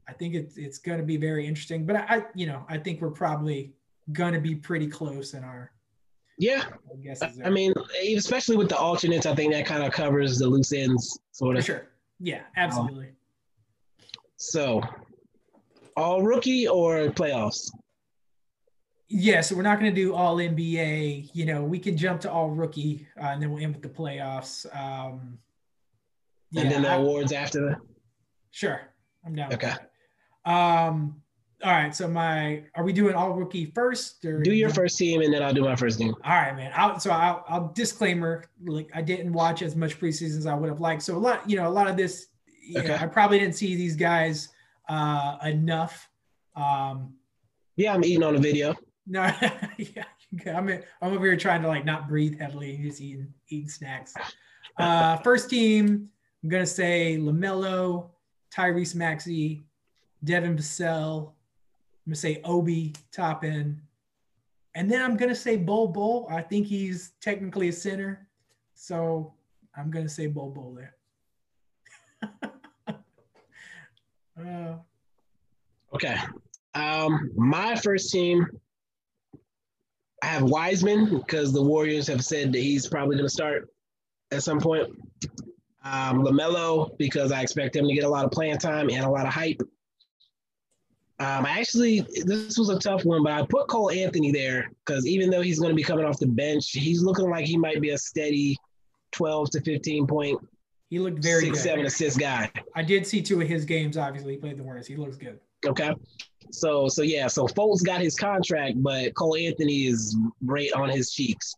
I 0.08 0.14
think 0.14 0.36
it's 0.36 0.58
it's 0.58 0.78
going 0.78 1.00
to 1.00 1.06
be 1.06 1.18
very 1.18 1.48
interesting. 1.48 1.86
But 1.86 1.96
I, 1.96 2.06
I, 2.08 2.26
you 2.36 2.46
know 2.46 2.66
I 2.70 2.78
think 2.78 3.02
we're 3.02 3.12
probably 3.12 3.74
going 4.12 4.34
to 4.34 4.42
be 4.42 4.56
pretty 4.56 4.88
close 4.88 5.34
in 5.34 5.44
our. 5.44 5.72
Yeah, 6.38 6.66
I, 7.22 7.32
I 7.46 7.50
mean, 7.50 7.74
especially 8.18 8.58
with 8.58 8.68
the 8.68 8.78
alternates, 8.78 9.26
I 9.26 9.34
think 9.34 9.54
that 9.54 9.66
kind 9.66 9.84
of 9.84 9.94
covers 9.94 10.38
the 10.38 10.48
loose 10.48 10.74
ends, 10.74 11.18
sort 11.32 11.56
of. 11.56 11.64
For 11.64 11.72
sure. 11.72 11.88
Yeah, 12.20 12.42
absolutely. 12.58 13.08
Um, 13.08 13.16
so, 14.36 14.82
all 15.96 16.24
rookie 16.24 16.68
or 16.68 17.08
playoffs? 17.08 17.72
Yeah, 19.08 19.42
so 19.42 19.56
we're 19.56 19.62
not 19.62 19.80
going 19.80 19.94
to 19.94 19.96
do 19.96 20.16
all 20.16 20.38
NBA. 20.38 21.30
You 21.34 21.46
know, 21.46 21.64
we 21.64 21.80
can 21.80 21.96
jump 21.96 22.22
to 22.22 22.32
all 22.32 22.50
rookie, 22.50 23.08
uh, 23.22 23.28
and 23.28 23.42
then 23.42 23.52
we'll 23.52 23.64
end 23.64 23.74
with 23.74 23.84
the 23.84 23.90
playoffs. 23.90 24.66
Um, 24.76 25.38
yeah, 26.52 26.64
and 26.64 26.72
then 26.72 26.82
the 26.84 26.90
I, 26.90 26.96
awards 26.96 27.32
after 27.32 27.70
that. 27.70 27.78
Sure, 28.52 28.82
I'm 29.26 29.36
down. 29.36 29.54
Okay. 29.54 29.74
Um, 30.46 31.22
all 31.64 31.72
right. 31.72 31.96
So 31.96 32.08
my, 32.08 32.64
are 32.76 32.84
we 32.84 32.94
doing 32.94 33.16
all 33.16 33.34
rookie 33.34 33.72
first? 33.76 34.26
Or 34.26 34.42
do 34.42 34.54
your 34.54 34.70
first 34.70 34.98
team, 34.98 35.22
and 35.22 35.34
then 35.34 35.44
I'll 35.44 35.54
do 35.54 35.64
my 35.64 35.76
first 35.76 36.00
team. 36.00 36.14
All 36.24 36.32
right, 36.32 36.56
man. 36.56 36.72
I'll, 36.76 37.00
so 37.00 37.12
I'll, 37.12 37.46
I'll 37.48 37.72
disclaimer. 37.74 38.46
Like 38.66 38.90
I 38.94 39.02
didn't 39.02 39.34
watch 39.34 39.62
as 39.62 39.76
much 39.76 40.00
preseason 40.00 40.38
as 40.38 40.46
I 40.48 40.56
would 40.56 40.70
have 40.70 40.80
liked. 40.80 41.04
So 41.04 41.16
a 41.16 41.20
lot, 41.20 41.48
you 41.50 41.58
know, 41.58 41.68
a 41.68 41.70
lot 41.70 41.88
of 41.88 41.96
this, 41.96 42.28
okay. 42.76 42.88
Know, 42.88 42.96
I 42.96 43.06
probably 43.06 43.40
didn't 43.40 43.56
see 43.56 43.76
these 43.76 43.96
guys 43.96 44.50
uh, 44.90 45.38
enough. 45.44 46.10
Um, 46.56 47.14
yeah, 47.76 47.94
I'm 47.94 48.04
eating 48.04 48.24
on 48.24 48.34
the 48.34 48.42
video. 48.42 48.76
No, 49.08 49.22
yeah, 49.78 50.04
I'm 50.48 50.68
I'm 51.02 51.14
over 51.14 51.26
here 51.26 51.38
trying 51.38 51.62
to 51.62 51.68
like 51.68 51.86
not 51.86 52.08
breathe 52.08 52.40
heavily, 52.40 52.78
just 52.78 53.02
eating 53.02 53.34
eating 53.50 53.70
snacks. 53.70 54.14
Uh, 54.78 55.18
first 55.24 55.50
team, 55.50 56.10
I'm 56.44 56.50
gonna 56.50 56.66
say 56.66 57.18
LaMelo, 57.20 58.10
Tyrese 58.54 58.96
Maxey, 58.96 59.66
Devin 60.24 60.58
Vassell. 60.58 61.28
I'm 61.28 62.12
gonna 62.12 62.16
say 62.16 62.42
Obi 62.44 62.94
Toppin, 63.12 63.80
and 64.74 64.90
then 64.90 65.02
I'm 65.02 65.18
gonna 65.18 65.36
say 65.36 65.56
Bol 65.56 65.88
Bol. 65.90 66.28
I 66.32 66.42
think 66.42 66.66
he's 66.66 67.14
technically 67.22 67.70
a 67.70 67.74
center, 67.74 68.28
so 68.74 69.34
I'm 69.76 69.92
gonna 69.92 70.10
say 70.10 70.26
Bol 70.28 70.50
Bol 70.50 70.74
there. 70.74 70.96
uh, 74.40 74.78
okay. 75.94 76.18
Um, 76.74 77.32
my 77.36 77.76
first 77.76 78.12
team 78.12 78.46
I 80.24 80.28
have 80.28 80.44
Wiseman 80.44 81.18
because 81.20 81.54
the 81.54 81.62
Warriors 81.62 82.08
have 82.08 82.24
said 82.24 82.52
that 82.54 82.60
he's 82.60 82.88
probably 82.88 83.16
going 83.16 83.26
to 83.26 83.34
start 83.34 83.70
at 84.32 84.44
some 84.44 84.60
point. 84.60 84.90
Um, 85.84 86.24
LaMelo 86.24 86.98
because 86.98 87.32
I 87.32 87.42
expect 87.42 87.76
him 87.76 87.88
to 87.88 87.94
get 87.94 88.06
a 88.06 88.10
lot 88.10 88.26
of 88.26 88.32
playing 88.32 88.58
time 88.58 88.90
and 88.90 89.06
a 89.06 89.10
lot 89.10 89.28
of 89.28 89.34
hype. 89.34 89.62
Um, 91.18 91.46
I 91.46 91.60
actually 91.60 92.02
this 92.26 92.58
was 92.58 92.70
a 92.70 92.80
tough 92.80 93.06
one, 93.06 93.24
but 93.24 93.32
I 93.32 93.46
put 93.46 93.68
Cole 93.68 93.92
Anthony 93.92 94.32
there 94.32 94.70
because 94.86 95.08
even 95.08 95.30
though 95.30 95.42
he's 95.42 95.60
going 95.60 95.70
to 95.70 95.76
be 95.76 95.84
coming 95.84 96.04
off 96.04 96.20
the 96.20 96.28
bench, 96.28 96.72
he's 96.72 97.04
looking 97.04 97.30
like 97.30 97.46
he 97.46 97.56
might 97.56 97.80
be 97.82 97.92
a 97.92 97.98
steady 97.98 98.58
twelve 99.12 99.50
to 99.52 99.62
fifteen 99.62 100.08
point. 100.08 100.40
He 100.90 101.00
looked 101.00 101.20
very 101.20 101.46
six 101.46 101.58
good. 101.58 101.64
seven 101.64 101.86
assist 101.86 102.20
guy. 102.20 102.52
I 102.76 102.82
did 102.82 103.08
see 103.08 103.22
two 103.22 103.42
of 103.42 103.48
his 103.48 103.64
games. 103.64 103.96
Obviously, 103.96 104.34
he 104.34 104.40
played 104.40 104.58
the 104.58 104.64
Warriors. 104.64 104.88
He 104.88 104.96
looks 104.96 105.16
good. 105.16 105.40
Okay. 105.66 105.94
So 106.52 106.88
so 106.88 107.02
yeah, 107.02 107.28
so 107.28 107.48
Fultz 107.48 107.84
got 107.84 108.02
his 108.02 108.16
contract, 108.16 108.82
but 108.82 109.14
Cole 109.16 109.36
Anthony 109.36 109.88
is 109.88 110.18
right 110.44 110.72
on 110.74 110.90
his 110.90 111.12
cheeks. 111.12 111.56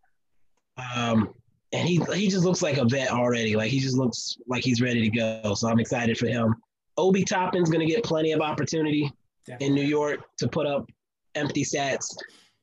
Um, 0.95 1.33
and 1.73 1.87
he 1.87 2.01
he 2.13 2.27
just 2.27 2.45
looks 2.45 2.61
like 2.61 2.77
a 2.77 2.85
vet 2.85 3.09
already. 3.09 3.55
Like 3.55 3.71
he 3.71 3.79
just 3.79 3.97
looks 3.97 4.37
like 4.47 4.63
he's 4.63 4.81
ready 4.81 5.01
to 5.01 5.09
go. 5.09 5.53
So 5.53 5.67
I'm 5.67 5.79
excited 5.79 6.17
for 6.17 6.27
him. 6.27 6.55
Obi 6.97 7.23
Toppin's 7.23 7.69
gonna 7.69 7.85
get 7.85 8.03
plenty 8.03 8.31
of 8.31 8.41
opportunity 8.41 9.11
in 9.59 9.73
New 9.73 9.83
York 9.83 10.19
to 10.37 10.47
put 10.47 10.65
up 10.65 10.89
empty 11.35 11.63
stats. 11.63 12.15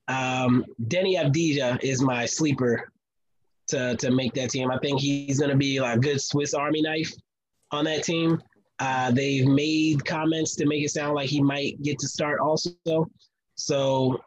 Um, 0.08 0.64
Deni 0.82 1.16
Avdija 1.16 1.82
is 1.82 2.02
my 2.02 2.26
sleeper 2.26 2.90
to 3.68 3.96
to 3.96 4.10
make 4.10 4.34
that 4.34 4.50
team. 4.50 4.70
I 4.70 4.78
think 4.78 5.00
he's 5.00 5.38
gonna 5.40 5.56
be 5.56 5.80
like 5.80 5.96
a 5.96 6.00
good 6.00 6.20
Swiss 6.20 6.54
Army 6.54 6.82
knife 6.82 7.12
on 7.70 7.84
that 7.84 8.04
team. 8.04 8.42
Uh, 8.78 9.10
they've 9.10 9.46
made 9.46 10.04
comments 10.04 10.56
to 10.56 10.66
make 10.66 10.82
it 10.82 10.90
sound 10.90 11.14
like 11.14 11.28
he 11.28 11.40
might 11.40 11.80
get 11.82 11.98
to 12.00 12.08
start 12.08 12.40
also. 12.40 13.08
So, 13.54 14.20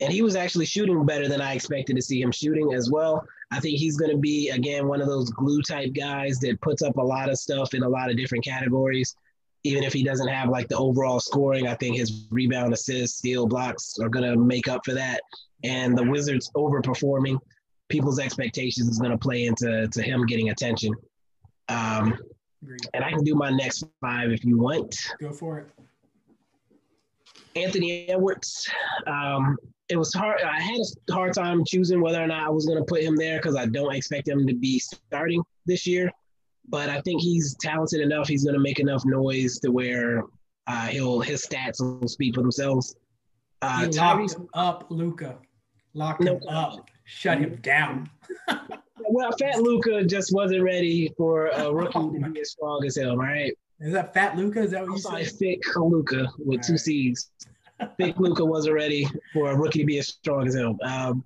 and 0.00 0.12
he 0.12 0.22
was 0.22 0.36
actually 0.36 0.66
shooting 0.66 1.04
better 1.04 1.28
than 1.28 1.40
I 1.40 1.54
expected 1.54 1.96
to 1.96 2.02
see 2.02 2.20
him 2.20 2.32
shooting 2.32 2.72
as 2.72 2.90
well. 2.90 3.22
I 3.50 3.60
think 3.60 3.78
he's 3.78 3.96
going 3.96 4.10
to 4.10 4.16
be, 4.16 4.50
again, 4.50 4.88
one 4.88 5.00
of 5.00 5.06
those 5.06 5.30
glue 5.30 5.62
type 5.62 5.92
guys 5.94 6.38
that 6.40 6.60
puts 6.62 6.82
up 6.82 6.96
a 6.96 7.02
lot 7.02 7.28
of 7.28 7.38
stuff 7.38 7.74
in 7.74 7.82
a 7.82 7.88
lot 7.88 8.10
of 8.10 8.16
different 8.16 8.44
categories. 8.44 9.14
Even 9.62 9.82
if 9.82 9.92
he 9.92 10.02
doesn't 10.02 10.28
have 10.28 10.48
like 10.48 10.68
the 10.68 10.76
overall 10.76 11.20
scoring, 11.20 11.66
I 11.66 11.74
think 11.74 11.96
his 11.96 12.26
rebound, 12.30 12.72
assists, 12.72 13.18
steal, 13.18 13.46
blocks 13.46 13.98
are 14.00 14.08
going 14.08 14.30
to 14.30 14.38
make 14.38 14.68
up 14.68 14.82
for 14.84 14.94
that. 14.94 15.20
And 15.64 15.96
the 15.96 16.04
Wizards 16.04 16.50
overperforming 16.56 17.38
people's 17.88 18.18
expectations 18.18 18.88
is 18.88 18.98
going 18.98 19.12
to 19.12 19.18
play 19.18 19.46
into 19.46 19.88
to 19.88 20.02
him 20.02 20.26
getting 20.26 20.50
attention. 20.50 20.94
Um, 21.68 22.18
Agreed. 22.62 22.80
And 22.94 23.04
I 23.04 23.10
can 23.10 23.24
do 23.24 23.34
my 23.34 23.50
next 23.50 23.84
five 24.00 24.30
if 24.30 24.44
you 24.44 24.58
want. 24.58 24.96
Go 25.20 25.32
for 25.32 25.58
it. 25.58 25.70
Anthony 27.54 28.08
Edwards. 28.08 28.68
Um, 29.06 29.56
it 29.88 29.96
was 29.96 30.12
hard. 30.12 30.40
I 30.42 30.60
had 30.60 30.80
a 31.08 31.12
hard 31.12 31.32
time 31.32 31.64
choosing 31.64 32.00
whether 32.00 32.22
or 32.22 32.26
not 32.26 32.46
I 32.46 32.50
was 32.50 32.66
going 32.66 32.78
to 32.78 32.84
put 32.84 33.02
him 33.02 33.16
there 33.16 33.38
because 33.38 33.56
I 33.56 33.66
don't 33.66 33.94
expect 33.94 34.28
him 34.28 34.46
to 34.46 34.54
be 34.54 34.78
starting 34.78 35.42
this 35.64 35.86
year. 35.86 36.10
But 36.68 36.88
I 36.88 37.00
think 37.02 37.22
he's 37.22 37.56
talented 37.60 38.00
enough. 38.00 38.26
He's 38.26 38.42
going 38.42 38.54
to 38.54 38.60
make 38.60 38.80
enough 38.80 39.04
noise 39.04 39.58
to 39.60 39.70
where 39.70 40.24
uh, 40.66 40.86
he'll 40.86 41.20
his 41.20 41.46
stats 41.46 41.80
will 41.80 42.08
speak 42.08 42.34
for 42.34 42.40
themselves. 42.40 42.96
Uh, 43.62 43.88
locked 43.92 44.32
him 44.34 44.48
up, 44.54 44.86
Luka. 44.90 45.38
Lock 45.94 46.22
him 46.22 46.40
up. 46.48 46.90
Shut 47.04 47.38
him 47.38 47.56
down. 47.62 48.10
well, 49.08 49.32
Fat 49.38 49.62
Luka 49.62 50.04
just 50.04 50.32
wasn't 50.32 50.62
ready 50.62 51.12
for 51.16 51.46
a 51.48 51.72
rookie 51.72 51.98
to 51.98 52.30
be 52.30 52.40
as 52.40 52.50
strong 52.50 52.84
as 52.84 52.96
him, 52.96 53.18
right? 53.18 53.52
Is 53.80 53.92
that 53.92 54.14
Fat 54.14 54.36
Luka? 54.36 54.60
Is 54.60 54.70
that 54.70 54.82
what 54.82 54.88
I'm 54.88 54.94
you 54.94 55.00
sorry, 55.00 55.24
said? 55.24 55.38
Thick 55.38 55.76
Luca 55.76 56.28
with 56.38 56.60
All 56.60 56.62
two 56.62 56.72
right. 56.74 56.80
C's. 56.80 57.30
Thick 57.98 58.18
Luka 58.18 58.44
wasn't 58.44 58.74
ready 58.74 59.06
for 59.32 59.50
a 59.50 59.56
rookie 59.56 59.80
to 59.80 59.84
be 59.84 59.98
as 59.98 60.08
strong 60.08 60.46
as 60.46 60.54
him. 60.54 60.78
Um, 60.82 61.24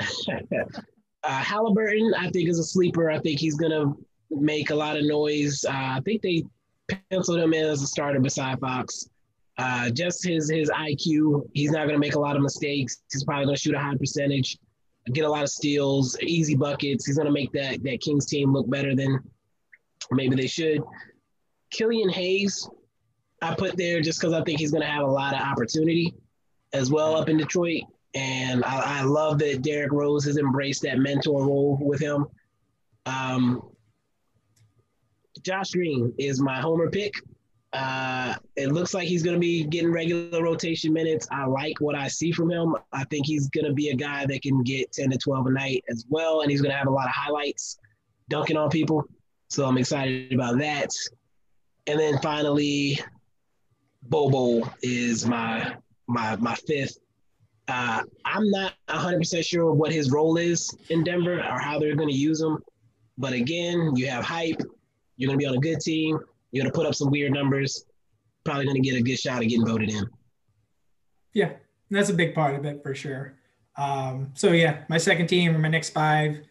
uh, 0.00 1.28
Halliburton, 1.28 2.14
I 2.18 2.28
think, 2.30 2.48
is 2.48 2.58
a 2.58 2.64
sleeper. 2.64 3.10
I 3.10 3.18
think 3.18 3.38
he's 3.38 3.54
gonna 3.54 3.94
make 4.30 4.70
a 4.70 4.74
lot 4.74 4.96
of 4.96 5.04
noise. 5.04 5.64
Uh, 5.64 5.70
I 5.72 6.00
think 6.04 6.22
they 6.22 6.44
penciled 7.10 7.38
him 7.38 7.54
in 7.54 7.66
as 7.66 7.82
a 7.82 7.86
starter 7.86 8.20
beside 8.20 8.58
Fox. 8.58 9.08
Uh, 9.58 9.90
just 9.90 10.26
his 10.26 10.50
his 10.50 10.70
IQ, 10.70 11.48
he's 11.52 11.70
not 11.70 11.86
gonna 11.86 11.98
make 11.98 12.16
a 12.16 12.20
lot 12.20 12.34
of 12.34 12.42
mistakes. 12.42 13.02
He's 13.12 13.22
probably 13.22 13.44
gonna 13.44 13.56
shoot 13.56 13.74
a 13.74 13.78
high 13.78 13.96
percentage 13.96 14.58
get 15.12 15.24
a 15.24 15.28
lot 15.28 15.42
of 15.42 15.48
steals, 15.48 16.16
easy 16.20 16.54
buckets. 16.54 17.06
He's 17.06 17.16
going 17.16 17.26
to 17.26 17.32
make 17.32 17.52
that 17.52 17.82
that 17.82 18.00
Kings 18.00 18.26
team 18.26 18.52
look 18.52 18.68
better 18.70 18.94
than 18.94 19.18
maybe 20.10 20.36
they 20.36 20.46
should. 20.46 20.82
Killian 21.70 22.08
Hayes, 22.10 22.68
I 23.40 23.54
put 23.54 23.76
there 23.76 24.00
just 24.00 24.20
because 24.20 24.34
I 24.34 24.42
think 24.44 24.60
he's 24.60 24.70
going 24.70 24.82
to 24.82 24.88
have 24.88 25.04
a 25.04 25.10
lot 25.10 25.34
of 25.34 25.40
opportunity 25.40 26.14
as 26.72 26.90
well 26.90 27.16
up 27.16 27.28
in 27.28 27.36
Detroit. 27.36 27.82
And 28.14 28.62
I, 28.64 29.00
I, 29.00 29.02
love 29.04 29.38
that 29.38 29.62
Derrick 29.62 29.90
Rose 29.90 30.26
has 30.26 30.36
embraced 30.36 30.82
that 30.82 30.98
mentor 30.98 31.46
role 31.46 31.78
with 31.80 31.98
him. 31.98 32.26
Um, 33.06 33.62
Josh 35.42 35.70
Green 35.70 36.12
is 36.18 36.40
my 36.40 36.60
homer 36.60 36.90
pick. 36.90 37.14
Uh, 37.72 38.34
it 38.56 38.70
looks 38.70 38.92
like 38.92 39.08
he's 39.08 39.22
going 39.22 39.34
to 39.34 39.40
be 39.40 39.64
getting 39.64 39.90
regular 39.90 40.42
rotation 40.42 40.92
minutes. 40.92 41.26
I 41.30 41.46
like 41.46 41.80
what 41.80 41.94
I 41.94 42.08
see 42.08 42.30
from 42.30 42.50
him. 42.50 42.76
I 42.92 43.04
think 43.04 43.26
he's 43.26 43.48
going 43.48 43.64
to 43.64 43.72
be 43.72 43.88
a 43.88 43.96
guy 43.96 44.26
that 44.26 44.42
can 44.42 44.62
get 44.62 44.92
10 44.92 45.10
to 45.10 45.18
12 45.18 45.46
a 45.46 45.50
night 45.50 45.84
as 45.88 46.04
well, 46.10 46.42
and 46.42 46.50
he's 46.50 46.60
going 46.60 46.72
to 46.72 46.76
have 46.76 46.86
a 46.86 46.90
lot 46.90 47.06
of 47.06 47.14
highlights 47.14 47.78
dunking 48.28 48.58
on 48.58 48.68
people. 48.68 49.04
So 49.48 49.64
I'm 49.64 49.78
excited 49.78 50.32
about 50.32 50.58
that. 50.58 50.90
And 51.86 51.98
then 51.98 52.18
finally, 52.18 53.00
Bol 54.02 54.30
Bol 54.30 54.68
is 54.82 55.26
my 55.26 55.74
my 56.06 56.36
my 56.36 56.54
fifth. 56.54 56.98
Uh, 57.68 58.02
I'm 58.24 58.50
not 58.50 58.74
100% 58.88 59.46
sure 59.46 59.72
what 59.72 59.92
his 59.92 60.10
role 60.10 60.36
is 60.36 60.68
in 60.90 61.04
Denver 61.04 61.38
or 61.38 61.58
how 61.58 61.78
they're 61.78 61.94
going 61.94 62.08
to 62.08 62.14
use 62.14 62.40
him. 62.40 62.58
But 63.16 63.32
again, 63.32 63.94
you 63.94 64.08
have 64.08 64.24
hype. 64.24 64.60
You're 65.16 65.28
going 65.28 65.38
to 65.38 65.42
be 65.42 65.46
on 65.46 65.54
a 65.54 65.60
good 65.60 65.80
team. 65.80 66.18
You're 66.52 66.62
going 66.62 66.72
to 66.72 66.76
put 66.76 66.86
up 66.86 66.94
some 66.94 67.10
weird 67.10 67.32
numbers. 67.32 67.84
Probably 68.44 68.64
going 68.64 68.80
to 68.82 68.88
get 68.88 68.98
a 68.98 69.02
good 69.02 69.18
shot 69.18 69.42
at 69.42 69.48
getting 69.48 69.66
voted 69.66 69.90
in. 69.90 70.08
Yeah, 71.32 71.52
that's 71.90 72.10
a 72.10 72.14
big 72.14 72.34
part 72.34 72.54
of 72.54 72.64
it 72.64 72.82
for 72.82 72.94
sure. 72.94 73.34
Um, 73.76 74.32
so 74.34 74.52
yeah, 74.52 74.84
my 74.88 74.98
second 74.98 75.28
team 75.28 75.54
or 75.54 75.58
my 75.58 75.68
next 75.68 75.90
five. 75.90 76.42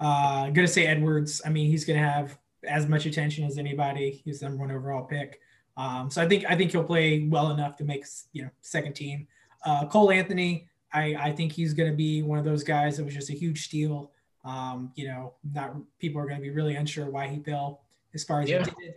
Uh, 0.00 0.50
gonna 0.50 0.66
say 0.66 0.86
Edwards. 0.86 1.40
I 1.46 1.50
mean, 1.50 1.70
he's 1.70 1.84
gonna 1.84 2.00
have 2.00 2.36
as 2.66 2.88
much 2.88 3.06
attention 3.06 3.44
as 3.44 3.58
anybody. 3.58 4.22
He's 4.24 4.40
the 4.40 4.46
number 4.46 4.64
one 4.64 4.74
overall 4.74 5.04
pick. 5.04 5.40
Um, 5.76 6.10
so 6.10 6.22
I 6.22 6.28
think 6.28 6.44
I 6.48 6.56
think 6.56 6.72
he'll 6.72 6.84
play 6.84 7.26
well 7.28 7.50
enough 7.50 7.76
to 7.76 7.84
make 7.84 8.04
you 8.32 8.42
know 8.42 8.50
second 8.60 8.94
team. 8.94 9.26
Uh, 9.64 9.86
Cole 9.86 10.10
Anthony, 10.10 10.68
I, 10.92 11.16
I 11.18 11.32
think 11.32 11.52
he's 11.52 11.72
going 11.72 11.90
to 11.90 11.96
be 11.96 12.22
one 12.22 12.38
of 12.38 12.44
those 12.44 12.62
guys 12.62 12.96
that 12.96 13.04
was 13.04 13.14
just 13.14 13.30
a 13.30 13.34
huge 13.34 13.64
steal. 13.64 14.12
Um, 14.44 14.92
you 14.94 15.06
know, 15.06 15.34
not 15.52 15.74
people 15.98 16.20
are 16.20 16.26
going 16.26 16.36
to 16.36 16.42
be 16.42 16.50
really 16.50 16.76
unsure 16.76 17.08
why 17.08 17.28
he 17.28 17.40
fell 17.40 17.82
as 18.14 18.24
far 18.24 18.42
as 18.42 18.50
yeah. 18.50 18.58
he 18.58 18.84
did. 18.84 18.94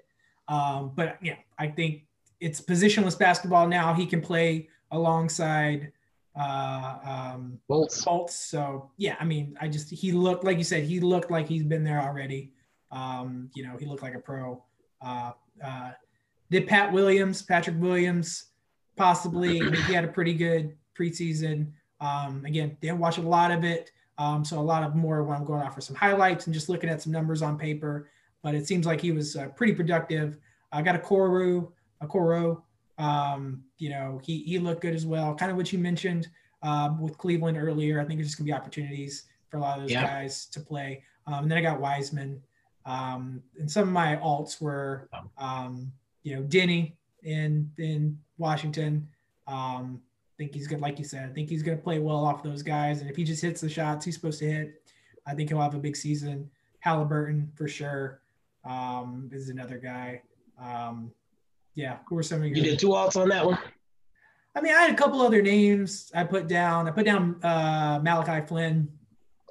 Um, 0.47 0.91
but 0.95 1.17
yeah, 1.21 1.35
I 1.57 1.67
think 1.67 2.03
it's 2.39 2.61
positionless 2.61 3.17
basketball 3.17 3.67
now. 3.67 3.93
He 3.93 4.05
can 4.05 4.21
play 4.21 4.69
alongside 4.91 5.91
uh, 6.37 7.33
um, 7.35 7.59
Fultz. 7.69 8.03
Fultz. 8.03 8.29
So 8.31 8.91
yeah, 8.97 9.15
I 9.19 9.25
mean, 9.25 9.57
I 9.59 9.67
just 9.67 9.89
he 9.89 10.11
looked 10.11 10.43
like 10.43 10.57
you 10.57 10.63
said 10.63 10.83
he 10.83 10.99
looked 10.99 11.31
like 11.31 11.47
he's 11.47 11.63
been 11.63 11.83
there 11.83 12.01
already. 12.01 12.51
Um, 12.91 13.49
you 13.53 13.63
know, 13.63 13.75
he 13.77 13.85
looked 13.85 14.03
like 14.03 14.15
a 14.15 14.19
pro. 14.19 14.63
Uh, 15.01 15.31
uh, 15.63 15.91
did 16.49 16.67
Pat 16.67 16.91
Williams, 16.93 17.41
Patrick 17.41 17.75
Williams, 17.79 18.45
possibly? 18.95 19.59
he 19.59 19.93
had 19.93 20.05
a 20.05 20.07
pretty 20.07 20.33
good 20.33 20.77
preseason. 20.97 21.71
Um, 21.99 22.45
again, 22.45 22.77
didn't 22.79 22.99
watch 22.99 23.17
a 23.17 23.21
lot 23.21 23.51
of 23.51 23.63
it, 23.63 23.91
um, 24.17 24.45
so 24.45 24.59
a 24.59 24.61
lot 24.61 24.83
of 24.83 24.95
more 24.95 25.23
when 25.23 25.37
I'm 25.37 25.45
going 25.45 25.63
off 25.63 25.75
for 25.75 25.81
some 25.81 25.95
highlights 25.95 26.45
and 26.45 26.53
just 26.53 26.69
looking 26.69 26.89
at 26.89 27.01
some 27.01 27.11
numbers 27.11 27.41
on 27.41 27.57
paper. 27.57 28.09
But 28.43 28.55
it 28.55 28.67
seems 28.67 28.85
like 28.85 29.01
he 29.01 29.11
was 29.11 29.35
uh, 29.35 29.47
pretty 29.49 29.73
productive. 29.73 30.37
I 30.71 30.81
got 30.81 31.01
Okoro, 31.01 31.71
a 32.01 32.07
Koro. 32.07 32.63
Um, 32.97 33.63
you 33.77 33.89
know, 33.89 34.19
he 34.23 34.43
he 34.43 34.59
looked 34.59 34.81
good 34.81 34.95
as 34.95 35.05
well. 35.05 35.35
Kind 35.35 35.51
of 35.51 35.57
what 35.57 35.71
you 35.71 35.79
mentioned 35.79 36.27
uh, 36.63 36.93
with 36.99 37.17
Cleveland 37.17 37.57
earlier. 37.57 37.99
I 37.99 38.05
think 38.05 38.19
there's 38.19 38.27
just 38.27 38.37
gonna 38.37 38.45
be 38.45 38.53
opportunities 38.53 39.25
for 39.49 39.57
a 39.57 39.59
lot 39.59 39.77
of 39.77 39.83
those 39.83 39.91
yeah. 39.91 40.03
guys 40.03 40.45
to 40.47 40.59
play. 40.59 41.03
Um, 41.25 41.43
and 41.43 41.51
then 41.51 41.57
I 41.57 41.61
got 41.61 41.79
Wiseman. 41.79 42.41
Um, 42.85 43.43
and 43.59 43.69
some 43.69 43.83
of 43.83 43.89
my 43.89 44.15
alts 44.15 44.61
were, 44.61 45.09
um, 45.37 45.91
you 46.23 46.35
know, 46.35 46.43
Deni 46.43 46.93
in 47.23 47.69
in 47.77 48.17
Washington. 48.37 49.07
Um, 49.45 50.01
I 50.01 50.33
think 50.37 50.53
he's 50.53 50.67
good, 50.67 50.81
like 50.81 50.99
you 50.99 51.05
said. 51.05 51.29
I 51.29 51.33
think 51.33 51.49
he's 51.49 51.63
going 51.63 51.77
to 51.77 51.83
play 51.83 51.99
well 51.99 52.23
off 52.23 52.43
those 52.43 52.61
guys, 52.61 53.01
and 53.01 53.09
if 53.09 53.15
he 53.15 53.23
just 53.23 53.41
hits 53.41 53.61
the 53.61 53.69
shots 53.69 54.05
he's 54.05 54.15
supposed 54.15 54.39
to 54.39 54.49
hit, 54.49 54.81
I 55.25 55.33
think 55.33 55.49
he'll 55.49 55.61
have 55.61 55.75
a 55.75 55.79
big 55.79 55.95
season. 55.95 56.49
Halliburton 56.79 57.51
for 57.55 57.67
sure 57.67 58.21
um, 58.67 59.27
this 59.31 59.41
is 59.41 59.49
another 59.49 59.77
guy. 59.77 60.21
Um, 60.61 61.11
yeah, 61.75 61.97
who 62.07 62.17
are 62.17 62.23
some 62.23 62.39
of 62.39 62.47
your? 62.47 62.57
You 62.57 62.63
did 62.63 62.79
two 62.79 62.89
alts 62.89 63.15
on 63.15 63.29
that 63.29 63.45
one. 63.45 63.57
I 64.55 64.61
mean, 64.61 64.73
I 64.73 64.81
had 64.81 64.91
a 64.91 64.95
couple 64.95 65.21
other 65.21 65.41
names 65.41 66.11
I 66.15 66.23
put 66.23 66.47
down. 66.47 66.87
I 66.87 66.91
put 66.91 67.05
down 67.05 67.39
uh, 67.43 67.99
Malachi 68.01 68.45
Flynn. 68.47 68.91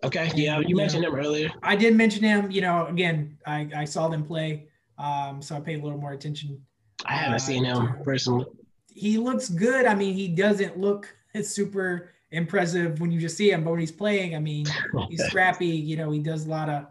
Okay, 0.04 0.30
yeah, 0.34 0.58
you, 0.58 0.66
you 0.68 0.76
mentioned 0.76 1.02
know, 1.02 1.10
him 1.10 1.16
earlier. 1.16 1.50
I 1.62 1.76
did 1.76 1.94
mention 1.94 2.22
him. 2.22 2.50
You 2.50 2.60
know, 2.60 2.86
again, 2.86 3.38
I, 3.46 3.68
I 3.74 3.84
saw 3.84 4.08
them 4.08 4.24
play, 4.24 4.66
um, 4.98 5.40
so 5.40 5.56
I 5.56 5.60
paid 5.60 5.80
a 5.80 5.82
little 5.82 5.98
more 5.98 6.12
attention 6.12 6.60
I 7.04 7.12
haven't 7.14 7.34
uh, 7.34 7.38
seen 7.38 7.64
him 7.64 7.96
personally. 8.02 8.46
He 8.88 9.18
looks 9.18 9.48
good. 9.48 9.86
I 9.86 9.94
mean, 9.94 10.14
he 10.14 10.28
doesn't 10.28 10.78
look 10.78 11.14
super 11.42 12.12
impressive 12.30 13.00
when 13.00 13.10
you 13.10 13.20
just 13.20 13.36
see 13.36 13.50
him, 13.50 13.64
but 13.64 13.70
when 13.70 13.80
he's 13.80 13.92
playing, 13.92 14.34
I 14.34 14.40
mean, 14.40 14.66
he's 15.08 15.24
scrappy. 15.26 15.66
You 15.66 15.96
know, 15.96 16.10
he 16.10 16.18
does 16.18 16.46
a 16.46 16.50
lot 16.50 16.68
of 16.68 16.86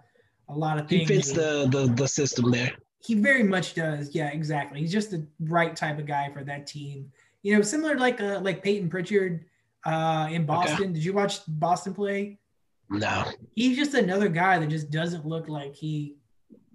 a 0.50 0.54
lot 0.54 0.78
of 0.78 0.88
things. 0.88 1.10
He 1.10 1.16
fits 1.16 1.32
the 1.32 1.68
the 1.72 1.94
the 1.96 2.08
system 2.08 2.52
there. 2.52 2.72
He 3.00 3.16
very 3.16 3.44
much 3.44 3.76
does. 3.76 4.16
Yeah, 4.16 4.30
exactly. 4.30 4.80
He's 4.80 4.92
just 4.92 5.12
the 5.12 5.28
right 5.40 5.76
type 5.76 6.00
of 6.00 6.06
guy 6.06 6.30
for 6.34 6.44
that 6.44 6.66
team. 6.68 7.12
You 7.44 7.56
know, 7.56 7.62
similar 7.62 7.98
like 7.98 8.20
uh, 8.20 8.40
like 8.42 8.64
Payton 8.64 8.90
Pritchard 8.90 9.46
uh, 9.86 10.28
in 10.32 10.46
Boston. 10.46 10.86
Okay. 10.86 10.94
Did 10.94 11.06
you 11.06 11.14
watch 11.14 11.40
Boston 11.48 11.94
play? 11.94 12.40
No. 12.90 13.26
He's 13.56 13.78
just 13.78 13.94
another 13.94 14.30
guy 14.30 14.60
that 14.60 14.68
just 14.68 14.92
doesn't 14.92 15.26
look 15.26 15.48
like 15.48 15.76
he 15.76 16.18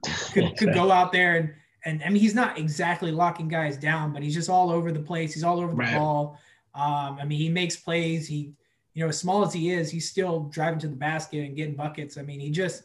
could, 0.33 0.57
could 0.57 0.75
go 0.75 0.91
out 0.91 1.13
there 1.13 1.37
and 1.37 1.55
and 1.85 2.03
I 2.05 2.11
mean 2.11 2.21
he's 2.21 2.35
not 2.35 2.59
exactly 2.59 3.11
locking 3.11 3.49
guys 3.49 3.77
down, 3.77 4.13
but 4.13 4.23
he's 4.23 4.35
just 4.35 4.51
all 4.51 4.71
over 4.71 4.93
the 4.93 5.01
place. 5.01 5.33
He's 5.35 5.45
all 5.45 5.59
over 5.61 5.73
the 5.73 5.79
right. 5.79 5.97
ball. 5.97 6.39
Um, 6.75 7.19
I 7.21 7.25
mean, 7.25 7.39
he 7.39 7.49
makes 7.49 7.77
plays. 7.77 8.29
He, 8.29 8.53
you 8.95 9.03
know, 9.03 9.09
as 9.09 9.19
small 9.19 9.45
as 9.45 9.53
he 9.53 9.71
is, 9.71 9.91
he's 9.91 10.09
still 10.09 10.45
driving 10.45 10.79
to 10.81 10.89
the 10.89 10.97
basket 10.97 11.45
and 11.45 11.57
getting 11.57 11.75
buckets. 11.75 12.19
I 12.19 12.23
mean, 12.23 12.41
he 12.41 12.51
just 12.51 12.85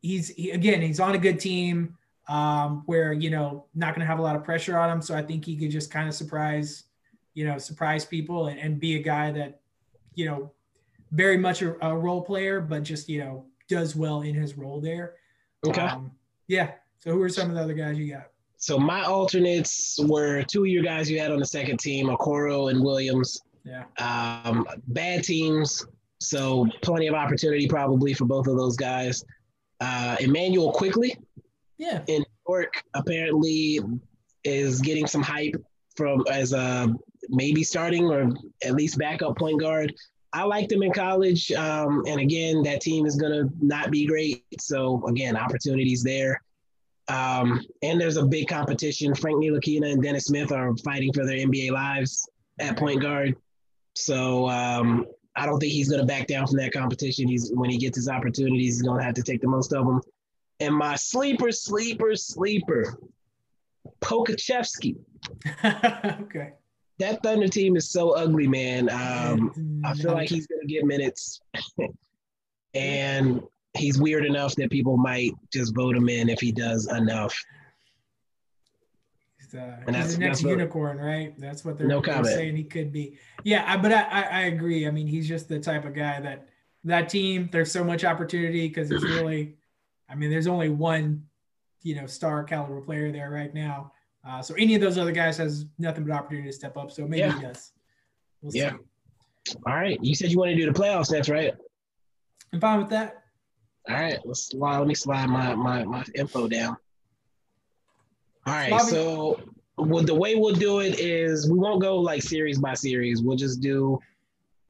he's 0.00 0.28
he, 0.28 0.50
again 0.50 0.80
he's 0.80 1.00
on 1.00 1.14
a 1.14 1.18
good 1.18 1.38
team 1.38 1.96
um, 2.30 2.84
where 2.86 3.12
you 3.12 3.28
know 3.28 3.66
not 3.74 3.94
going 3.94 4.00
to 4.00 4.06
have 4.06 4.20
a 4.20 4.22
lot 4.22 4.36
of 4.36 4.44
pressure 4.44 4.78
on 4.78 4.88
him. 4.88 5.02
So 5.02 5.16
I 5.16 5.22
think 5.22 5.44
he 5.44 5.56
could 5.56 5.70
just 5.70 5.90
kind 5.90 6.08
of 6.08 6.14
surprise, 6.14 6.84
you 7.34 7.44
know, 7.44 7.58
surprise 7.58 8.04
people 8.04 8.46
and, 8.46 8.58
and 8.58 8.78
be 8.78 8.96
a 8.96 9.02
guy 9.02 9.32
that 9.32 9.60
you 10.14 10.26
know 10.26 10.52
very 11.10 11.36
much 11.36 11.60
a, 11.62 11.74
a, 11.84 11.96
role 11.96 12.22
player, 12.22 12.60
but 12.60 12.84
just 12.84 13.08
you 13.08 13.18
know 13.18 13.44
does 13.68 13.96
well 13.96 14.22
in 14.22 14.34
his 14.34 14.56
role 14.56 14.80
there. 14.80 15.14
Okay. 15.66 15.82
Um, 15.82 16.12
yeah, 16.46 16.72
so 16.98 17.10
who 17.10 17.22
are 17.22 17.28
some 17.28 17.48
of 17.50 17.56
the 17.56 17.62
other 17.62 17.74
guys 17.74 17.98
you 17.98 18.12
got? 18.12 18.28
So 18.56 18.78
my 18.78 19.02
alternates 19.04 19.98
were 20.02 20.42
two 20.42 20.64
of 20.64 20.68
your 20.68 20.82
guys 20.82 21.10
you 21.10 21.18
had 21.18 21.32
on 21.32 21.40
the 21.40 21.46
second 21.46 21.80
team, 21.80 22.08
Okoro 22.08 22.70
and 22.70 22.82
Williams. 22.82 23.40
Yeah. 23.64 23.84
Um, 23.98 24.66
bad 24.88 25.24
teams, 25.24 25.86
so 26.18 26.66
plenty 26.82 27.06
of 27.06 27.14
opportunity 27.14 27.66
probably 27.66 28.14
for 28.14 28.26
both 28.26 28.46
of 28.46 28.56
those 28.56 28.76
guys. 28.76 29.24
Uh, 29.80 30.16
Immanuel 30.20 30.72
Quickley. 30.72 31.16
Yeah. 31.78 32.02
In 32.06 32.24
York, 32.46 32.82
apparently 32.94 33.80
is 34.44 34.80
getting 34.80 35.06
some 35.06 35.22
hype 35.22 35.54
from 35.96 36.24
as 36.30 36.52
a 36.52 36.88
maybe 37.28 37.62
starting 37.62 38.06
or 38.06 38.32
at 38.64 38.74
least 38.74 38.98
backup 38.98 39.38
point 39.38 39.60
guard. 39.60 39.94
I 40.32 40.44
liked 40.44 40.70
him 40.70 40.82
in 40.82 40.92
college, 40.92 41.50
um, 41.52 42.04
and 42.06 42.20
again, 42.20 42.62
that 42.62 42.80
team 42.80 43.04
is 43.04 43.16
gonna 43.16 43.48
not 43.60 43.90
be 43.90 44.06
great. 44.06 44.44
So 44.60 45.04
again, 45.06 45.36
opportunities 45.36 46.02
there. 46.02 46.40
Um, 47.08 47.60
and 47.82 48.00
there's 48.00 48.16
a 48.16 48.24
big 48.24 48.46
competition. 48.46 49.14
Frank 49.14 49.38
Ntilikina 49.38 49.92
and 49.92 50.02
Dennis 50.02 50.26
Smith 50.26 50.52
are 50.52 50.76
fighting 50.84 51.12
for 51.12 51.26
their 51.26 51.38
NBA 51.38 51.72
lives 51.72 52.28
at 52.60 52.76
point 52.76 53.02
guard. 53.02 53.34
So 53.96 54.48
um, 54.48 55.06
I 55.36 55.46
don't 55.46 55.58
think 55.58 55.72
he's 55.72 55.88
going 55.88 56.00
to 56.00 56.06
back 56.06 56.26
down 56.26 56.46
from 56.46 56.56
that 56.58 56.72
competition. 56.72 57.28
He's 57.28 57.50
when 57.52 57.70
he 57.70 57.78
gets 57.78 57.96
his 57.96 58.08
opportunities, 58.08 58.76
he's 58.76 58.82
going 58.82 58.98
to 58.98 59.04
have 59.04 59.14
to 59.14 59.22
take 59.22 59.40
the 59.40 59.48
most 59.48 59.72
of 59.72 59.86
them. 59.86 60.00
And 60.58 60.74
my 60.74 60.96
sleeper, 60.96 61.52
sleeper, 61.52 62.14
sleeper, 62.16 62.98
Pokusevski. 64.00 64.96
okay. 65.64 66.52
That 66.98 67.22
Thunder 67.22 67.48
team 67.48 67.76
is 67.76 67.90
so 67.90 68.10
ugly, 68.10 68.46
man. 68.46 68.90
Um, 68.90 69.82
I 69.84 69.94
feel 69.94 70.12
like 70.12 70.28
he's 70.28 70.46
going 70.46 70.60
to 70.60 70.66
get 70.66 70.84
minutes. 70.84 71.40
and 72.74 73.42
he's 73.74 73.98
weird 73.98 74.26
enough 74.26 74.54
that 74.56 74.70
people 74.70 74.96
might 74.96 75.32
just 75.52 75.74
vote 75.74 75.96
him 75.96 76.08
in 76.08 76.28
if 76.28 76.40
he 76.40 76.52
does 76.52 76.90
enough. 76.92 77.34
He's, 79.50 79.60
uh, 79.60 79.76
he's 79.86 80.16
the 80.16 80.20
next 80.20 80.42
unicorn, 80.42 80.98
right? 80.98 81.38
That's 81.38 81.64
what 81.64 81.78
they're, 81.78 81.86
no 81.86 82.00
they're 82.00 82.24
saying 82.24 82.56
he 82.56 82.64
could 82.64 82.92
be. 82.92 83.18
Yeah, 83.44 83.64
I, 83.66 83.76
but 83.76 83.92
I, 83.92 84.02
I, 84.02 84.20
I, 84.22 84.40
agree. 84.42 84.86
I 84.86 84.90
mean, 84.90 85.06
he's 85.06 85.26
just 85.26 85.48
the 85.48 85.58
type 85.58 85.84
of 85.84 85.94
guy 85.94 86.20
that 86.20 86.48
that 86.84 87.08
team. 87.08 87.48
There's 87.50 87.72
so 87.72 87.84
much 87.84 88.04
opportunity 88.04 88.68
because 88.68 88.90
it's 88.90 89.04
really, 89.04 89.56
I 90.08 90.14
mean, 90.14 90.30
there's 90.30 90.46
only 90.46 90.68
one, 90.68 91.24
you 91.82 91.94
know, 91.94 92.06
star 92.06 92.44
caliber 92.44 92.80
player 92.80 93.10
there 93.12 93.30
right 93.30 93.52
now. 93.52 93.92
Uh, 94.26 94.42
so 94.42 94.54
any 94.54 94.74
of 94.74 94.80
those 94.80 94.98
other 94.98 95.12
guys 95.12 95.36
has 95.38 95.64
nothing 95.78 96.04
but 96.04 96.12
opportunity 96.12 96.48
to 96.48 96.52
step 96.52 96.76
up. 96.76 96.90
So 96.90 97.06
maybe 97.06 97.20
yeah. 97.20 97.38
he 97.38 97.42
does. 97.42 97.72
We'll 98.42 98.54
yeah. 98.54 98.72
See. 99.46 99.56
All 99.66 99.74
right. 99.74 99.98
You 100.02 100.14
said 100.14 100.30
you 100.30 100.38
want 100.38 100.50
to 100.50 100.56
do 100.56 100.66
the 100.66 100.78
playoffs 100.78 101.10
That's 101.10 101.28
right? 101.28 101.54
I'm 102.52 102.60
fine 102.60 102.78
with 102.78 102.90
that. 102.90 103.20
All 103.88 103.96
right, 103.96 104.18
let's 104.24 104.48
slide. 104.48 104.78
Let 104.78 104.86
me 104.86 104.94
slide 104.94 105.26
my 105.26 105.54
my 105.54 105.84
my 105.84 106.04
info 106.14 106.46
down. 106.48 106.76
All 108.46 108.54
right, 108.54 108.70
Bobby. 108.70 108.90
so 108.90 109.40
well, 109.76 110.04
the 110.04 110.14
way 110.14 110.34
we'll 110.34 110.54
do 110.54 110.80
it 110.80 110.98
is 111.00 111.50
we 111.50 111.58
won't 111.58 111.80
go 111.80 111.98
like 111.98 112.22
series 112.22 112.58
by 112.58 112.74
series. 112.74 113.22
We'll 113.22 113.36
just 113.36 113.60
do 113.60 113.98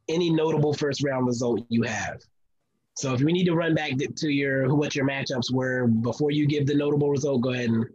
any 0.09 0.31
notable 0.31 0.73
first 0.73 1.03
round 1.03 1.27
result 1.27 1.65
you 1.69 1.83
have. 1.83 2.21
So 2.95 3.15
if 3.15 3.21
we 3.21 3.33
need 3.33 3.45
to 3.45 3.55
run 3.55 3.75
back 3.75 3.93
to 3.97 4.29
your 4.29 4.75
what 4.75 4.95
your 4.95 5.07
matchups 5.07 5.53
were 5.53 5.87
before 5.87 6.31
you 6.31 6.47
give 6.47 6.67
the 6.67 6.75
notable 6.75 7.11
result, 7.11 7.41
go 7.43 7.51
ahead 7.51 7.71
and 7.71 7.87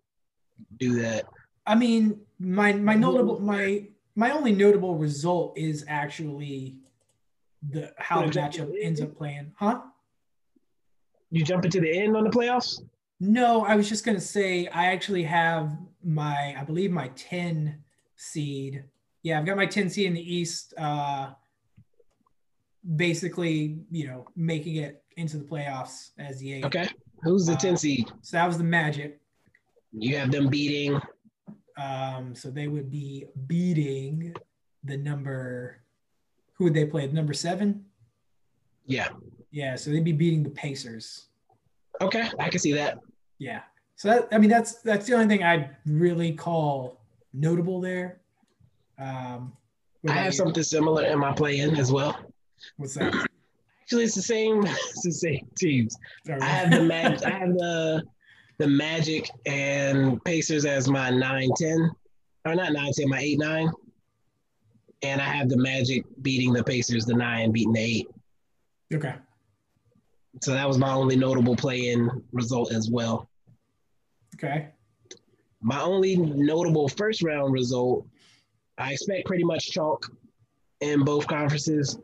do 0.79 0.95
that. 1.01 1.25
I 1.65 1.75
mean, 1.75 2.21
my 2.39 2.73
my 2.73 2.95
notable 2.95 3.39
my 3.39 3.87
my 4.15 4.31
only 4.31 4.51
notable 4.51 4.95
result 4.95 5.57
is 5.57 5.85
actually 5.87 6.77
the 7.69 7.93
how 7.97 8.25
the 8.25 8.31
matchup 8.31 8.73
ends 8.81 9.01
up 9.01 9.15
playing, 9.15 9.51
huh? 9.55 9.81
You 11.31 11.43
jump 11.43 11.65
into 11.65 11.81
the 11.81 11.91
end 11.97 12.15
on 12.15 12.23
the 12.23 12.29
playoffs? 12.29 12.81
No, 13.19 13.63
I 13.65 13.75
was 13.75 13.87
just 13.87 14.05
gonna 14.05 14.19
say 14.19 14.67
I 14.67 14.87
actually 14.87 15.23
have 15.23 15.77
my 16.03 16.55
I 16.57 16.63
believe 16.63 16.91
my 16.91 17.07
10 17.15 17.81
seed. 18.15 18.83
Yeah, 19.23 19.39
I've 19.39 19.45
got 19.45 19.57
my 19.57 19.65
10 19.65 19.89
seed 19.89 20.07
in 20.07 20.13
the 20.13 20.33
East. 20.35 20.73
Uh 20.77 21.31
basically, 22.95 23.79
you 23.89 24.07
know, 24.07 24.27
making 24.35 24.75
it 24.77 25.03
into 25.17 25.37
the 25.37 25.43
playoffs 25.43 26.11
as 26.19 26.39
the 26.39 26.53
eight. 26.53 26.65
Okay. 26.65 26.87
Who's 27.23 27.45
the 27.47 27.53
Uh, 27.53 27.57
10 27.57 27.77
seed? 27.77 28.11
So 28.21 28.37
that 28.37 28.45
was 28.45 28.57
the 28.57 28.63
Magic. 28.63 29.19
You 29.91 30.17
have 30.17 30.31
them 30.31 30.49
beating 30.49 30.99
Um, 31.77 32.33
so 32.35 32.49
they 32.49 32.67
would 32.69 32.89
be 32.89 33.25
beating 33.47 34.33
the 34.85 34.95
number. 34.97 35.81
Who 36.53 36.65
would 36.65 36.73
they 36.73 36.85
play? 36.85 37.05
The 37.07 37.13
number 37.13 37.33
seven. 37.33 37.85
yeah. 38.85 39.09
Yeah, 39.51 39.75
so 39.77 39.89
they'd 39.89 40.03
be 40.03 40.11
beating 40.11 40.43
the 40.43 40.49
Pacers. 40.49 41.27
Okay, 42.01 42.29
I 42.39 42.49
can 42.49 42.59
see 42.59 42.73
that. 42.73 42.99
Yeah. 43.39 43.61
So 43.95 44.09
that 44.09 44.27
I 44.31 44.37
mean 44.37 44.49
that's 44.49 44.81
that's 44.81 45.07
the 45.07 45.13
only 45.13 45.27
thing 45.27 45.43
I'd 45.43 45.75
really 45.85 46.33
call 46.33 47.01
notable 47.33 47.79
there. 47.81 48.21
Um, 48.99 49.53
I 50.07 50.13
have 50.13 50.25
you? 50.27 50.31
something 50.33 50.63
similar 50.63 51.05
in 51.05 51.19
my 51.19 51.33
play 51.33 51.59
in 51.59 51.75
as 51.77 51.91
well. 51.91 52.17
What's 52.77 52.95
that? 52.95 53.13
Actually, 53.81 54.03
it's 54.05 54.15
the 54.15 54.21
same. 54.21 54.65
It's 54.65 55.03
the 55.03 55.11
same 55.11 55.47
teams. 55.57 55.95
Sorry. 56.25 56.41
I 56.41 56.45
have 56.45 56.71
the 56.71 56.83
mag- 56.83 57.23
I 57.23 57.29
have 57.29 57.53
the 57.53 58.03
the 58.57 58.67
Magic 58.67 59.29
and 59.45 60.23
Pacers 60.23 60.65
as 60.65 60.87
my 60.87 61.09
9-10. 61.11 61.89
Or 62.45 62.55
not 62.55 62.71
9-10, 62.71 63.07
my 63.07 63.21
8-9. 63.21 63.69
And 65.01 65.21
I 65.21 65.25
have 65.25 65.49
the 65.49 65.57
Magic 65.57 66.05
beating 66.21 66.53
the 66.53 66.63
Pacers, 66.63 67.05
the 67.05 67.13
nine 67.15 67.51
beating 67.51 67.73
the 67.73 67.81
eight. 67.81 68.07
okay. 68.93 69.15
So 70.41 70.51
that 70.51 70.67
was 70.67 70.77
my 70.77 70.91
only 70.91 71.15
notable 71.15 71.55
play-in 71.55 72.09
result 72.31 72.73
as 72.73 72.89
well. 72.89 73.29
Okay. 74.35 74.69
My 75.61 75.81
only 75.81 76.17
notable 76.17 76.87
first 76.89 77.23
round 77.23 77.53
result, 77.53 78.05
I 78.77 78.93
expect 78.93 79.25
pretty 79.25 79.43
much 79.43 79.71
chalk 79.71 80.11
in 80.81 81.03
both 81.03 81.27
conferences. 81.27 81.97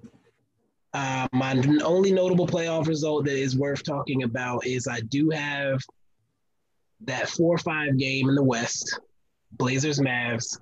Uh, 0.93 1.27
my 1.31 1.51
only 1.83 2.11
notable 2.11 2.47
playoff 2.47 2.87
result 2.87 3.25
that 3.25 3.37
is 3.37 3.57
worth 3.57 3.83
talking 3.83 4.23
about 4.23 4.65
is 4.65 4.87
I 4.87 5.01
do 5.01 5.29
have 5.29 5.79
that 7.01 7.29
four 7.29 7.55
or 7.55 7.59
five 7.59 7.97
game 7.97 8.29
in 8.29 8.35
the 8.35 8.43
West, 8.43 8.99
Blazers 9.53 9.99
Mavs. 9.99 10.59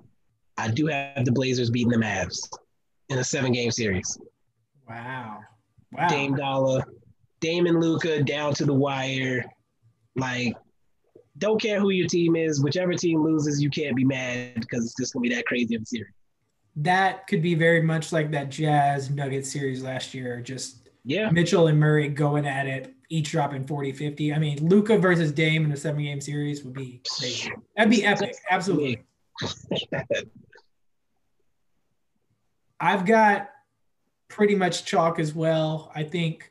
I 0.56 0.68
do 0.68 0.86
have 0.86 1.24
the 1.24 1.32
Blazers 1.32 1.70
beating 1.70 1.90
the 1.90 1.96
Mavs 1.96 2.48
in 3.08 3.18
a 3.18 3.24
seven 3.24 3.52
game 3.52 3.70
series. 3.70 4.18
Wow. 4.88 5.40
Wow. 5.92 6.08
Dame 6.08 6.36
Dollar, 6.36 6.84
Dame 7.40 7.66
and 7.66 7.80
Luka 7.80 8.22
down 8.22 8.54
to 8.54 8.64
the 8.64 8.74
wire. 8.74 9.44
Like, 10.16 10.54
don't 11.38 11.60
care 11.60 11.80
who 11.80 11.90
your 11.90 12.06
team 12.06 12.36
is. 12.36 12.62
Whichever 12.62 12.94
team 12.94 13.22
loses, 13.22 13.62
you 13.62 13.70
can't 13.70 13.96
be 13.96 14.04
mad 14.04 14.54
because 14.60 14.84
it's 14.84 14.94
just 14.98 15.12
gonna 15.14 15.22
be 15.22 15.34
that 15.34 15.46
crazy 15.46 15.74
of 15.74 15.82
a 15.82 15.86
series. 15.86 16.12
That 16.76 17.26
could 17.26 17.42
be 17.42 17.54
very 17.54 17.82
much 17.82 18.12
like 18.12 18.30
that 18.32 18.50
Jazz 18.50 19.10
Nugget 19.10 19.46
series 19.46 19.82
last 19.82 20.14
year. 20.14 20.40
Just 20.40 20.88
Yeah, 21.04 21.30
Mitchell 21.30 21.68
and 21.68 21.80
Murray 21.80 22.08
going 22.08 22.46
at 22.46 22.66
it, 22.66 22.94
each 23.08 23.30
dropping 23.30 23.66
40, 23.66 23.92
50. 23.92 24.34
I 24.34 24.38
mean, 24.38 24.68
Luka 24.68 24.98
versus 24.98 25.32
Dame 25.32 25.64
in 25.64 25.72
a 25.72 25.76
seven 25.76 26.02
game 26.02 26.20
series 26.20 26.62
would 26.62 26.74
be 26.74 27.00
crazy. 27.18 27.50
That'd 27.76 27.90
be 27.90 28.04
epic. 28.04 28.36
Absolutely. 28.50 29.02
I've 32.80 33.04
got 33.04 33.50
pretty 34.28 34.54
much 34.54 34.84
chalk 34.84 35.18
as 35.18 35.34
well. 35.34 35.90
I 35.94 36.02
think 36.02 36.49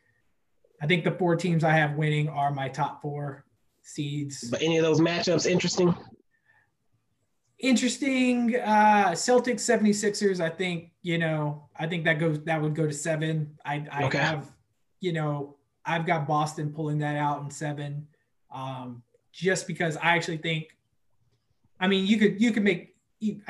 I 0.82 0.88
think 0.88 1.04
the 1.04 1.12
four 1.12 1.36
teams 1.36 1.64
I 1.64 1.72
have 1.72 1.96
winning 1.96 2.30
are 2.30 2.52
my 2.52 2.70
top 2.70 3.02
four 3.02 3.46
seeds. 3.82 4.50
but 4.50 4.62
any 4.62 4.78
of 4.78 4.84
those 4.84 5.00
matchups 5.02 5.46
interesting? 5.46 5.94
Interesting. 7.60 8.56
Uh 8.56 9.10
Celtics 9.12 9.62
76ers, 9.68 10.40
I 10.40 10.50
think, 10.50 10.92
you 11.02 11.18
know, 11.18 11.68
I 11.78 11.88
think 11.88 12.06
that 12.06 12.20
goes 12.20 12.42
that 12.46 12.62
would 12.62 12.74
go 12.76 12.88
to 12.88 12.94
seven. 12.94 13.58
I, 13.66 13.86
I 13.92 14.04
Okay. 14.06 14.18
have, 14.18 14.50
you 15.02 15.12
know, 15.12 15.58
I've 15.86 16.06
got 16.06 16.28
Boston 16.28 16.72
pulling 16.72 17.00
that 17.00 17.16
out 17.18 17.42
in 17.44 17.50
seven. 17.52 18.08
Um, 18.52 19.04
just 19.34 19.68
because 19.68 19.98
I 19.98 20.16
actually 20.16 20.38
think 20.38 20.68
I 21.80 21.88
mean 21.88 22.06
you 22.06 22.18
could 22.18 22.42
you 22.42 22.52
could 22.52 22.64
make 22.64 22.96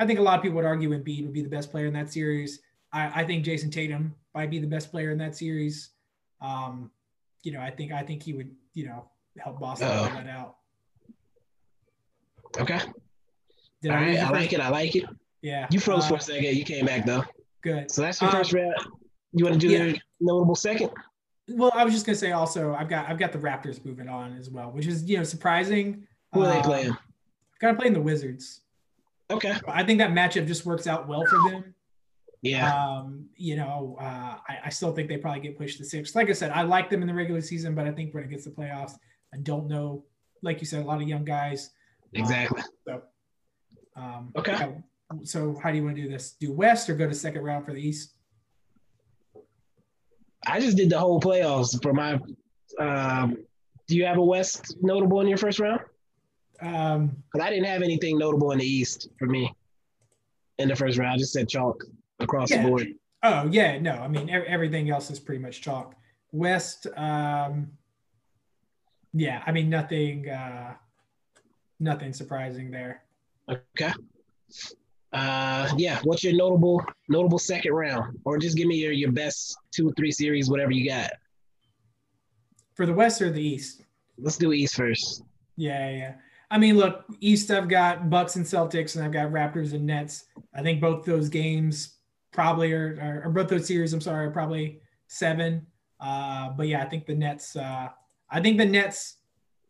I 0.00 0.04
think 0.06 0.18
a 0.18 0.22
lot 0.22 0.36
of 0.36 0.42
people 0.42 0.56
would 0.56 0.64
argue 0.64 0.90
Embiid 0.90 1.22
would 1.22 1.32
be 1.32 1.42
the 1.42 1.48
best 1.48 1.70
player 1.70 1.86
in 1.86 1.92
that 1.94 2.12
series. 2.12 2.58
I, 2.92 3.22
I 3.22 3.24
think 3.24 3.44
Jayson 3.44 3.70
Tatum 3.70 4.16
might 4.34 4.50
be 4.50 4.58
the 4.58 4.66
best 4.66 4.90
player 4.90 5.12
in 5.12 5.18
that 5.18 5.36
series. 5.36 5.90
Um, 6.40 6.90
you 7.42 7.52
know, 7.52 7.60
I 7.60 7.70
think 7.70 7.92
I 7.92 8.02
think 8.02 8.22
he 8.22 8.32
would, 8.32 8.50
you 8.74 8.86
know, 8.86 9.08
help 9.38 9.60
Boston 9.60 9.88
pull 9.88 10.04
that 10.22 10.26
out. 10.28 10.56
Okay. 12.58 12.80
Did 13.82 13.92
All 13.92 14.00
lose 14.00 14.16
right, 14.18 14.26
I 14.26 14.30
like 14.30 14.52
it. 14.52 14.60
I 14.60 14.68
like 14.68 14.96
it. 14.96 15.04
Yeah. 15.42 15.66
You 15.70 15.80
froze 15.80 16.04
uh, 16.04 16.08
for 16.08 16.14
a 16.16 16.20
second. 16.20 16.56
You 16.56 16.64
came 16.64 16.86
back 16.86 17.06
though. 17.06 17.24
Good. 17.62 17.90
So 17.90 18.02
that's 18.02 18.20
your 18.20 18.30
Um, 18.30 18.36
first 18.36 18.52
round. 18.52 18.74
You 19.32 19.44
want 19.44 19.60
to 19.60 19.66
do 19.66 19.72
yeah. 19.72 19.84
your 19.84 19.96
notable 20.20 20.54
second? 20.56 20.90
Well, 21.48 21.72
I 21.74 21.84
was 21.84 21.94
just 21.94 22.04
gonna 22.06 22.16
say 22.16 22.32
also 22.32 22.74
I've 22.74 22.88
got 22.88 23.08
I've 23.08 23.18
got 23.18 23.32
the 23.32 23.38
Raptors 23.38 23.84
moving 23.84 24.08
on 24.08 24.36
as 24.36 24.50
well, 24.50 24.70
which 24.70 24.86
is 24.86 25.04
you 25.04 25.16
know 25.16 25.24
surprising. 25.24 26.06
Who 26.34 26.42
are 26.44 26.52
they 26.52 26.58
Uh, 26.58 26.62
playing? 26.62 26.96
Got 27.60 27.72
to 27.72 27.76
play 27.76 27.88
in 27.88 27.92
the 27.92 28.00
Wizards. 28.00 28.60
Okay. 29.30 29.54
I 29.68 29.84
think 29.84 29.98
that 29.98 30.10
matchup 30.10 30.46
just 30.46 30.64
works 30.64 30.86
out 30.86 31.06
well 31.08 31.24
for 31.26 31.50
them. 31.50 31.74
Yeah. 32.42 32.72
Um, 32.74 33.26
you 33.36 33.56
know, 33.56 33.96
uh, 34.00 34.36
I, 34.48 34.58
I 34.64 34.68
still 34.70 34.92
think 34.94 35.08
they 35.08 35.18
probably 35.18 35.40
get 35.40 35.58
pushed 35.58 35.78
to 35.78 35.84
six. 35.84 36.14
Like 36.14 36.30
I 36.30 36.32
said, 36.32 36.50
I 36.52 36.62
like 36.62 36.88
them 36.88 37.02
in 37.02 37.08
the 37.08 37.14
regular 37.14 37.40
season, 37.42 37.74
but 37.74 37.86
I 37.86 37.92
think 37.92 38.14
when 38.14 38.24
it 38.24 38.30
gets 38.30 38.44
to 38.44 38.50
playoffs, 38.50 38.94
I 39.34 39.38
don't 39.38 39.68
know. 39.68 40.04
Like 40.42 40.60
you 40.60 40.66
said, 40.66 40.82
a 40.82 40.86
lot 40.86 41.02
of 41.02 41.08
young 41.08 41.24
guys. 41.24 41.70
exactly. 42.14 42.62
So, 42.86 43.02
um, 43.96 44.32
Okay. 44.36 44.52
yeah. 44.52 44.68
So 45.24 45.58
how 45.62 45.70
do 45.70 45.76
you 45.76 45.84
want 45.84 45.96
to 45.96 46.02
do 46.02 46.08
this? 46.08 46.32
Do 46.40 46.52
West 46.52 46.88
or 46.88 46.94
go 46.94 47.06
to 47.06 47.14
second 47.14 47.42
round 47.42 47.66
for 47.66 47.72
the 47.74 47.80
East? 47.80 48.14
I 50.46 50.60
just 50.60 50.76
did 50.76 50.88
the 50.90 50.98
whole 50.98 51.20
playoffs 51.20 51.80
for 51.82 51.92
my. 51.92 52.18
Um, 52.78 53.36
do 53.88 53.96
you 53.96 54.06
have 54.06 54.16
a 54.18 54.24
West 54.24 54.76
notable 54.80 55.20
in 55.20 55.26
your 55.26 55.36
first 55.36 55.58
round? 55.60 55.80
Um, 56.62 57.16
Because 57.32 57.46
I 57.46 57.50
didn't 57.50 57.66
have 57.66 57.82
anything 57.82 58.18
notable 58.18 58.52
in 58.52 58.58
the 58.60 58.64
East 58.66 59.08
for 59.18 59.26
me 59.26 59.52
in 60.58 60.68
the 60.68 60.76
first 60.76 60.96
round. 60.98 61.12
I 61.12 61.18
just 61.18 61.32
said 61.32 61.48
chalk 61.48 61.84
across 62.20 62.50
Yeah. 62.50 62.62
the 62.62 62.68
board. 62.68 62.88
Oh 63.22 63.46
yeah, 63.50 63.78
no. 63.78 63.92
I 63.92 64.08
mean, 64.08 64.30
ev- 64.30 64.44
everything 64.44 64.90
else 64.90 65.10
is 65.10 65.18
pretty 65.20 65.42
much 65.42 65.60
chalk. 65.60 65.94
West, 66.32 66.86
um, 66.96 67.72
yeah. 69.12 69.42
I 69.46 69.52
mean, 69.52 69.68
nothing, 69.68 70.28
uh, 70.28 70.74
nothing 71.78 72.12
surprising 72.12 72.70
there. 72.70 73.02
Okay. 73.48 73.92
Uh, 75.12 75.68
yeah. 75.76 75.98
What's 76.04 76.22
your 76.24 76.34
notable 76.34 76.84
notable 77.08 77.38
second 77.38 77.72
round, 77.72 78.18
or 78.24 78.38
just 78.38 78.56
give 78.56 78.68
me 78.68 78.76
your 78.76 78.92
your 78.92 79.12
best 79.12 79.58
two 79.72 79.88
or 79.88 79.92
three 79.92 80.12
series, 80.12 80.48
whatever 80.48 80.70
you 80.70 80.88
got. 80.88 81.10
For 82.74 82.86
the 82.86 82.94
West 82.94 83.20
or 83.20 83.30
the 83.30 83.42
East? 83.42 83.82
Let's 84.18 84.38
do 84.38 84.52
East 84.52 84.76
first. 84.76 85.22
Yeah, 85.56 85.90
yeah. 85.90 86.14
I 86.50 86.58
mean, 86.58 86.76
look, 86.76 87.04
East. 87.20 87.50
I've 87.50 87.68
got 87.68 88.08
Bucks 88.08 88.36
and 88.36 88.46
Celtics, 88.46 88.96
and 88.96 89.04
I've 89.04 89.12
got 89.12 89.30
Raptors 89.30 89.72
and 89.74 89.84
Nets. 89.86 90.24
I 90.54 90.62
think 90.62 90.80
both 90.80 91.04
those 91.04 91.28
games 91.28 91.96
probably 92.32 92.72
are 92.72 93.22
or 93.24 93.30
both 93.30 93.48
those 93.48 93.66
series. 93.66 93.92
I'm 93.92 94.00
sorry, 94.00 94.30
probably 94.30 94.80
seven. 95.06 95.66
Uh, 95.98 96.50
but 96.50 96.68
yeah, 96.68 96.82
I 96.82 96.88
think 96.88 97.06
the 97.06 97.14
Nets. 97.14 97.56
Uh, 97.56 97.88
I 98.30 98.40
think 98.40 98.58
the 98.58 98.64
Nets 98.64 99.16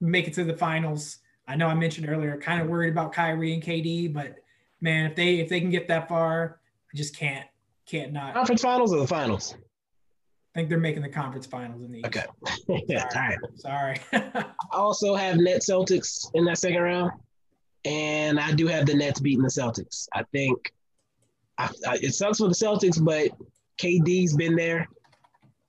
make 0.01 0.29
it 0.29 0.35
to 0.35 0.45
the 0.45 0.57
finals. 0.57 1.19
I 1.49 1.57
know 1.57 1.67
I 1.67 1.75
mentioned 1.75 2.09
earlier, 2.09 2.37
kind 2.39 2.61
of 2.61 2.69
worried 2.69 2.93
about 2.93 3.13
Kyrie 3.13 3.55
and 3.55 3.63
KD, 3.63 4.13
but 4.13 4.37
man, 4.81 5.07
if 5.07 5.17
they 5.17 5.41
if 5.41 5.49
they 5.49 5.61
can 5.61 5.71
get 5.71 5.89
that 5.89 6.09
far, 6.09 6.61
I 6.93 6.97
just 6.97 7.17
can't 7.17 7.47
can't 7.87 8.13
not. 8.13 8.35
Conference 8.35 8.63
finals 8.63 8.93
or 8.93 9.01
the 9.01 9.07
finals? 9.07 9.55
I 9.57 10.59
think 10.59 10.69
they're 10.69 10.79
making 10.79 11.03
the 11.03 11.09
conference 11.09 11.47
finals 11.47 11.83
in 11.83 11.93
the 11.93 11.99
East. 11.99 12.07
Okay. 12.07 12.25
yeah. 12.89 13.07
Right. 13.15 13.39
Sorry. 13.55 13.97
I 14.13 14.45
also 14.73 15.15
have 15.15 15.37
Net 15.37 15.61
Celtics 15.61 16.29
in 16.35 16.45
that 16.47 16.59
second 16.59 16.83
round, 16.83 17.13
and 17.85 18.39
I 18.39 18.53
do 18.53 18.67
have 18.67 18.87
the 18.87 18.95
Nets 18.95 19.21
beating 19.21 19.43
the 19.43 19.49
Celtics. 19.49 20.09
I 20.13 20.25
think 20.33 20.73
I, 21.61 21.71
I, 21.87 21.99
it 22.03 22.15
sucks 22.15 22.39
for 22.39 22.49
the 22.49 22.55
Celtics, 22.55 23.03
but 23.03 23.31
KD's 23.81 24.37
been 24.37 24.57
there, 24.57 24.89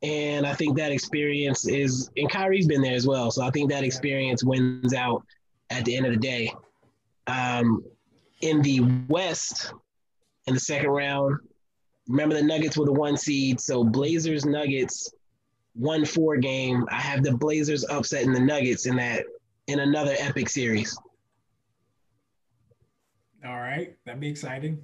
and 0.02 0.46
I 0.46 0.54
think 0.54 0.78
that 0.78 0.92
experience 0.92 1.68
is, 1.68 2.10
and 2.16 2.30
Kyrie's 2.30 2.68
been 2.68 2.82
there 2.82 2.96
as 2.96 3.06
well. 3.06 3.32
So 3.32 3.44
I 3.44 3.52
think 3.52 3.70
that 3.72 3.84
experience 3.84 4.44
wins 4.44 4.94
out 4.94 5.24
at 5.70 5.86
the 5.86 5.96
end 5.96 6.06
of 6.06 6.14
the 6.14 6.20
day. 6.20 6.54
Um, 7.28 7.84
in 8.42 8.62
the 8.62 8.82
West, 9.08 9.74
in 10.48 10.54
the 10.54 10.60
second 10.60 10.90
round, 10.90 11.38
remember 12.08 12.36
the 12.36 12.44
Nuggets 12.44 12.78
were 12.78 12.86
the 12.86 12.94
one 12.94 13.18
seed, 13.18 13.60
so 13.60 13.84
Blazers 13.84 14.46
Nuggets 14.46 15.14
one 15.74 16.06
four 16.06 16.38
game. 16.38 16.86
I 16.90 17.00
have 17.00 17.24
the 17.24 17.38
Blazers 17.38 17.86
upsetting 17.90 18.34
the 18.34 18.40
Nuggets 18.40 18.86
in 18.86 18.96
that 18.98 19.26
in 19.68 19.80
another 19.80 20.16
epic 20.18 20.50
series. 20.50 20.98
All 23.46 23.60
right, 23.60 23.96
that'd 24.06 24.20
be 24.20 24.30
exciting. 24.30 24.84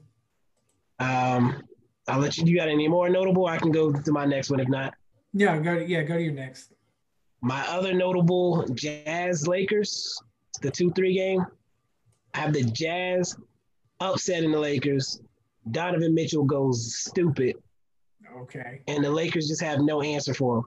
Um, 1.00 1.64
I'll 2.08 2.20
let 2.20 2.38
you. 2.38 2.46
You 2.46 2.56
got 2.56 2.70
any 2.70 2.88
more 2.88 3.10
notable? 3.10 3.48
I 3.48 3.58
can 3.58 3.72
go 3.72 3.92
to 3.92 4.12
my 4.12 4.26
next 4.26 4.50
one 4.50 4.60
if 4.60 4.68
not. 4.68 4.94
Yeah, 5.34 5.58
go. 5.60 5.80
To, 5.80 5.86
yeah, 5.86 6.04
go 6.04 6.16
to 6.16 6.22
your 6.22 6.34
next. 6.34 6.74
My 7.42 7.68
other 7.68 7.94
notable 7.94 8.66
Jazz 8.74 9.48
Lakers, 9.48 10.20
the 10.62 10.72
two 10.72 10.92
three 10.92 11.14
game. 11.14 11.46
I 12.34 12.40
have 12.40 12.54
the 12.54 12.64
Jazz 12.64 13.36
upsetting 14.00 14.52
the 14.52 14.60
Lakers. 14.60 15.22
Donovan 15.72 16.14
Mitchell 16.14 16.46
goes 16.46 16.96
stupid. 16.96 17.56
Okay. 18.42 18.82
And 18.88 19.04
the 19.04 19.10
Lakers 19.10 19.48
just 19.48 19.62
have 19.62 19.80
no 19.80 20.02
answer 20.02 20.34
for 20.34 20.60
him. 20.60 20.66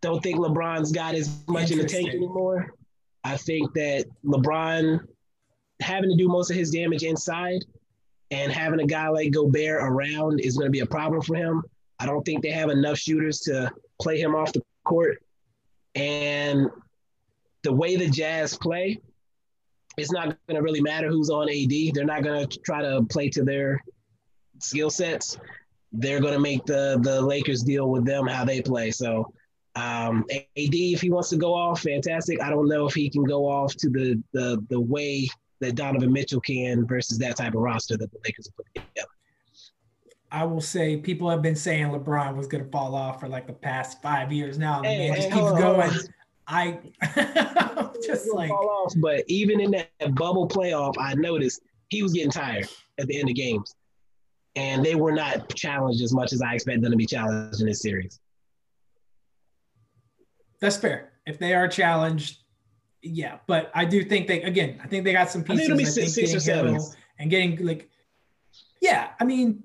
Don't 0.00 0.22
think 0.22 0.38
LeBron's 0.38 0.92
got 0.92 1.14
as 1.14 1.44
much 1.46 1.70
in 1.70 1.78
the 1.78 1.84
tank 1.84 2.08
anymore. 2.08 2.74
I 3.24 3.36
think 3.36 3.74
that 3.74 4.06
LeBron 4.24 5.00
having 5.80 6.10
to 6.10 6.16
do 6.16 6.28
most 6.28 6.50
of 6.50 6.56
his 6.56 6.70
damage 6.70 7.02
inside 7.02 7.64
and 8.30 8.52
having 8.52 8.80
a 8.80 8.86
guy 8.86 9.08
like 9.08 9.32
Gobert 9.32 9.82
around 9.82 10.40
is 10.40 10.56
going 10.56 10.66
to 10.66 10.72
be 10.72 10.80
a 10.80 10.86
problem 10.86 11.20
for 11.22 11.34
him. 11.34 11.62
I 11.98 12.06
don't 12.06 12.24
think 12.24 12.42
they 12.42 12.50
have 12.50 12.70
enough 12.70 12.98
shooters 12.98 13.40
to 13.40 13.70
play 14.00 14.20
him 14.20 14.34
off 14.34 14.52
the 14.52 14.62
court. 14.84 15.22
And 15.94 16.68
the 17.62 17.72
way 17.72 17.96
the 17.96 18.08
Jazz 18.08 18.56
play, 18.56 19.00
it's 19.96 20.12
not 20.12 20.36
going 20.46 20.56
to 20.56 20.62
really 20.62 20.80
matter 20.80 21.08
who's 21.08 21.30
on 21.30 21.48
AD. 21.48 21.94
They're 21.94 22.04
not 22.04 22.22
going 22.22 22.48
to 22.48 22.58
try 22.60 22.82
to 22.82 23.02
play 23.10 23.28
to 23.30 23.44
their 23.44 23.82
skill 24.60 24.90
sets. 24.90 25.38
They're 25.92 26.20
going 26.20 26.34
to 26.34 26.40
make 26.40 26.64
the 26.64 26.98
the 27.02 27.20
Lakers 27.20 27.62
deal 27.62 27.90
with 27.90 28.04
them 28.04 28.26
how 28.26 28.44
they 28.44 28.62
play. 28.62 28.92
So 28.92 29.34
um, 29.74 30.24
AD, 30.30 30.44
if 30.56 31.00
he 31.00 31.10
wants 31.10 31.30
to 31.30 31.36
go 31.36 31.52
off, 31.54 31.80
fantastic. 31.80 32.40
I 32.40 32.50
don't 32.50 32.68
know 32.68 32.86
if 32.86 32.94
he 32.94 33.10
can 33.10 33.24
go 33.24 33.46
off 33.46 33.74
to 33.76 33.90
the 33.90 34.22
the 34.32 34.64
the 34.68 34.80
way 34.80 35.28
that 35.60 35.74
Donovan 35.74 36.12
Mitchell 36.12 36.40
can 36.40 36.86
versus 36.86 37.18
that 37.18 37.36
type 37.36 37.54
of 37.54 37.60
roster 37.60 37.96
that 37.96 38.10
the 38.10 38.18
Lakers 38.24 38.46
have 38.48 38.56
put 38.56 38.66
together. 38.74 39.08
I 40.32 40.44
will 40.44 40.60
say 40.60 40.96
people 40.96 41.28
have 41.28 41.42
been 41.42 41.56
saying 41.56 41.86
LeBron 41.88 42.36
was 42.36 42.46
going 42.46 42.64
to 42.64 42.70
fall 42.70 42.94
off 42.94 43.20
for 43.20 43.28
like 43.28 43.46
the 43.46 43.52
past 43.52 44.00
five 44.00 44.32
years 44.32 44.58
now. 44.58 44.82
Hey, 44.82 45.10
man 45.10 45.16
just 45.16 45.30
keeps 45.30 45.52
going. 45.52 45.90
I 46.46 46.78
just 48.04 48.32
like 48.32 48.48
fall 48.48 48.84
off, 48.86 48.94
but 48.96 49.24
even 49.28 49.60
in 49.60 49.70
that 49.72 50.14
bubble 50.14 50.48
playoff, 50.48 50.94
I 50.98 51.14
noticed 51.14 51.62
he 51.88 52.02
was 52.02 52.12
getting 52.12 52.30
tired 52.30 52.68
at 52.98 53.06
the 53.06 53.18
end 53.18 53.28
of 53.28 53.34
games, 53.34 53.74
and 54.56 54.84
they 54.84 54.94
were 54.94 55.12
not 55.12 55.54
challenged 55.54 56.02
as 56.02 56.12
much 56.12 56.32
as 56.32 56.42
I 56.42 56.54
expect 56.54 56.82
them 56.82 56.90
to 56.90 56.96
be 56.96 57.06
challenged 57.06 57.60
in 57.60 57.66
this 57.66 57.82
series. 57.82 58.18
That's 60.60 60.76
fair. 60.76 61.12
If 61.26 61.38
they 61.38 61.54
are 61.54 61.68
challenged, 61.68 62.39
yeah. 63.02 63.38
But 63.46 63.70
I 63.74 63.84
do 63.84 64.04
think 64.04 64.26
they 64.26 64.42
again. 64.42 64.80
I 64.82 64.86
think 64.86 65.04
they 65.04 65.12
got 65.12 65.30
some 65.30 65.42
pieces. 65.42 65.52
I 65.52 65.56
think 65.56 65.70
it'll 65.70 65.78
be 65.78 65.84
six, 65.84 66.14
six 66.14 66.34
or 66.34 66.40
seven. 66.40 66.78
And 67.18 67.30
getting 67.30 67.64
like, 67.64 67.90
yeah. 68.80 69.10
I 69.20 69.24
mean, 69.24 69.64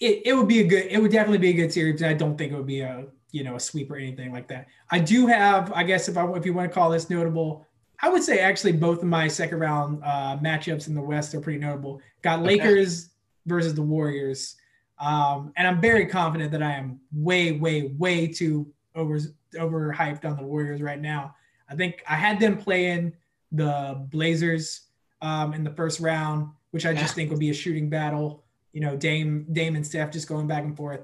it, 0.00 0.22
it 0.26 0.32
would 0.34 0.48
be 0.48 0.60
a 0.60 0.66
good. 0.66 0.86
It 0.90 1.00
would 1.00 1.12
definitely 1.12 1.38
be 1.38 1.50
a 1.50 1.54
good 1.54 1.72
series. 1.72 2.02
I 2.02 2.14
don't 2.14 2.36
think 2.36 2.52
it 2.52 2.56
would 2.56 2.66
be 2.66 2.80
a 2.80 3.06
you 3.32 3.44
know 3.44 3.56
a 3.56 3.60
sweep 3.60 3.90
or 3.90 3.96
anything 3.96 4.32
like 4.32 4.48
that. 4.48 4.68
I 4.90 4.98
do 4.98 5.26
have. 5.26 5.72
I 5.72 5.82
guess 5.84 6.08
if 6.08 6.16
I 6.16 6.30
if 6.32 6.44
you 6.44 6.52
want 6.52 6.70
to 6.70 6.74
call 6.74 6.90
this 6.90 7.10
notable. 7.10 7.66
I 8.02 8.08
would 8.08 8.24
say 8.24 8.40
actually 8.40 8.72
both 8.72 8.98
of 8.98 9.04
my 9.04 9.28
second 9.28 9.60
round 9.60 10.02
uh, 10.04 10.36
matchups 10.42 10.88
in 10.88 10.94
the 10.94 11.00
West 11.00 11.34
are 11.34 11.40
pretty 11.40 11.60
notable. 11.60 12.02
Got 12.22 12.42
Lakers 12.42 13.04
okay. 13.04 13.10
versus 13.46 13.72
the 13.72 13.82
Warriors, 13.82 14.56
um, 14.98 15.52
and 15.56 15.66
I'm 15.66 15.80
very 15.80 16.04
confident 16.06 16.50
that 16.52 16.62
I 16.62 16.72
am 16.72 17.00
way, 17.12 17.52
way, 17.52 17.94
way 17.96 18.26
too 18.26 18.66
over 18.94 19.18
overhyped 19.54 20.24
on 20.24 20.36
the 20.36 20.42
Warriors 20.42 20.82
right 20.82 21.00
now. 21.00 21.34
I 21.68 21.74
think 21.74 22.02
I 22.08 22.14
had 22.14 22.40
them 22.40 22.56
playing 22.56 23.14
the 23.52 24.06
Blazers 24.10 24.82
um, 25.22 25.54
in 25.54 25.64
the 25.64 25.70
first 25.70 26.00
round, 26.00 26.50
which 26.72 26.86
I 26.86 26.92
just 26.92 27.04
yeah. 27.04 27.14
think 27.14 27.30
would 27.30 27.40
be 27.40 27.50
a 27.50 27.54
shooting 27.54 27.88
battle. 27.88 28.44
You 28.72 28.80
know, 28.80 28.96
Dame, 28.96 29.46
Dame 29.52 29.76
and 29.76 29.86
Steph 29.86 30.10
just 30.10 30.28
going 30.28 30.46
back 30.46 30.64
and 30.64 30.76
forth. 30.76 31.00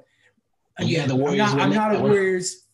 Again, 0.77 0.91
yeah, 0.91 1.07
the 1.07 1.17
Warriors. 1.17 1.41
I'm 1.41 1.57
not, 1.57 1.61
I'm 1.61 1.75
not 1.75 1.95
a 1.97 2.01
Warriors. 2.01 2.67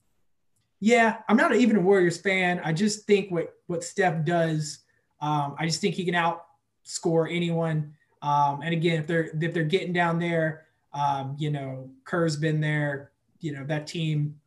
Yeah, 0.81 1.19
I'm 1.29 1.37
not 1.37 1.55
even 1.55 1.77
a 1.77 1.81
Warriors 1.81 2.19
fan. 2.19 2.61
I 2.65 2.73
just 2.73 3.07
think 3.07 3.31
what 3.31 3.55
what 3.67 3.83
Steph 3.83 4.25
does, 4.25 4.81
um, 5.21 5.55
I 5.59 5.67
just 5.67 5.81
think 5.81 5.95
he 5.95 6.05
can 6.05 6.15
outscore 6.15 7.35
anyone. 7.35 7.95
Um, 8.23 8.61
and 8.63 8.73
again, 8.73 9.01
if 9.01 9.07
they're 9.07 9.31
if 9.41 9.55
they're 9.55 9.65
getting 9.65 9.93
down 9.93 10.19
there, 10.19 10.67
um, 10.93 11.37
you 11.39 11.51
know, 11.51 11.91
Kerr's 12.05 12.37
been 12.37 12.61
there. 12.61 13.13
You 13.41 13.53
know, 13.53 13.65
that 13.65 13.87
team 13.87 14.41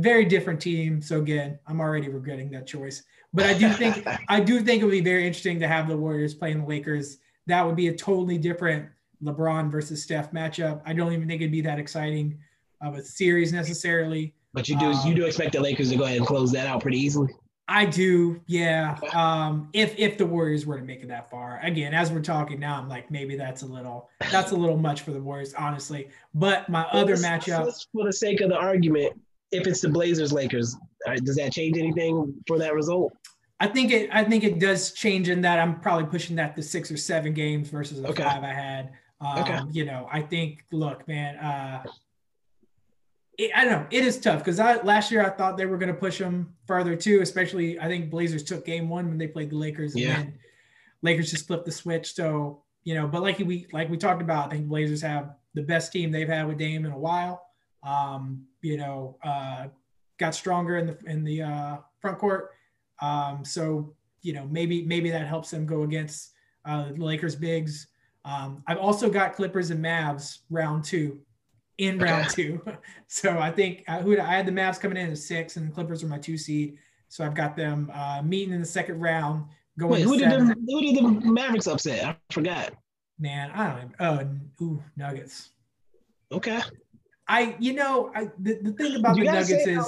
very 0.00 0.24
different 0.24 0.60
team. 0.60 1.00
So 1.00 1.18
again, 1.18 1.58
I'm 1.66 1.80
already 1.80 2.08
regretting 2.08 2.50
that 2.50 2.66
choice. 2.66 3.02
But 3.32 3.46
I 3.46 3.54
do 3.54 3.70
think 3.70 4.06
I 4.28 4.40
do 4.40 4.60
think 4.60 4.82
it 4.82 4.84
would 4.84 4.92
be 4.92 5.00
very 5.00 5.26
interesting 5.26 5.60
to 5.60 5.68
have 5.68 5.88
the 5.88 5.96
Warriors 5.96 6.34
playing 6.34 6.60
the 6.60 6.66
Lakers. 6.66 7.18
That 7.46 7.64
would 7.64 7.76
be 7.76 7.88
a 7.88 7.94
totally 7.94 8.38
different 8.38 8.88
LeBron 9.22 9.70
versus 9.70 10.02
Steph 10.02 10.32
matchup. 10.32 10.82
I 10.84 10.92
don't 10.92 11.12
even 11.12 11.28
think 11.28 11.40
it'd 11.40 11.52
be 11.52 11.62
that 11.62 11.78
exciting 11.78 12.38
of 12.80 12.96
a 12.96 13.02
series 13.02 13.52
necessarily. 13.52 14.34
But 14.52 14.68
you 14.68 14.78
do 14.78 14.86
um, 14.86 15.06
you 15.06 15.14
do 15.14 15.24
expect 15.24 15.52
the 15.52 15.60
Lakers 15.60 15.90
to 15.90 15.96
go 15.96 16.04
ahead 16.04 16.18
and 16.18 16.26
close 16.26 16.52
that 16.52 16.66
out 16.66 16.82
pretty 16.82 16.98
easily. 16.98 17.32
I 17.68 17.84
do, 17.84 18.40
yeah. 18.46 18.96
Um, 19.12 19.70
if 19.72 19.98
if 19.98 20.16
the 20.18 20.26
Warriors 20.26 20.66
were 20.66 20.78
to 20.78 20.84
make 20.84 21.02
it 21.02 21.08
that 21.08 21.30
far, 21.30 21.58
again, 21.62 21.94
as 21.94 22.12
we're 22.12 22.22
talking 22.22 22.60
now, 22.60 22.78
I'm 22.78 22.88
like 22.88 23.10
maybe 23.10 23.36
that's 23.36 23.62
a 23.62 23.66
little 23.66 24.08
that's 24.30 24.52
a 24.52 24.56
little 24.56 24.76
much 24.76 25.02
for 25.02 25.10
the 25.10 25.20
Warriors, 25.20 25.52
honestly. 25.54 26.08
But 26.32 26.68
my 26.68 26.82
other 26.92 27.16
matchup, 27.16 27.74
for 27.92 28.04
the 28.04 28.12
sake 28.12 28.40
of 28.40 28.50
the 28.50 28.56
argument, 28.56 29.20
if 29.52 29.66
it's 29.66 29.80
the 29.80 29.88
Blazers 29.88 30.32
Lakers, 30.32 30.76
uh, 31.06 31.14
does 31.16 31.36
that 31.36 31.52
change 31.52 31.78
anything 31.78 32.34
for 32.46 32.58
that 32.58 32.74
result? 32.74 33.12
I 33.58 33.66
think 33.66 33.90
it. 33.90 34.10
I 34.12 34.24
think 34.24 34.44
it 34.44 34.58
does 34.58 34.92
change 34.92 35.28
in 35.28 35.40
that 35.42 35.58
I'm 35.58 35.80
probably 35.80 36.06
pushing 36.06 36.36
that 36.36 36.56
to 36.56 36.62
six 36.62 36.90
or 36.90 36.96
seven 36.96 37.32
games 37.32 37.70
versus 37.70 38.02
the 38.02 38.08
okay. 38.08 38.22
five 38.22 38.42
I 38.42 38.52
had. 38.52 38.92
Um, 39.20 39.38
okay. 39.38 39.60
You 39.72 39.84
know, 39.86 40.08
I 40.12 40.20
think. 40.20 40.64
Look, 40.72 41.08
man. 41.08 41.36
Uh, 41.36 41.84
it, 43.38 43.50
I 43.54 43.64
don't 43.64 43.72
know. 43.72 43.86
It 43.90 44.04
is 44.04 44.18
tough 44.18 44.40
because 44.40 44.60
I 44.60 44.82
last 44.82 45.10
year 45.10 45.24
I 45.24 45.30
thought 45.30 45.56
they 45.56 45.66
were 45.66 45.78
going 45.78 45.92
to 45.92 45.98
push 45.98 46.18
them 46.18 46.54
further 46.66 46.96
too. 46.96 47.20
Especially, 47.22 47.78
I 47.80 47.86
think 47.86 48.10
Blazers 48.10 48.42
took 48.42 48.66
Game 48.66 48.88
One 48.88 49.08
when 49.08 49.16
they 49.16 49.26
played 49.26 49.50
the 49.50 49.56
Lakers, 49.56 49.94
and 49.94 50.02
yeah. 50.02 50.16
then 50.16 50.38
Lakers 51.02 51.30
just 51.30 51.46
flipped 51.46 51.64
the 51.64 51.72
switch. 51.72 52.14
So 52.14 52.62
you 52.84 52.94
know, 52.94 53.06
but 53.06 53.22
like 53.22 53.38
we 53.38 53.66
like 53.72 53.88
we 53.88 53.96
talked 53.96 54.22
about, 54.22 54.48
I 54.48 54.56
think 54.56 54.68
Blazers 54.68 55.00
have 55.02 55.34
the 55.54 55.62
best 55.62 55.92
team 55.92 56.12
they've 56.12 56.28
had 56.28 56.46
with 56.46 56.58
Dame 56.58 56.84
in 56.84 56.92
a 56.92 56.98
while. 56.98 57.45
Um, 57.82 58.46
you 58.62 58.76
know, 58.76 59.16
uh, 59.22 59.66
got 60.18 60.34
stronger 60.34 60.76
in 60.78 60.86
the 60.86 60.98
in 61.06 61.24
the 61.24 61.42
uh, 61.42 61.76
front 62.00 62.18
court. 62.18 62.50
Um, 63.00 63.44
so 63.44 63.94
you 64.22 64.32
know, 64.32 64.46
maybe 64.50 64.84
maybe 64.84 65.10
that 65.10 65.26
helps 65.26 65.50
them 65.50 65.66
go 65.66 65.82
against 65.82 66.32
uh, 66.64 66.92
the 66.92 67.04
Lakers 67.04 67.36
bigs. 67.36 67.88
Um, 68.24 68.62
I've 68.66 68.78
also 68.78 69.08
got 69.08 69.34
Clippers 69.34 69.70
and 69.70 69.84
Mavs 69.84 70.38
round 70.50 70.84
two 70.84 71.20
in 71.78 71.98
round 71.98 72.30
two. 72.30 72.60
so 73.06 73.38
I 73.38 73.50
think 73.50 73.84
uh, 73.88 74.00
who 74.00 74.18
I 74.18 74.24
had 74.24 74.46
the 74.46 74.52
Mavs 74.52 74.80
coming 74.80 74.96
in 74.96 75.10
at 75.10 75.18
six, 75.18 75.56
and 75.56 75.68
the 75.68 75.72
Clippers 75.72 76.02
were 76.02 76.08
my 76.08 76.18
two 76.18 76.36
seed. 76.36 76.76
So 77.08 77.24
I've 77.24 77.34
got 77.34 77.56
them 77.56 77.90
uh, 77.94 78.22
meeting 78.22 78.52
in 78.52 78.60
the 78.60 78.66
second 78.66 79.00
round. 79.00 79.44
Going 79.78 79.92
Wait, 79.92 80.02
who 80.02 80.16
did, 80.18 80.30
the, 80.30 80.56
who 80.68 80.80
did 80.80 80.96
the 80.96 81.30
Mavericks 81.30 81.66
upset? 81.66 82.04
I 82.04 82.16
forgot. 82.32 82.72
Man, 83.18 83.50
I 83.52 83.78
don't. 83.78 83.94
Oh, 84.00 84.64
ooh, 84.64 84.82
Nuggets. 84.96 85.50
Okay. 86.32 86.60
I, 87.28 87.56
you 87.58 87.72
know, 87.72 88.12
I, 88.14 88.30
the, 88.38 88.58
the 88.62 88.72
thing 88.72 88.96
about 88.96 89.16
you 89.16 89.24
the 89.24 89.32
Nuggets 89.32 89.66
is, 89.66 89.84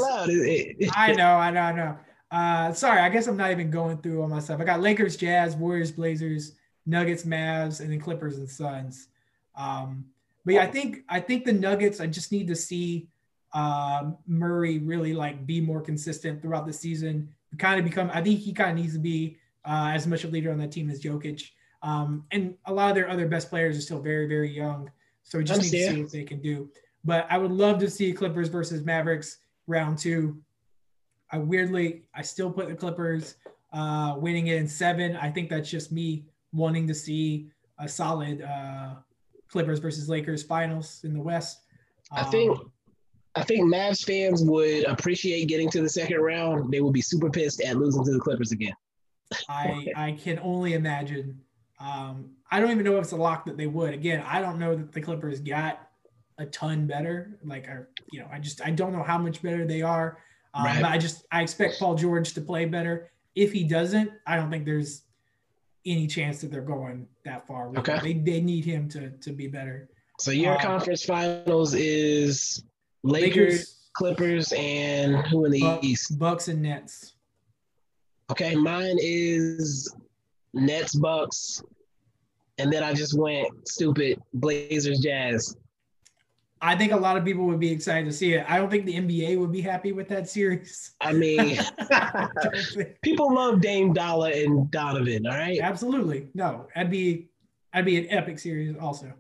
I 0.95 1.13
know, 1.13 1.35
I 1.37 1.51
know, 1.51 1.61
I 1.61 1.73
know. 1.73 1.97
Uh, 2.31 2.73
sorry, 2.73 3.01
I 3.01 3.09
guess 3.09 3.27
I'm 3.27 3.37
not 3.37 3.51
even 3.53 3.71
going 3.71 3.99
through 3.99 4.21
all 4.21 4.29
my 4.29 4.41
stuff. 4.41 4.61
I 4.61 4.65
got 4.65 4.81
Lakers, 4.81 5.17
Jazz, 5.17 5.57
Warriors, 5.57 5.93
Blazers, 5.93 6.53
Nuggets, 6.85 7.25
Mavs, 7.25 7.81
and 7.81 7.91
then 7.91 8.01
Clippers 8.01 8.39
and 8.39 8.49
Suns. 8.49 9.09
Um, 9.57 10.07
but 10.45 10.55
yeah, 10.55 10.63
I 10.63 10.67
think 10.67 11.05
I 11.09 11.21
think 11.21 11.45
the 11.45 11.53
Nuggets. 11.53 12.01
I 12.01 12.07
just 12.07 12.33
need 12.33 12.49
to 12.49 12.57
see 12.57 13.09
uh, 13.53 14.11
Murray 14.27 14.79
really 14.79 15.15
like 15.15 15.47
be 15.47 15.61
more 15.61 15.81
consistent 15.81 16.43
throughout 16.43 16.67
the 16.67 16.73
season. 16.73 17.29
Kind 17.59 17.79
of 17.79 17.85
become. 17.85 18.11
I 18.13 18.23
think 18.23 18.41
he 18.41 18.53
kind 18.53 18.71
of 18.71 18.77
needs 18.77 18.95
to 18.95 18.99
be 18.99 19.39
uh, 19.65 19.93
as 19.95 20.07
much 20.07 20.25
a 20.25 20.29
leader 20.29 20.51
on 20.51 20.59
that 20.59 20.73
team 20.73 20.91
as 20.91 21.01
Jokic. 21.01 21.51
Um, 21.83 22.25
and 22.31 22.55
a 22.67 22.73
lot 22.73 22.91
of 22.91 22.95
their 22.95 23.09
other 23.09 23.27
best 23.27 23.49
players 23.51 23.77
are 23.79 23.81
still 23.81 24.01
very, 24.01 24.27
very 24.27 24.51
young. 24.51 24.91
So 25.23 25.39
we 25.39 25.45
just 25.45 25.63
need 25.63 25.71
to 25.71 25.89
see 25.89 26.03
what 26.03 26.13
they 26.13 26.25
can 26.25 26.41
do. 26.41 26.71
But 27.05 27.27
I 27.31 27.39
would 27.39 27.53
love 27.53 27.79
to 27.81 27.91
see 27.91 28.13
Clippers 28.13 28.49
versus 28.49 28.85
Mavericks 28.85 29.39
round 29.67 29.99
two. 29.99 30.41
I 31.31 31.39
weirdly, 31.39 32.05
I 32.15 32.23
still 32.23 32.51
put 32.51 32.69
the 32.69 32.75
Clippers 32.75 33.37
uh, 33.73 34.17
winning 34.19 34.49
it 34.49 34.57
in 34.57 34.69
seven. 34.69 35.17
I 35.17 35.31
think 35.31 35.51
that's 35.51 35.71
just 35.71 35.93
me 35.93 36.27
wanting 36.53 36.87
to 36.89 36.95
see 36.95 37.51
a 37.79 37.89
solid 37.89 38.43
uh, 38.43 38.95
Clippers 39.49 39.79
versus 39.79 40.09
Lakers 40.09 40.43
finals 40.43 41.01
in 41.05 41.15
the 41.15 41.21
West. 41.21 41.61
Um, 42.11 42.25
I 42.25 42.31
think 42.31 42.59
I 43.35 43.43
think 43.43 43.73
Mavs 43.73 44.05
fans 44.05 44.43
would 44.43 44.85
appreciate 44.85 45.47
getting 45.49 45.71
to 45.71 45.83
the 45.83 45.89
second 45.89 46.19
round. 46.21 46.73
They 46.73 46.81
would 46.81 46.95
be 46.95 47.03
super 47.03 47.31
pissed 47.31 47.61
at 47.61 47.77
losing 47.77 48.05
to 48.05 48.13
the 48.13 48.19
Clippers 48.19 48.53
again. 48.53 48.75
I 49.49 49.87
I 49.95 50.13
can 50.13 50.39
only 50.41 50.75
imagine. 50.75 51.41
Um, 51.81 52.31
I 52.51 52.59
don't 52.59 52.71
even 52.71 52.85
know 52.85 52.97
if 52.97 53.05
it's 53.05 53.13
a 53.13 53.17
lock 53.17 53.45
that 53.45 53.57
they 53.57 53.67
would. 53.67 53.95
Again, 53.95 54.25
I 54.27 54.41
don't 54.41 54.59
know 54.59 54.75
that 54.75 54.93
the 54.93 55.01
Clippers 55.01 55.41
got 55.41 55.88
a 56.39 56.47
ton 56.47 56.87
better. 56.87 57.39
Like, 57.45 57.69
I, 57.69 57.79
you 58.13 58.21
know, 58.21 58.29
I 58.33 58.39
just 58.39 58.61
I 58.65 58.71
don't 58.71 58.93
know 58.93 59.03
how 59.03 59.19
much 59.19 59.43
better 59.43 59.67
they 59.67 59.83
are. 59.83 60.19
Um, 60.55 60.65
right. 60.65 60.81
But 60.83 60.91
I 60.91 60.99
just 60.99 61.25
I 61.31 61.43
expect 61.43 61.79
Paul 61.79 61.95
George 61.95 62.33
to 62.35 62.41
play 62.41 62.65
better. 62.65 63.11
If 63.35 63.53
he 63.53 63.65
doesn't, 63.65 64.11
I 64.27 64.37
don't 64.37 64.51
think 64.51 64.65
there's 64.65 65.03
any 65.87 66.07
chance 66.07 66.41
that 66.41 66.51
they're 66.51 66.61
going 66.63 67.07
that 67.25 67.47
far. 67.47 67.77
Okay. 67.79 67.99
They, 68.03 68.13
they 68.15 68.41
need 68.41 68.65
him 68.65 68.89
to 68.91 69.11
to 69.11 69.33
be 69.33 69.47
better. 69.49 69.89
So 70.21 70.31
your 70.31 70.55
Um, 70.55 70.61
conference 70.61 71.05
finals 71.05 71.75
is 71.75 72.65
Lakers, 73.05 73.35
Lakers, 73.37 73.89
Clippers, 73.93 74.53
and 74.57 75.17
who 75.27 75.45
in 75.45 75.53
the 75.53 75.61
Buck- 75.61 75.85
East? 75.85 76.19
Bucks 76.19 76.49
and 76.49 76.63
Nets. 76.63 77.15
Okay, 78.31 78.55
mine 78.55 78.97
is 79.01 79.95
Nets, 80.53 80.95
Bucks, 80.95 81.63
and 82.59 82.71
then 82.73 82.83
I 82.83 82.93
just 82.93 83.17
went 83.19 83.49
stupid 83.69 84.21
Blazers, 84.35 85.01
Jazz. 85.01 85.57
I 86.61 86.75
think 86.77 86.93
a 86.93 86.97
lot 86.97 87.17
of 87.17 87.25
people 87.25 87.45
would 87.47 87.61
be 87.61 87.71
excited 87.71 88.05
to 88.07 88.13
see 88.13 88.35
it. 88.35 88.45
I 88.49 88.59
don't 88.59 88.69
think 88.71 88.85
the 88.85 88.95
NBA 88.95 89.39
would 89.39 89.53
be 89.53 89.61
happy 89.61 89.93
with 89.93 90.09
that 90.09 90.29
series. 90.29 90.93
I 91.01 91.13
mean, 91.13 91.59
I 91.91 92.29
don't 92.43 92.57
think- 92.75 93.01
people 93.03 93.33
love 93.35 93.61
Dame 93.61 93.93
Dollar 93.93 94.31
and 94.31 94.71
Donovan. 94.71 95.27
All 95.27 95.37
right, 95.37 95.61
Absolutely. 95.61 96.29
No, 96.35 96.67
that'd 96.75 96.91
be 96.91 97.29
that'd 97.73 97.87
be 97.87 97.99
an 97.99 98.07
epic 98.11 98.39
series 98.39 98.77
also. 98.77 99.13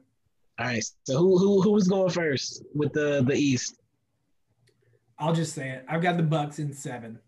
all 0.59 0.66
right. 0.66 0.85
So 1.05 1.19
who 1.19 1.39
who 1.39 1.62
who 1.62 1.70
was 1.73 1.86
going 1.89 2.10
first 2.10 2.65
with 2.74 2.93
the 2.93 3.23
the 3.27 3.35
East? 3.35 3.77
I'll 5.19 5.35
just 5.35 5.55
say 5.55 5.70
it. 5.70 5.85
I've 5.89 6.02
got 6.02 6.16
the 6.16 6.23
Bucks 6.23 6.59
in 6.59 6.73
seven. 6.73 7.19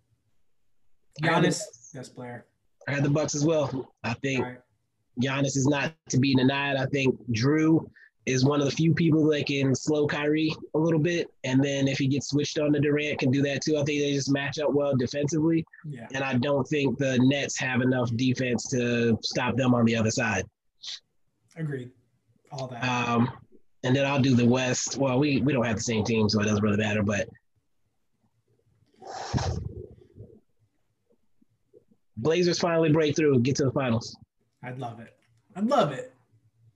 I 1.22 1.26
had 1.26 1.42
the- 1.44 1.48
Giannis, 1.48 1.94
best 1.94 2.14
player. 2.14 2.46
I 2.88 2.92
had 2.92 3.02
the 3.04 3.10
Bucks 3.10 3.34
as 3.34 3.44
well. 3.44 3.92
I 4.04 4.14
think 4.14 4.42
right. 4.44 4.58
Giannis 5.22 5.56
is 5.56 5.66
not 5.68 5.92
to 6.08 6.18
be 6.18 6.34
denied. 6.34 6.76
I 6.76 6.86
think 6.86 7.16
Jrue 7.32 7.84
is 8.26 8.44
one 8.44 8.60
of 8.60 8.66
the 8.66 8.70
few 8.72 8.94
people 8.94 9.24
that 9.30 9.46
can 9.46 9.74
slow 9.74 10.06
Kyrie 10.06 10.54
a 10.74 10.78
little 10.78 11.00
bit, 11.00 11.28
and 11.44 11.62
then 11.64 11.88
if 11.88 11.98
he 11.98 12.06
gets 12.06 12.28
switched 12.28 12.58
on 12.58 12.72
to 12.72 12.80
Durant, 12.80 13.18
can 13.18 13.30
do 13.30 13.42
that 13.42 13.62
too. 13.62 13.76
I 13.78 13.82
think 13.84 14.00
they 14.00 14.12
just 14.12 14.30
match 14.30 14.58
up 14.58 14.72
well 14.72 14.94
defensively, 14.96 15.64
Yeah. 15.88 16.06
and 16.14 16.22
I 16.22 16.34
don't 16.34 16.66
think 16.68 16.98
the 16.98 17.18
Nets 17.22 17.58
have 17.58 17.80
enough 17.80 18.14
defense 18.16 18.68
to 18.70 19.18
stop 19.22 19.56
them 19.56 19.74
on 19.74 19.84
the 19.86 19.96
other 19.96 20.10
side. 20.10 20.44
Agreed. 21.56 21.90
All 22.52 22.68
that. 22.68 22.84
Um, 22.84 23.30
and 23.84 23.96
then 23.96 24.04
I'll 24.04 24.20
do 24.20 24.34
the 24.36 24.46
West. 24.46 24.96
Well, 24.98 25.18
we 25.18 25.40
we 25.40 25.52
don't 25.52 25.64
have 25.64 25.76
the 25.76 25.82
same 25.82 26.04
team, 26.04 26.28
so 26.28 26.40
it 26.40 26.44
doesn't 26.44 26.62
really 26.62 26.76
matter. 26.76 27.02
But 27.02 27.28
Blazers 32.16 32.58
finally 32.58 32.92
break 32.92 33.16
through, 33.16 33.40
get 33.40 33.56
to 33.56 33.64
the 33.64 33.70
finals. 33.72 34.16
I'd 34.62 34.78
love 34.78 35.00
it. 35.00 35.14
I'd 35.56 35.66
love 35.66 35.92
it. 35.92 36.12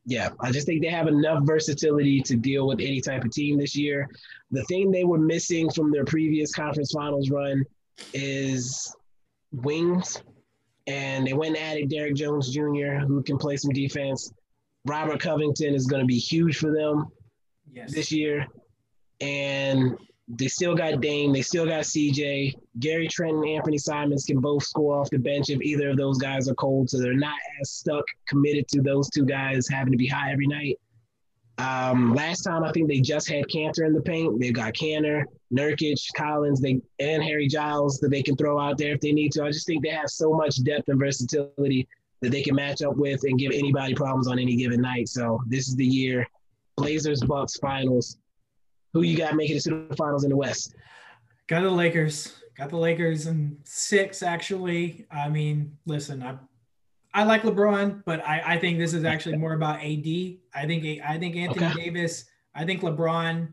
Yeah, 0.06 0.30
I 0.40 0.52
just 0.52 0.66
think 0.66 0.82
they 0.82 0.88
have 0.88 1.06
enough 1.06 1.44
versatility 1.44 2.20
to 2.22 2.36
deal 2.36 2.66
with 2.66 2.80
any 2.80 3.00
type 3.00 3.24
of 3.24 3.30
team 3.30 3.58
this 3.58 3.74
year. 3.74 4.08
The 4.50 4.62
thing 4.64 4.90
they 4.90 5.04
were 5.04 5.18
missing 5.18 5.70
from 5.70 5.90
their 5.90 6.04
previous 6.04 6.54
conference 6.54 6.92
finals 6.92 7.30
run 7.30 7.64
is 8.12 8.94
wings. 9.52 10.22
And 10.86 11.26
they 11.26 11.32
went 11.32 11.56
and 11.56 11.64
added 11.64 11.88
Derrick 11.88 12.14
Jones 12.14 12.52
Jr., 12.52 12.98
who 13.06 13.22
can 13.22 13.38
play 13.38 13.56
some 13.56 13.72
defense. 13.72 14.30
Robert 14.84 15.20
Covington 15.20 15.74
is 15.74 15.86
going 15.86 16.00
to 16.02 16.06
be 16.06 16.18
huge 16.18 16.58
for 16.58 16.70
them 16.70 17.06
Yes. 17.72 17.94
this 17.94 18.12
year. 18.12 18.46
And 19.22 19.96
they 20.28 20.48
still 20.48 20.74
got 20.74 21.00
Dame, 21.00 21.32
they 21.32 21.42
still 21.42 21.66
got 21.66 21.84
CJ. 21.84 22.54
Gary 22.80 23.08
Trent 23.08 23.36
and 23.36 23.48
Anthony 23.48 23.78
Simons 23.78 24.24
can 24.24 24.40
both 24.40 24.62
score 24.64 24.98
off 24.98 25.10
the 25.10 25.18
bench 25.18 25.50
if 25.50 25.60
either 25.60 25.90
of 25.90 25.96
those 25.96 26.18
guys 26.18 26.48
are 26.48 26.54
cold. 26.54 26.88
So 26.88 26.98
they're 26.98 27.14
not 27.14 27.36
as 27.60 27.70
stuck, 27.70 28.04
committed 28.26 28.66
to 28.68 28.80
those 28.80 29.10
two 29.10 29.26
guys 29.26 29.68
having 29.68 29.92
to 29.92 29.98
be 29.98 30.06
high 30.06 30.32
every 30.32 30.46
night. 30.46 30.78
Um, 31.58 32.14
last 32.14 32.42
time 32.42 32.64
I 32.64 32.72
think 32.72 32.88
they 32.88 33.00
just 33.00 33.28
had 33.28 33.44
Kanter 33.44 33.86
in 33.86 33.92
the 33.92 34.00
paint. 34.00 34.40
They've 34.40 34.52
got 34.52 34.72
Kanter, 34.72 35.24
Nurkic, 35.52 36.00
Collins, 36.16 36.60
they 36.60 36.80
and 36.98 37.22
Harry 37.22 37.46
Giles 37.46 37.98
that 37.98 38.08
they 38.08 38.22
can 38.22 38.36
throw 38.36 38.58
out 38.58 38.76
there 38.78 38.94
if 38.94 39.00
they 39.00 39.12
need 39.12 39.30
to. 39.32 39.44
I 39.44 39.50
just 39.50 39.66
think 39.66 39.84
they 39.84 39.90
have 39.90 40.08
so 40.08 40.32
much 40.32 40.62
depth 40.64 40.88
and 40.88 40.98
versatility 40.98 41.86
that 42.22 42.30
they 42.30 42.42
can 42.42 42.56
match 42.56 42.82
up 42.82 42.96
with 42.96 43.20
and 43.24 43.38
give 43.38 43.52
anybody 43.52 43.94
problems 43.94 44.26
on 44.26 44.38
any 44.38 44.56
given 44.56 44.80
night. 44.80 45.08
So 45.08 45.40
this 45.46 45.68
is 45.68 45.76
the 45.76 45.86
year. 45.86 46.26
Blazers 46.76 47.22
Bucks 47.22 47.56
finals. 47.58 48.18
Who 48.94 49.02
you 49.02 49.16
got 49.16 49.34
making 49.34 49.56
it 49.56 49.62
to 49.64 49.86
the 49.90 49.96
finals 49.96 50.22
in 50.24 50.30
the 50.30 50.36
West? 50.36 50.76
Got 51.48 51.62
the 51.62 51.70
Lakers. 51.70 52.36
Got 52.56 52.70
the 52.70 52.76
Lakers 52.76 53.26
in 53.26 53.58
six, 53.64 54.22
actually. 54.22 55.06
I 55.10 55.28
mean, 55.28 55.76
listen, 55.84 56.22
I 56.22 56.36
I 57.12 57.24
like 57.24 57.42
LeBron, 57.42 58.02
but 58.04 58.24
I, 58.26 58.54
I 58.54 58.58
think 58.58 58.78
this 58.78 58.94
is 58.94 59.04
actually 59.04 59.36
more 59.36 59.52
about 59.54 59.80
AD. 59.80 60.06
I 60.54 60.66
think 60.66 61.00
I 61.04 61.18
think 61.18 61.36
Anthony 61.36 61.66
Okay. 61.66 61.84
Davis. 61.84 62.24
I 62.54 62.64
think 62.64 62.82
LeBron 62.82 63.52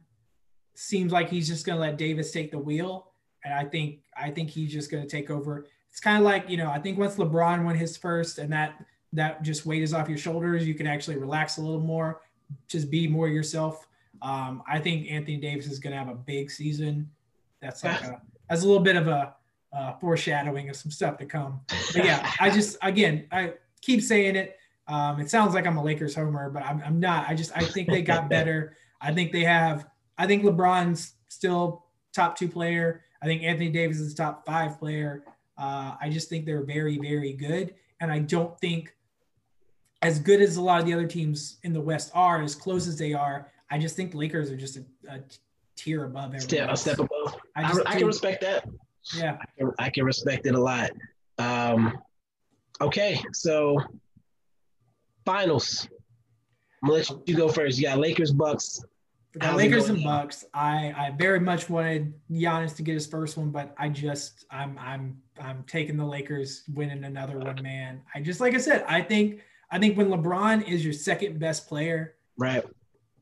seems 0.75 1.11
like 1.11 1.29
he's 1.29 1.47
just 1.47 1.65
gonna 1.65 1.79
let 1.81 1.97
Davis 1.97 2.31
take 2.31 2.51
the 2.51 2.59
wheel, 2.59 3.11
and 3.43 3.53
I 3.53 3.65
think 3.65 4.01
I 4.15 4.29
think 4.29 4.51
he's 4.51 4.71
just 4.71 4.91
gonna 4.91 5.07
take 5.07 5.31
over. 5.31 5.65
It's 5.89 5.99
kind 5.99 6.17
of 6.19 6.23
like 6.23 6.47
you 6.47 6.57
know 6.57 6.69
I 6.69 6.77
think 6.79 6.99
once 6.99 7.15
LeBron 7.15 7.65
won 7.65 7.75
his 7.75 7.97
first, 7.97 8.37
and 8.37 8.53
that 8.53 8.75
that 9.13 9.41
just 9.41 9.65
weight 9.65 9.81
is 9.81 9.93
off 9.93 10.07
your 10.07 10.19
shoulders, 10.19 10.67
you 10.67 10.75
can 10.75 10.85
actually 10.85 11.17
relax 11.17 11.57
a 11.57 11.61
little 11.61 11.81
more, 11.81 12.21
just 12.67 12.91
be 12.91 13.07
more 13.07 13.27
yourself. 13.27 13.87
Um, 14.21 14.63
I 14.67 14.79
think 14.79 15.09
Anthony 15.09 15.37
Davis 15.37 15.67
is 15.67 15.79
gonna 15.79 15.97
have 15.97 16.09
a 16.09 16.15
big 16.15 16.51
season. 16.51 17.09
That's 17.61 17.83
like 17.83 18.01
a 18.03 18.21
that's 18.49 18.63
a 18.63 18.67
little 18.67 18.83
bit 18.83 18.95
of 18.95 19.07
a 19.07 19.35
uh, 19.73 19.93
foreshadowing 19.93 20.69
of 20.69 20.75
some 20.75 20.91
stuff 20.91 21.17
to 21.17 21.25
come. 21.25 21.61
But 21.67 22.05
yeah, 22.05 22.31
I 22.39 22.49
just 22.53 22.77
again 22.81 23.27
I 23.31 23.53
keep 23.81 24.01
saying 24.01 24.35
it. 24.35 24.57
Um, 24.87 25.19
it 25.19 25.29
sounds 25.29 25.53
like 25.53 25.65
I'm 25.65 25.77
a 25.77 25.83
Lakers 25.83 26.15
homer, 26.15 26.49
but 26.49 26.63
I'm, 26.63 26.81
I'm 26.85 26.99
not. 26.99 27.29
I 27.29 27.35
just 27.35 27.55
I 27.55 27.63
think 27.63 27.89
they 27.89 28.01
got 28.01 28.29
better. 28.29 28.75
I 28.99 29.13
think 29.13 29.31
they 29.31 29.43
have. 29.43 29.87
I 30.17 30.27
think 30.27 30.43
LeBron's 30.43 31.13
still 31.29 31.85
top 32.13 32.37
two 32.37 32.47
player. 32.47 33.03
I 33.21 33.25
think 33.25 33.43
Anthony 33.43 33.69
Davis 33.69 33.99
is 33.99 34.13
top 34.13 34.45
five 34.45 34.79
player. 34.79 35.23
Uh, 35.57 35.95
I 36.01 36.09
just 36.09 36.29
think 36.29 36.45
they're 36.45 36.63
very 36.63 36.97
very 36.97 37.33
good, 37.33 37.75
and 37.99 38.11
I 38.11 38.19
don't 38.19 38.59
think 38.59 38.93
as 40.01 40.19
good 40.19 40.41
as 40.41 40.57
a 40.57 40.61
lot 40.61 40.79
of 40.79 40.85
the 40.85 40.93
other 40.93 41.07
teams 41.07 41.57
in 41.63 41.73
the 41.73 41.81
West 41.81 42.11
are, 42.13 42.41
as 42.41 42.55
close 42.55 42.87
as 42.87 42.97
they 42.97 43.13
are. 43.13 43.50
I 43.71 43.77
just 43.77 43.95
think 43.95 44.13
Lakers 44.13 44.51
are 44.51 44.57
just 44.57 44.77
a, 44.77 44.83
a 45.09 45.19
tier 45.77 46.03
above. 46.03 46.39
Step, 46.41 46.69
a 46.69 46.77
step 46.77 46.99
above. 46.99 47.37
I 47.55 47.63
I, 47.63 47.73
I 47.87 47.97
can 47.97 48.05
respect 48.05 48.41
that. 48.41 48.67
Yeah. 49.15 49.37
I 49.41 49.45
can, 49.57 49.71
I 49.79 49.89
can 49.89 50.05
respect 50.05 50.45
it 50.45 50.53
a 50.53 50.59
lot. 50.59 50.91
Um, 51.37 51.97
okay, 52.81 53.19
so 53.33 53.79
finals. 55.25 55.87
I'm 56.83 56.89
gonna 56.89 56.99
let 56.99 57.29
you 57.29 57.35
go 57.35 57.49
first. 57.49 57.77
You 57.77 57.85
got 57.85 57.97
Lakers, 57.99 58.31
Bucks. 58.31 58.83
For 59.31 59.39
the 59.39 59.45
How's 59.45 59.53
it 59.53 59.57
Lakers 59.57 59.89
and? 59.89 60.03
Bucks, 60.03 60.45
I, 60.53 60.93
I 60.97 61.15
very 61.17 61.39
much 61.39 61.69
wanted 61.69 62.13
Giannis 62.29 62.75
to 62.75 62.83
get 62.83 62.95
his 62.95 63.07
first 63.07 63.37
one, 63.37 63.49
but 63.49 63.73
I 63.77 63.87
just 63.87 64.45
I'm 64.51 64.77
I'm 64.77 65.21
I'm 65.39 65.63
taking 65.63 65.95
the 65.95 66.05
Lakers 66.05 66.63
winning 66.73 67.05
another 67.05 67.39
one, 67.39 67.61
man. 67.63 68.01
I 68.13 68.19
just 68.21 68.41
like 68.41 68.53
I 68.53 68.57
said, 68.57 68.83
I 68.87 69.01
think 69.01 69.41
I 69.71 69.79
think 69.79 69.97
when 69.97 70.09
LeBron 70.09 70.67
is 70.67 70.83
your 70.83 70.93
second 70.93 71.39
best 71.39 71.67
player, 71.69 72.15
Right. 72.37 72.65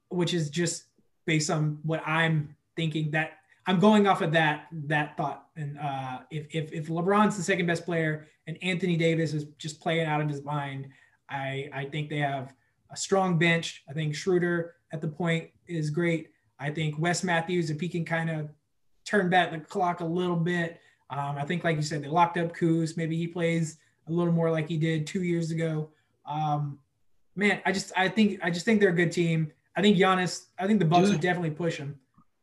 Which 0.09 0.33
is 0.33 0.49
just 0.49 0.85
based 1.25 1.49
on 1.49 1.79
what 1.83 2.01
I'm 2.05 2.55
thinking 2.75 3.11
that 3.11 3.33
I'm 3.65 3.79
going 3.79 4.07
off 4.07 4.21
of 4.21 4.31
that 4.31 4.67
that 4.87 5.15
thought. 5.15 5.45
And 5.55 5.77
uh, 5.77 6.19
if, 6.31 6.47
if 6.49 6.73
if 6.73 6.87
LeBron's 6.87 7.37
the 7.37 7.43
second 7.43 7.67
best 7.67 7.85
player 7.85 8.27
and 8.47 8.57
Anthony 8.63 8.97
Davis 8.97 9.33
is 9.33 9.45
just 9.57 9.79
playing 9.79 10.07
out 10.07 10.21
of 10.21 10.29
his 10.29 10.43
mind, 10.43 10.87
I 11.29 11.69
I 11.73 11.85
think 11.85 12.09
they 12.09 12.17
have 12.17 12.53
a 12.91 12.97
strong 12.97 13.37
bench. 13.37 13.83
I 13.89 13.93
think 13.93 14.15
Schroeder 14.15 14.75
at 14.91 15.01
the 15.01 15.07
point 15.07 15.49
is 15.67 15.89
great. 15.89 16.31
I 16.59 16.71
think 16.71 16.97
Wes 16.97 17.23
Matthews, 17.23 17.69
if 17.69 17.79
he 17.79 17.87
can 17.87 18.03
kind 18.03 18.29
of 18.29 18.49
turn 19.05 19.29
back 19.29 19.51
the 19.51 19.59
clock 19.59 19.99
a 19.99 20.05
little 20.05 20.35
bit, 20.35 20.79
um, 21.09 21.37
I 21.37 21.45
think 21.45 21.63
like 21.63 21.75
you 21.75 21.81
said, 21.81 22.03
they 22.03 22.07
locked 22.07 22.37
up 22.37 22.55
Kuz. 22.55 22.97
Maybe 22.97 23.17
he 23.17 23.27
plays 23.27 23.77
a 24.07 24.11
little 24.11 24.33
more 24.33 24.51
like 24.51 24.67
he 24.67 24.77
did 24.77 25.07
two 25.07 25.23
years 25.23 25.51
ago. 25.51 25.89
Um, 26.25 26.79
man, 27.35 27.61
I 27.65 27.71
just 27.71 27.91
I 27.95 28.09
think 28.09 28.39
I 28.43 28.49
just 28.49 28.65
think 28.65 28.79
they're 28.79 28.89
a 28.89 28.95
good 28.95 29.11
team. 29.11 29.51
I 29.75 29.81
think 29.81 29.97
Giannis. 29.97 30.45
I 30.57 30.67
think 30.67 30.79
the 30.79 30.85
Bucks 30.85 31.09
would 31.09 31.21
definitely 31.21 31.51
push 31.51 31.77
him. 31.77 31.99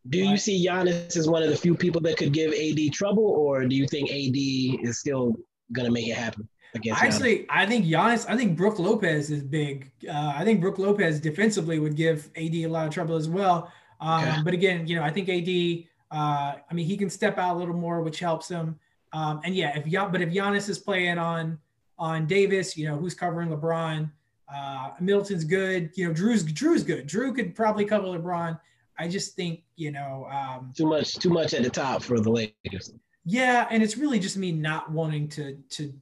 Do 0.08 0.18
you 0.18 0.36
see 0.36 0.64
Giannis 0.64 1.16
as 1.16 1.28
one 1.28 1.42
of 1.42 1.50
the 1.50 1.56
few 1.56 1.74
people 1.74 2.00
that 2.02 2.16
could 2.16 2.32
give 2.32 2.52
AD 2.52 2.92
trouble, 2.92 3.24
or 3.24 3.66
do 3.66 3.74
you 3.74 3.86
think 3.88 4.08
AD 4.10 4.86
is 4.88 4.98
still 4.98 5.34
gonna 5.72 5.90
make 5.90 6.06
it 6.08 6.16
happen 6.16 6.48
against 6.74 7.00
Giannis? 7.00 7.04
Actually, 7.04 7.46
I 7.50 7.66
think 7.66 7.86
Giannis. 7.86 8.24
I 8.28 8.36
think 8.36 8.56
Brook 8.56 8.78
Lopez 8.78 9.30
is 9.30 9.42
big. 9.42 9.90
Uh, 10.08 10.32
I 10.36 10.44
think 10.44 10.60
Brook 10.60 10.78
Lopez 10.78 11.20
defensively 11.20 11.78
would 11.80 11.96
give 11.96 12.30
AD 12.36 12.54
a 12.54 12.66
lot 12.68 12.86
of 12.86 12.94
trouble 12.94 13.16
as 13.16 13.28
well. 13.28 13.72
Um, 14.00 14.22
Okay. 14.22 14.42
But 14.44 14.54
again, 14.54 14.86
you 14.86 14.96
know, 14.96 15.02
I 15.02 15.10
think 15.10 15.28
AD. 15.28 15.84
Uh, 16.08 16.54
I 16.70 16.74
mean, 16.74 16.86
he 16.86 16.96
can 16.96 17.10
step 17.10 17.36
out 17.36 17.56
a 17.56 17.58
little 17.58 17.74
more, 17.74 18.00
which 18.00 18.20
helps 18.20 18.48
him. 18.48 18.78
Um, 19.12 19.40
and 19.44 19.56
yeah, 19.56 19.76
if 19.76 19.86
Gian, 19.86 20.12
but 20.12 20.22
if 20.22 20.28
Giannis 20.28 20.68
is 20.68 20.78
playing 20.78 21.18
on 21.18 21.58
on 21.98 22.26
Davis, 22.26 22.76
you 22.76 22.86
know, 22.86 22.96
who's 22.96 23.14
covering 23.14 23.48
LeBron? 23.48 24.10
Uh, 24.52 24.90
Middleton's 25.01 25.44
good. 25.44 25.90
You 25.94 26.09
know, 26.09 26.14
Jrue's 26.14 26.44
Jrue's 26.44 26.85
good. 26.85 27.09
Jrue 27.09 27.35
could 27.35 27.55
probably 27.55 27.85
cover 27.85 28.06
LeBron. 28.06 28.59
I 28.98 29.09
just 29.09 29.35
think 29.35 29.62
you 29.77 29.90
know. 29.90 30.27
Um, 30.31 30.73
Too 30.77 30.86
much, 30.86 31.14
too 31.14 31.31
much 31.31 31.52
at 31.55 31.62
the 31.62 31.70
top 31.70 32.02
for 32.02 32.20
the 32.20 32.31
Lakers. 32.31 32.93
yeah, 33.24 33.66
and 33.70 33.82
it's 33.82 33.97
really 33.97 34.18
just 34.18 34.36
me 34.36 34.52
not 34.52 34.90
wanting 34.90 35.28
to 35.31 35.56
to 35.70 35.93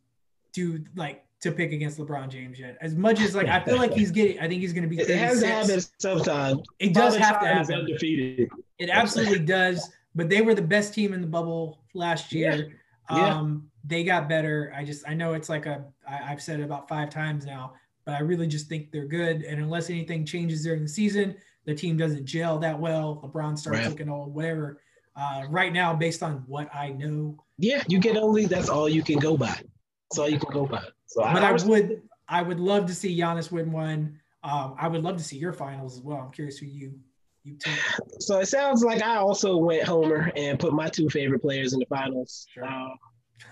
do 0.53 0.85
like 0.95 1.25
to 1.41 1.53
pick 1.53 1.73
against 1.73 1.99
LeBron 1.99 2.29
James 2.29 2.59
yet. 2.59 2.79
As 2.81 2.95
much 2.95 3.21
as 3.21 3.35
like 3.35 3.49
I 3.49 3.61
feel 3.61 3.77
like 3.77 3.93
he's 3.93 4.11
getting, 4.11 4.39
I 4.39 4.49
think 4.49 4.61
he's 4.61 4.73
going 4.73 4.89
to 4.89 4.89
be. 4.89 4.97
It 5.03 5.09
has 5.19 5.41
to 5.41 5.47
36. 5.47 5.49
happen 5.49 5.81
sometime. 5.99 6.61
It 6.79 6.95
does 6.95 7.17
have 7.17 7.41
to 7.41 7.47
happen. 7.47 7.75
Undefeated. 7.75 8.49
It 8.79 8.91
absolutely 8.91 9.41
does. 9.41 9.91
But 10.15 10.29
they 10.29 10.43
were 10.43 10.55
the 10.55 10.63
best 10.63 10.95
team 10.95 11.13
in 11.13 11.21
the 11.21 11.27
bubble 11.27 11.81
last 11.93 12.33
year. 12.33 12.79
Yeah. 13.11 13.37
Um, 13.37 13.69
they 13.85 14.05
got 14.05 14.29
better. 14.29 14.73
I 14.75 14.85
just 14.85 15.07
I 15.09 15.15
know 15.15 15.35
it's 15.35 15.49
like 15.49 15.67
a 15.67 15.85
I, 16.09 16.33
I've 16.33 16.41
said 16.41 16.61
it 16.61 16.63
about 16.63 16.89
five 16.89 17.11
times 17.11 17.45
now, 17.45 17.75
but 18.05 18.15
I 18.15 18.21
really 18.21 18.47
just 18.47 18.69
think 18.69 18.91
they're 18.91 19.07
good. 19.07 19.43
And 19.43 19.61
unless 19.61 19.91
anything 19.91 20.27
changes 20.27 20.63
during 20.63 20.83
the 20.83 20.89
season, 20.89 21.37
the 21.65 21.75
team 21.75 21.97
doesn't 21.97 22.27
gel 22.27 22.59
that 22.59 22.79
well. 22.79 23.21
LeBron 23.25 23.59
starts 23.59 23.81
right. 23.81 23.89
looking 23.89 24.09
old, 24.09 24.35
whatever. 24.35 24.81
Uh, 25.17 25.45
right 25.49 25.73
now, 25.73 25.95
based 25.95 26.23
on 26.23 26.45
what 26.47 26.69
I 26.75 26.91
know, 26.91 27.37
yeah, 27.57 27.83
you 27.89 28.01
can 28.01 28.17
only 28.17 28.47
that's 28.47 28.69
all 28.69 28.89
you 28.89 29.03
can 29.03 29.19
go 29.19 29.37
by. 29.37 29.47
That's 29.47 30.19
all 30.19 30.29
you 30.29 30.39
can 30.39 30.53
go 30.53 30.67
by. 30.67 30.83
So, 31.07 31.23
but 31.23 31.43
I, 31.43 31.51
I 31.51 31.53
would 31.53 32.03
I 32.29 32.43
would 32.43 32.59
love 32.59 32.87
to 32.87 32.95
see 32.95 33.17
Giannis 33.17 33.53
win 33.53 33.71
one. 33.71 34.19
Um, 34.43 34.75
I 34.79 34.89
would 34.89 35.03
love 35.03 35.17
to 35.17 35.25
see 35.25 35.39
your 35.39 35.53
finals 35.53 35.97
as 35.97 36.03
well. 36.03 36.19
I'm 36.19 36.33
curious 36.33 36.59
who 36.59 36.67
you 36.67 36.99
you 37.45 37.57
take. 37.59 37.79
So 38.19 38.41
it 38.41 38.47
sounds 38.47 38.83
like 38.83 39.03
I 39.03 39.17
also 39.17 39.57
went 39.57 39.85
Homer 39.85 40.33
and 40.35 40.59
put 40.59 40.73
my 40.73 40.89
two 40.89 41.09
favorite 41.09 41.41
players 41.41 41.75
in 41.75 41.79
the 41.79 41.87
finals. 41.87 42.47
Sure. 42.53 42.65
Uh, 42.65 42.89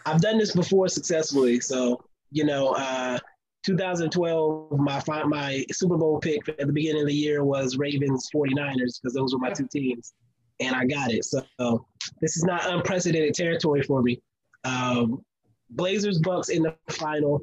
I've 0.05 0.21
done 0.21 0.39
this 0.39 0.55
before 0.55 0.89
successfully. 0.89 1.61
So 1.61 2.05
you 2.33 2.45
know, 2.45 2.73
uh, 2.73 3.19
2012, 3.65 4.73
my 4.73 5.03
my 5.25 5.65
Super 5.71 5.97
Bowl 5.97 6.19
pick 6.19 6.49
at 6.49 6.67
the 6.67 6.73
beginning 6.73 7.03
of 7.03 7.09
the 7.09 7.15
year 7.15 7.45
was 7.45 7.77
Ravens 7.77 8.29
49ers 8.35 9.01
because 9.01 9.15
those 9.15 9.33
were 9.33 9.39
my 9.39 9.51
two 9.51 9.69
teams, 9.69 10.15
and 10.61 10.75
I 10.75 10.85
got 10.85 11.13
it. 11.13 11.25
So 11.25 11.87
this 12.21 12.37
is 12.37 12.45
not 12.45 12.67
unprecedented 12.67 13.35
territory 13.35 13.83
for 13.83 14.03
me. 14.03 14.21
Um, 14.65 15.23
Blazers 15.71 16.19
Bucks 16.19 16.49
in 16.49 16.63
the 16.63 16.75
final. 16.91 17.41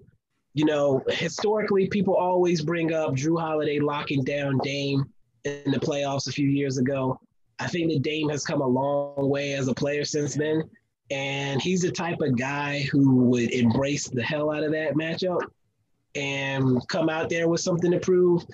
You 0.56 0.66
know, 0.66 1.04
historically, 1.10 1.88
people 1.88 2.16
always 2.16 2.62
bring 2.62 2.92
up 2.92 3.14
Jrue 3.14 3.40
Holiday 3.40 3.80
locking 3.80 4.24
down 4.24 4.58
Dame 4.64 5.06
in 5.46 5.72
the 5.72 5.80
playoffs 5.80 6.28
a 6.28 6.32
few 6.32 6.50
years 6.50 6.78
ago. 6.78 7.20
I 7.60 7.68
think 7.68 7.92
that 7.92 8.02
Dame 8.02 8.30
has 8.30 8.44
come 8.44 8.62
a 8.62 8.68
long 8.68 9.30
way 9.30 9.54
as 9.54 9.68
a 9.68 9.74
player 9.74 10.04
since 10.04 10.36
then. 10.36 10.64
And 11.12 11.62
he's 11.62 11.82
the 11.82 11.92
type 11.92 12.20
of 12.22 12.38
guy 12.38 12.82
who 12.92 13.26
would 13.26 13.52
embrace 13.52 14.08
the 14.10 14.24
hell 14.24 14.52
out 14.52 14.64
of 14.64 14.72
that 14.72 14.96
matchup 14.96 15.42
and 16.16 16.80
come 16.88 17.10
out 17.10 17.30
there 17.30 17.48
with 17.48 17.62
something 17.62 17.92
to 17.92 18.00
prove. 18.00 18.46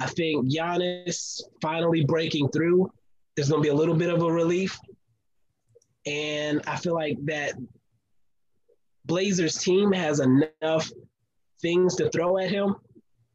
I 0.00 0.06
think 0.06 0.50
Giannis 0.50 1.40
finally 1.60 2.04
breaking 2.04 2.48
through 2.48 2.90
is 3.36 3.48
going 3.48 3.62
to 3.62 3.66
be 3.66 3.70
a 3.70 3.74
little 3.74 3.94
bit 3.94 4.10
of 4.10 4.22
a 4.22 4.32
relief. 4.32 4.78
And 6.06 6.62
I 6.66 6.76
feel 6.76 6.94
like 6.94 7.18
that 7.26 7.54
Blazers 9.04 9.56
team 9.56 9.92
has 9.92 10.20
enough 10.20 10.90
things 11.60 11.96
to 11.96 12.08
throw 12.10 12.38
at 12.38 12.50
him 12.50 12.76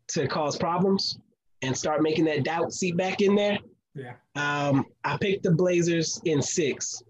to 0.10 0.28
cause 0.28 0.58
problems 0.58 1.18
and 1.62 1.78
start 1.78 2.02
making 2.02 2.26
that 2.26 2.44
doubt 2.44 2.74
seep 2.74 2.98
back 2.98 3.22
in 3.22 3.36
there. 3.36 3.60
Yeah. 3.94 4.14
Um, 4.36 4.86
I 5.04 5.18
picked 5.18 5.44
the 5.44 5.52
Blazers 5.52 6.22
in 6.26 6.42
six 6.42 7.02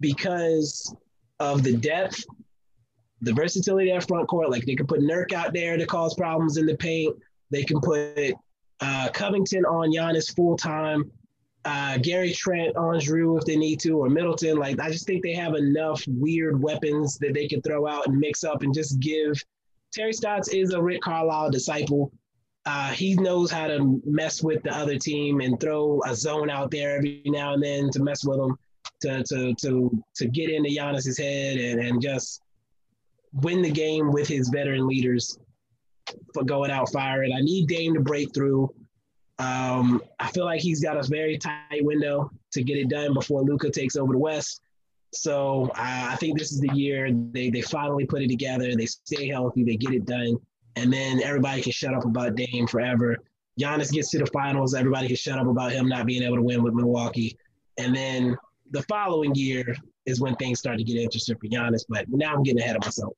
because 0.00 0.94
of 1.40 1.62
the 1.62 1.76
depth 1.76 2.24
the 3.24 3.32
versatility 3.32 3.90
that 3.90 4.06
front 4.06 4.28
court. 4.28 4.50
Like 4.50 4.64
they 4.66 4.74
can 4.74 4.86
put 4.86 5.00
Nurk 5.00 5.32
out 5.32 5.52
there 5.52 5.76
to 5.76 5.86
cause 5.86 6.14
problems 6.14 6.56
in 6.56 6.66
the 6.66 6.76
paint. 6.76 7.16
They 7.50 7.64
can 7.64 7.80
put 7.80 8.34
uh, 8.80 9.08
Covington 9.12 9.64
on 9.64 9.90
Giannis 9.90 10.34
full 10.34 10.56
time. 10.56 11.10
Uh, 11.64 11.96
Gary 11.96 12.32
Trent 12.32 12.76
on 12.76 12.96
Jrue 12.96 13.38
if 13.38 13.44
they 13.46 13.56
need 13.56 13.80
to, 13.80 13.98
or 13.98 14.10
Middleton. 14.10 14.58
Like 14.58 14.78
I 14.80 14.90
just 14.90 15.06
think 15.06 15.22
they 15.22 15.32
have 15.32 15.54
enough 15.54 16.04
weird 16.06 16.62
weapons 16.62 17.16
that 17.18 17.32
they 17.32 17.48
can 17.48 17.62
throw 17.62 17.86
out 17.86 18.06
and 18.06 18.18
mix 18.18 18.44
up 18.44 18.62
and 18.62 18.74
just 18.74 19.00
give. 19.00 19.42
Terry 19.92 20.12
Stotts 20.12 20.48
is 20.48 20.72
a 20.72 20.82
Rick 20.82 21.00
Carlisle 21.00 21.50
disciple. 21.50 22.12
Uh, 22.66 22.90
he 22.90 23.14
knows 23.14 23.50
how 23.50 23.66
to 23.66 24.00
mess 24.04 24.42
with 24.42 24.62
the 24.62 24.74
other 24.74 24.98
team 24.98 25.40
and 25.40 25.60
throw 25.60 26.00
a 26.06 26.14
zone 26.14 26.50
out 26.50 26.70
there 26.70 26.96
every 26.96 27.22
now 27.26 27.54
and 27.54 27.62
then 27.62 27.90
to 27.90 28.02
mess 28.02 28.24
with 28.24 28.38
them, 28.38 28.58
to 29.00 29.22
to 29.24 29.54
to 29.54 30.04
to 30.16 30.26
get 30.26 30.50
into 30.50 30.68
Giannis's 30.68 31.16
head 31.16 31.56
and 31.56 31.80
and 31.80 32.02
just 32.02 32.42
win 33.42 33.62
the 33.62 33.70
game 33.70 34.12
with 34.12 34.28
his 34.28 34.48
veteran 34.48 34.86
leaders 34.86 35.38
for 36.32 36.44
going 36.44 36.70
out 36.70 36.90
firing. 36.92 37.32
I 37.32 37.40
need 37.40 37.66
Dame 37.66 37.94
to 37.94 38.00
break 38.00 38.34
through. 38.34 38.72
Um, 39.38 40.00
I 40.20 40.30
feel 40.30 40.44
like 40.44 40.60
he's 40.60 40.80
got 40.80 40.96
a 40.96 41.02
very 41.08 41.38
tight 41.38 41.84
window 41.84 42.30
to 42.52 42.62
get 42.62 42.78
it 42.78 42.88
done 42.88 43.14
before 43.14 43.42
Luka 43.42 43.70
takes 43.70 43.96
over 43.96 44.12
the 44.12 44.18
West. 44.18 44.60
So 45.12 45.70
uh, 45.76 46.08
I 46.10 46.16
think 46.16 46.38
this 46.38 46.52
is 46.52 46.60
the 46.60 46.72
year 46.74 47.10
they, 47.32 47.50
they 47.50 47.62
finally 47.62 48.04
put 48.04 48.22
it 48.22 48.28
together. 48.28 48.74
They 48.74 48.86
stay 48.86 49.28
healthy, 49.28 49.64
they 49.64 49.76
get 49.76 49.92
it 49.92 50.06
done, 50.06 50.36
and 50.76 50.92
then 50.92 51.22
everybody 51.22 51.62
can 51.62 51.72
shut 51.72 51.94
up 51.94 52.04
about 52.04 52.36
Dame 52.36 52.66
forever. 52.66 53.16
Giannis 53.60 53.92
gets 53.92 54.10
to 54.10 54.18
the 54.18 54.26
finals, 54.26 54.74
everybody 54.74 55.06
can 55.06 55.16
shut 55.16 55.38
up 55.38 55.46
about 55.46 55.72
him 55.72 55.88
not 55.88 56.06
being 56.06 56.22
able 56.22 56.36
to 56.36 56.42
win 56.42 56.62
with 56.62 56.74
Milwaukee. 56.74 57.36
And 57.78 57.94
then 57.94 58.36
the 58.70 58.82
following 58.82 59.34
year 59.34 59.76
is 60.06 60.20
when 60.20 60.34
things 60.36 60.58
start 60.58 60.78
to 60.78 60.84
get 60.84 60.96
interesting 60.96 61.36
for 61.36 61.46
Giannis. 61.46 61.84
But 61.88 62.06
now 62.08 62.34
I'm 62.34 62.42
getting 62.42 62.60
ahead 62.60 62.76
of 62.76 62.82
myself. 62.82 63.14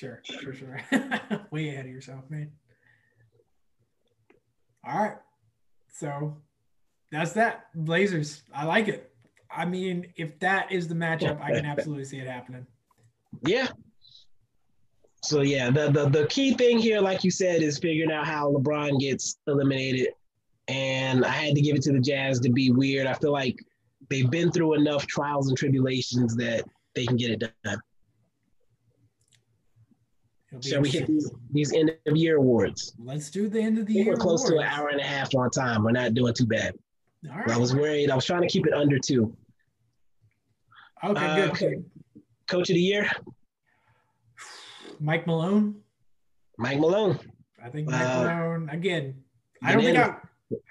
Sure, 0.00 0.22
for 0.42 0.54
sure. 0.54 0.80
Way 1.50 1.68
ahead 1.68 1.84
of 1.84 1.92
yourself, 1.92 2.24
man. 2.30 2.50
All 4.82 4.98
right. 4.98 5.16
So 5.92 6.38
that's 7.12 7.32
that. 7.32 7.66
Blazers. 7.74 8.42
I 8.54 8.64
like 8.64 8.88
it. 8.88 9.12
I 9.54 9.66
mean, 9.66 10.10
if 10.16 10.38
that 10.38 10.72
is 10.72 10.88
the 10.88 10.94
matchup, 10.94 11.38
I 11.42 11.52
can 11.52 11.66
absolutely 11.66 12.06
see 12.06 12.16
it 12.16 12.26
happening. 12.26 12.66
Yeah. 13.46 13.66
So 15.22 15.42
yeah, 15.42 15.68
the, 15.68 15.90
the 15.90 16.08
the 16.08 16.26
key 16.28 16.54
thing 16.54 16.78
here, 16.78 17.02
like 17.02 17.22
you 17.22 17.30
said, 17.30 17.60
is 17.60 17.78
figuring 17.78 18.10
out 18.10 18.26
how 18.26 18.50
LeBron 18.52 18.98
gets 19.00 19.36
eliminated. 19.48 20.08
And 20.68 21.26
I 21.26 21.30
had 21.30 21.54
to 21.56 21.60
give 21.60 21.76
it 21.76 21.82
to 21.82 21.92
the 21.92 22.00
Jazz 22.00 22.40
to 22.40 22.48
be 22.48 22.70
weird. 22.70 23.06
I 23.06 23.12
feel 23.12 23.32
like 23.32 23.58
they've 24.08 24.30
been 24.30 24.50
through 24.50 24.76
enough 24.76 25.06
trials 25.06 25.48
and 25.48 25.58
tribulations 25.58 26.36
that 26.36 26.64
they 26.94 27.04
can 27.04 27.16
get 27.16 27.32
it 27.32 27.52
done. 27.64 27.82
Shall 30.62 30.80
we 30.82 30.88
hit 30.88 31.06
these, 31.06 31.30
these 31.52 31.72
end 31.72 31.96
of 32.06 32.16
year 32.16 32.36
awards? 32.36 32.94
Let's 32.98 33.30
do 33.30 33.48
the 33.48 33.60
end 33.60 33.78
of 33.78 33.86
the 33.86 33.94
year. 33.94 34.06
We're 34.06 34.16
close 34.16 34.40
awards. 34.48 34.64
to 34.64 34.66
an 34.66 34.66
hour 34.66 34.88
and 34.88 35.00
a 35.00 35.04
half 35.04 35.34
on 35.34 35.48
time. 35.50 35.84
We're 35.84 35.92
not 35.92 36.14
doing 36.14 36.34
too 36.34 36.46
bad. 36.46 36.74
All 37.30 37.38
right. 37.38 37.50
I 37.50 37.56
was 37.56 37.74
worried. 37.74 38.10
I 38.10 38.16
was 38.16 38.24
trying 38.24 38.42
to 38.42 38.48
keep 38.48 38.66
it 38.66 38.72
under 38.72 38.98
two. 38.98 39.36
Okay, 41.04 41.24
uh, 41.24 41.36
good. 41.36 41.50
Okay. 41.50 41.74
Coach 42.48 42.68
of 42.70 42.74
the 42.74 42.80
year? 42.80 43.08
Mike 44.98 45.26
Malone. 45.26 45.76
Mike 46.58 46.80
Malone. 46.80 47.18
I 47.64 47.68
think 47.68 47.88
Mike 47.88 48.00
uh, 48.00 48.24
Malone 48.24 48.68
again. 48.70 49.22
I 49.62 49.72
don't 49.72 49.82
think 49.82 49.98
I, 49.98 50.16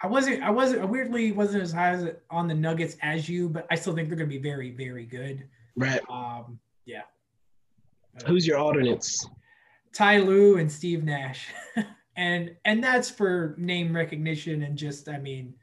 I 0.03 0.07
wasn't 0.07 0.43
I 0.43 0.49
wasn't 0.49 0.81
I 0.81 0.85
weirdly 0.85 1.31
wasn't 1.31 1.64
as 1.64 1.72
high 1.72 1.91
as 1.91 2.10
on 2.30 2.47
the 2.47 2.53
Nuggets 2.53 2.97
as 3.01 3.30
you, 3.30 3.47
but 3.47 3.65
I 3.72 3.76
still 3.76 3.95
think 3.95 4.10
they're 4.10 4.18
gonna 4.18 4.27
be 4.27 4.39
very, 4.39 4.72
very 4.72 5.06
good. 5.06 5.47
Right. 5.77 6.01
Um, 6.10 6.60
yeah. 6.85 7.03
Who's 8.27 8.45
your 8.45 8.57
alternates? 8.57 9.27
Ty 9.94 10.20
Lue 10.20 10.57
and 10.57 10.72
Steve 10.72 11.03
Nash. 11.03 11.48
and 12.16 12.56
and 12.66 12.84
that's 12.84 13.10
for 13.10 13.56
name 13.57 13.95
recognition 13.95 14.64
and 14.64 14.78
just 14.78 15.10
I 15.10 15.18
mean, 15.18 15.53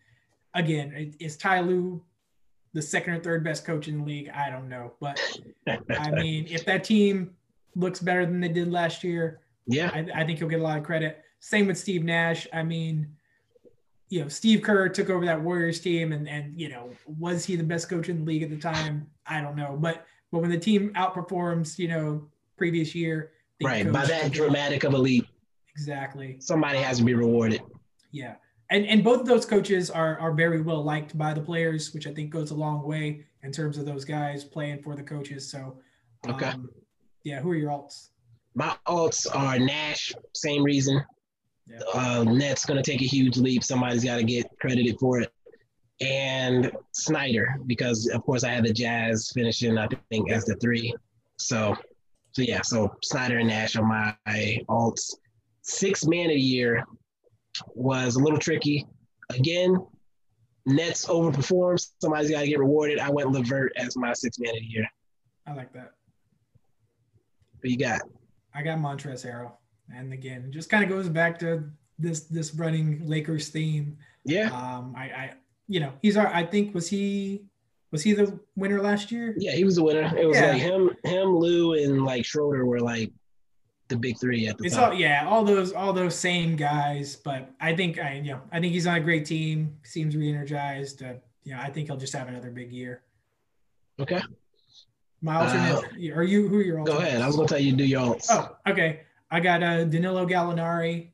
again, 0.54 1.14
is 1.20 1.36
Ty 1.36 1.60
Lue 1.60 2.02
the 2.72 2.82
second 2.82 3.14
or 3.14 3.20
third 3.20 3.44
best 3.44 3.64
coach 3.64 3.88
in 3.88 3.98
the 3.98 4.04
league? 4.04 4.30
I 4.34 4.50
don't 4.50 4.68
know, 4.68 4.92
but 5.00 5.20
I 5.66 6.10
mean, 6.10 6.46
if 6.48 6.64
that 6.64 6.84
team 6.84 7.34
looks 7.74 8.00
better 8.00 8.24
than 8.26 8.40
they 8.40 8.48
did 8.48 8.70
last 8.70 9.04
year, 9.04 9.40
yeah, 9.66 9.90
I, 9.92 10.22
I 10.22 10.24
think 10.24 10.38
he'll 10.38 10.48
get 10.48 10.60
a 10.60 10.62
lot 10.62 10.78
of 10.78 10.84
credit. 10.84 11.22
Same 11.40 11.66
with 11.66 11.78
Steve 11.78 12.04
Nash. 12.04 12.46
I 12.52 12.62
mean, 12.62 13.14
you 14.08 14.22
know, 14.22 14.28
Steve 14.28 14.62
Kerr 14.62 14.88
took 14.88 15.10
over 15.10 15.24
that 15.24 15.40
Warriors 15.40 15.80
team, 15.80 16.12
and 16.12 16.28
and 16.28 16.58
you 16.58 16.68
know, 16.68 16.90
was 17.06 17.44
he 17.44 17.56
the 17.56 17.64
best 17.64 17.88
coach 17.88 18.08
in 18.08 18.20
the 18.20 18.24
league 18.24 18.42
at 18.42 18.50
the 18.50 18.56
time? 18.56 19.06
I 19.26 19.40
don't 19.40 19.56
know, 19.56 19.76
but 19.78 20.06
but 20.32 20.40
when 20.40 20.50
the 20.50 20.58
team 20.58 20.92
outperforms, 20.94 21.78
you 21.78 21.88
know, 21.88 22.28
previous 22.56 22.94
year, 22.94 23.32
right 23.62 23.90
by 23.92 24.04
that 24.04 24.32
dramatic 24.32 24.84
of 24.84 24.94
a 24.94 24.98
leap 24.98 25.26
exactly 25.74 26.36
somebody 26.40 26.78
has 26.78 26.98
to 26.98 27.04
be 27.04 27.14
rewarded 27.14 27.60
yeah 28.12 28.34
and 28.70 28.86
and 28.86 29.04
both 29.04 29.20
of 29.20 29.26
those 29.26 29.44
coaches 29.44 29.90
are 29.90 30.18
are 30.18 30.32
very 30.32 30.60
well 30.60 30.82
liked 30.82 31.16
by 31.16 31.32
the 31.32 31.40
players 31.40 31.92
which 31.94 32.06
i 32.06 32.12
think 32.12 32.30
goes 32.30 32.50
a 32.50 32.54
long 32.54 32.86
way 32.86 33.24
in 33.42 33.52
terms 33.52 33.78
of 33.78 33.86
those 33.86 34.04
guys 34.04 34.44
playing 34.44 34.82
for 34.82 34.96
the 34.96 35.02
coaches 35.02 35.50
so 35.50 35.76
okay 36.28 36.46
um, 36.46 36.68
yeah 37.24 37.40
who 37.40 37.50
are 37.50 37.56
your 37.56 37.70
alts 37.70 38.08
my 38.54 38.74
alts 38.86 39.26
are 39.34 39.58
nash 39.58 40.12
same 40.34 40.62
reason 40.62 41.02
yeah. 41.66 41.78
uh, 41.94 42.24
Nets 42.24 42.64
going 42.64 42.82
to 42.82 42.90
take 42.90 43.02
a 43.02 43.06
huge 43.06 43.36
leap. 43.36 43.64
Somebody's 43.64 44.04
got 44.04 44.16
to 44.16 44.24
get 44.24 44.46
credited 44.60 44.98
for 44.98 45.20
it. 45.20 45.32
And 46.00 46.70
Snyder, 46.92 47.56
because 47.66 48.08
of 48.08 48.22
course 48.22 48.44
I 48.44 48.50
had 48.50 48.64
the 48.64 48.72
Jazz 48.72 49.30
finishing, 49.34 49.78
I 49.78 49.88
think, 50.10 50.30
as 50.30 50.44
the 50.44 50.54
three. 50.56 50.94
So 51.38 51.74
so 52.36 52.42
yeah, 52.42 52.60
so 52.60 52.94
Snyder 53.02 53.38
and 53.38 53.48
Nash 53.48 53.76
are 53.76 53.82
my 53.82 54.14
alts. 54.68 55.14
Six 55.62 56.04
man 56.04 56.26
of 56.26 56.34
the 56.34 56.40
year 56.40 56.84
was 57.74 58.16
a 58.16 58.18
little 58.18 58.38
tricky. 58.38 58.84
Again, 59.30 59.74
Nets 60.66 61.06
overperformed. 61.06 61.88
Somebody's 61.98 62.30
got 62.30 62.42
to 62.42 62.46
get 62.46 62.58
rewarded. 62.58 62.98
I 62.98 63.08
went 63.08 63.32
LeVert 63.32 63.72
as 63.76 63.96
my 63.96 64.12
six 64.12 64.38
man 64.38 64.50
of 64.50 64.60
the 64.60 64.66
year. 64.66 64.86
I 65.46 65.54
like 65.54 65.72
that. 65.72 65.92
What 67.60 67.70
you 67.70 67.78
got? 67.78 68.02
I 68.54 68.60
got 68.60 68.80
Montrezl 68.80 69.24
Harrell, 69.24 69.52
and 69.94 70.12
again, 70.12 70.52
just 70.52 70.68
kind 70.68 70.84
of 70.84 70.90
goes 70.90 71.08
back 71.08 71.38
to 71.38 71.64
this 71.98 72.24
this 72.24 72.54
running 72.54 73.00
Lakers 73.08 73.48
theme. 73.48 73.96
Yeah. 74.26 74.48
Um, 74.48 74.94
I, 74.94 75.04
I, 75.04 75.34
you 75.68 75.80
know, 75.80 75.94
he's 76.02 76.18
our. 76.18 76.26
I 76.26 76.44
think 76.44 76.74
was 76.74 76.86
he 76.86 77.46
Was 77.92 78.02
he 78.02 78.12
the 78.12 78.38
winner 78.56 78.80
last 78.82 79.12
year? 79.12 79.34
Yeah, 79.38 79.52
he 79.52 79.64
was 79.64 79.76
the 79.76 79.84
winner. 79.84 80.12
It 80.16 80.26
was 80.26 80.38
yeah. 80.38 80.52
like 80.52 80.60
him, 80.60 80.90
him, 81.04 81.36
Lou, 81.36 81.74
and 81.74 82.04
like 82.04 82.24
Schroeder 82.24 82.66
were 82.66 82.80
like 82.80 83.12
the 83.88 83.96
big 83.96 84.18
three 84.18 84.48
at 84.48 84.58
the 84.58 84.64
it's 84.64 84.74
top. 84.74 84.92
all 84.92 84.94
yeah, 84.94 85.26
all 85.28 85.44
those 85.44 85.72
all 85.72 85.92
those 85.92 86.14
same 86.14 86.56
guys. 86.56 87.16
But 87.16 87.50
I 87.60 87.74
think 87.76 87.98
I 87.98 88.14
you 88.14 88.32
know 88.32 88.40
I 88.50 88.60
think 88.60 88.72
he's 88.72 88.86
on 88.86 88.96
a 88.96 89.00
great 89.00 89.24
team. 89.24 89.76
Seems 89.82 90.16
re-energized. 90.16 91.02
Uh, 91.02 91.14
yeah, 91.44 91.62
I 91.62 91.70
think 91.70 91.86
he'll 91.86 91.96
just 91.96 92.12
have 92.14 92.28
another 92.28 92.50
big 92.50 92.72
year. 92.72 93.02
Okay. 94.00 94.20
My 95.22 95.36
alternate. 95.36 95.84
Uh, 95.84 96.14
are 96.14 96.22
you 96.24 96.48
who 96.48 96.58
are 96.58 96.62
your 96.62 96.84
Go 96.84 96.98
ahead. 96.98 97.22
I 97.22 97.26
was 97.26 97.36
gonna 97.36 97.48
tell 97.48 97.58
you 97.58 97.70
to 97.70 97.76
do 97.76 97.84
your 97.84 98.00
alts. 98.00 98.26
Oh, 98.30 98.56
okay. 98.68 99.02
I 99.30 99.40
got 99.40 99.62
uh, 99.62 99.84
Danilo 99.84 100.26
Gallinari. 100.26 101.10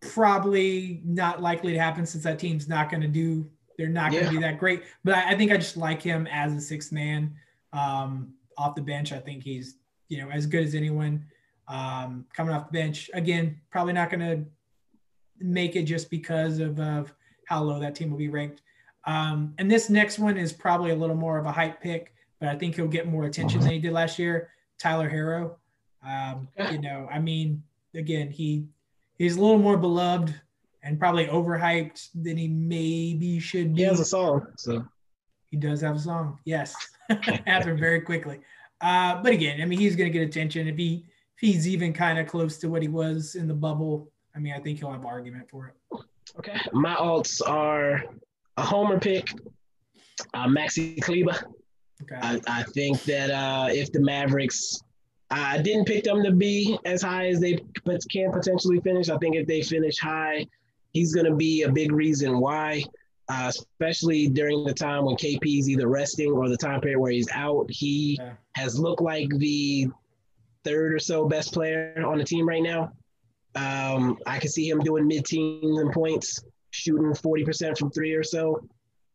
Probably 0.00 1.00
not 1.04 1.40
likely 1.40 1.72
to 1.72 1.78
happen 1.78 2.06
since 2.06 2.24
that 2.24 2.38
team's 2.38 2.68
not 2.68 2.90
going 2.90 3.02
to 3.02 3.08
do. 3.08 3.48
They're 3.82 3.90
not 3.90 4.12
going 4.12 4.24
to 4.26 4.30
be 4.30 4.38
that 4.38 4.60
great. 4.60 4.84
But 5.02 5.14
I, 5.14 5.30
I, 5.30 5.36
think 5.36 5.50
I 5.50 5.56
just 5.56 5.76
like 5.76 6.00
him 6.00 6.28
as 6.30 6.54
a 6.54 6.60
sixth 6.60 6.92
man 6.92 7.34
um, 7.72 8.32
off 8.56 8.76
the 8.76 8.80
bench. 8.80 9.12
I 9.12 9.18
think 9.18 9.42
he's 9.42 9.74
you 10.08 10.18
know 10.18 10.30
as 10.30 10.46
good 10.46 10.62
as 10.62 10.76
anyone 10.76 11.24
um, 11.66 12.24
coming 12.32 12.54
off 12.54 12.68
the 12.68 12.78
bench. 12.78 13.10
Again, 13.12 13.60
probably 13.70 13.92
not 13.92 14.08
going 14.08 14.20
to 14.20 14.44
make 15.40 15.74
it 15.74 15.82
just 15.82 16.10
because 16.10 16.60
of, 16.60 16.78
of 16.78 17.12
how 17.46 17.60
low 17.60 17.80
that 17.80 17.96
team 17.96 18.08
will 18.08 18.18
be 18.18 18.28
ranked. 18.28 18.62
Um, 19.04 19.52
and 19.58 19.68
this 19.68 19.90
next 19.90 20.20
one 20.20 20.36
is 20.36 20.52
probably 20.52 20.92
a 20.92 20.96
little 20.96 21.16
more 21.16 21.38
of 21.38 21.46
a 21.46 21.50
hype 21.50 21.80
pick, 21.80 22.14
but 22.38 22.48
I 22.48 22.54
think 22.54 22.76
he'll 22.76 22.86
get 22.86 23.08
more 23.08 23.24
attention 23.24 23.58
than 23.58 23.70
he 23.70 23.80
did 23.80 23.92
last 23.92 24.16
year. 24.16 24.50
Tyler 24.78 25.10
Herro. 25.10 25.56
Um, 26.06 26.46
you 26.70 26.80
know, 26.80 27.08
I 27.10 27.18
mean, 27.18 27.64
again, 27.94 28.30
he 28.30 28.68
he's 29.18 29.36
a 29.36 29.40
little 29.40 29.58
more 29.58 29.76
beloved 29.76 30.40
and 30.82 30.98
probably 30.98 31.26
overhyped 31.26 32.08
than 32.14 32.36
he 32.36 32.48
maybe 32.48 33.38
should 33.38 33.74
be. 33.74 33.82
He 33.82 33.88
has 33.88 34.00
a 34.00 34.04
song, 34.04 34.46
so 34.56 34.84
he 35.50 35.56
does 35.56 35.80
have 35.80 35.96
a 35.96 36.00
song. 36.00 36.38
Yes, 36.44 36.74
happened 37.46 37.78
very 37.78 38.00
quickly. 38.00 38.40
Uh, 38.80 39.22
but 39.22 39.32
again, 39.32 39.60
I 39.60 39.64
mean, 39.64 39.78
he's 39.78 39.96
going 39.96 40.10
to 40.10 40.18
get 40.18 40.26
attention 40.26 40.66
if 40.66 40.76
he 40.76 41.04
if 41.36 41.40
he's 41.40 41.68
even 41.68 41.92
kind 41.92 42.18
of 42.18 42.26
close 42.26 42.58
to 42.58 42.68
what 42.68 42.82
he 42.82 42.88
was 42.88 43.34
in 43.34 43.46
the 43.46 43.54
bubble. 43.54 44.10
I 44.34 44.38
mean, 44.38 44.54
I 44.54 44.60
think 44.60 44.78
he'll 44.78 44.92
have 44.92 45.04
argument 45.04 45.48
for 45.50 45.68
it. 45.68 46.00
Okay, 46.38 46.58
my 46.72 46.94
alts 46.94 47.40
are 47.46 48.02
a 48.56 48.62
homer 48.62 48.98
pick, 48.98 49.28
uh, 50.34 50.46
Maxi 50.46 51.00
Kleber. 51.00 51.38
Okay. 52.02 52.16
I, 52.20 52.40
I 52.48 52.62
think 52.74 53.02
that 53.04 53.30
uh, 53.30 53.68
if 53.70 53.92
the 53.92 54.00
Mavericks 54.00 54.82
I 55.32 55.58
didn't 55.58 55.86
pick 55.86 56.04
them 56.04 56.22
to 56.24 56.30
be 56.30 56.78
as 56.84 57.00
high 57.00 57.28
as 57.28 57.40
they 57.40 57.58
can 58.10 58.30
potentially 58.32 58.80
finish. 58.80 59.08
I 59.08 59.16
think 59.16 59.34
if 59.34 59.46
they 59.46 59.62
finish 59.62 59.98
high, 59.98 60.46
he's 60.92 61.14
going 61.14 61.26
to 61.26 61.34
be 61.34 61.62
a 61.62 61.70
big 61.70 61.92
reason 61.92 62.38
why, 62.38 62.84
uh, 63.28 63.50
especially 63.50 64.28
during 64.28 64.64
the 64.64 64.74
time 64.74 65.04
when 65.04 65.16
KP 65.16 65.58
is 65.58 65.68
either 65.68 65.88
resting 65.88 66.32
or 66.32 66.48
the 66.48 66.56
time 66.56 66.80
period 66.80 66.98
where 66.98 67.12
he's 67.12 67.30
out. 67.32 67.66
He 67.70 68.18
yeah. 68.20 68.32
has 68.56 68.78
looked 68.78 69.02
like 69.02 69.28
the 69.38 69.88
third 70.64 70.94
or 70.94 70.98
so 70.98 71.28
best 71.28 71.52
player 71.52 72.02
on 72.06 72.18
the 72.18 72.24
team 72.24 72.48
right 72.48 72.62
now. 72.62 72.92
Um, 73.54 74.18
I 74.26 74.38
can 74.38 74.50
see 74.50 74.68
him 74.68 74.80
doing 74.80 75.06
mid-teens 75.06 75.78
and 75.78 75.92
points, 75.92 76.42
shooting 76.70 77.12
40% 77.12 77.78
from 77.78 77.90
three 77.90 78.14
or 78.14 78.24
so, 78.24 78.66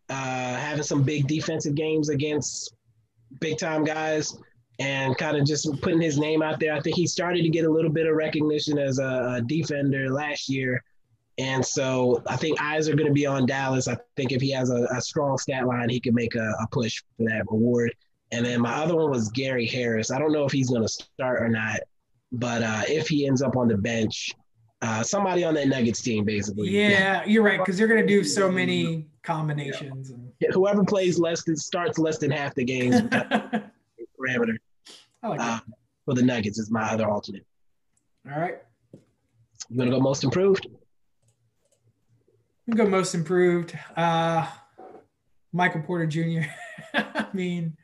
uh, 0.09 0.13
having 0.55 0.83
some 0.83 1.03
big 1.03 1.27
defensive 1.27 1.75
games 1.75 2.09
against 2.09 2.73
big-time 3.39 3.83
guys 3.83 4.37
and 4.79 5.17
kind 5.17 5.37
of 5.37 5.45
just 5.45 5.69
putting 5.81 6.01
his 6.01 6.19
name 6.19 6.43
out 6.43 6.59
there. 6.59 6.73
I 6.73 6.79
think 6.81 6.95
he 6.95 7.07
started 7.07 7.41
to 7.41 7.49
get 7.49 7.65
a 7.65 7.69
little 7.69 7.91
bit 7.91 8.05
of 8.05 8.15
recognition 8.15 8.77
as 8.77 8.99
a, 8.99 9.37
a 9.37 9.41
defender 9.41 10.11
last 10.11 10.49
year. 10.49 10.83
And 11.37 11.63
so 11.63 12.23
I 12.27 12.35
think 12.35 12.59
eyes 12.61 12.89
are 12.89 12.95
going 12.95 13.07
to 13.07 13.13
be 13.13 13.25
on 13.25 13.45
Dallas. 13.45 13.87
I 13.87 13.97
think 14.15 14.31
if 14.31 14.41
he 14.41 14.51
has 14.51 14.71
a, 14.71 14.87
a 14.95 15.01
strong 15.01 15.37
stat 15.37 15.67
line, 15.67 15.89
he 15.89 15.99
can 15.99 16.15
make 16.15 16.35
a, 16.35 16.53
a, 16.61 16.67
push 16.71 17.03
for 17.15 17.25
that 17.25 17.43
reward. 17.49 17.93
And 18.31 18.45
then 18.45 18.61
my 18.61 18.73
other 18.73 18.95
one 18.95 19.11
was 19.11 19.29
Gary 19.29 19.67
Harris. 19.67 20.09
I 20.09 20.17
don't 20.17 20.31
know 20.31 20.45
if 20.45 20.51
he's 20.51 20.69
going 20.69 20.81
to 20.81 20.87
start 20.87 21.41
or 21.41 21.47
not, 21.47 21.79
but 22.31 22.63
uh, 22.63 22.81
if 22.87 23.07
he 23.07 23.27
ends 23.27 23.41
up 23.41 23.55
on 23.55 23.67
the 23.67 23.77
bench, 23.77 24.33
uh, 24.81 25.03
somebody 25.03 25.43
on 25.43 25.53
that 25.53 25.67
Nuggets 25.67 26.01
team, 26.01 26.25
basically. 26.25 26.69
Yeah, 26.69 27.23
you're 27.25 27.43
right 27.43 27.59
because 27.59 27.77
they're 27.77 27.87
going 27.87 28.01
to 28.01 28.07
do 28.07 28.23
so 28.23 28.51
many 28.51 29.07
combinations. 29.23 30.11
Yeah. 30.39 30.49
Whoever 30.53 30.83
plays 30.83 31.19
less 31.19 31.43
than 31.43 31.55
starts 31.55 31.97
less 31.97 32.17
than 32.17 32.31
half 32.31 32.53
the 32.55 32.63
games 32.63 33.01
parameter 34.19 34.57
like 35.23 35.39
uh, 35.39 35.59
for 36.05 36.13
the 36.13 36.21
Nuggets 36.21 36.59
is 36.59 36.71
my 36.71 36.83
other 36.83 37.07
alternate. 37.07 37.45
All 38.29 38.39
right. 38.39 38.57
You 39.69 39.77
want 39.77 39.91
to 39.91 39.97
go 39.97 40.01
most 40.01 40.23
improved? 40.23 40.67
We 42.67 42.73
go 42.73 42.85
most 42.85 43.15
improved. 43.15 43.77
Uh, 43.95 44.47
Michael 45.53 45.81
Porter 45.81 46.05
Jr. 46.05 46.47
I 46.93 47.27
mean, 47.33 47.77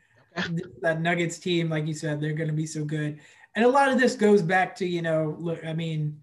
that 0.82 1.02
Nuggets 1.02 1.40
team, 1.40 1.70
like 1.70 1.88
you 1.88 1.94
said, 1.94 2.20
they're 2.20 2.34
going 2.34 2.50
to 2.50 2.56
be 2.56 2.66
so 2.66 2.84
good. 2.84 3.20
And 3.56 3.64
a 3.64 3.70
lot 3.70 3.92
of 3.92 4.00
this 4.00 4.16
goes 4.16 4.42
back 4.42 4.76
to, 4.78 4.86
you 4.86 5.02
know, 5.02 5.36
look, 5.40 5.66
I 5.66 5.74
mean, 5.74 6.20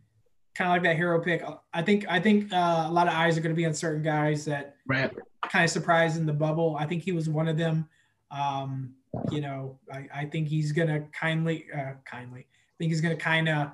kind 0.54 0.68
of 0.68 0.74
like 0.74 0.82
that 0.82 0.96
Herro 0.96 1.24
pick. 1.24 1.42
I 1.72 1.82
think, 1.82 2.04
I 2.08 2.20
think 2.20 2.52
uh, 2.52 2.84
a 2.86 2.92
lot 2.92 3.08
of 3.08 3.14
eyes 3.14 3.38
are 3.38 3.40
going 3.40 3.54
to 3.54 3.56
be 3.56 3.66
on 3.66 3.72
certain 3.72 4.02
guys 4.02 4.44
that 4.44 4.76
right. 4.86 5.10
kind 5.48 5.64
of 5.64 5.70
surprised 5.70 6.16
in 6.18 6.26
the 6.26 6.32
bubble. 6.32 6.76
I 6.78 6.86
think 6.86 7.02
he 7.02 7.12
was 7.12 7.28
one 7.28 7.48
of 7.48 7.56
them. 7.56 7.88
Um, 8.30 8.94
you 9.30 9.40
know, 9.40 9.78
I, 9.92 10.06
I 10.14 10.24
think 10.26 10.48
he's 10.48 10.72
gonna 10.72 11.00
kindly, 11.12 11.66
uh, 11.76 11.94
kindly, 12.04 12.40
I 12.40 12.74
think 12.78 12.90
he's 12.90 13.00
gonna 13.00 13.16
kind 13.16 13.48
of 13.48 13.72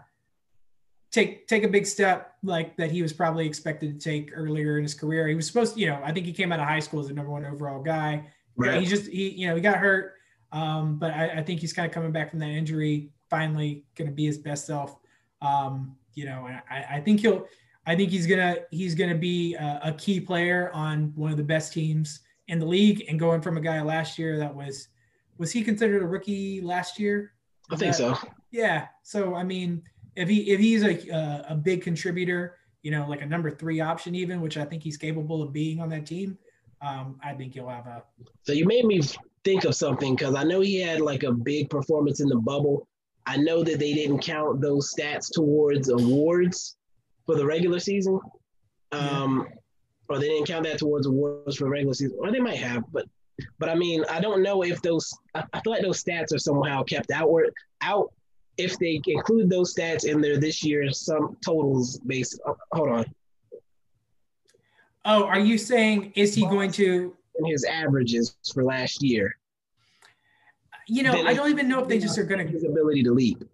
take 1.11 1.47
take 1.47 1.65
a 1.65 1.69
big 1.69 1.87
step 1.87 2.35
like 2.43 2.77
that 2.77 2.91
he 2.91 3.03
was 3.03 3.12
probably 3.12 3.47
expected 3.47 3.99
to 3.99 4.11
take 4.11 4.31
earlier 4.35 4.77
in 4.78 4.83
his 4.83 4.95
career. 4.95 5.28
He 5.28 5.35
was 5.35 5.47
supposed 5.47 5.74
to, 5.74 5.81
you 5.81 5.89
know, 5.89 6.01
I 6.05 6.12
think 6.12 6.27
he 6.27 6.33
came 6.33 6.53
out 6.53 6.61
of 6.61 6.66
high 6.66 6.81
school 6.81 7.01
as 7.01 7.09
the 7.09 7.15
number 7.15 7.31
one 7.31 7.45
overall 7.45 7.83
guy. 7.83 8.27
Right. 8.57 8.81
He 8.81 8.87
just 8.87 9.11
he, 9.11 9.31
you 9.31 9.47
know, 9.49 9.55
he 9.55 9.61
got 9.61 9.77
hurt. 9.77 10.15
Um, 10.53 10.99
but 10.99 11.12
I, 11.12 11.39
I 11.39 11.43
think 11.43 11.61
he's 11.61 11.73
kind 11.73 11.87
of 11.87 11.93
coming 11.93 12.12
back 12.12 12.31
from 12.31 12.39
that 12.41 12.49
injury, 12.51 13.11
finally 13.28 13.85
gonna 13.97 14.12
be 14.12 14.27
his 14.27 14.39
best 14.39 14.66
self. 14.66 14.97
Um, 15.43 15.97
you 16.15 16.24
know, 16.24 16.49
I, 16.70 16.85
I 16.97 17.01
think 17.01 17.20
he'll 17.20 17.47
I 17.87 17.95
think 17.95 18.11
he's 18.11 18.27
gonna 18.27 18.59
he's 18.70 18.95
gonna 18.95 19.15
be 19.15 19.55
a, 19.55 19.81
a 19.85 19.93
key 19.93 20.20
player 20.20 20.70
on 20.73 21.12
one 21.15 21.31
of 21.31 21.37
the 21.37 21.45
best 21.45 21.73
teams 21.73 22.20
in 22.49 22.59
the 22.59 22.66
league 22.66 23.05
and 23.09 23.19
going 23.19 23.41
from 23.41 23.57
a 23.57 23.61
guy 23.61 23.81
last 23.83 24.19
year 24.19 24.39
that 24.39 24.55
was 24.55 24.89
was 25.39 25.53
he 25.53 25.62
considered 25.62 26.03
a 26.03 26.07
rookie 26.07 26.61
last 26.61 26.99
year? 26.99 27.33
I 27.70 27.77
think 27.77 27.95
so. 27.95 28.16
Yeah. 28.51 28.87
So 29.03 29.35
I 29.35 29.45
mean, 29.45 29.83
if 30.16 30.28
he 30.28 30.51
if 30.51 30.60
he's 30.60 30.82
a 30.82 31.09
a, 31.10 31.47
a 31.51 31.55
big 31.55 31.82
contributor, 31.82 32.56
you 32.82 32.90
know, 32.90 33.06
like 33.09 33.22
a 33.22 33.26
number 33.26 33.51
three 33.51 33.80
option 33.80 34.14
even, 34.14 34.40
which 34.40 34.56
I 34.56 34.64
think 34.64 34.82
he's 34.82 34.97
capable 34.97 35.43
of 35.43 35.52
being 35.52 35.80
on 35.80 35.88
that 35.90 36.06
team, 36.06 36.38
um, 36.82 37.18
I 37.22 37.34
think 37.34 37.55
he'll 37.55 37.68
have 37.68 37.86
a. 37.86 38.02
So 38.43 38.52
you 38.52 38.64
made 38.64 38.84
me 38.84 39.01
think 39.44 39.64
of 39.64 39.74
something 39.74 40.16
because 40.16 40.34
I 40.34 40.43
know 40.43 40.60
he 40.60 40.80
had 40.80 41.01
like 41.01 41.22
a 41.22 41.32
big 41.32 41.70
performance 41.70 42.20
in 42.20 42.28
the 42.28 42.36
bubble. 42.36 42.88
I 43.26 43.36
know 43.36 43.62
that 43.62 43.78
they 43.78 43.93
didn't 43.93 44.20
count 44.20 44.60
those 44.60 44.93
stats 44.94 45.32
towards 45.32 45.88
awards 45.88 46.76
for 47.26 47.36
the 47.36 47.44
regular 47.44 47.80
season. 47.80 48.20
Um, 48.93 49.47
yeah. 49.48 49.56
Or 50.09 50.18
they 50.20 50.28
didn't 50.28 50.47
count 50.47 50.64
that 50.64 50.78
towards 50.78 51.06
awards 51.06 51.56
for 51.56 51.68
regular 51.68 51.94
season, 51.94 52.16
or 52.20 52.30
they 52.30 52.38
might 52.38 52.59
have, 52.59 52.84
but 52.93 53.06
but 53.59 53.68
I 53.68 53.74
mean, 53.74 54.05
I 54.09 54.20
don't 54.20 54.43
know 54.43 54.62
if 54.62 54.80
those. 54.82 55.12
I, 55.34 55.44
I 55.52 55.60
feel 55.60 55.72
like 55.72 55.82
those 55.82 56.02
stats 56.02 56.32
are 56.32 56.38
somehow 56.38 56.82
kept 56.82 57.10
outward 57.10 57.52
out. 57.80 58.12
If 58.59 58.78
they 58.78 59.01
include 59.07 59.51
those 59.51 59.74
stats 59.74 60.05
in 60.05 60.20
there 60.20 60.39
this 60.39 60.65
year, 60.65 60.91
some 60.91 61.37
totals 61.45 61.99
based. 61.99 62.41
Oh, 62.47 62.57
hold 62.73 62.89
on. 62.89 63.05
Oh, 65.05 65.24
are 65.24 65.39
you 65.39 65.59
saying 65.59 66.12
is 66.16 66.35
he 66.35 66.43
going 66.43 66.73
to 66.73 67.15
his 67.45 67.65
averages 67.65 68.37
for 68.53 68.65
last 68.65 69.03
year? 69.03 69.37
You 70.89 71.03
know, 71.03 71.12
I 71.27 71.35
don't 71.35 71.51
even 71.51 71.69
know 71.69 71.83
if 71.83 71.89
they 71.89 71.99
just 71.99 72.16
are 72.19 72.24
going 72.24 72.45
to 72.45 72.51
his 72.51 72.65
ability 72.65 73.03
to 73.05 73.12
leap. 73.12 73.45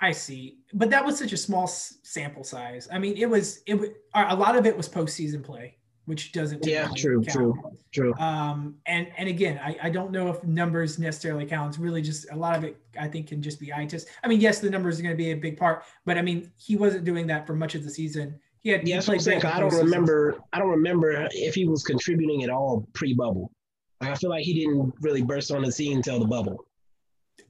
I 0.00 0.12
see, 0.12 0.58
but 0.72 0.90
that 0.90 1.04
was 1.04 1.18
such 1.18 1.32
a 1.32 1.36
small 1.36 1.66
sample 1.66 2.44
size. 2.44 2.88
I 2.92 2.98
mean, 2.98 3.16
it 3.16 3.26
was 3.26 3.62
it 3.66 3.74
was 3.74 3.88
a 4.14 4.36
lot 4.36 4.56
of 4.56 4.66
it 4.66 4.76
was 4.76 4.88
postseason 4.88 5.42
play 5.42 5.77
which 6.08 6.32
doesn't. 6.32 6.64
Yeah, 6.64 6.88
true, 6.96 7.22
count. 7.22 7.30
true, 7.30 7.72
true. 7.92 8.14
Um, 8.14 8.76
and 8.86 9.08
and 9.18 9.28
again, 9.28 9.60
I, 9.62 9.76
I 9.82 9.90
don't 9.90 10.10
know 10.10 10.28
if 10.28 10.42
numbers 10.42 10.98
necessarily 10.98 11.44
count. 11.44 11.68
It's 11.68 11.78
really 11.78 12.00
just 12.00 12.30
a 12.32 12.36
lot 12.36 12.56
of 12.56 12.64
it. 12.64 12.78
I 12.98 13.08
think 13.08 13.28
can 13.28 13.42
just 13.42 13.60
be 13.60 13.72
eye 13.74 13.84
test. 13.84 14.08
I 14.24 14.28
mean, 14.28 14.40
yes, 14.40 14.60
the 14.60 14.70
numbers 14.70 14.98
are 14.98 15.02
going 15.02 15.14
to 15.14 15.22
be 15.22 15.32
a 15.32 15.36
big 15.36 15.58
part, 15.58 15.84
but 16.06 16.16
I 16.16 16.22
mean, 16.22 16.50
he 16.56 16.76
wasn't 16.76 17.04
doing 17.04 17.26
that 17.26 17.46
for 17.46 17.54
much 17.54 17.74
of 17.74 17.84
the 17.84 17.90
season. 17.90 18.40
He 18.60 18.70
had. 18.70 18.88
Yeah, 18.88 19.02
he 19.02 19.12
I'm 19.12 19.18
saying. 19.18 19.44
I 19.44 19.60
don't 19.60 19.74
remember. 19.74 20.38
I 20.54 20.58
don't 20.58 20.70
remember 20.70 21.28
if 21.32 21.54
he 21.54 21.66
was 21.66 21.84
contributing 21.84 22.42
at 22.42 22.48
all 22.48 22.88
pre-bubble. 22.94 23.52
Like, 24.00 24.10
I 24.10 24.14
feel 24.14 24.30
like 24.30 24.44
he 24.44 24.54
didn't 24.54 24.94
really 25.02 25.22
burst 25.22 25.52
on 25.52 25.62
the 25.62 25.70
scene 25.70 25.98
until 25.98 26.18
the 26.18 26.26
bubble. 26.26 26.64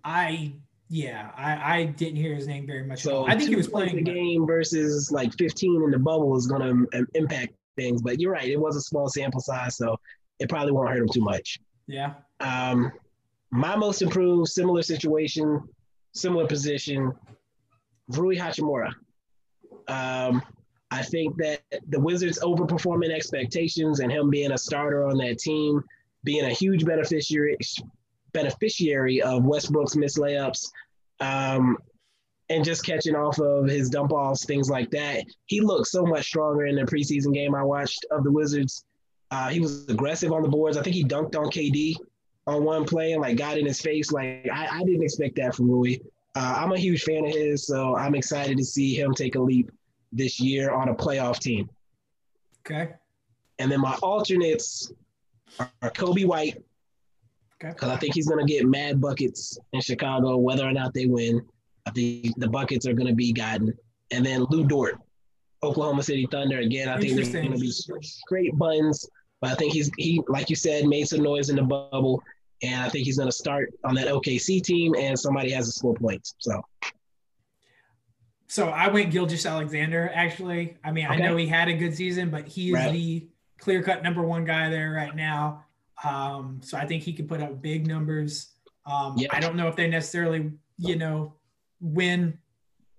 I 0.02 0.52
yeah, 0.90 1.30
I, 1.36 1.80
I 1.80 1.84
didn't 1.84 2.16
hear 2.16 2.34
his 2.34 2.46
name 2.46 2.66
very 2.66 2.84
much. 2.84 3.02
So 3.02 3.26
I 3.26 3.36
think 3.36 3.50
he 3.50 3.56
was 3.56 3.68
playing 3.68 3.96
the 3.96 4.02
game 4.02 4.46
versus 4.46 5.12
like 5.12 5.36
15 5.36 5.82
in 5.82 5.90
the 5.90 5.98
bubble 5.98 6.36
is 6.36 6.46
going 6.46 6.88
to 6.90 7.06
impact 7.14 7.52
things. 7.78 8.02
But 8.02 8.20
you're 8.20 8.32
right; 8.32 8.48
it 8.48 8.60
was 8.60 8.76
a 8.76 8.80
small 8.80 9.08
sample 9.08 9.40
size, 9.40 9.76
so 9.76 9.98
it 10.38 10.48
probably 10.48 10.72
won't 10.72 10.88
hurt 10.88 10.98
him 10.98 11.08
too 11.08 11.22
much. 11.22 11.58
Yeah. 11.86 12.14
Um, 12.40 12.92
my 13.50 13.76
most 13.76 14.02
improved, 14.02 14.48
similar 14.48 14.82
situation, 14.82 15.62
similar 16.12 16.46
position, 16.46 17.12
Rui 18.08 18.36
Hachimura. 18.36 18.92
Um, 19.88 20.42
I 20.90 21.02
think 21.02 21.36
that 21.38 21.62
the 21.88 22.00
Wizards 22.00 22.40
overperforming 22.40 23.10
expectations 23.10 24.00
and 24.00 24.10
him 24.10 24.30
being 24.30 24.52
a 24.52 24.58
starter 24.58 25.06
on 25.06 25.18
that 25.18 25.38
team 25.38 25.82
being 26.24 26.44
a 26.44 26.50
huge 26.50 26.84
beneficiary 26.84 27.56
beneficiary 28.32 29.22
of 29.22 29.44
Westbrook's 29.44 29.96
missed 29.96 30.18
layups. 30.18 30.68
Um, 31.20 31.78
and 32.50 32.64
just 32.64 32.84
catching 32.84 33.14
off 33.14 33.38
of 33.38 33.66
his 33.66 33.90
dump 33.90 34.12
offs, 34.12 34.44
things 34.44 34.70
like 34.70 34.90
that. 34.90 35.24
He 35.46 35.60
looked 35.60 35.88
so 35.88 36.04
much 36.06 36.26
stronger 36.26 36.66
in 36.66 36.76
the 36.76 36.82
preseason 36.82 37.34
game 37.34 37.54
I 37.54 37.62
watched 37.62 38.06
of 38.10 38.24
the 38.24 38.30
Wizards. 38.32 38.84
Uh, 39.30 39.48
he 39.48 39.60
was 39.60 39.86
aggressive 39.88 40.32
on 40.32 40.42
the 40.42 40.48
boards. 40.48 40.76
I 40.76 40.82
think 40.82 40.96
he 40.96 41.04
dunked 41.04 41.36
on 41.36 41.50
KD 41.50 41.96
on 42.46 42.64
one 42.64 42.84
play 42.86 43.12
and 43.12 43.20
like 43.20 43.36
got 43.36 43.58
in 43.58 43.66
his 43.66 43.80
face. 43.80 44.10
Like 44.10 44.48
I, 44.50 44.80
I 44.80 44.84
didn't 44.84 45.02
expect 45.02 45.36
that 45.36 45.54
from 45.54 45.70
Rui. 45.70 45.96
Uh, 46.34 46.54
I'm 46.58 46.72
a 46.72 46.78
huge 46.78 47.02
fan 47.02 47.26
of 47.26 47.32
his, 47.32 47.66
so 47.66 47.96
I'm 47.96 48.14
excited 48.14 48.56
to 48.56 48.64
see 48.64 48.94
him 48.98 49.12
take 49.12 49.34
a 49.34 49.40
leap 49.40 49.70
this 50.12 50.40
year 50.40 50.70
on 50.70 50.88
a 50.88 50.94
playoff 50.94 51.38
team. 51.40 51.68
Okay. 52.60 52.92
And 53.58 53.70
then 53.70 53.80
my 53.80 53.94
alternates 54.02 54.92
are, 55.58 55.90
Coby 55.90 56.24
White, 56.24 56.62
Okay. 57.60 57.72
because 57.72 57.88
I 57.90 57.96
think 57.96 58.14
he's 58.14 58.28
going 58.28 58.44
to 58.46 58.50
get 58.50 58.64
mad 58.66 59.00
buckets 59.00 59.58
in 59.72 59.80
Chicago, 59.80 60.36
whether 60.36 60.64
or 60.64 60.72
not 60.72 60.94
they 60.94 61.06
win. 61.06 61.44
I 61.88 61.90
think 61.90 62.38
the 62.38 62.48
buckets 62.48 62.86
are 62.86 62.92
going 62.92 63.06
to 63.08 63.14
be 63.14 63.32
gotten. 63.32 63.72
And 64.10 64.24
then 64.24 64.44
Lu 64.50 64.64
Dort, 64.64 64.98
Oklahoma 65.62 66.02
City 66.02 66.28
Thunder. 66.30 66.58
Again, 66.58 66.88
I 66.88 66.98
think 67.00 67.14
they're 67.14 67.42
going 67.42 67.52
to 67.52 67.58
be 67.58 67.70
straight 67.70 68.56
buns, 68.58 69.08
but 69.40 69.50
I 69.50 69.54
think 69.54 69.72
he's 69.72 69.90
he 69.96 70.22
like 70.28 70.50
you 70.50 70.56
said 70.56 70.86
made 70.86 71.08
some 71.08 71.22
noise 71.22 71.48
in 71.50 71.56
the 71.56 71.62
bubble, 71.62 72.22
and 72.62 72.82
I 72.82 72.88
think 72.88 73.06
he's 73.06 73.16
going 73.16 73.28
to 73.28 73.36
start 73.36 73.72
on 73.84 73.94
that 73.94 74.08
OKC 74.08 74.62
team, 74.62 74.94
and 74.96 75.18
somebody 75.18 75.50
has 75.52 75.66
to 75.66 75.72
score 75.72 75.94
points. 75.94 76.34
So 76.38 76.60
So 78.46 78.68
I 78.68 78.88
went 78.88 79.10
Gilgeous-Alexander. 79.10 80.10
Actually, 80.14 80.76
I 80.84 80.90
mean, 80.92 81.06
I 81.06 81.16
know 81.16 81.36
he 81.36 81.46
had 81.46 81.68
a 81.68 81.74
good 81.74 81.94
season, 81.94 82.30
but 82.30 82.46
he 82.48 82.68
is 82.68 82.74
Right. 82.74 82.92
the 82.92 83.28
clear 83.58 83.82
cut 83.82 84.02
number 84.02 84.22
one 84.22 84.44
guy 84.44 84.70
there 84.70 84.92
right 84.92 85.14
now. 85.14 85.64
Um, 86.04 86.60
so 86.62 86.78
I 86.78 86.86
think 86.86 87.02
he 87.02 87.12
can 87.12 87.26
put 87.26 87.42
up 87.42 87.60
big 87.60 87.86
numbers. 87.86 88.54
Um, 88.86 89.16
Yeah. 89.18 89.28
I 89.32 89.40
don't 89.40 89.56
know 89.56 89.68
if 89.68 89.76
they 89.76 89.88
necessarily, 89.88 90.52
you 90.78 90.96
know, 90.96 91.34
win 91.80 92.38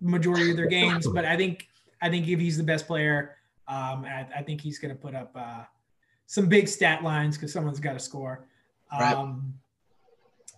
majority 0.02 0.52
of 0.52 0.58
their 0.58 0.68
games, 0.80 1.08
but 1.08 1.26
I 1.26 1.36
think 1.38 1.68
I 2.02 2.10
think 2.10 2.28
if 2.28 2.40
he's 2.40 2.58
the 2.58 2.64
best 2.64 2.88
player, 2.88 3.36
um, 3.68 4.06
I, 4.06 4.26
I 4.38 4.44
think 4.44 4.62
he's 4.62 4.80
going 4.80 4.94
to 4.94 5.00
put 5.00 5.16
up 5.16 5.32
uh, 5.36 5.64
some 6.26 6.48
big 6.48 6.68
stat 6.68 7.04
lines 7.04 7.38
because 7.38 7.52
someone's 7.52 7.80
got 7.80 7.94
to 7.94 8.00
score. 8.00 8.46
Right. 8.92 9.14
Um, 9.14 9.54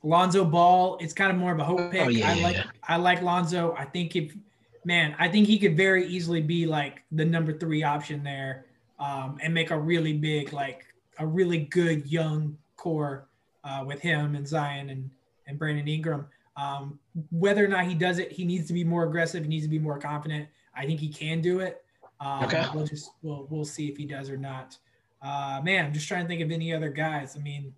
Lonzo 0.04 0.46
Ball, 0.46 0.98
it's 1.00 1.14
kind 1.14 1.32
of 1.32 1.38
more 1.38 1.52
of 1.52 1.60
a 1.60 1.64
hope 1.64 1.92
pick. 1.92 2.02
Oh, 2.06 2.10
yeah, 2.10 2.32
I 2.32 2.42
like 2.42 2.56
yeah. 2.56 2.64
I 2.88 2.98
like 2.98 3.22
Lonzo. 3.22 3.76
I 3.78 3.86
think 3.86 4.16
if 4.16 4.36
man, 4.84 5.16
I 5.20 5.28
think 5.28 5.48
he 5.48 5.60
could 5.60 5.78
very 5.78 6.08
easily 6.08 6.42
be 6.42 6.66
like 6.66 7.04
the 7.12 7.26
number 7.26 7.54
three 7.54 7.84
option 7.84 8.24
there, 8.24 8.66
um, 9.00 9.38
and 9.42 9.54
make 9.54 9.72
a 9.72 9.80
really 9.80 10.14
big, 10.14 10.54
like 10.54 10.86
a 11.20 11.28
really 11.28 11.60
good 11.60 12.08
young 12.08 12.58
core 12.78 13.28
uh, 13.64 13.84
with 13.86 14.02
him 14.02 14.36
and 14.36 14.48
Zion 14.48 14.90
and 14.90 15.10
and 15.48 15.60
Brandon 15.60 15.88
Ingram. 15.88 16.26
Um, 16.58 17.00
whether 17.32 17.64
or 17.64 17.68
not 17.68 17.86
he 17.86 17.94
does 17.96 18.20
it, 18.20 18.32
he 18.32 18.44
needs 18.46 18.68
to 18.68 18.74
be 18.74 18.84
more 18.84 19.04
aggressive. 19.06 19.44
He 19.44 19.50
needs 19.50 19.66
to 19.66 19.70
be 19.70 19.80
more 19.80 19.98
confident. 19.98 20.48
I 20.76 20.86
think 20.86 21.00
he 21.00 21.08
can 21.10 21.42
do 21.42 21.60
it. 21.60 21.84
Um, 22.20 22.44
Okay. 22.44 22.66
We'll 22.74 22.86
just 22.86 23.12
we'll 23.22 23.48
we'll 23.50 23.66
see 23.66 23.88
if 23.90 23.98
he 23.98 24.06
does 24.06 24.30
or 24.30 24.38
not. 24.38 24.78
Uh, 25.22 25.62
man, 25.64 25.86
I'm 25.86 25.94
just 25.94 26.08
trying 26.08 26.24
to 26.24 26.28
think 26.28 26.42
of 26.42 26.52
any 26.52 26.74
other 26.74 26.90
guys. 26.90 27.36
I 27.36 27.40
mean, 27.40 27.74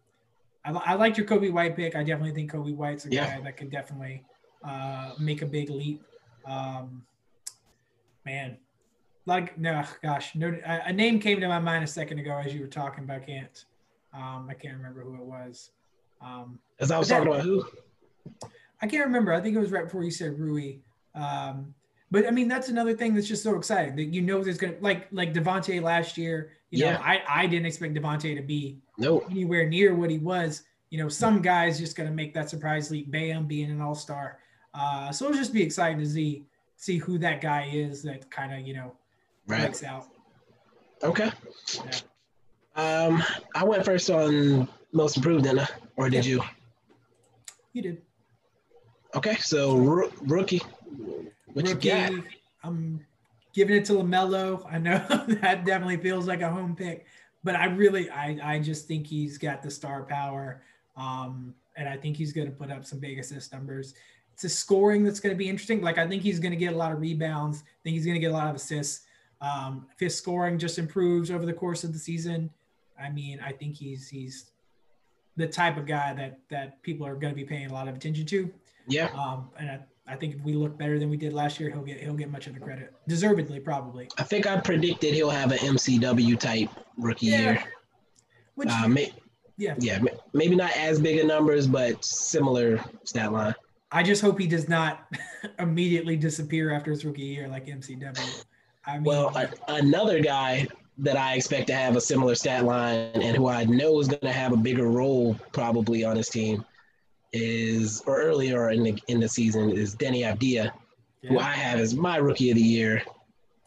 I, 0.66 0.72
I 0.72 0.94
liked 0.96 1.18
your 1.18 1.28
Coby 1.28 1.52
White 1.52 1.76
pick. 1.76 1.96
I 1.96 2.04
definitely 2.04 2.34
think 2.34 2.52
Coby 2.52 2.76
White's 2.76 3.06
a 3.06 3.10
Yeah. 3.12 3.38
guy 3.38 3.42
that 3.44 3.58
could 3.58 3.70
definitely 3.70 4.24
uh, 4.64 5.14
make 5.20 5.42
a 5.42 5.46
big 5.46 5.70
leap. 5.70 6.02
Um, 6.46 7.04
man, 8.26 8.58
like 9.26 9.58
no, 9.58 9.84
gosh, 10.02 10.36
no. 10.36 10.58
A, 10.66 10.92
name 10.92 11.20
came 11.20 11.40
to 11.40 11.48
my 11.48 11.60
mind 11.60 11.84
a 11.84 11.88
second 11.88 12.20
ago 12.20 12.38
as 12.44 12.54
you 12.54 12.62
were 12.62 12.68
talking, 12.68 13.06
but 13.06 13.18
I 13.18 13.20
can't. 13.20 13.66
Um, 14.14 14.48
I 14.50 14.54
can't 14.54 14.76
remember 14.78 15.02
who 15.04 15.16
it 15.16 15.22
was. 15.26 15.72
Um, 16.22 16.60
as 16.80 16.92
I 16.92 16.98
was 17.00 17.10
But 17.10 17.24
that- 17.24 17.26
talking 17.26 17.34
about 17.34 17.46
who, 17.46 17.66
I 18.84 18.88
can't 18.88 19.06
remember. 19.06 19.32
I 19.32 19.40
think 19.40 19.56
it 19.56 19.60
was 19.60 19.72
right 19.72 19.86
before 19.86 20.04
you 20.04 20.12
said 20.12 20.38
Rui. 20.38 20.80
Um, 21.16 21.74
but 22.12 22.28
I 22.28 22.32
mean, 22.32 22.50
that's 22.50 22.68
another 22.68 22.94
thing 22.94 23.16
that's 23.16 23.30
just 23.30 23.42
so 23.42 23.56
exciting 23.56 23.96
that 23.96 24.14
you 24.14 24.22
know 24.22 24.44
there's 24.44 24.58
gonna 24.58 24.76
like 24.82 25.08
like 25.14 25.34
Devonte 25.34 25.82
last 25.82 26.18
year. 26.18 26.52
You 26.70 26.84
know, 26.84 26.92
Yeah. 26.92 27.02
I 27.02 27.24
I 27.28 27.48
didn't 27.48 27.66
expect 27.66 27.94
Devonte 27.94 28.36
to 28.36 28.42
be 28.42 28.78
no, 28.98 29.22
anywhere 29.32 29.68
near 29.70 29.96
what 29.96 30.10
he 30.10 30.18
was. 30.18 30.64
You 30.90 31.02
know, 31.02 31.08
some 31.08 31.42
guys 31.42 31.80
just 31.80 31.96
gonna 31.96 32.12
make 32.12 32.34
that 32.34 32.50
surprise 32.50 32.92
leap. 32.92 33.10
Bam 33.10 33.48
being 33.48 33.72
an 33.72 33.80
all 33.80 33.96
star. 33.96 34.40
Uh, 34.74 35.14
so 35.14 35.26
it'll 35.26 35.38
just 35.38 35.54
be 35.54 35.64
exciting 35.64 36.00
to 36.00 36.06
see 36.06 36.46
see 36.76 36.98
who 36.98 37.18
that 37.20 37.40
guy 37.40 37.70
is 37.72 38.04
that 38.04 38.30
kind 38.30 38.54
of 38.54 38.68
you 38.68 38.74
know 38.74 38.92
right? 39.48 39.84
out. 39.86 40.08
Okay. 41.02 41.32
Yeah. 41.74 41.92
Um, 42.76 43.24
I 43.56 43.64
went 43.64 43.86
first 43.86 44.10
on 44.10 44.68
most 44.92 45.16
improved, 45.16 45.46
didn't 45.46 45.60
I? 45.60 45.68
Or 45.96 46.10
did 46.10 46.26
you? 46.26 46.42
You 47.72 47.82
did. 47.82 48.02
Okay, 49.16 49.36
so 49.36 49.76
roo- 49.76 50.12
rookie, 50.22 50.62
what 51.54 51.68
you 51.68 51.76
got? 51.76 52.12
Rookie, 52.12 52.28
I'm 52.64 53.06
giving 53.54 53.76
it 53.76 53.86
to 53.86 53.94
LaMelo. 53.94 54.66
I 54.72 54.80
know 54.80 54.98
that 55.42 55.66
definitely 55.66 55.98
feels 55.98 56.28
like 56.28 56.42
a 56.42 56.50
home 56.50 56.76
pick, 56.76 57.06
but 57.44 57.56
I 57.56 57.66
really, 57.66 58.10
I, 58.10 58.40
I 58.44 58.60
just 58.60 58.88
think 58.88 59.06
he's 59.06 59.38
got 59.38 59.62
the 59.62 59.70
star 59.70 60.02
power, 60.04 60.64
um, 60.98 61.54
and 61.78 61.88
I 61.88 61.96
think 61.96 62.18
he's 62.18 62.34
going 62.34 62.48
to 62.48 62.54
put 62.54 62.72
up 62.72 62.86
some 62.86 63.00
big 63.00 63.20
assist 63.20 63.54
numbers. 63.54 63.94
It's 64.34 64.46
a 64.46 64.50
scoring 64.50 65.04
that's 65.04 65.20
going 65.20 65.34
to 65.34 65.38
be 65.38 65.48
interesting. 65.48 65.82
Like 65.82 66.00
I 66.00 66.08
think 66.08 66.24
he's 66.24 66.40
going 66.40 66.52
to 66.52 66.58
get 66.58 66.74
a 66.74 66.78
lot 66.78 66.92
of 66.92 67.00
rebounds. 67.00 67.60
I 67.60 67.80
think 67.84 67.94
he's 67.96 68.06
going 68.06 68.16
to 68.16 68.20
get 68.20 68.32
a 68.32 68.34
lot 68.34 68.48
of 68.48 68.56
assists. 68.56 69.06
Um, 69.42 69.86
if 69.94 70.00
his 70.00 70.16
scoring 70.18 70.58
just 70.58 70.80
improves 70.80 71.30
over 71.30 71.46
the 71.46 71.54
course 71.54 71.84
of 71.84 71.94
the 71.94 72.00
season, 72.00 72.50
I 73.00 73.12
mean, 73.12 73.40
I 73.46 73.52
think 73.52 73.76
he's 73.76 74.10
he's 74.10 74.50
the 75.38 75.46
type 75.48 75.78
of 75.78 75.86
guy 75.86 76.14
that 76.14 76.40
that 76.50 76.82
people 76.82 77.06
are 77.06 77.16
going 77.16 77.32
to 77.32 77.36
be 77.36 77.46
paying 77.46 77.70
a 77.70 77.74
lot 77.74 77.88
of 77.88 77.96
attention 77.96 78.26
to. 78.28 78.52
Yeah, 78.88 79.08
Um, 79.14 79.50
and 79.58 79.70
I, 79.70 79.80
I 80.08 80.16
think 80.16 80.36
if 80.36 80.42
we 80.42 80.54
look 80.54 80.78
better 80.78 81.00
than 81.00 81.10
we 81.10 81.18
did 81.18 81.34
last 81.34 81.60
year, 81.60 81.70
he'll 81.70 81.82
get 81.84 82.00
he'll 82.02 82.14
get 82.16 82.30
much 82.30 82.48
of 82.48 82.54
the 82.54 82.60
credit, 82.60 82.94
deservedly 83.08 83.60
probably. 83.60 84.10
I 84.18 84.24
think 84.24 84.46
I 84.48 84.60
predicted 84.60 85.14
he'll 85.14 85.30
have 85.30 85.52
an 85.52 85.60
MCW 85.60 86.38
type 86.40 86.70
rookie 86.98 87.28
Yeah. 87.28 87.40
year. 87.40 87.64
Which 88.56 88.70
Uh, 88.70 88.88
may, 88.88 89.12
yeah, 89.58 89.76
yeah, 89.80 90.00
maybe 90.34 90.56
not 90.56 90.76
as 90.78 91.00
big 91.00 91.20
of 91.20 91.26
numbers, 91.28 91.66
but 91.68 92.04
similar 92.04 92.84
stat 93.04 93.32
line. 93.32 93.56
I 93.92 94.04
just 94.04 94.22
hope 94.22 94.38
he 94.40 94.48
does 94.48 94.68
not 94.68 95.08
immediately 95.60 96.18
disappear 96.18 96.72
after 96.72 96.92
his 96.92 97.06
rookie 97.06 97.22
year 97.22 97.48
like 97.48 97.68
MCW. 97.68 98.44
I 98.86 98.94
mean, 98.96 99.04
Well, 99.04 99.36
a, 99.38 99.50
another 99.70 100.20
guy 100.20 100.68
that 101.00 101.16
I 101.18 101.36
expect 101.36 101.68
to 101.68 101.74
have 101.76 101.96
a 101.96 102.02
similar 102.02 102.36
stat 102.36 102.66
line 102.66 103.10
and 103.16 103.36
who 103.38 103.48
I 103.48 103.64
know 103.64 104.00
is 104.00 104.08
going 104.08 104.20
to 104.22 104.32
have 104.32 104.52
a 104.52 104.58
bigger 104.58 104.88
role 104.90 105.36
probably 105.52 106.04
on 106.04 106.16
his 106.18 106.30
team 106.30 106.64
is, 107.34 108.02
or 108.06 108.22
earlier 108.22 108.70
in 108.70 108.84
the 108.84 108.98
in 109.08 109.20
the 109.20 109.28
season, 109.28 109.72
is 109.72 109.96
Deni 109.96 110.22
Avdija, 110.22 110.72
who. 111.28 111.40
I 111.40 111.52
have 111.52 111.80
as 111.80 111.96
my 111.96 112.18
rookie 112.18 112.50
of 112.52 112.56
the 112.56 112.62
year. 112.62 113.04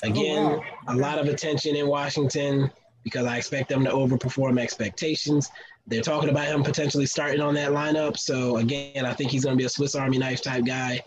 Again, 0.02 0.44
Oh, 0.44 0.56
wow. 0.58 0.62
a 0.88 0.96
lot 0.96 1.18
of 1.18 1.26
attention 1.26 1.74
in 1.74 1.86
Washington 1.88 2.70
because 3.02 3.26
I 3.26 3.36
expect 3.38 3.68
them 3.68 3.84
to 3.84 3.90
overperform 3.90 4.60
expectations. 4.60 5.48
They're 5.86 6.02
talking 6.02 6.28
about 6.28 6.46
him 6.46 6.62
potentially 6.62 7.06
starting 7.06 7.40
on 7.40 7.54
that 7.54 7.70
lineup. 7.70 8.18
So 8.18 8.58
again, 8.58 9.06
I 9.06 9.14
think 9.14 9.30
he's 9.30 9.44
going 9.44 9.56
to 9.56 9.58
be 9.60 9.64
a 9.64 9.68
Swiss 9.70 9.94
Army 9.94 10.18
knife 10.18 10.42
type 10.42 10.64
guy 10.64 11.02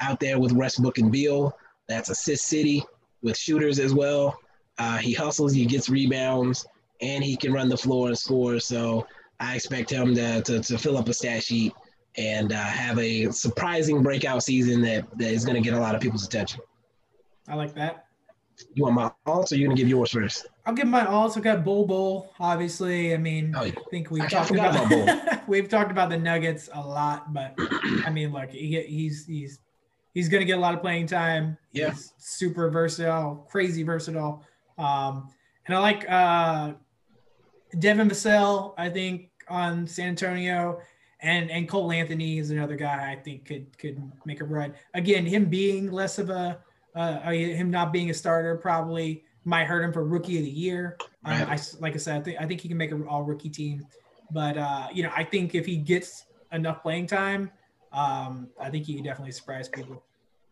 out 0.00 0.20
there 0.20 0.38
with 0.38 0.52
Westbrook 0.52 0.98
and 0.98 1.10
Beal. 1.10 1.56
That's 1.88 2.10
assist 2.10 2.46
city 2.46 2.84
with 3.22 3.36
shooters 3.38 3.78
as 3.78 3.94
well. 3.94 4.38
Uh, 4.76 4.98
he 4.98 5.12
hustles, 5.12 5.52
he 5.52 5.64
gets 5.64 5.88
rebounds, 5.88 6.66
and 7.00 7.22
he 7.24 7.36
can 7.36 7.52
run 7.52 7.68
the 7.68 7.76
floor 7.76 8.08
and 8.08 8.18
score. 8.18 8.58
So 8.58 9.06
I 9.40 9.54
expect 9.54 9.88
him 9.90 10.14
to, 10.16 10.42
to, 10.42 10.60
to 10.60 10.76
fill 10.78 10.98
up 10.98 11.08
a 11.08 11.14
stat 11.14 11.44
sheet 11.44 11.72
and 12.16 12.52
uh, 12.52 12.56
have 12.56 12.98
a 12.98 13.30
surprising 13.30 14.02
breakout 14.02 14.42
season 14.42 14.80
that, 14.82 15.06
that 15.18 15.30
is 15.30 15.44
going 15.44 15.56
to 15.56 15.60
get 15.60 15.76
a 15.76 15.80
lot 15.80 15.94
of 15.94 16.00
people's 16.00 16.24
attention. 16.26 16.60
I 17.48 17.54
like 17.54 17.74
that. 17.74 18.06
You 18.74 18.84
want 18.84 18.94
my 18.94 19.10
alts 19.26 19.52
or 19.52 19.56
you 19.56 19.66
going 19.66 19.76
to 19.76 19.80
give 19.82 19.88
yours 19.88 20.12
first? 20.12 20.46
I'll 20.64 20.74
give 20.74 20.86
my 20.86 21.04
also 21.06 21.40
got 21.40 21.64
Bol 21.64 21.86
Bol. 21.86 22.32
Obviously, 22.38 23.12
I 23.12 23.16
mean, 23.16 23.52
Oh, 23.56 23.62
I 23.62 23.72
think 23.90 24.10
we've 24.10 24.22
I 24.22 24.28
talked 24.28 24.50
about, 24.52 24.92
about 24.92 25.48
we've 25.48 25.68
talked 25.68 25.90
about 25.90 26.08
the 26.08 26.16
Nuggets 26.16 26.68
a 26.72 26.80
lot, 26.80 27.32
but 27.32 27.54
I 28.06 28.10
mean, 28.10 28.32
look, 28.32 28.50
he, 28.50 28.80
he's 28.82 29.26
he's 29.26 29.58
he's 30.14 30.28
going 30.28 30.40
to 30.40 30.46
get 30.46 30.56
a 30.56 30.60
lot 30.60 30.74
of 30.74 30.80
playing 30.80 31.08
time. 31.08 31.58
Yeah. 31.72 31.90
He's 31.90 32.12
super 32.18 32.70
versatile, 32.70 33.46
crazy 33.50 33.82
versatile. 33.82 34.44
Um, 34.78 35.28
and 35.66 35.76
I 35.76 35.80
like 35.80 36.10
uh, 36.10 36.74
Devin 37.78 38.08
Vassell, 38.08 38.74
I 38.78 38.88
think, 38.88 39.30
on 39.48 39.86
San 39.86 40.08
Antonio. 40.08 40.80
And, 41.24 41.50
and 41.50 41.66
Cole 41.66 41.90
Anthony 41.90 42.38
is 42.38 42.50
another 42.50 42.76
guy 42.76 43.10
I 43.12 43.16
think 43.16 43.46
could 43.46 43.76
could 43.78 44.00
make 44.26 44.40
a 44.40 44.44
run. 44.44 44.74
Again, 44.92 45.24
him 45.24 45.46
being 45.46 45.90
less 45.90 46.18
of 46.18 46.28
a 46.28 46.58
uh, 46.94 47.30
him 47.30 47.70
not 47.70 47.92
being 47.92 48.10
a 48.10 48.14
starter 48.14 48.56
probably 48.56 49.24
might 49.44 49.64
hurt 49.64 49.82
him 49.82 49.92
for 49.92 50.04
rookie 50.04 50.38
of 50.38 50.44
the 50.44 50.50
year. 50.50 50.96
Um, 51.24 51.48
I 51.48 51.58
like 51.80 51.94
I 51.94 51.96
said, 51.96 52.20
I 52.20 52.22
think 52.22 52.40
I 52.40 52.46
think 52.46 52.60
he 52.60 52.68
can 52.68 52.76
make 52.76 52.92
an 52.92 53.06
all 53.08 53.22
rookie 53.22 53.48
team. 53.48 53.86
But 54.30 54.58
uh, 54.58 54.88
you 54.92 55.02
know, 55.02 55.10
I 55.16 55.24
think 55.24 55.54
if 55.54 55.64
he 55.64 55.76
gets 55.76 56.26
enough 56.52 56.82
playing 56.82 57.06
time, 57.06 57.50
um, 57.92 58.48
I 58.60 58.68
think 58.70 58.84
he 58.84 58.94
can 58.94 59.04
definitely 59.04 59.32
surprise 59.32 59.68
people. 59.68 60.02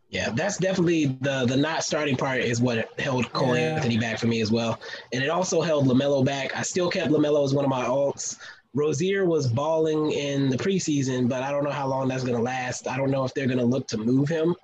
Yeah, 0.08 0.30
that's 0.30 0.58
definitely 0.58 1.16
the 1.20 1.46
the 1.46 1.56
not 1.56 1.84
starting 1.84 2.16
part 2.16 2.40
is 2.40 2.60
what 2.60 2.98
held 2.98 3.32
Cole 3.32 3.56
Yeah. 3.56 3.76
Anthony 3.76 3.98
back 3.98 4.18
for 4.18 4.26
me 4.26 4.40
as 4.40 4.50
well, 4.50 4.80
and 5.12 5.22
it 5.22 5.30
also 5.30 5.60
held 5.60 5.86
LaMelo 5.86 6.24
back. 6.24 6.56
I 6.56 6.62
still 6.62 6.90
kept 6.90 7.10
LaMelo 7.10 7.44
as 7.44 7.54
one 7.54 7.64
of 7.64 7.70
my 7.70 7.84
alts, 7.84 8.38
Rozier 8.74 9.24
was 9.26 9.48
balling 9.48 10.12
in 10.12 10.48
the 10.48 10.56
preseason, 10.56 11.28
but 11.28 11.42
I 11.42 11.50
don't 11.50 11.64
know 11.64 11.70
how 11.70 11.86
long 11.86 12.08
that's 12.08 12.24
going 12.24 12.36
to 12.36 12.42
last. 12.42 12.88
I 12.88 12.96
don't 12.96 13.10
know 13.10 13.24
if 13.24 13.34
they're 13.34 13.46
going 13.46 13.58
to 13.58 13.64
look 13.64 13.86
to 13.88 13.98
move 13.98 14.28
him 14.28 14.54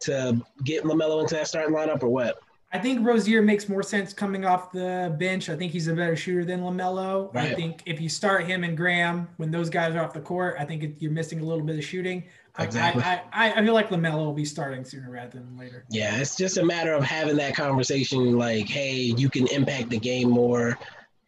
to 0.00 0.40
get 0.64 0.84
LaMelo 0.84 1.22
into 1.22 1.34
that 1.34 1.48
starting 1.48 1.74
lineup 1.74 2.02
or 2.02 2.08
what. 2.08 2.40
I 2.74 2.78
think 2.78 3.06
Rozier 3.06 3.42
makes 3.42 3.68
more 3.68 3.82
sense 3.82 4.14
coming 4.14 4.46
off 4.46 4.72
the 4.72 5.14
bench. 5.18 5.50
I 5.50 5.56
think 5.56 5.72
he's 5.72 5.88
a 5.88 5.92
better 5.92 6.16
shooter 6.16 6.44
than 6.44 6.60
LaMelo. 6.60 7.34
Right. 7.34 7.52
I 7.52 7.54
think 7.54 7.82
if 7.84 8.00
you 8.00 8.08
start 8.08 8.46
him 8.46 8.64
and 8.64 8.76
Graham 8.76 9.28
when 9.36 9.50
those 9.50 9.68
guys 9.68 9.94
are 9.94 10.02
off 10.02 10.14
the 10.14 10.20
court, 10.20 10.56
I 10.58 10.64
think 10.64 10.96
you're 10.98 11.12
missing 11.12 11.40
a 11.40 11.44
little 11.44 11.64
bit 11.64 11.76
of 11.76 11.84
shooting. 11.84 12.24
Exactly. 12.58 13.02
I, 13.02 13.22
I, 13.32 13.52
I 13.52 13.64
feel 13.64 13.74
like 13.74 13.90
LaMelo 13.90 14.24
will 14.24 14.32
be 14.32 14.44
starting 14.44 14.84
sooner 14.84 15.10
rather 15.10 15.38
than 15.38 15.56
later. 15.58 15.84
Yeah, 15.90 16.16
it's 16.16 16.34
just 16.34 16.56
a 16.56 16.64
matter 16.64 16.92
of 16.92 17.02
having 17.02 17.36
that 17.36 17.54
conversation 17.54 18.38
like, 18.38 18.68
hey, 18.68 18.94
you 18.94 19.28
can 19.28 19.46
impact 19.48 19.90
the 19.90 19.98
game 19.98 20.30
more 20.30 20.78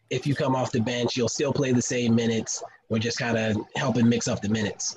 if 0.09 0.27
you 0.27 0.35
come 0.35 0.55
off 0.55 0.71
the 0.71 0.81
bench. 0.81 1.17
You'll 1.17 1.29
still 1.29 1.53
play 1.53 1.71
the 1.71 1.81
same 1.81 2.15
minutes. 2.15 2.63
We're 2.89 2.99
just 2.99 3.17
kind 3.17 3.37
of 3.37 3.57
helping 3.75 4.07
mix 4.07 4.27
up 4.27 4.41
the 4.41 4.49
minutes. 4.49 4.95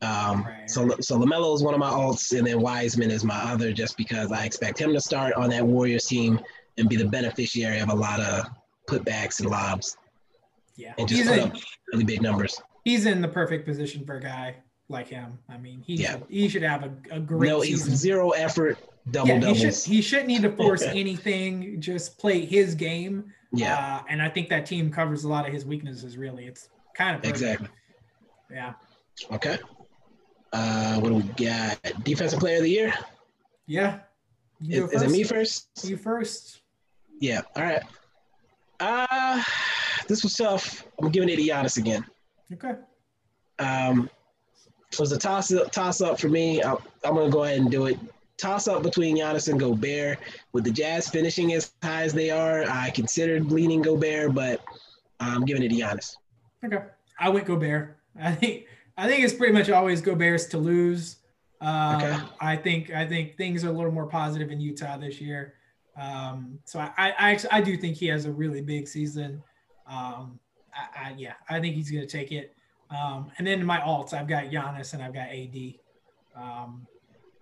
Um, 0.00 0.44
right. 0.44 0.70
So, 0.70 0.88
so 1.00 1.18
LaMelo 1.18 1.54
is 1.54 1.62
one 1.62 1.74
of 1.74 1.80
my 1.80 1.90
alts, 1.90 2.36
and 2.36 2.46
then 2.46 2.60
Wiseman 2.60 3.10
is 3.10 3.24
my 3.24 3.36
other, 3.36 3.72
just 3.72 3.96
because 3.96 4.30
I 4.30 4.44
expect 4.44 4.80
him 4.80 4.92
to 4.92 5.00
start 5.00 5.34
on 5.34 5.50
that 5.50 5.66
Warriors 5.66 6.06
team 6.06 6.40
and 6.76 6.88
be 6.88 6.96
the 6.96 7.06
beneficiary 7.06 7.80
of 7.80 7.88
a 7.88 7.94
lot 7.94 8.20
of 8.20 8.46
putbacks 8.88 9.40
and 9.40 9.50
lobs. 9.50 9.96
Yeah, 10.76 10.94
and 10.98 11.08
just 11.08 11.22
he's 11.22 11.28
put 11.28 11.38
in, 11.38 11.50
up 11.50 11.56
really 11.92 12.04
big 12.04 12.22
numbers. 12.22 12.60
He's 12.84 13.06
in 13.06 13.20
the 13.20 13.28
perfect 13.28 13.66
position 13.66 14.04
for 14.06 14.16
a 14.16 14.20
guy 14.20 14.56
like 14.88 15.08
him. 15.08 15.38
I 15.48 15.58
mean, 15.58 15.82
he 15.84 15.96
yeah. 15.96 16.12
should, 16.12 16.24
he 16.28 16.48
should 16.48 16.62
have 16.62 16.84
a, 16.84 16.92
a 17.10 17.20
great. 17.20 17.48
No, 17.48 17.60
he's 17.60 17.82
zero 17.82 18.30
effort, 18.30 18.78
double 19.10 19.30
yeah, 19.30 19.40
doubles. 19.40 19.58
He, 19.58 19.70
should, 19.70 19.92
he 19.92 20.02
shouldn't 20.02 20.28
need 20.28 20.42
to 20.42 20.52
force 20.52 20.82
anything. 20.86 21.80
Just 21.80 22.18
play 22.18 22.44
his 22.44 22.76
game. 22.76 23.32
Yeah, 23.52 24.00
uh, 24.00 24.04
and 24.08 24.20
I 24.20 24.28
think 24.28 24.48
that 24.50 24.66
team 24.66 24.90
covers 24.90 25.24
a 25.24 25.28
lot 25.28 25.46
of 25.46 25.52
his 25.52 25.64
weaknesses. 25.64 26.16
Really, 26.16 26.46
it's 26.46 26.68
kind 26.94 27.16
of 27.16 27.22
perfect. 27.22 27.40
exactly. 27.40 27.68
Yeah. 28.50 28.74
Okay. 29.32 29.58
Uh, 30.52 31.00
what 31.00 31.08
do 31.08 31.14
we 31.16 31.22
got? 31.46 31.78
Defensive 32.04 32.40
Player 32.40 32.56
of 32.56 32.62
the 32.62 32.70
Year. 32.70 32.94
Yeah. 33.66 34.00
Is, 34.66 34.92
is, 34.92 35.02
it 35.02 35.10
me 35.10 35.22
first? 35.22 35.68
You 35.82 35.96
first. 35.96 36.60
Yeah. 37.20 37.42
All 37.56 37.62
right. 37.62 37.82
Uh 38.80 39.42
this 40.08 40.22
was 40.22 40.34
tough. 40.34 40.84
I'm 41.00 41.10
giving 41.10 41.28
it 41.28 41.36
to 41.36 41.42
Giannis 41.42 41.76
again. 41.76 42.04
Okay. 42.52 42.74
Um, 43.58 44.10
it 44.90 44.98
was 44.98 45.12
a 45.12 45.18
toss 45.18 45.52
up, 45.52 45.70
toss 45.70 46.00
up 46.00 46.18
for 46.18 46.28
me. 46.28 46.62
I'm, 46.62 46.78
I'm 47.04 47.14
gonna 47.14 47.30
go 47.30 47.44
ahead 47.44 47.60
and 47.60 47.70
do 47.70 47.86
it. 47.86 47.98
Toss 48.38 48.68
up 48.68 48.82
between 48.82 49.16
Giannis 49.16 49.48
and 49.48 49.58
Gobert. 49.58 50.18
With 50.52 50.64
the 50.64 50.70
Jazz 50.70 51.08
finishing 51.08 51.52
as 51.54 51.72
high 51.82 52.04
as 52.04 52.14
they 52.14 52.30
are, 52.30 52.64
I 52.70 52.90
considered 52.90 53.50
leaning 53.50 53.82
Gobert, 53.82 54.34
but 54.34 54.62
I'm 55.20 55.44
giving 55.44 55.62
it 55.62 55.68
to 55.70 55.74
Giannis. 55.74 56.16
Okay, 56.64 56.84
I 57.18 57.28
went 57.28 57.46
Gobert. 57.46 57.96
I 58.20 58.32
think 58.32 58.66
I 58.96 59.06
think 59.08 59.24
it's 59.24 59.34
pretty 59.34 59.52
much 59.52 59.70
always 59.70 60.00
Gobert's 60.00 60.46
to 60.46 60.58
lose. 60.58 61.16
Um, 61.60 61.96
okay. 61.96 62.18
I 62.40 62.56
think 62.56 62.90
I 62.92 63.06
think 63.06 63.36
things 63.36 63.64
are 63.64 63.68
a 63.68 63.72
little 63.72 63.92
more 63.92 64.06
positive 64.06 64.50
in 64.50 64.60
Utah 64.60 64.96
this 64.96 65.20
year. 65.20 65.54
Um, 66.00 66.60
so 66.64 66.78
I, 66.78 66.92
I, 66.96 67.12
I, 67.18 67.38
I 67.52 67.60
do 67.60 67.76
think 67.76 67.96
he 67.96 68.06
has 68.06 68.24
a 68.24 68.30
really 68.30 68.60
big 68.60 68.86
season. 68.86 69.42
Um, 69.88 70.38
I, 70.72 71.08
I, 71.08 71.14
yeah, 71.16 71.34
I 71.48 71.60
think 71.60 71.74
he's 71.74 71.90
going 71.90 72.06
to 72.06 72.10
take 72.10 72.30
it. 72.30 72.54
Um, 72.90 73.30
and 73.38 73.46
then 73.46 73.64
my 73.64 73.78
alts, 73.80 74.12
I've 74.12 74.28
got 74.28 74.44
Giannis 74.44 74.94
and 74.94 75.02
I've 75.02 75.12
got 75.12 75.28
AD. 75.28 75.74
Um, 76.36 76.86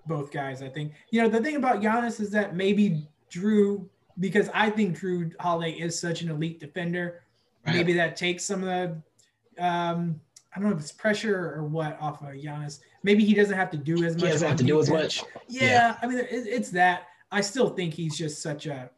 both 0.07 0.31
guys, 0.31 0.63
I 0.63 0.69
think. 0.69 0.93
You 1.11 1.23
know, 1.23 1.29
the 1.29 1.41
thing 1.41 1.57
about 1.57 1.81
Giannis 1.81 2.21
is 2.21 2.31
that 2.31 2.55
maybe 2.57 3.07
Jrue 3.31 3.87
because 4.19 4.49
I 4.55 4.71
think 4.71 4.99
Jrue 4.99 5.33
Holiday 5.41 5.73
is 5.73 5.99
such 5.99 6.23
an 6.23 6.31
elite 6.31 6.61
defender, 6.61 7.23
right. 7.67 7.77
maybe 7.77 7.93
that 7.95 8.17
takes 8.17 8.45
some 8.45 8.63
of 8.63 8.69
the, 8.69 9.65
um, 9.65 10.21
I 10.55 10.61
don't 10.61 10.71
know 10.71 10.77
if 10.77 10.81
it's 10.81 10.93
pressure 10.93 11.55
or 11.55 11.65
what 11.65 12.01
off 12.01 12.23
of 12.23 12.29
Giannis. 12.29 12.81
Maybe 13.03 13.25
he 13.25 13.35
doesn't 13.35 13.57
have 13.57 13.71
to 13.73 13.77
do 13.77 14.05
as 14.05 14.15
much. 14.15 14.25
He 14.25 14.31
doesn't 14.31 14.49
have 14.49 14.57
to 14.57 14.65
do 14.65 14.81
as 14.81 14.91
much. 14.91 15.23
Yeah, 15.49 15.65
yeah. 15.65 15.97
I 16.01 16.07
mean, 16.07 16.19
it, 16.19 16.29
it's 16.31 16.71
that. 16.71 17.09
I 17.31 17.41
still 17.41 17.69
think 17.69 17.93
he's 17.93 18.17
just 18.17 18.41
such 18.41 18.67
a 18.67 18.91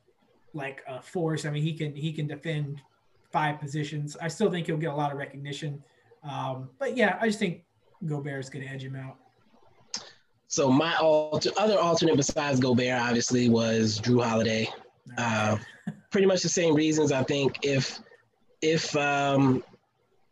like 0.54 0.82
a 0.86 1.02
force. 1.02 1.44
I 1.44 1.50
mean, 1.50 1.62
he 1.62 1.72
can 1.72 1.94
he 1.96 2.12
can 2.12 2.28
defend 2.28 2.80
five 3.32 3.58
positions. 3.58 4.16
I 4.20 4.28
still 4.28 4.50
think 4.50 4.66
he'll 4.66 4.76
get 4.76 4.92
a 4.92 4.96
lot 4.96 5.10
of 5.10 5.18
recognition. 5.18 5.82
Um, 6.22 6.70
but 6.78 6.96
yeah, 6.96 7.18
I 7.20 7.26
just 7.26 7.40
think 7.40 7.64
Gobert 8.06 8.38
is 8.40 8.50
going 8.50 8.64
to 8.64 8.70
edge 8.70 8.84
him 8.84 8.94
out. 8.96 9.16
So 10.48 10.70
my 10.70 10.96
alter, 10.96 11.50
other 11.58 11.78
alternate 11.78 12.16
besides 12.16 12.58
Gobert 12.58 13.00
obviously 13.00 13.48
was 13.48 14.00
Jrue 14.00 14.24
Holiday. 14.24 14.68
Uh, 15.16 15.58
pretty 16.10 16.26
much 16.26 16.42
the 16.42 16.48
same 16.48 16.74
reasons. 16.74 17.12
I 17.12 17.22
think 17.22 17.58
if 17.62 18.00
if 18.62 18.96
um, 18.96 19.62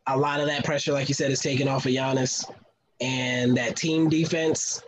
a 0.07 0.17
lot 0.17 0.41
of 0.41 0.47
that 0.47 0.65
pressure, 0.65 0.93
like 0.93 1.09
you 1.09 1.15
said, 1.15 1.31
is 1.31 1.41
taken 1.41 1.69
off 1.69 1.87
of 1.87 1.93
Giannis, 1.93 2.45
and 3.01 3.57
that 3.57 3.77
team 3.77 4.09
defense 4.09 4.83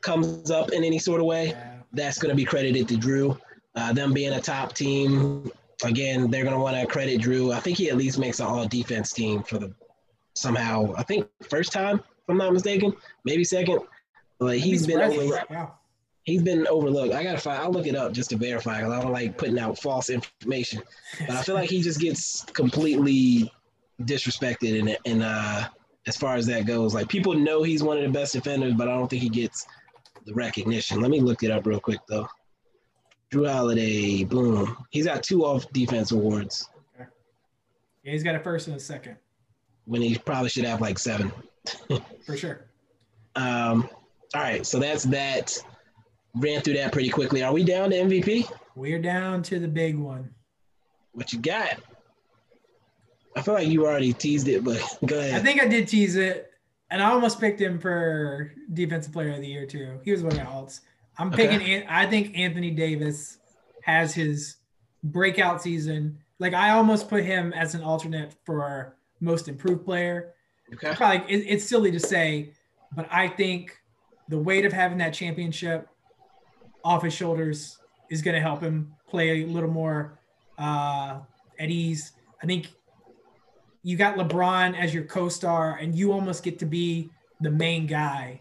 comes 0.00 0.50
up 0.50 0.70
in 0.72 0.84
any 0.84 0.98
sort 0.98 1.20
of 1.20 1.26
way, 1.26 1.56
that's 1.92 2.18
going 2.18 2.30
to 2.30 2.36
be 2.36 2.44
credited 2.44 2.86
to 2.88 2.94
Jrue. 2.96 3.38
Uh, 3.74 3.92
them 3.92 4.12
being 4.12 4.34
a 4.34 4.40
top 4.40 4.74
team, 4.74 5.50
again, 5.84 6.30
they're 6.30 6.44
going 6.44 6.54
to 6.54 6.60
want 6.60 6.76
to 6.76 6.86
credit 6.86 7.20
Jrue. 7.20 7.54
I 7.54 7.60
think 7.60 7.78
he 7.78 7.88
at 7.88 7.96
least 7.96 8.18
makes 8.18 8.38
an 8.38 8.46
all 8.46 8.66
defense 8.66 9.12
team 9.12 9.42
for 9.42 9.58
the 9.58 9.72
somehow, 10.34 10.94
I 10.96 11.02
think 11.02 11.26
first 11.48 11.72
time, 11.72 11.96
if 11.96 12.28
I'm 12.28 12.36
not 12.36 12.52
mistaken, 12.52 12.92
maybe 13.24 13.44
second. 13.44 13.80
But 14.38 14.58
he's 14.58 14.86
been. 14.86 15.32
He's 16.24 16.42
been 16.42 16.66
overlooked. 16.66 17.14
I 17.14 17.22
gotta 17.22 17.38
find. 17.38 17.62
I'll 17.62 17.70
look 17.70 17.86
it 17.86 17.96
up 17.96 18.12
just 18.12 18.28
to 18.30 18.36
verify 18.36 18.76
because 18.76 18.92
I 18.92 19.00
don't 19.00 19.12
like 19.12 19.38
putting 19.38 19.58
out 19.58 19.78
false 19.78 20.10
information. 20.10 20.82
But 21.20 21.30
I 21.30 21.42
feel 21.42 21.54
like 21.54 21.70
he 21.70 21.80
just 21.80 22.00
gets 22.00 22.42
completely 22.52 23.50
disrespected 24.02 24.78
in 24.78 24.96
in 25.06 25.22
uh 25.22 25.68
as 26.06 26.18
far 26.18 26.34
as 26.36 26.46
that 26.46 26.66
goes. 26.66 26.94
Like 26.94 27.08
people 27.08 27.32
know 27.32 27.62
he's 27.62 27.82
one 27.82 27.96
of 27.96 28.02
the 28.02 28.10
best 28.10 28.34
defenders, 28.34 28.74
but 28.74 28.88
I 28.88 28.94
don't 28.94 29.08
think 29.08 29.22
he 29.22 29.30
gets 29.30 29.66
the 30.26 30.34
recognition. 30.34 31.00
Let 31.00 31.10
me 31.10 31.20
look 31.20 31.42
it 31.42 31.50
up 31.50 31.66
real 31.66 31.80
quick 31.80 32.00
though. 32.08 32.28
Jrue 33.32 33.50
Holiday, 33.50 34.24
boom. 34.24 34.76
He's 34.90 35.06
got 35.06 35.22
two 35.22 35.46
off 35.46 35.70
defense 35.72 36.12
awards. 36.12 36.68
Okay. 36.94 37.08
Yeah, 38.04 38.12
he's 38.12 38.22
got 38.22 38.34
a 38.34 38.40
first 38.40 38.66
and 38.68 38.76
a 38.76 38.80
second. 38.80 39.16
When 39.86 40.02
he 40.02 40.18
probably 40.18 40.50
should 40.50 40.64
have 40.64 40.82
like 40.82 40.98
seven. 40.98 41.32
For 42.26 42.36
sure. 42.36 42.66
Um, 43.36 43.88
all 44.34 44.42
right, 44.42 44.66
so 44.66 44.78
that's 44.78 45.04
that. 45.04 45.56
Ran 46.34 46.60
through 46.60 46.74
that 46.74 46.92
pretty 46.92 47.08
quickly. 47.08 47.42
Are 47.42 47.52
we 47.52 47.64
down 47.64 47.90
to 47.90 47.96
MVP? 47.96 48.50
We're 48.76 49.00
down 49.00 49.42
to 49.44 49.58
the 49.58 49.68
big 49.68 49.96
one. 49.96 50.30
What 51.12 51.32
you 51.32 51.40
got? 51.40 51.78
I 53.34 53.42
feel 53.42 53.54
like 53.54 53.68
you 53.68 53.86
already 53.86 54.12
teased 54.12 54.48
it, 54.48 54.62
but 54.62 54.80
go 55.06 55.18
ahead. 55.18 55.34
I 55.34 55.42
think 55.42 55.60
I 55.62 55.66
did 55.66 55.88
tease 55.88 56.16
it, 56.16 56.50
and 56.90 57.02
I 57.02 57.10
almost 57.10 57.40
picked 57.40 57.60
him 57.60 57.78
for 57.78 58.52
defensive 58.74 59.12
player 59.12 59.32
of 59.32 59.40
the 59.40 59.46
year 59.46 59.66
too. 59.66 60.00
He 60.04 60.12
was 60.12 60.22
one 60.22 60.32
of 60.32 60.38
my 60.38 60.44
alts. 60.44 60.80
I'm 61.18 61.32
okay. 61.32 61.48
picking. 61.48 61.88
I 61.88 62.06
think 62.06 62.36
Anthony 62.36 62.70
Davis 62.70 63.38
has 63.82 64.14
his 64.14 64.56
breakout 65.02 65.62
season. 65.62 66.18
Like 66.38 66.54
I 66.54 66.70
almost 66.70 67.08
put 67.08 67.24
him 67.24 67.52
as 67.54 67.74
an 67.74 67.82
alternate 67.82 68.34
for 68.44 68.96
most 69.20 69.48
improved 69.48 69.84
player. 69.84 70.34
Okay. 70.74 70.94
Probably 70.94 71.34
it, 71.34 71.44
it's 71.48 71.64
silly 71.64 71.90
to 71.90 72.00
say, 72.00 72.52
but 72.94 73.08
I 73.10 73.28
think 73.28 73.77
the 74.28 74.38
weight 74.38 74.64
of 74.64 74.72
having 74.72 74.98
that 74.98 75.14
championship 75.14 75.88
off 76.84 77.02
his 77.02 77.12
shoulders 77.12 77.78
is 78.10 78.22
going 78.22 78.34
to 78.34 78.40
help 78.40 78.60
him 78.60 78.94
play 79.08 79.42
a 79.42 79.46
little 79.46 79.70
more 79.70 80.18
uh, 80.58 81.18
at 81.58 81.70
ease. 81.70 82.12
I 82.42 82.46
think 82.46 82.68
you 83.82 83.96
got 83.96 84.16
LeBron 84.16 84.78
as 84.78 84.92
your 84.92 85.04
co-star, 85.04 85.76
and 85.80 85.94
you 85.94 86.12
almost 86.12 86.42
get 86.42 86.58
to 86.60 86.66
be 86.66 87.10
the 87.40 87.50
main 87.50 87.86
guy. 87.86 88.40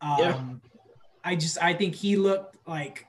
Um, 0.00 0.18
yeah. 0.18 0.42
I 1.24 1.36
just 1.36 1.62
I 1.62 1.72
think 1.72 1.94
he 1.94 2.16
looked 2.16 2.56
like 2.66 3.06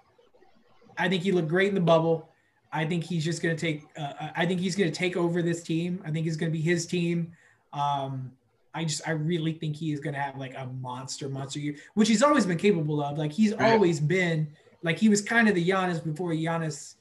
I 0.97 1.09
think 1.09 1.23
he 1.23 1.31
looked 1.31 1.49
great 1.49 1.69
in 1.69 1.75
the 1.75 1.81
bubble. 1.81 2.29
I 2.71 2.85
think 2.85 3.03
he's 3.03 3.23
just 3.23 3.41
going 3.41 3.55
to 3.55 3.59
take. 3.59 3.83
Uh, 3.97 4.13
I 4.35 4.45
think 4.45 4.59
he's 4.59 4.75
going 4.75 4.91
to 4.91 4.97
take 4.97 5.15
over 5.17 5.41
this 5.41 5.63
team. 5.63 6.01
I 6.05 6.11
think 6.11 6.27
it's 6.27 6.37
going 6.37 6.51
to 6.51 6.57
be 6.57 6.63
his 6.63 6.85
team. 6.85 7.33
Um, 7.73 8.31
I 8.75 8.83
just 8.83 9.07
I 9.07 9.11
really 9.11 9.53
think 9.53 9.77
he 9.77 9.93
is 9.93 10.01
going 10.01 10.13
to 10.13 10.19
have 10.19 10.37
like 10.37 10.53
a 10.55 10.67
monster 10.81 11.29
monster 11.29 11.59
year, 11.59 11.75
which 11.93 12.09
he's 12.09 12.21
always 12.21 12.45
been 12.45 12.57
capable 12.57 13.01
of. 13.01 13.17
Like 13.17 13.31
he's 13.31 13.53
right. 13.53 13.71
always 13.71 14.01
been 14.01 14.49
like 14.83 14.99
he 14.99 15.07
was 15.07 15.21
kind 15.21 15.47
of 15.47 15.55
the 15.55 15.67
Giannis 15.67 16.03
before 16.03 16.31
Giannis 16.31 16.95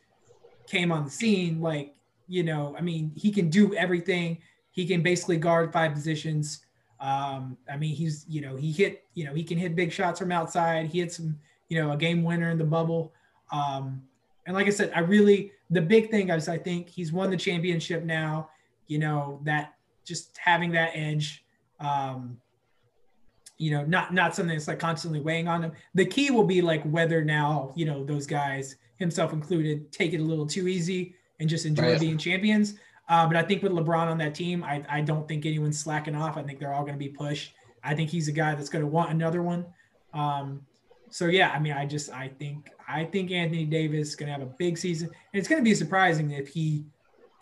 came 0.66 0.92
on 0.92 1.04
the 1.04 1.10
scene. 1.10 1.60
Like 1.60 1.94
you 2.28 2.44
know, 2.44 2.74
I 2.78 2.80
mean, 2.80 3.12
he 3.14 3.30
can 3.30 3.50
do 3.50 3.74
everything. 3.74 4.38
He 4.70 4.86
can 4.86 5.02
basically 5.02 5.36
guard 5.36 5.72
five 5.72 5.92
positions. 5.92 6.60
Um, 7.00 7.56
I 7.70 7.76
mean, 7.76 7.94
he's 7.94 8.24
you 8.28 8.40
know 8.40 8.54
he 8.56 8.70
hit 8.70 9.04
you 9.14 9.24
know 9.24 9.34
he 9.34 9.42
can 9.42 9.58
hit 9.58 9.74
big 9.74 9.92
shots 9.92 10.20
from 10.20 10.32
outside. 10.32 10.86
He 10.86 11.00
hit 11.00 11.12
some 11.12 11.38
you 11.68 11.82
know 11.82 11.90
a 11.90 11.96
game 11.96 12.22
winner 12.22 12.50
in 12.50 12.58
the 12.58 12.64
bubble. 12.64 13.12
Um, 13.50 14.02
and 14.46 14.54
like 14.54 14.66
I 14.66 14.70
said, 14.70 14.92
I 14.94 15.00
really 15.00 15.52
the 15.70 15.82
big 15.82 16.10
thing 16.10 16.30
is 16.30 16.48
I 16.48 16.58
think 16.58 16.88
he's 16.88 17.12
won 17.12 17.30
the 17.30 17.36
championship 17.36 18.04
now. 18.04 18.50
You 18.86 18.98
know 18.98 19.40
that 19.44 19.74
just 20.04 20.36
having 20.38 20.72
that 20.72 20.92
edge. 20.94 21.43
Um, 21.80 22.38
you 23.56 23.70
know, 23.70 23.84
not 23.84 24.12
not 24.12 24.34
something 24.34 24.56
that's 24.56 24.68
like 24.68 24.78
constantly 24.78 25.20
weighing 25.20 25.48
on 25.48 25.62
him. 25.62 25.72
The 25.94 26.04
key 26.04 26.30
will 26.30 26.44
be 26.44 26.60
like 26.60 26.82
whether 26.84 27.24
now 27.24 27.72
you 27.76 27.84
know 27.84 28.04
those 28.04 28.26
guys, 28.26 28.76
himself 28.96 29.32
included, 29.32 29.92
take 29.92 30.12
it 30.12 30.20
a 30.20 30.24
little 30.24 30.46
too 30.46 30.68
easy 30.68 31.14
and 31.40 31.48
just 31.48 31.66
enjoy 31.66 31.92
right. 31.92 32.00
being 32.00 32.18
champions. 32.18 32.74
Uh, 33.08 33.26
but 33.26 33.36
I 33.36 33.42
think 33.42 33.62
with 33.62 33.72
LeBron 33.72 34.06
on 34.06 34.18
that 34.18 34.34
team, 34.34 34.64
I, 34.64 34.82
I 34.88 35.00
don't 35.02 35.28
think 35.28 35.44
anyone's 35.44 35.78
slacking 35.78 36.14
off. 36.14 36.36
I 36.36 36.42
think 36.42 36.58
they're 36.58 36.72
all 36.72 36.82
going 36.82 36.94
to 36.94 36.98
be 36.98 37.08
pushed. 37.08 37.52
I 37.82 37.94
think 37.94 38.08
he's 38.08 38.28
a 38.28 38.32
guy 38.32 38.54
that's 38.54 38.70
going 38.70 38.82
to 38.82 38.90
want 38.90 39.10
another 39.10 39.42
one. 39.42 39.66
Um, 40.14 40.62
so 41.10 41.26
yeah, 41.26 41.50
I 41.50 41.58
mean, 41.58 41.74
I 41.74 41.86
just 41.86 42.10
I 42.10 42.28
think 42.28 42.70
I 42.88 43.04
think 43.04 43.30
Anthony 43.30 43.66
Davis 43.66 44.08
is 44.08 44.16
going 44.16 44.26
to 44.28 44.32
have 44.32 44.42
a 44.42 44.52
big 44.58 44.78
season, 44.78 45.08
and 45.08 45.38
it's 45.38 45.48
going 45.48 45.60
to 45.60 45.64
be 45.64 45.74
surprising 45.74 46.30
if 46.30 46.48
he 46.48 46.86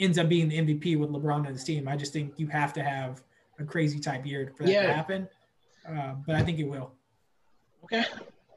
ends 0.00 0.18
up 0.18 0.28
being 0.28 0.48
the 0.48 0.58
MVP 0.58 0.98
with 0.98 1.10
LeBron 1.10 1.36
on 1.36 1.44
his 1.46 1.64
team. 1.64 1.86
I 1.86 1.96
just 1.96 2.12
think 2.12 2.34
you 2.36 2.48
have 2.48 2.72
to 2.74 2.82
have 2.82 3.22
a 3.62 3.66
crazy 3.66 3.98
type 3.98 4.26
year 4.26 4.52
for 4.56 4.64
that 4.64 4.72
yeah. 4.72 4.86
to 4.86 4.92
happen. 4.92 5.28
Uh, 5.88 6.14
but 6.26 6.36
I 6.36 6.42
think 6.42 6.58
it 6.58 6.64
will. 6.64 6.92
Okay. 7.84 8.04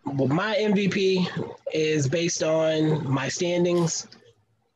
Well, 0.05 0.27
my 0.27 0.55
MVP 0.55 1.27
is 1.73 2.07
based 2.07 2.43
on 2.43 3.09
my 3.09 3.27
standings. 3.27 4.07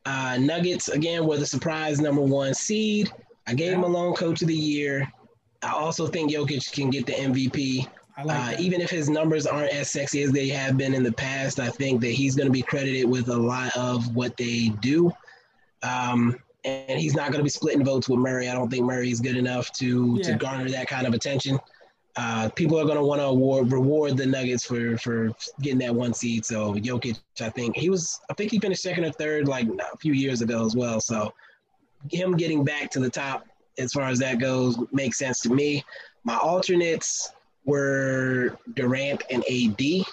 Uh, 0.05 0.37
Nuggets 0.39 0.89
again 0.89 1.27
were 1.27 1.37
the 1.37 1.45
surprise 1.45 2.01
number 2.01 2.21
one 2.21 2.53
seed. 2.53 3.11
I 3.47 3.53
gave 3.53 3.73
yeah. 3.73 3.77
Malone 3.77 4.15
Coach 4.15 4.41
of 4.41 4.47
the 4.47 4.55
Year. 4.55 5.11
I 5.61 5.71
also 5.71 6.07
think 6.07 6.31
Jokic 6.31 6.71
can 6.71 6.89
get 6.89 7.05
the 7.05 7.13
MVP. 7.13 7.87
Like 8.23 8.57
uh, 8.57 8.61
even 8.61 8.81
if 8.81 8.89
his 8.89 9.09
numbers 9.09 9.45
aren't 9.45 9.71
as 9.71 9.89
sexy 9.89 10.23
as 10.23 10.31
they 10.31 10.49
have 10.49 10.77
been 10.77 10.93
in 10.93 11.03
the 11.03 11.11
past, 11.11 11.59
I 11.59 11.69
think 11.69 12.01
that 12.01 12.11
he's 12.11 12.35
going 12.35 12.47
to 12.47 12.51
be 12.51 12.61
credited 12.61 13.09
with 13.09 13.29
a 13.29 13.37
lot 13.37 13.75
of 13.77 14.13
what 14.15 14.35
they 14.35 14.69
do. 14.81 15.11
Um, 15.83 16.37
and 16.65 16.99
he's 16.99 17.15
not 17.15 17.31
going 17.31 17.39
to 17.39 17.43
be 17.43 17.49
splitting 17.49 17.85
votes 17.85 18.09
with 18.09 18.19
Murray. 18.19 18.49
I 18.49 18.53
don't 18.53 18.69
think 18.69 18.85
Murray 18.85 19.11
is 19.11 19.21
good 19.21 19.37
enough 19.37 19.71
to 19.73 20.17
yeah. 20.17 20.31
to 20.31 20.35
garner 20.35 20.69
that 20.69 20.87
kind 20.87 21.07
of 21.07 21.13
attention. 21.13 21.59
Uh, 22.15 22.49
people 22.49 22.77
are 22.77 22.83
going 22.83 22.97
to 22.97 23.03
want 23.03 23.21
to 23.21 23.25
award 23.25 23.71
reward 23.71 24.17
the 24.17 24.25
Nuggets 24.25 24.65
for 24.65 24.97
for 24.97 25.31
getting 25.61 25.79
that 25.79 25.93
one 25.93 26.13
seed. 26.13 26.45
So 26.45 26.73
Jokic, 26.73 27.19
I 27.39 27.49
think 27.49 27.77
he 27.77 27.89
was, 27.89 28.19
I 28.29 28.33
think 28.33 28.51
he 28.51 28.59
finished 28.59 28.81
second 28.81 29.05
or 29.05 29.11
third 29.11 29.47
like 29.47 29.67
a 29.67 29.97
few 29.97 30.13
years 30.13 30.41
ago 30.41 30.65
as 30.65 30.75
well. 30.75 30.99
So 30.99 31.33
him 32.11 32.35
getting 32.35 32.63
back 32.63 32.89
to 32.91 32.99
the 32.99 33.09
top 33.09 33.45
as 33.77 33.93
far 33.93 34.09
as 34.09 34.19
that 34.19 34.39
goes 34.39 34.77
makes 34.91 35.17
sense 35.17 35.39
to 35.41 35.49
me. 35.49 35.83
My 36.23 36.37
alternates 36.37 37.31
were 37.65 38.57
Durant 38.73 39.23
and 39.29 39.43
AD. 39.49 40.05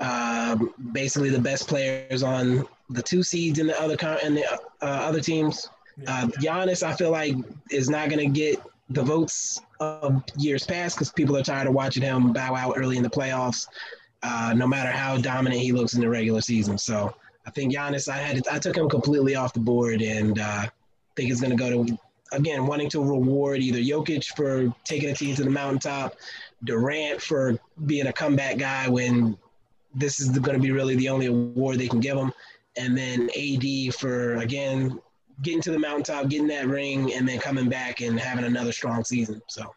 Um, 0.00 0.72
basically, 0.92 1.30
the 1.30 1.38
best 1.38 1.68
players 1.68 2.22
on 2.22 2.66
the 2.92 3.02
two 3.02 3.22
seeds 3.22 3.58
in 3.58 3.66
the 3.66 3.80
other 3.80 3.96
con- 3.96 4.18
and 4.22 4.36
the 4.36 4.52
uh, 4.52 4.58
other 4.80 5.20
teams. 5.20 5.68
Uh, 6.06 6.26
Giannis, 6.40 6.82
I 6.82 6.94
feel 6.94 7.10
like, 7.10 7.34
is 7.70 7.90
not 7.90 8.08
going 8.08 8.32
to 8.32 8.40
get 8.40 8.60
the 8.90 9.02
votes 9.02 9.60
of 9.80 10.22
years 10.36 10.64
past 10.64 10.96
because 10.96 11.10
people 11.10 11.36
are 11.36 11.42
tired 11.42 11.66
of 11.66 11.74
watching 11.74 12.02
him 12.02 12.32
bow 12.32 12.54
out 12.54 12.74
early 12.76 12.96
in 12.96 13.02
the 13.02 13.10
playoffs, 13.10 13.66
uh, 14.22 14.54
no 14.56 14.66
matter 14.66 14.90
how 14.90 15.16
dominant 15.18 15.60
he 15.60 15.72
looks 15.72 15.94
in 15.94 16.00
the 16.00 16.08
regular 16.08 16.40
season. 16.40 16.78
So 16.78 17.14
I 17.46 17.50
think 17.50 17.74
Giannis, 17.74 18.08
I 18.08 18.16
had 18.16 18.46
I 18.48 18.58
took 18.58 18.76
him 18.76 18.88
completely 18.88 19.34
off 19.34 19.52
the 19.52 19.60
board, 19.60 20.02
and 20.02 20.38
uh, 20.38 20.66
think 21.16 21.30
it's 21.30 21.40
going 21.40 21.56
to 21.56 21.56
go 21.56 21.84
to 21.84 21.98
again 22.32 22.66
wanting 22.66 22.88
to 22.90 23.00
reward 23.02 23.60
either 23.60 23.78
Jokic 23.78 24.24
for 24.36 24.74
taking 24.84 25.10
a 25.10 25.14
team 25.14 25.34
to 25.36 25.44
the 25.44 25.50
mountaintop, 25.50 26.16
Durant 26.64 27.20
for 27.20 27.58
being 27.86 28.06
a 28.06 28.12
comeback 28.12 28.58
guy 28.58 28.88
when 28.88 29.36
this 29.94 30.20
is 30.20 30.30
going 30.38 30.56
to 30.56 30.62
be 30.62 30.70
really 30.70 30.96
the 30.96 31.08
only 31.08 31.26
award 31.26 31.78
they 31.78 31.88
can 31.88 32.00
give 32.00 32.16
him, 32.16 32.32
and 32.76 32.96
then 32.96 33.30
AD 33.36 33.94
for 33.94 34.36
again 34.36 34.98
getting 35.42 35.60
to 35.62 35.70
the 35.70 35.78
mountaintop, 35.78 36.28
getting 36.28 36.46
that 36.48 36.68
ring, 36.68 37.12
and 37.14 37.28
then 37.28 37.38
coming 37.38 37.68
back 37.68 38.00
and 38.00 38.18
having 38.18 38.44
another 38.44 38.72
strong 38.72 39.04
season. 39.04 39.40
So. 39.48 39.74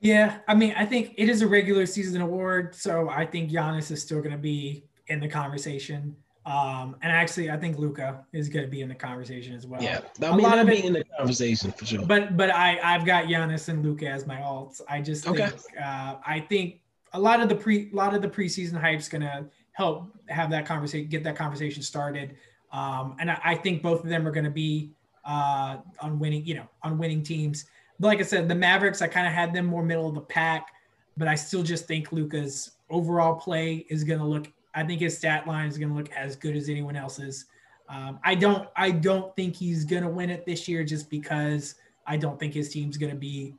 Yeah, 0.00 0.38
I 0.48 0.54
mean, 0.54 0.74
I 0.76 0.84
think 0.84 1.14
it 1.16 1.28
is 1.28 1.40
a 1.40 1.46
regular 1.46 1.86
season 1.86 2.20
award, 2.20 2.74
so 2.74 3.08
I 3.08 3.24
think 3.24 3.50
Giannis 3.50 3.90
is 3.90 4.02
still 4.02 4.18
going 4.18 4.32
to 4.32 4.38
be 4.38 4.84
in 5.06 5.20
the 5.20 5.28
conversation. 5.28 6.16
Um, 6.46 6.96
and 7.00 7.10
actually, 7.10 7.50
I 7.50 7.56
think 7.56 7.78
Luka 7.78 8.26
is 8.32 8.50
going 8.50 8.66
to 8.66 8.70
be 8.70 8.82
in 8.82 8.88
the 8.88 8.94
conversation 8.94 9.54
as 9.54 9.66
well. 9.66 9.82
Yeah, 9.82 10.00
I 10.20 10.36
mean, 10.36 10.40
a 10.44 10.48
lot 10.48 10.58
of 10.58 10.68
it, 10.68 10.84
in 10.84 10.92
the 10.92 11.04
conversation 11.16 11.72
for 11.72 11.86
sure. 11.86 12.04
But 12.04 12.36
but 12.36 12.50
I 12.50 12.78
I've 12.82 13.06
got 13.06 13.24
Giannis 13.24 13.70
and 13.70 13.82
Luka 13.82 14.06
as 14.06 14.26
my 14.26 14.36
alts. 14.36 14.82
I 14.86 15.00
just 15.00 15.24
think 15.24 15.40
okay. 15.40 15.56
uh, 15.82 16.16
I 16.26 16.44
think 16.50 16.80
a 17.14 17.18
lot 17.18 17.40
of 17.40 17.48
the 17.48 17.54
pre 17.54 17.90
a 17.90 17.96
lot 17.96 18.14
of 18.14 18.20
the 18.20 18.28
preseason 18.28 18.78
hype 18.78 18.98
is 18.98 19.08
going 19.08 19.22
to 19.22 19.46
help 19.74 20.08
have 20.28 20.50
that 20.50 20.66
conversation 20.66 21.08
get 21.08 21.22
that 21.24 21.36
conversation 21.36 21.82
started. 21.82 22.36
Um, 22.72 23.16
and 23.20 23.30
I, 23.30 23.40
I, 23.44 23.54
think 23.54 23.82
both 23.82 24.02
of 24.02 24.08
them 24.08 24.26
are 24.26 24.32
going 24.32 24.44
to 24.44 24.50
be 24.50 24.90
uh, 25.24 25.76
on 26.00 26.18
winning 26.18 26.44
you 26.44 26.54
know 26.54 26.68
on 26.82 26.98
winning 26.98 27.22
teams. 27.22 27.66
But 28.00 28.08
like 28.08 28.20
I 28.20 28.22
said, 28.22 28.48
the 28.48 28.54
Mavericks 28.54 29.02
I 29.02 29.06
kind 29.06 29.26
of 29.26 29.32
had 29.32 29.52
them 29.52 29.66
more 29.66 29.84
middle 29.84 30.08
of 30.08 30.14
the 30.14 30.20
pack, 30.22 30.68
but 31.16 31.28
I 31.28 31.34
still 31.34 31.62
just 31.62 31.86
think 31.86 32.10
Luka's 32.10 32.72
overall 32.90 33.34
play 33.34 33.86
is 33.88 34.02
going 34.02 34.18
to 34.18 34.24
look 34.24 34.50
I 34.74 34.82
think 34.82 35.00
his 35.00 35.16
stat 35.16 35.46
line 35.46 35.68
is 35.68 35.78
going 35.78 35.90
to 35.90 35.94
look 35.94 36.10
as 36.12 36.36
good 36.36 36.56
as 36.56 36.68
anyone 36.68 36.96
else's. 36.96 37.46
Um, 37.88 38.18
I 38.24 38.34
don't 38.34 38.68
I 38.76 38.90
don't 38.90 39.34
think 39.36 39.54
he's 39.54 39.84
going 39.84 40.02
to 40.02 40.08
win 40.08 40.30
it 40.30 40.46
this 40.46 40.66
year 40.66 40.84
just 40.84 41.10
because 41.10 41.76
I 42.06 42.16
don't 42.16 42.38
think 42.38 42.54
his 42.54 42.68
team's 42.70 42.96
going 42.96 43.12
to 43.12 43.18
be. 43.18 43.54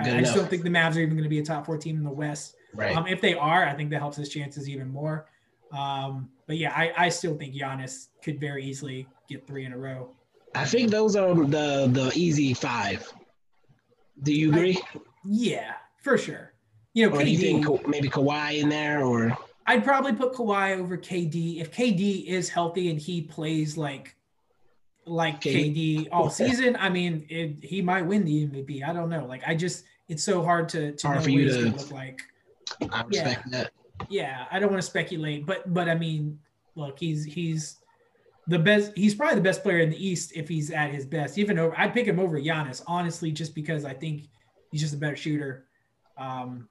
I, 0.00 0.18
I, 0.18 0.20
just 0.20 0.34
don't 0.34 0.48
think 0.48 0.62
the 0.62 0.70
Mavs 0.70 0.94
are 0.94 1.00
even 1.00 1.14
going 1.14 1.24
to 1.24 1.28
be 1.28 1.40
a 1.40 1.44
top 1.44 1.66
four 1.66 1.76
team 1.76 1.96
in 1.96 2.04
the 2.04 2.10
West. 2.10 2.54
Right. 2.72 2.96
Um, 2.96 3.08
if 3.08 3.20
they 3.20 3.34
are, 3.34 3.66
I 3.66 3.74
think 3.74 3.90
that 3.90 3.98
helps 3.98 4.16
his 4.16 4.28
chances 4.28 4.68
even 4.68 4.88
more. 4.88 5.26
Um, 5.72 6.30
but 6.46 6.56
yeah, 6.56 6.72
I, 6.74 6.92
I 6.96 7.08
still 7.08 7.36
think 7.36 7.54
Giannis 7.54 8.08
could 8.22 8.40
very 8.40 8.64
easily 8.64 9.06
get 9.28 9.46
three 9.46 9.64
in 9.64 9.72
a 9.72 9.78
row. 9.78 10.10
I 10.54 10.64
think 10.64 10.90
those 10.90 11.14
are 11.14 11.34
the 11.34 11.88
the 11.92 12.10
easy 12.14 12.54
five. 12.54 13.12
Do 14.22 14.32
you 14.32 14.50
agree? 14.50 14.80
I, 14.94 15.00
yeah, 15.24 15.74
for 16.02 16.16
sure. 16.16 16.52
You 16.94 17.08
know, 17.08 17.16
or 17.16 17.20
KD, 17.20 17.30
you 17.30 17.38
think 17.38 17.86
maybe 17.86 18.08
Kawhi 18.08 18.58
in 18.58 18.68
there 18.68 19.04
or 19.04 19.36
I'd 19.66 19.84
probably 19.84 20.14
put 20.14 20.32
Kawhi 20.32 20.78
over 20.78 20.96
KD 20.96 21.60
if 21.60 21.70
KD 21.70 22.26
is 22.26 22.48
healthy 22.48 22.90
and 22.90 22.98
he 22.98 23.20
plays 23.20 23.76
like 23.76 24.16
like 25.04 25.40
KD, 25.40 25.74
KD 25.74 26.08
all 26.10 26.30
season. 26.30 26.76
I 26.80 26.88
mean, 26.88 27.26
it, 27.28 27.62
he 27.62 27.82
might 27.82 28.02
win 28.02 28.24
the 28.24 28.46
MVP. 28.46 28.82
I 28.82 28.92
don't 28.92 29.10
know. 29.10 29.26
Like, 29.26 29.42
I 29.46 29.54
just 29.54 29.84
it's 30.08 30.24
so 30.24 30.42
hard 30.42 30.68
to 30.70 30.92
to 30.92 31.06
hard 31.06 31.18
know 31.18 31.22
what 31.22 31.30
he's 31.30 31.56
to, 31.56 31.64
gonna 31.64 31.76
look 31.76 31.90
like. 31.90 32.20
I 32.90 33.02
respect 33.04 33.42
yeah. 33.46 33.64
that. 33.64 33.72
Yeah, 34.08 34.46
I 34.50 34.58
don't 34.58 34.70
want 34.70 34.82
to 34.82 34.88
speculate, 34.88 35.46
but 35.46 35.72
but 35.72 35.88
I 35.88 35.94
mean, 35.94 36.38
look, 36.74 36.98
he's 36.98 37.24
he's 37.24 37.78
the 38.46 38.58
best. 38.58 38.92
He's 38.96 39.14
probably 39.14 39.36
the 39.36 39.42
best 39.42 39.62
player 39.62 39.78
in 39.78 39.90
the 39.90 40.06
East 40.06 40.32
if 40.34 40.48
he's 40.48 40.70
at 40.70 40.90
his 40.90 41.04
best. 41.04 41.38
Even 41.38 41.58
over, 41.58 41.78
I'd 41.78 41.92
pick 41.92 42.06
him 42.06 42.18
over 42.18 42.40
Giannis, 42.40 42.82
honestly, 42.86 43.30
just 43.30 43.54
because 43.54 43.84
I 43.84 43.92
think 43.92 44.28
he's 44.70 44.80
just 44.80 44.94
a 44.94 44.96
better 44.96 45.16
shooter. 45.16 45.66
Um, 46.16 46.68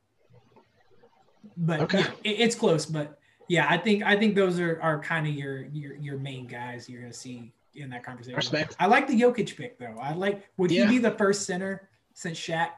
but 1.56 1.82
okay. 1.82 2.00
yeah, 2.00 2.12
it, 2.24 2.40
it's 2.40 2.56
close. 2.56 2.86
But 2.86 3.20
yeah, 3.48 3.68
I 3.70 3.78
think 3.78 4.04
I 4.04 4.18
think 4.18 4.36
those 4.36 4.60
are 4.60 4.82
are 4.82 5.00
kind 5.00 5.28
of 5.28 5.34
your 5.34 5.66
your 5.66 5.96
your 5.96 6.18
main 6.18 6.48
guys 6.48 6.90
you're 6.90 7.02
gonna 7.02 7.14
see 7.14 7.54
in 7.76 7.90
that 7.92 8.04
conversation. 8.04 8.36
Respect. 8.36 8.76
I 8.80 8.88
like 8.88 9.08
the 9.08 9.20
Jokic 9.20 9.56
pick 9.56 9.78
though. 9.78 9.96
I 10.02 10.14
like 10.14 10.48
would 10.58 10.72
yeah. 10.72 10.86
he 10.86 10.94
be 10.94 10.98
the 10.98 11.12
first 11.12 11.46
center 11.46 11.90
since 12.14 12.38
Shaq 12.40 12.70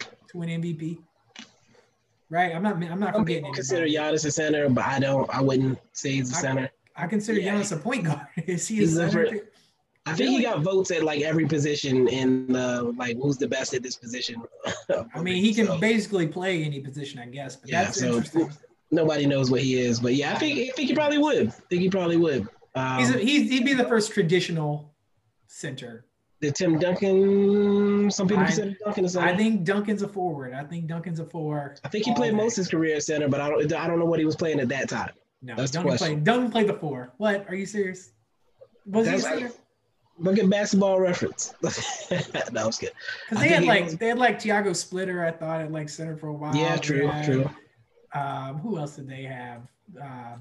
to 0.00 0.38
win 0.38 0.48
MVP? 0.48 0.98
Right. 2.28 2.54
I'm 2.54 2.62
not. 2.62 2.82
I'm 2.82 3.00
not 3.00 3.14
forgetting. 3.14 3.52
Consider 3.52 3.86
Giannis 3.86 4.24
a 4.26 4.30
center, 4.30 4.68
but 4.68 4.84
I 4.84 4.98
don't. 4.98 5.32
I 5.34 5.40
wouldn't 5.40 5.78
say 5.92 6.12
he's 6.12 6.30
a 6.32 6.34
center. 6.34 6.70
I, 6.96 7.04
I 7.04 7.06
consider 7.06 7.40
yeah. 7.40 7.54
Giannis 7.54 7.72
a 7.72 7.76
point 7.76 8.04
guard. 8.04 8.26
Is 8.46 8.66
he 8.66 8.82
a 8.82 8.88
center? 8.88 9.40
I 10.06 10.14
think 10.14 10.30
he 10.30 10.42
got 10.42 10.60
votes 10.60 10.92
at 10.92 11.02
like 11.02 11.22
every 11.22 11.46
position 11.46 12.06
in 12.08 12.46
the 12.46 12.94
like 12.96 13.16
who's 13.16 13.38
the 13.38 13.48
best 13.48 13.74
at 13.74 13.82
this 13.82 13.96
position. 13.96 14.40
I 15.14 15.20
mean, 15.20 15.42
he 15.42 15.52
can 15.52 15.66
so. 15.66 15.78
basically 15.78 16.28
play 16.28 16.62
any 16.62 16.80
position, 16.80 17.18
I 17.18 17.26
guess. 17.26 17.56
But 17.56 17.70
yeah, 17.70 17.84
that's 17.84 18.00
so 18.00 18.08
interesting. 18.08 18.50
Nobody 18.92 19.26
knows 19.26 19.50
what 19.50 19.62
he 19.62 19.78
is, 19.80 19.98
but 19.98 20.14
yeah, 20.14 20.32
I 20.32 20.36
think 20.36 20.58
I 20.58 20.72
think 20.76 20.88
he 20.88 20.94
probably 20.94 21.18
would. 21.18 21.48
I 21.48 21.50
think 21.50 21.82
he 21.82 21.90
probably 21.90 22.16
would. 22.16 22.46
Um, 22.76 22.98
he's, 22.98 23.14
a, 23.14 23.18
he's 23.18 23.50
he'd 23.50 23.64
be 23.64 23.74
the 23.74 23.84
first 23.84 24.12
traditional 24.12 24.94
center. 25.48 26.04
The 26.40 26.50
Tim 26.52 26.78
Duncan. 26.78 28.10
Some 28.10 28.28
people 28.28 28.42
I, 28.42 28.46
consider 28.46 28.76
Duncan 28.84 29.04
a 29.06 29.08
center. 29.08 29.26
I 29.26 29.36
think 29.36 29.64
Duncan's 29.64 30.02
a 30.02 30.08
forward. 30.08 30.52
I 30.52 30.64
think 30.64 30.86
Duncan's 30.86 31.18
a 31.18 31.24
four. 31.24 31.76
I 31.82 31.88
think 31.88 32.04
he 32.04 32.14
played 32.14 32.34
most 32.34 32.52
of 32.52 32.62
his 32.62 32.68
career 32.68 33.00
center, 33.00 33.28
but 33.28 33.40
I 33.40 33.48
don't 33.48 33.72
I 33.72 33.86
don't 33.86 33.98
know 33.98 34.04
what 34.04 34.18
he 34.18 34.24
was 34.24 34.36
playing 34.36 34.60
at 34.60 34.68
that 34.68 34.88
time. 34.88 35.12
No, 35.42 35.54
That's 35.56 35.70
Duncan 35.70 35.96
played 35.96 36.24
Duncan 36.24 36.50
played 36.50 36.68
the 36.68 36.74
four. 36.74 37.12
What? 37.16 37.46
Are 37.48 37.54
you 37.54 37.66
serious? 37.66 38.10
Was 38.86 39.06
That's 39.06 39.22
he 39.22 39.28
a 39.28 39.30
center? 39.30 39.46
Like, 39.46 39.60
Look 40.18 40.38
at 40.38 40.48
basketball 40.48 40.98
reference. 40.98 41.52
no, 41.62 42.62
I 42.62 42.66
was 42.66 42.78
good. 42.78 42.92
Because 43.28 43.44
they 43.44 43.48
had 43.48 43.64
like 43.64 43.84
was... 43.84 43.96
they 43.96 44.08
had 44.08 44.18
like 44.18 44.38
Tiago 44.38 44.72
Splitter, 44.72 45.24
I 45.24 45.30
thought, 45.30 45.60
at 45.60 45.72
like 45.72 45.88
center 45.88 46.16
for 46.16 46.28
a 46.28 46.32
while. 46.32 46.54
Yeah, 46.56 46.76
true, 46.76 47.06
had, 47.06 47.24
true. 47.24 47.50
Um, 48.14 48.58
who 48.58 48.78
else 48.78 48.96
did 48.96 49.08
they 49.08 49.24
have? 49.24 49.62
Uh, 50.02 50.36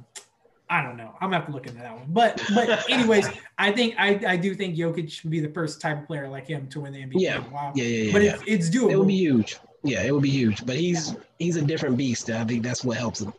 I 0.70 0.82
don't 0.82 0.98
know. 0.98 1.16
I'm 1.22 1.30
gonna 1.30 1.38
have 1.38 1.46
to 1.46 1.52
look 1.52 1.68
into 1.68 1.80
that 1.80 1.94
one. 1.94 2.06
But 2.10 2.42
but 2.54 2.90
anyways, 2.90 3.28
I 3.58 3.72
think 3.72 3.96
I, 3.98 4.20
I 4.28 4.38
do 4.38 4.56
think 4.56 4.76
Jokic 4.76 5.12
should 5.12 5.30
be 5.30 5.40
the 5.40 5.50
first 5.50 5.80
type 5.80 6.02
of 6.02 6.08
player 6.08 6.28
like 6.28 6.48
him 6.48 6.68
to 6.70 6.82
win 6.82 6.94
the 6.94 7.04
NBA. 7.04 7.14
Yeah, 7.16 7.44
wow. 7.52 7.72
yeah, 7.76 7.84
yeah, 7.84 8.04
yeah. 8.04 8.12
But 8.12 8.24
yeah. 8.24 8.34
It's, 8.48 8.70
it's 8.70 8.76
doable. 8.76 8.92
It 8.92 8.98
would 8.98 9.08
be 9.08 9.18
huge. 9.18 9.58
Yeah, 9.84 10.04
it 10.04 10.12
would 10.12 10.24
be 10.24 10.32
huge. 10.32 10.66
But 10.66 10.76
he's 10.76 11.12
yeah. 11.12 11.20
he's 11.38 11.56
a 11.56 11.62
different 11.62 11.98
beast. 11.98 12.30
I 12.30 12.44
think 12.46 12.64
that's 12.64 12.84
what 12.84 12.98
helps 12.98 13.22
him. 13.22 13.34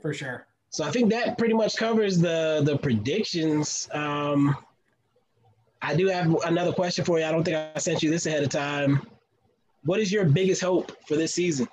For 0.00 0.12
sure. 0.12 0.46
So 0.70 0.84
I 0.84 0.90
think 0.90 1.10
that 1.10 1.38
pretty 1.38 1.54
much 1.54 1.76
covers 1.76 2.18
the 2.18 2.62
the 2.64 2.76
predictions. 2.76 3.88
Um, 3.92 4.56
I 5.82 5.94
do 5.94 6.06
have 6.08 6.34
another 6.44 6.72
question 6.72 7.04
for 7.04 7.18
you. 7.18 7.24
I 7.24 7.32
don't 7.32 7.44
think 7.44 7.56
I 7.56 7.78
sent 7.78 8.02
you 8.02 8.10
this 8.10 8.26
ahead 8.26 8.42
of 8.42 8.48
time. 8.48 9.06
What 9.84 9.98
is 9.98 10.12
your 10.12 10.24
biggest 10.24 10.62
hope 10.62 10.92
for 11.06 11.16
this 11.16 11.34
season? 11.34 11.66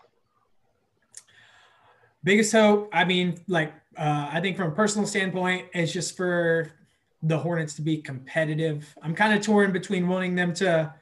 Biggest 2.24 2.52
hope, 2.52 2.90
I 2.92 3.06
mean, 3.06 3.40
like, 3.48 3.72
uh, 4.00 4.30
I 4.32 4.40
think 4.40 4.56
from 4.56 4.72
a 4.72 4.76
personal 4.76 5.06
standpoint, 5.06 5.68
it's 5.74 5.92
just 5.92 6.16
for 6.16 6.72
the 7.22 7.38
Hornets 7.38 7.74
to 7.76 7.82
be 7.82 7.98
competitive. 7.98 8.96
I'm 9.02 9.14
kind 9.14 9.34
of 9.34 9.44
torn 9.46 9.74
between 9.74 10.08
wanting 10.08 10.36
them 10.36 10.54
to 10.56 10.94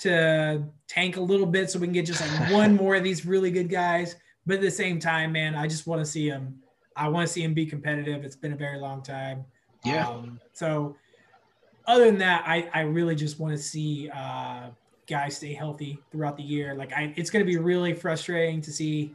to 0.00 0.64
tank 0.88 1.18
a 1.18 1.20
little 1.20 1.46
bit 1.46 1.70
so 1.70 1.78
we 1.78 1.86
can 1.86 1.92
get 1.92 2.06
just 2.06 2.20
like 2.20 2.52
one 2.52 2.74
more 2.74 2.96
of 2.96 3.04
these 3.04 3.24
really 3.24 3.50
good 3.50 3.68
guys. 3.68 4.16
But 4.46 4.54
at 4.56 4.60
the 4.62 4.70
same 4.70 4.98
time, 4.98 5.32
man, 5.32 5.54
I 5.54 5.68
just 5.68 5.86
want 5.86 6.00
to 6.00 6.06
see 6.06 6.28
them. 6.28 6.60
I 6.96 7.08
want 7.08 7.28
to 7.28 7.32
see 7.32 7.42
them 7.42 7.54
be 7.54 7.66
competitive. 7.66 8.24
It's 8.24 8.34
been 8.36 8.52
a 8.52 8.56
very 8.56 8.78
long 8.78 9.02
time. 9.02 9.44
Yeah. 9.84 10.08
Um, 10.08 10.40
so 10.52 10.96
other 11.86 12.06
than 12.06 12.18
that, 12.18 12.42
I, 12.46 12.68
I 12.74 12.80
really 12.80 13.14
just 13.14 13.38
want 13.38 13.52
to 13.52 13.62
see 13.62 14.10
uh, 14.10 14.70
guys 15.06 15.36
stay 15.36 15.52
healthy 15.52 15.98
throughout 16.10 16.36
the 16.36 16.42
year. 16.42 16.74
Like 16.74 16.92
I, 16.92 17.14
it's 17.16 17.30
going 17.30 17.44
to 17.44 17.50
be 17.50 17.58
really 17.58 17.92
frustrating 17.92 18.60
to 18.62 18.72
see 18.72 19.14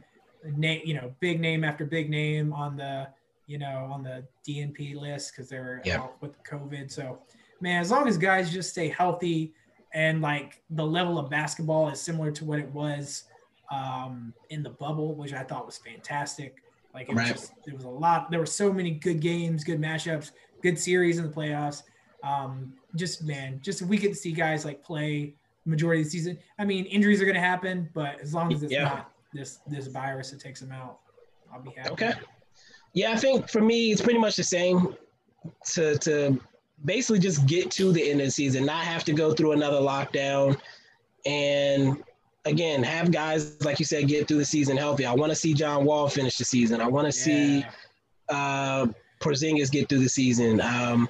name, 0.56 0.80
you 0.84 0.94
know, 0.94 1.12
big 1.20 1.40
name 1.40 1.64
after 1.64 1.84
big 1.84 2.08
name 2.08 2.52
on 2.52 2.76
the, 2.76 3.08
you 3.46 3.58
know, 3.58 3.88
on 3.92 4.02
the 4.02 4.26
DNP 4.46 4.94
list 4.96 5.32
because 5.32 5.48
they 5.48 5.58
were 5.58 5.80
Yeah. 5.84 6.00
out 6.00 6.20
with 6.20 6.42
COVID. 6.42 6.90
So, 6.90 7.20
man, 7.60 7.80
as 7.80 7.90
long 7.90 8.08
as 8.08 8.18
guys 8.18 8.52
just 8.52 8.70
stay 8.70 8.88
healthy 8.88 9.54
and 9.94 10.20
like 10.20 10.62
the 10.70 10.84
level 10.84 11.18
of 11.18 11.30
basketball 11.30 11.88
is 11.88 12.00
similar 12.00 12.30
to 12.32 12.44
what 12.44 12.58
it 12.58 12.70
was 12.72 13.24
um, 13.72 14.34
in 14.50 14.62
the 14.62 14.70
bubble, 14.70 15.14
which 15.14 15.32
I 15.32 15.42
thought 15.42 15.64
was 15.66 15.78
fantastic. 15.78 16.62
Like 16.92 17.08
it 17.08 17.14
was 17.14 17.24
just, 17.32 17.52
there 17.64 17.74
was 17.74 17.84
a 17.84 17.88
lot. 17.88 18.30
There 18.30 18.40
were 18.40 18.46
so 18.46 18.72
many 18.72 18.90
good 18.92 19.20
games, 19.20 19.64
good 19.64 19.80
matchups, 19.80 20.30
good 20.62 20.78
series 20.78 21.18
in 21.18 21.24
the 21.24 21.30
playoffs. 21.32 21.82
Um, 22.22 22.74
just 22.96 23.22
man, 23.24 23.60
just 23.62 23.82
if 23.82 23.88
we 23.88 23.98
could 23.98 24.16
see 24.16 24.32
guys 24.32 24.64
like 24.64 24.82
play 24.82 25.36
majority 25.66 26.00
of 26.00 26.06
the 26.06 26.10
season. 26.10 26.38
I 26.58 26.64
mean, 26.64 26.84
injuries 26.86 27.20
are 27.20 27.24
going 27.24 27.34
to 27.34 27.40
happen, 27.40 27.90
but 27.92 28.20
as 28.20 28.32
long 28.32 28.52
as 28.52 28.62
it's 28.62 28.72
Yeah. 28.72 28.84
not 28.84 29.12
this 29.32 29.58
this 29.66 29.88
virus 29.88 30.30
that 30.30 30.40
takes 30.40 30.60
them 30.60 30.72
out, 30.72 31.00
I'll 31.52 31.62
be 31.62 31.70
happy. 31.70 31.90
Okay. 31.90 32.12
Yeah, 32.96 33.12
I 33.12 33.16
think 33.16 33.50
for 33.50 33.60
me 33.60 33.92
it's 33.92 34.00
pretty 34.00 34.18
much 34.18 34.36
the 34.36 34.42
same. 34.42 34.96
To 35.74 35.96
to 35.98 36.40
basically 36.84 37.20
just 37.20 37.46
get 37.46 37.70
to 37.72 37.92
the 37.92 38.10
end 38.10 38.20
of 38.20 38.26
the 38.26 38.30
season, 38.30 38.64
not 38.64 38.84
have 38.84 39.04
to 39.04 39.12
go 39.12 39.34
through 39.34 39.52
another 39.52 39.76
lockdown, 39.76 40.58
and 41.26 42.02
again 42.46 42.82
have 42.82 43.12
guys 43.12 43.62
like 43.64 43.78
you 43.78 43.84
said 43.84 44.08
get 44.08 44.26
through 44.26 44.38
the 44.38 44.44
season 44.44 44.78
healthy. 44.78 45.04
I 45.04 45.12
want 45.12 45.30
to 45.30 45.36
see 45.36 45.52
John 45.52 45.84
Wall 45.84 46.08
finish 46.08 46.38
the 46.38 46.44
season. 46.46 46.80
I 46.80 46.88
want 46.88 47.06
to 47.06 47.12
see 47.12 47.66
uh, 48.30 48.86
Porzingis 49.20 49.70
get 49.70 49.90
through 49.90 49.98
the 50.00 50.08
season. 50.08 50.62
Um, 50.62 51.08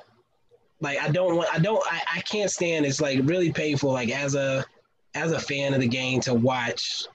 like 0.81 0.99
I 0.99 1.09
don't 1.09 1.37
want, 1.37 1.49
I 1.55 1.61
don't, 1.61 1.83
I, 1.91 2.03
I 2.17 2.21
can't 2.23 2.51
stand. 2.51 2.85
It's 2.85 3.01
like 3.01 3.21
really 3.23 3.53
painful. 3.53 3.93
Like 3.93 4.11
as 4.11 4.35
a 4.35 4.65
as 5.15 5.31
a 5.31 5.39
fan 5.39 5.73
of 5.73 5.81
the 5.81 5.89
game 5.89 6.21
to 6.23 6.35
watch 6.35 7.07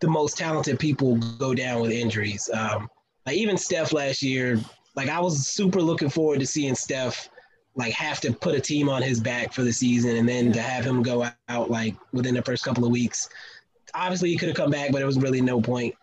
the 0.00 0.08
most 0.08 0.38
talented 0.38 0.78
people 0.78 1.16
go 1.38 1.54
down 1.54 1.82
with 1.82 1.90
injuries. 1.90 2.48
Um, 2.54 2.88
like 3.28 3.36
even 3.36 3.58
Steph 3.58 3.92
last 3.92 4.22
year, 4.22 4.58
like 4.96 5.10
I 5.10 5.20
was 5.20 5.46
super 5.46 5.82
looking 5.82 6.08
forward 6.08 6.40
to 6.40 6.46
seeing 6.46 6.74
Steph 6.74 7.28
like 7.76 7.92
have 7.92 8.20
to 8.20 8.32
put 8.32 8.54
a 8.54 8.60
team 8.60 8.88
on 8.88 9.02
his 9.02 9.20
back 9.20 9.52
for 9.52 9.62
the 9.62 9.72
season 9.72 10.16
and 10.16 10.26
then 10.26 10.50
to 10.50 10.62
have 10.62 10.82
him 10.82 11.02
go 11.02 11.28
out 11.50 11.70
like 11.70 11.94
within 12.12 12.32
the 12.32 12.40
first 12.40 12.64
couple 12.64 12.86
of 12.86 12.90
weeks. 12.90 13.28
Obviously 13.92 14.30
he 14.30 14.36
could 14.38 14.48
have 14.48 14.56
come 14.56 14.70
back, 14.70 14.92
but 14.92 15.02
it 15.02 15.04
was 15.04 15.18
really 15.18 15.42
no 15.42 15.60
point 15.60 15.94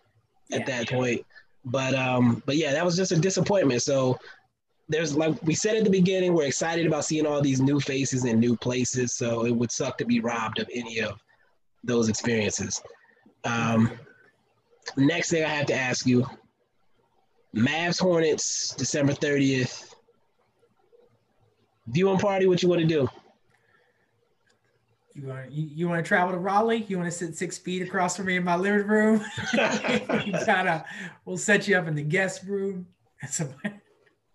at 0.52 0.60
Yeah. 0.60 0.66
that 0.66 0.88
point. 0.88 1.26
But 1.64 1.96
um, 1.96 2.44
but 2.46 2.58
yeah, 2.58 2.72
that 2.72 2.84
was 2.84 2.94
just 2.94 3.10
a 3.10 3.16
disappointment. 3.18 3.82
So 3.82 4.16
there's 4.88 5.16
like 5.16 5.34
we 5.42 5.56
said 5.56 5.76
at 5.76 5.82
the 5.82 5.90
beginning, 5.90 6.32
we're 6.32 6.46
excited 6.46 6.86
about 6.86 7.04
seeing 7.04 7.26
all 7.26 7.42
these 7.42 7.60
new 7.60 7.80
faces 7.80 8.22
and 8.22 8.38
new 8.38 8.56
places. 8.56 9.14
So 9.14 9.46
it 9.46 9.50
would 9.50 9.72
suck 9.72 9.98
to 9.98 10.04
be 10.04 10.20
robbed 10.20 10.60
of 10.60 10.70
any 10.72 11.00
of 11.00 11.18
those 11.82 12.08
experiences. 12.08 12.80
Um, 13.42 13.90
next 14.96 15.30
thing 15.30 15.42
I 15.42 15.48
have 15.48 15.66
to 15.66 15.74
ask 15.74 16.06
you, 16.06 16.24
Mavs 17.56 17.98
Hornets, 17.98 18.74
December 18.76 19.14
30th. 19.14 19.94
Viewing 21.88 22.18
party, 22.18 22.46
what 22.46 22.62
you 22.62 22.68
want 22.68 22.82
to 22.82 22.86
do? 22.86 23.08
You 25.14 25.28
want 25.28 25.50
you, 25.50 25.68
you 25.74 25.88
want 25.88 26.04
to 26.04 26.06
travel 26.06 26.32
to 26.32 26.38
Raleigh? 26.38 26.84
You 26.88 26.98
want 26.98 27.10
to 27.10 27.16
sit 27.16 27.34
six 27.34 27.56
feet 27.56 27.80
across 27.80 28.16
from 28.16 28.26
me 28.26 28.36
in 28.36 28.44
my 28.44 28.56
living 28.56 28.86
room? 28.86 29.24
you 29.54 30.32
gotta. 30.44 30.84
We'll 31.24 31.38
set 31.38 31.66
you 31.66 31.78
up 31.78 31.88
in 31.88 31.94
the 31.94 32.02
guest 32.02 32.44
room. 32.44 32.86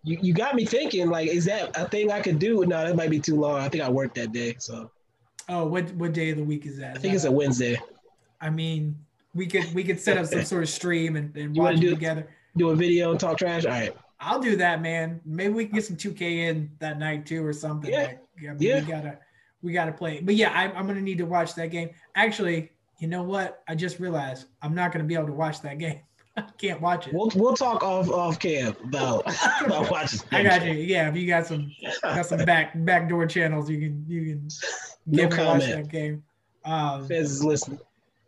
You, 0.03 0.17
you 0.19 0.33
got 0.33 0.55
me 0.55 0.65
thinking, 0.65 1.11
like, 1.11 1.29
is 1.29 1.45
that 1.45 1.77
a 1.79 1.87
thing 1.87 2.11
I 2.11 2.21
could 2.21 2.39
do? 2.39 2.65
No, 2.65 2.83
that 2.83 2.95
might 2.95 3.11
be 3.11 3.19
too 3.19 3.39
long. 3.39 3.59
I 3.59 3.69
think 3.69 3.83
I 3.83 3.89
work 3.91 4.15
that 4.15 4.31
day. 4.31 4.55
So 4.57 4.89
oh, 5.47 5.67
what 5.67 5.91
what 5.93 6.13
day 6.13 6.31
of 6.31 6.37
the 6.37 6.43
week 6.43 6.65
is 6.65 6.79
that? 6.79 6.97
I 6.97 6.99
think 6.99 7.13
it's 7.13 7.25
a 7.25 7.31
Wednesday. 7.31 7.79
I 8.41 8.49
mean, 8.49 8.97
we 9.35 9.45
could 9.45 9.71
we 9.75 9.83
could 9.83 9.99
set 9.99 10.17
up 10.17 10.25
some 10.25 10.43
sort 10.45 10.63
of 10.63 10.69
stream 10.69 11.17
and, 11.17 11.37
and 11.37 11.55
watch 11.55 11.75
it 11.75 11.89
together. 11.91 12.27
Do 12.57 12.69
a 12.69 12.75
video 12.75 13.11
and 13.11 13.19
talk 13.19 13.37
trash? 13.37 13.65
All 13.65 13.71
right. 13.71 13.95
I'll 14.19 14.39
do 14.39 14.55
that, 14.57 14.81
man. 14.81 15.19
Maybe 15.25 15.53
we 15.53 15.65
can 15.65 15.75
get 15.75 15.85
some 15.85 15.97
2K 15.97 16.21
in 16.49 16.71
that 16.79 16.99
night 16.99 17.25
too, 17.25 17.45
or 17.45 17.53
something. 17.53 17.91
Yeah. 17.91 18.03
Like, 18.03 18.19
mean, 18.41 18.55
Yeah. 18.59 18.79
we 18.81 18.85
gotta 18.85 19.19
we 19.63 19.73
gotta 19.73 19.91
play. 19.91 20.19
But 20.21 20.35
yeah, 20.35 20.51
I, 20.51 20.71
I'm 20.71 20.87
gonna 20.87 21.01
need 21.01 21.17
to 21.19 21.25
watch 21.25 21.55
that 21.55 21.71
game. 21.71 21.89
Actually, 22.15 22.71
you 22.99 23.07
know 23.07 23.23
what? 23.23 23.63
I 23.67 23.75
just 23.75 23.99
realized 23.99 24.45
I'm 24.61 24.75
not 24.75 24.91
gonna 24.91 25.05
be 25.05 25.15
able 25.15 25.27
to 25.27 25.33
watch 25.33 25.61
that 25.61 25.79
game. 25.79 26.01
I 26.37 26.43
can't 26.57 26.79
watch 26.81 27.07
it. 27.07 27.13
We'll 27.13 27.31
we'll 27.35 27.55
talk 27.55 27.83
off 27.83 28.09
off 28.09 28.39
cam 28.39 28.75
about 28.83 29.25
about 29.65 29.89
watching. 29.89 30.21
I 30.31 30.43
got 30.43 30.65
you. 30.65 30.73
Yeah, 30.73 31.09
if 31.09 31.15
you 31.15 31.27
got 31.27 31.47
some 31.47 31.71
got 32.03 32.25
some 32.25 32.45
back 32.45 32.73
backdoor 32.85 33.25
channels, 33.25 33.69
you 33.69 33.79
can 33.79 34.05
you 34.07 34.25
can 34.25 34.47
No 35.07 35.27
get 35.27 35.45
watch 35.45 35.65
that 35.65 35.89
game. 35.89 36.23
Um, 36.63 37.07
Fez 37.07 37.31
is 37.31 37.43
listening. 37.43 37.79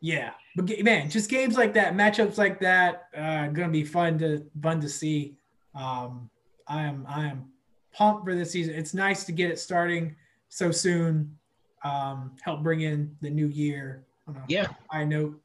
Yeah, 0.04 0.32
but 0.58 0.70
man, 0.84 1.10
just 1.10 1.30
games 1.30 1.56
like 1.56 1.74
that, 1.76 1.94
matchups 1.94 2.38
like 2.38 2.60
that, 2.60 3.08
uh, 3.18 3.48
gonna 3.48 3.70
be 3.72 3.86
fun 3.86 4.20
to 4.20 4.46
fun 4.62 4.82
to 4.82 4.90
see. 4.90 5.38
Um, 5.74 6.30
I 6.68 6.84
am 6.84 7.06
I 7.08 7.28
am 7.28 7.46
pumped 7.94 8.26
for 8.26 8.36
this 8.36 8.52
season. 8.52 8.76
It's 8.76 8.94
nice 8.94 9.24
to 9.24 9.32
get 9.32 9.50
it 9.50 9.58
starting 9.60 10.14
so 10.50 10.72
soon. 10.72 11.38
Um, 11.86 12.36
help 12.42 12.64
bring 12.64 12.82
in 12.82 13.16
the 13.22 13.30
new 13.30 13.48
year. 13.48 14.04
On 14.28 14.36
a 14.36 14.44
Yeah. 14.50 14.68
I 14.92 15.06
know 15.06 15.36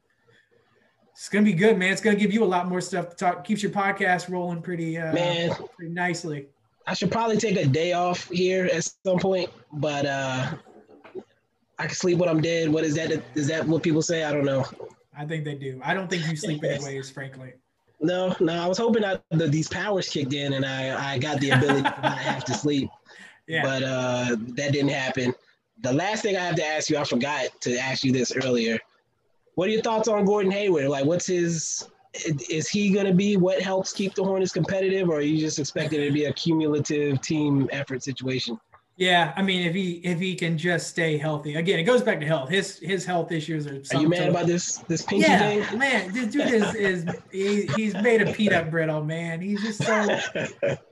It's 1.13 1.29
gonna 1.29 1.45
be 1.45 1.53
good, 1.53 1.77
man. 1.77 1.93
It's 1.93 2.01
gonna 2.01 2.17
give 2.17 2.33
you 2.33 2.43
a 2.43 2.51
lot 2.55 2.67
more 2.67 2.81
stuff 2.81 3.11
to 3.11 3.15
talk. 3.15 3.45
Keeps 3.45 3.63
your 3.63 3.71
podcast 3.71 4.29
rolling 4.29 4.61
pretty 4.61 4.97
uh, 4.97 5.13
Man, 5.13 5.55
pretty 5.75 5.93
nicely. 5.93 6.47
I 6.85 6.93
should 6.95 7.11
probably 7.11 7.37
take 7.37 7.55
a 7.55 7.65
day 7.65 7.93
off 7.93 8.29
here 8.29 8.65
at 8.65 8.83
some 9.05 9.19
point, 9.19 9.49
but 9.71 10.05
uh 10.05 10.51
I 11.79 11.85
can 11.87 11.95
sleep 11.95 12.17
when 12.17 12.27
I'm 12.29 12.41
dead. 12.41 12.69
What 12.69 12.83
is 12.83 12.95
that? 12.95 13.23
Is 13.35 13.47
that 13.47 13.65
what 13.65 13.81
people 13.81 14.01
say? 14.01 14.23
I 14.23 14.33
don't 14.33 14.45
know. 14.45 14.65
I 15.17 15.25
think 15.25 15.45
they 15.45 15.55
do. 15.55 15.79
I 15.83 15.93
don't 15.93 16.09
think 16.09 16.27
you 16.29 16.35
sleep 16.35 16.63
anyways, 16.63 17.09
frankly. 17.17 17.53
No, 18.01 18.35
no. 18.39 18.53
I 18.53 18.67
was 18.67 18.77
hoping 18.77 19.01
that 19.01 19.23
the, 19.31 19.47
these 19.47 19.67
powers 19.67 20.07
kicked 20.09 20.33
in 20.33 20.53
and 20.53 20.65
I 20.65 21.13
I 21.13 21.17
got 21.17 21.39
the 21.39 21.51
ability 21.51 21.83
to 21.83 22.01
not 22.01 22.17
have 22.17 22.43
to 22.45 22.53
sleep, 22.53 22.89
Yeah. 23.47 23.63
but 23.63 23.83
uh 23.83 24.35
that 24.55 24.73
didn't 24.73 24.89
happen. 24.89 25.33
The 25.81 25.93
last 25.93 26.21
thing 26.21 26.35
I 26.35 26.41
have 26.41 26.55
to 26.55 26.65
ask 26.65 26.89
you, 26.89 26.97
I 26.97 27.05
forgot 27.05 27.47
to 27.61 27.77
ask 27.77 28.03
you 28.03 28.11
this 28.11 28.33
earlier. 28.35 28.77
What 29.55 29.69
are 29.69 29.71
your 29.71 29.81
thoughts 29.81 30.07
on 30.09 30.25
Gordon 30.25 30.51
Hayward? 30.51 30.87
Like, 30.89 31.05
what's 31.05 31.25
his? 31.27 31.87
Is 32.49 32.67
he 32.67 32.89
going 32.89 33.05
to 33.05 33.13
be 33.13 33.37
what 33.37 33.61
helps 33.61 33.93
keep 33.93 34.15
the 34.15 34.23
Hornets 34.23 34.51
competitive, 34.51 35.09
or 35.09 35.17
are 35.17 35.21
you 35.21 35.37
just 35.37 35.59
expecting 35.59 36.01
it 36.01 36.07
to 36.07 36.11
be 36.11 36.25
a 36.25 36.33
cumulative 36.33 37.21
team 37.21 37.69
effort 37.71 38.03
situation? 38.03 38.59
Yeah, 38.99 39.31
I 39.37 39.41
mean, 39.41 39.65
if 39.65 39.73
he 39.73 39.93
if 40.03 40.19
he 40.19 40.35
can 40.35 40.57
just 40.57 40.89
stay 40.89 41.17
healthy, 41.17 41.55
again, 41.55 41.79
it 41.79 41.83
goes 41.83 42.01
back 42.01 42.19
to 42.19 42.25
health. 42.25 42.49
His 42.49 42.79
his 42.79 43.05
health 43.05 43.31
issues 43.31 43.65
are. 43.65 43.81
Are 43.95 44.01
you 44.01 44.09
mad 44.09 44.27
about 44.27 44.45
this 44.45 44.79
this 44.89 45.03
pinky 45.03 45.25
Yeah, 45.25 45.39
thing? 45.63 45.79
man, 45.79 46.11
this 46.11 46.27
dude 46.27 46.51
is 46.51 46.75
is 46.75 47.05
he, 47.31 47.65
he's 47.77 47.93
made 47.93 48.21
of 48.21 48.35
peanut 48.35 48.69
brittle, 48.71 49.01
man. 49.05 49.39
He's 49.39 49.61
just 49.61 49.81
so 49.85 50.19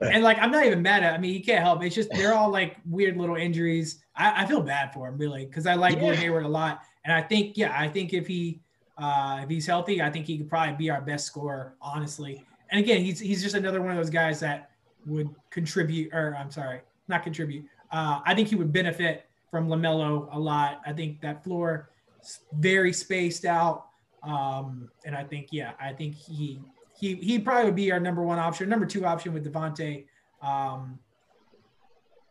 and 0.00 0.24
like 0.24 0.38
I'm 0.38 0.50
not 0.50 0.64
even 0.64 0.80
mad 0.80 1.02
at. 1.02 1.12
I 1.12 1.18
mean, 1.18 1.34
he 1.34 1.40
can't 1.40 1.62
help. 1.62 1.84
It's 1.84 1.94
just 1.94 2.08
they're 2.12 2.32
all 2.32 2.50
like 2.50 2.78
weird 2.88 3.18
little 3.18 3.36
injuries. 3.36 4.02
I, 4.16 4.44
I 4.44 4.46
feel 4.46 4.62
bad 4.62 4.94
for 4.94 5.06
him 5.06 5.18
really 5.18 5.44
because 5.44 5.66
I 5.66 5.74
like 5.74 5.96
Yeah. 5.96 6.00
Gordon 6.00 6.20
Hayward 6.22 6.46
a 6.46 6.48
lot, 6.48 6.80
and 7.04 7.12
I 7.12 7.20
think 7.20 7.58
yeah, 7.58 7.78
I 7.78 7.88
think 7.88 8.14
if 8.14 8.26
he 8.26 8.62
uh, 8.96 9.40
if 9.42 9.50
he's 9.50 9.66
healthy, 9.66 10.00
I 10.00 10.08
think 10.08 10.24
he 10.24 10.38
could 10.38 10.48
probably 10.48 10.74
be 10.76 10.88
our 10.88 11.02
best 11.02 11.26
scorer, 11.26 11.74
honestly. 11.82 12.42
And 12.70 12.80
again, 12.82 13.02
he's 13.02 13.20
he's 13.20 13.42
just 13.42 13.54
another 13.54 13.82
one 13.82 13.90
of 13.90 13.98
those 13.98 14.08
guys 14.08 14.40
that 14.40 14.70
would 15.04 15.28
contribute, 15.50 16.14
or 16.14 16.34
I'm 16.40 16.50
sorry, 16.50 16.80
not 17.06 17.22
contribute. 17.22 17.66
Uh, 17.90 18.20
I 18.24 18.34
think 18.34 18.48
he 18.48 18.54
would 18.54 18.72
benefit 18.72 19.26
from 19.50 19.68
LaMelo 19.68 20.28
a 20.34 20.38
lot. 20.38 20.80
I 20.86 20.92
think 20.92 21.20
that 21.22 21.42
floor 21.42 21.90
is 22.22 22.40
very 22.54 22.92
spaced 22.92 23.44
out, 23.44 23.86
um, 24.22 24.90
and 25.04 25.14
I 25.16 25.24
think 25.24 25.48
yeah, 25.52 25.72
I 25.80 25.92
think 25.92 26.14
he 26.14 26.60
he 26.98 27.14
he 27.14 27.38
probably 27.38 27.66
would 27.66 27.76
be 27.76 27.90
our 27.92 28.00
number 28.00 28.22
one 28.22 28.38
option, 28.38 28.68
number 28.68 28.86
two 28.86 29.04
option 29.04 29.32
with 29.32 29.50
Devontae. 29.50 30.06
Um, 30.42 30.98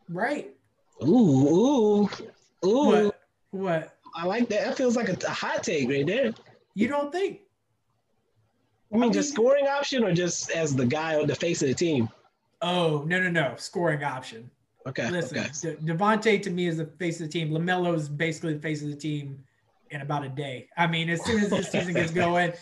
right? 0.09 0.53
ooh, 1.03 1.07
ooh, 1.07 2.09
ooh! 2.65 2.85
What? 2.85 3.19
What? 3.51 3.97
I 4.15 4.25
like 4.25 4.49
that. 4.49 4.65
That 4.65 4.77
feels 4.77 4.95
like 4.95 5.09
a, 5.09 5.17
a 5.25 5.31
hot 5.31 5.63
take 5.63 5.89
right 5.89 6.05
there. 6.05 6.33
You 6.73 6.87
don't 6.87 7.11
think? 7.11 7.41
I 8.93 8.97
mean, 8.97 9.11
just 9.11 9.29
mean- 9.29 9.35
scoring 9.35 9.67
option, 9.67 10.03
or 10.03 10.13
just 10.13 10.51
as 10.51 10.75
the 10.75 10.85
guy 10.85 11.19
on 11.19 11.27
the 11.27 11.35
face 11.35 11.61
of 11.61 11.67
the 11.67 11.73
team. 11.73 12.09
Oh 12.61 13.03
no 13.07 13.19
no 13.21 13.29
no! 13.29 13.53
Scoring 13.57 14.03
option. 14.03 14.49
Okay, 14.87 15.09
Listen, 15.09 15.39
okay. 15.39 15.77
Devontae 15.83 16.41
to 16.43 16.49
me 16.49 16.67
is 16.67 16.77
the 16.77 16.85
face 16.85 17.19
of 17.19 17.27
the 17.27 17.31
team. 17.31 17.49
LaMelo 17.49 17.95
is 17.95 18.07
basically 18.07 18.53
the 18.53 18.59
face 18.59 18.81
of 18.81 18.89
the 18.89 18.95
team 18.95 19.43
in 19.91 20.01
about 20.01 20.23
a 20.23 20.29
day. 20.29 20.69
I 20.77 20.87
mean, 20.87 21.09
as 21.09 21.23
soon 21.25 21.43
as 21.43 21.49
this 21.49 21.69
season 21.71 21.93
gets 21.93 22.11
going, 22.25 22.53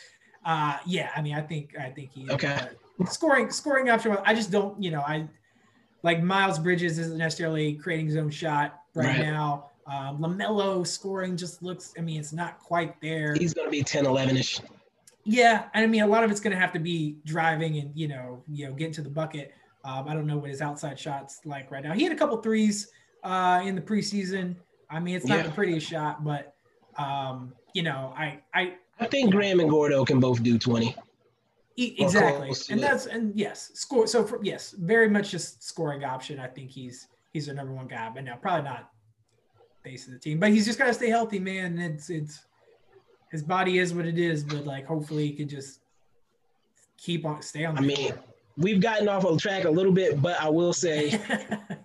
uh, 0.43 0.77
yeah. 0.85 1.11
I 1.15 1.21
mean, 1.21 1.35
I 1.35 1.41
think 1.41 1.77
I 1.79 1.89
think 1.89 2.11
he 2.11 2.29
Okay. 2.29 2.57
uh, 3.01 3.05
scoring 3.05 3.51
scoring 3.51 3.89
option. 3.89 4.17
I 4.23 4.33
just 4.33 4.51
don't. 4.51 4.81
You 4.81 4.91
know, 4.91 5.01
I 5.01 5.27
like 6.05 6.21
Miles 6.21 6.59
Bridges 6.59 6.99
isn't 6.99 7.17
necessarily 7.17 7.73
creating 7.73 8.05
his 8.05 8.15
own 8.15 8.29
shot 8.29 8.81
right, 8.93 9.07
right. 9.07 9.19
now. 9.19 9.71
Um, 9.87 10.19
LaMelo 10.19 10.85
scoring 10.85 11.37
just 11.37 11.61
looks, 11.61 11.93
I 11.97 12.01
mean, 12.01 12.19
it's 12.19 12.33
not 12.33 12.59
quite 12.59 12.99
there. 13.01 13.35
He's 13.35 13.53
going 13.53 13.67
to 13.67 13.71
be 13.71 13.83
10, 13.83 14.05
11 14.05 14.37
ish. 14.37 14.59
Yeah. 15.23 15.65
I 15.73 15.85
mean, 15.87 16.03
a 16.03 16.07
lot 16.07 16.23
of 16.23 16.31
it's 16.31 16.39
going 16.39 16.53
to 16.53 16.59
have 16.59 16.73
to 16.73 16.79
be 16.79 17.17
driving 17.25 17.77
and, 17.77 17.91
you 17.95 18.07
know, 18.07 18.43
you 18.47 18.67
know, 18.67 18.73
getting 18.73 18.93
to 18.93 19.01
the 19.01 19.09
bucket. 19.09 19.53
Um, 19.85 20.07
I 20.07 20.13
don't 20.13 20.25
know 20.25 20.37
what 20.37 20.49
his 20.49 20.61
outside 20.61 20.99
shots 20.99 21.41
like 21.45 21.69
right 21.69 21.83
now. 21.83 21.93
He 21.93 22.03
had 22.03 22.11
a 22.11 22.15
couple 22.15 22.35
threes 22.37 22.89
uh, 23.23 23.61
in 23.63 23.75
the 23.75 23.81
preseason. 23.81 24.55
I 24.89 24.99
mean, 24.99 25.15
it's 25.15 25.25
not 25.25 25.37
yeah. 25.37 25.43
the 25.43 25.51
prettiest 25.51 25.87
shot, 25.87 26.23
but 26.23 26.55
um, 26.97 27.53
you 27.73 27.83
know, 27.83 28.13
I 28.17 28.39
I 28.53 28.73
I 28.99 29.05
think 29.05 29.31
Graham 29.31 29.59
and 29.59 29.69
Gordo 29.69 30.03
can 30.03 30.19
both 30.19 30.41
do 30.41 30.57
20. 30.57 30.95
Exactly. 31.77 32.51
And 32.69 32.81
that's 32.81 33.05
and 33.05 33.35
yes, 33.35 33.71
score 33.73 34.07
so 34.07 34.23
for, 34.23 34.39
yes, 34.41 34.71
very 34.71 35.09
much 35.09 35.29
just 35.29 35.61
scoring 35.61 36.03
option. 36.03 36.39
I 36.39 36.47
think 36.47 36.71
he's 36.71 37.07
he's 37.33 37.47
the 37.47 37.53
number 37.53 37.73
one 37.73 37.87
guy, 37.87 38.09
but 38.13 38.23
now 38.23 38.37
probably 38.37 38.63
not 38.63 38.91
base 39.83 40.07
of 40.07 40.13
the 40.13 40.19
team. 40.19 40.39
But 40.39 40.51
he's 40.51 40.65
just 40.65 40.79
gotta 40.79 40.93
stay 40.93 41.09
healthy, 41.09 41.39
man. 41.39 41.77
It's 41.77 42.09
it's 42.09 42.45
his 43.29 43.43
body 43.43 43.79
is 43.79 43.93
what 43.93 44.05
it 44.05 44.17
is, 44.17 44.43
but 44.43 44.65
like 44.65 44.85
hopefully 44.85 45.27
he 45.27 45.33
can 45.33 45.49
just 45.49 45.81
keep 46.97 47.25
on 47.25 47.41
stay 47.41 47.65
on 47.65 47.77
I 47.77 47.81
mean, 47.81 48.13
we've 48.57 48.81
gotten 48.81 49.07
off 49.07 49.25
of 49.25 49.39
track 49.41 49.65
a 49.65 49.69
little 49.69 49.91
bit, 49.91 50.21
but 50.21 50.39
I 50.39 50.49
will 50.49 50.73
say 50.73 51.09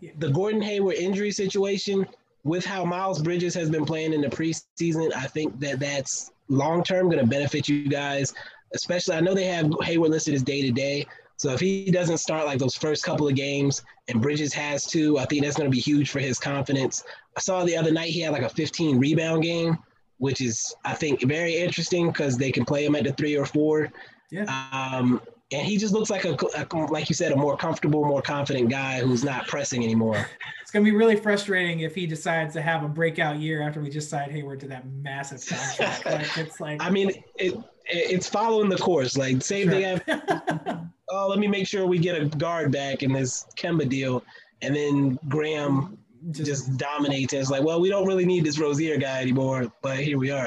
yeah. 0.00 0.12
the 0.18 0.30
Gordon 0.30 0.62
Hayward 0.62 0.96
injury 0.96 1.30
situation 1.30 2.06
with 2.44 2.64
how 2.64 2.84
Miles 2.84 3.20
Bridges 3.20 3.54
has 3.54 3.70
been 3.70 3.84
playing 3.84 4.12
in 4.12 4.20
the 4.20 4.28
preseason, 4.28 5.14
I 5.14 5.26
think 5.26 5.58
that 5.60 5.80
that's 5.80 6.32
long 6.48 6.82
term 6.82 7.06
going 7.06 7.18
to 7.18 7.26
benefit 7.26 7.68
you 7.68 7.88
guys. 7.88 8.32
Especially, 8.72 9.16
I 9.16 9.20
know 9.20 9.34
they 9.34 9.46
have 9.46 9.70
Hayward 9.82 10.10
listed 10.10 10.34
as 10.34 10.42
day 10.42 10.62
to 10.62 10.70
day. 10.70 11.06
So 11.36 11.52
if 11.52 11.60
he 11.60 11.90
doesn't 11.90 12.18
start 12.18 12.44
like 12.44 12.58
those 12.58 12.76
first 12.76 13.02
couple 13.02 13.26
of 13.26 13.34
games 13.34 13.82
and 14.08 14.20
Bridges 14.20 14.52
has 14.52 14.86
to, 14.88 15.18
I 15.18 15.24
think 15.24 15.42
that's 15.42 15.56
going 15.56 15.70
to 15.70 15.74
be 15.74 15.80
huge 15.80 16.10
for 16.10 16.20
his 16.20 16.38
confidence. 16.38 17.02
I 17.36 17.40
saw 17.40 17.64
the 17.64 17.76
other 17.76 17.90
night 17.90 18.10
he 18.10 18.20
had 18.20 18.32
like 18.32 18.42
a 18.42 18.48
15 18.48 18.98
rebound 18.98 19.42
game, 19.42 19.78
which 20.18 20.42
is 20.42 20.74
I 20.84 20.94
think 20.94 21.22
very 21.22 21.56
interesting 21.56 22.08
because 22.08 22.36
they 22.36 22.52
can 22.52 22.66
play 22.66 22.84
him 22.84 22.94
at 22.94 23.04
the 23.04 23.12
three 23.14 23.36
or 23.36 23.46
four. 23.46 23.90
Yeah. 24.30 24.44
Um, 24.72 25.20
and 25.52 25.66
he 25.66 25.76
just 25.76 25.92
looks 25.92 26.10
like 26.10 26.24
a, 26.24 26.36
a, 26.56 26.76
like 26.86 27.08
you 27.08 27.14
said 27.14 27.32
a 27.32 27.36
more 27.36 27.56
comfortable 27.56 28.04
more 28.04 28.22
confident 28.22 28.68
guy 28.68 29.00
who's 29.00 29.24
not 29.24 29.46
pressing 29.46 29.82
anymore. 29.84 30.26
It's 30.62 30.72
going 30.72 30.84
to 30.84 30.90
be 30.92 30.96
really 30.96 31.16
frustrating 31.16 31.80
if 31.80 31.96
he 31.96 32.06
decides 32.06 32.54
to 32.54 32.62
have 32.62 32.84
a 32.84 32.88
breakout 32.88 33.40
year 33.40 33.60
after 33.60 33.80
we 33.80 33.90
just 33.90 34.08
signed 34.08 34.30
hayward 34.30 34.60
to 34.60 34.68
that 34.68 34.86
massive 34.86 35.44
contract. 35.44 36.04
Like 36.06 36.38
it's 36.38 36.60
like 36.60 36.80
i 36.80 36.88
mean 36.88 37.24
it, 37.34 37.58
it's 37.86 38.28
following 38.28 38.68
the 38.68 38.76
course. 38.76 39.16
Like 39.16 39.42
same 39.42 39.68
sure. 39.68 39.80
thing 39.80 40.00
have, 40.06 40.86
oh 41.10 41.26
let 41.26 41.40
me 41.40 41.48
make 41.48 41.66
sure 41.66 41.88
we 41.88 41.98
get 41.98 42.22
a 42.22 42.26
guard 42.26 42.70
back 42.70 43.02
in 43.02 43.12
this 43.12 43.46
kemba 43.56 43.88
deal. 43.88 44.22
And 44.62 44.76
then 44.76 45.18
graham 45.28 45.98
just, 46.30 46.46
just 46.46 46.76
dominates. 46.76 47.32
And 47.32 47.42
it's 47.42 47.50
like 47.50 47.64
well 47.64 47.80
we 47.80 47.88
don't 47.88 48.06
really 48.06 48.24
need 48.24 48.44
this 48.44 48.60
rozier 48.60 48.96
guy 48.96 49.22
anymore 49.22 49.72
but 49.82 49.98
here 49.98 50.18
we 50.18 50.30
are. 50.30 50.46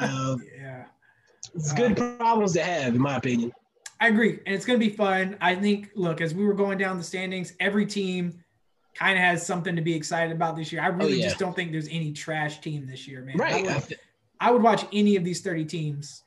Um, 0.00 0.42
yeah. 0.58 0.84
it's 1.54 1.74
good 1.74 2.00
um, 2.00 2.16
problems 2.16 2.54
to 2.54 2.62
have 2.62 2.94
in 2.94 3.02
my 3.02 3.16
opinion 3.16 3.52
I 4.00 4.08
agree, 4.08 4.40
and 4.46 4.54
it's 4.54 4.64
going 4.64 4.78
to 4.78 4.84
be 4.84 4.94
fun. 4.94 5.36
I 5.40 5.54
think. 5.54 5.90
Look, 5.94 6.20
as 6.20 6.34
we 6.34 6.44
were 6.44 6.54
going 6.54 6.78
down 6.78 6.98
the 6.98 7.04
standings, 7.04 7.54
every 7.58 7.86
team 7.86 8.42
kind 8.94 9.16
of 9.16 9.24
has 9.24 9.46
something 9.46 9.76
to 9.76 9.82
be 9.82 9.94
excited 9.94 10.34
about 10.34 10.56
this 10.56 10.72
year. 10.72 10.82
I 10.82 10.88
really 10.88 11.14
oh, 11.14 11.16
yeah. 11.16 11.24
just 11.24 11.38
don't 11.38 11.54
think 11.54 11.72
there's 11.72 11.88
any 11.88 12.12
trash 12.12 12.60
team 12.60 12.86
this 12.86 13.06
year, 13.06 13.22
man. 13.22 13.36
Right. 13.36 13.66
I 13.66 13.74
would, 13.74 13.98
I 14.40 14.50
would 14.50 14.62
watch 14.62 14.86
any 14.92 15.16
of 15.16 15.24
these 15.24 15.40
30 15.40 15.64
teams 15.64 16.24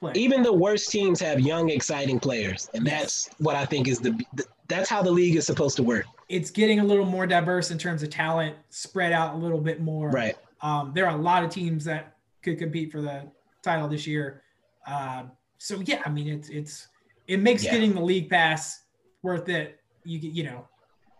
play. 0.00 0.12
Even 0.14 0.42
the 0.42 0.52
worst 0.52 0.90
teams 0.90 1.20
have 1.20 1.40
young, 1.40 1.70
exciting 1.70 2.18
players, 2.18 2.68
and 2.74 2.86
that's 2.86 3.30
what 3.38 3.56
I 3.56 3.64
think 3.64 3.88
is 3.88 4.00
the, 4.00 4.10
the 4.34 4.44
that's 4.68 4.88
how 4.88 5.02
the 5.02 5.10
league 5.10 5.36
is 5.36 5.46
supposed 5.46 5.76
to 5.76 5.82
work. 5.82 6.06
It's 6.28 6.50
getting 6.50 6.80
a 6.80 6.84
little 6.84 7.04
more 7.04 7.26
diverse 7.26 7.70
in 7.70 7.78
terms 7.78 8.02
of 8.02 8.10
talent, 8.10 8.56
spread 8.70 9.12
out 9.12 9.34
a 9.34 9.36
little 9.36 9.60
bit 9.60 9.80
more. 9.80 10.10
Right. 10.10 10.36
Um, 10.62 10.92
there 10.94 11.06
are 11.06 11.16
a 11.16 11.20
lot 11.20 11.44
of 11.44 11.50
teams 11.50 11.84
that 11.84 12.16
could 12.42 12.58
compete 12.58 12.90
for 12.90 13.02
the 13.02 13.30
title 13.62 13.88
this 13.88 14.06
year. 14.06 14.42
Uh, 14.86 15.24
so 15.58 15.80
yeah, 15.84 16.02
I 16.04 16.10
mean 16.10 16.28
it's 16.28 16.48
it's 16.48 16.88
it 17.26 17.40
makes 17.40 17.64
yeah. 17.64 17.72
getting 17.72 17.94
the 17.94 18.00
league 18.00 18.28
pass 18.28 18.82
worth 19.22 19.48
it. 19.48 19.80
You 20.04 20.20
can, 20.20 20.34
you 20.34 20.44
know, 20.44 20.66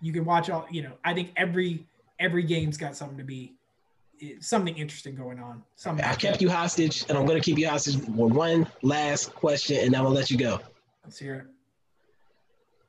you 0.00 0.12
can 0.12 0.24
watch 0.24 0.50
all. 0.50 0.66
You 0.70 0.82
know, 0.82 0.92
I 1.04 1.14
think 1.14 1.30
every 1.36 1.86
every 2.18 2.42
game's 2.42 2.76
got 2.76 2.96
something 2.96 3.18
to 3.18 3.24
be 3.24 3.54
eh, 4.22 4.34
something 4.40 4.76
interesting 4.76 5.14
going 5.14 5.38
on. 5.40 5.62
Something 5.76 6.04
I 6.04 6.14
kept 6.14 6.40
you 6.42 6.50
hostage, 6.50 7.04
and 7.08 7.16
I'm 7.16 7.26
going 7.26 7.40
to 7.40 7.44
keep 7.44 7.58
you 7.58 7.68
hostage 7.68 8.00
for 8.04 8.28
one 8.28 8.66
last 8.82 9.34
question, 9.34 9.78
and 9.78 9.96
I'm 9.96 10.02
going 10.02 10.14
to 10.14 10.18
let 10.18 10.30
you 10.30 10.38
go. 10.38 10.60
Let's 11.04 11.18
hear 11.18 11.34
it. 11.34 11.46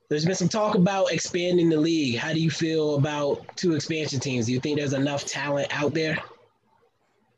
There's 0.08 0.26
been 0.26 0.36
some 0.36 0.50
talk 0.50 0.76
about 0.76 1.12
expanding 1.12 1.68
the 1.68 1.80
league. 1.80 2.18
How 2.18 2.32
do 2.32 2.40
you 2.40 2.52
feel 2.52 2.96
about 2.96 3.44
two 3.56 3.74
expansion 3.74 4.20
teams? 4.20 4.46
Do 4.46 4.52
you 4.52 4.60
think 4.60 4.78
there's 4.78 4.94
enough 4.94 5.26
talent 5.26 5.68
out 5.72 5.96
there? 5.96 6.18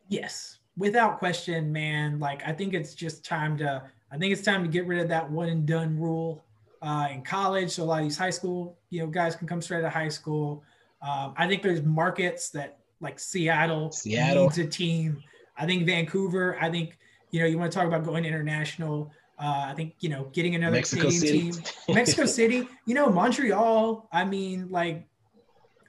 Yes, 0.09 0.57
without 0.75 1.19
question, 1.19 1.71
man. 1.71 2.19
Like 2.19 2.45
I 2.45 2.51
think 2.51 2.73
it's 2.73 2.93
just 2.93 3.23
time 3.23 3.57
to 3.57 3.83
I 4.11 4.17
think 4.17 4.31
it's 4.33 4.41
time 4.41 4.63
to 4.63 4.69
get 4.69 4.87
rid 4.87 4.99
of 4.99 5.09
that 5.09 5.29
one 5.29 5.49
and 5.49 5.65
done 5.65 5.99
rule 5.99 6.45
uh, 6.81 7.07
in 7.11 7.21
college. 7.21 7.71
So 7.71 7.83
a 7.83 7.85
lot 7.85 7.99
of 7.99 8.05
these 8.05 8.17
high 8.17 8.29
school, 8.29 8.77
you 8.89 9.01
know, 9.01 9.07
guys 9.07 9.35
can 9.35 9.47
come 9.47 9.61
straight 9.61 9.79
out 9.79 9.85
of 9.85 9.93
high 9.93 10.09
school. 10.09 10.63
Um, 11.01 11.33
I 11.37 11.47
think 11.47 11.61
there's 11.61 11.83
markets 11.83 12.49
that 12.51 12.79
like 12.99 13.19
Seattle, 13.19 13.91
Seattle 13.91 14.43
needs 14.43 14.57
a 14.57 14.65
team. 14.65 15.23
I 15.57 15.65
think 15.65 15.85
Vancouver. 15.85 16.57
I 16.59 16.69
think 16.69 16.97
you 17.31 17.39
know 17.39 17.45
you 17.45 17.57
want 17.57 17.71
to 17.71 17.77
talk 17.77 17.87
about 17.87 18.03
going 18.03 18.25
international. 18.25 19.11
Uh, 19.39 19.65
I 19.67 19.73
think 19.75 19.95
you 19.99 20.09
know 20.09 20.29
getting 20.33 20.55
another 20.55 20.75
Mexico 20.75 21.09
City. 21.09 21.51
team. 21.51 21.63
Mexico 21.89 22.25
City. 22.25 22.67
You 22.85 22.95
know 22.95 23.09
Montreal. 23.09 24.07
I 24.11 24.25
mean, 24.25 24.69
like, 24.69 25.07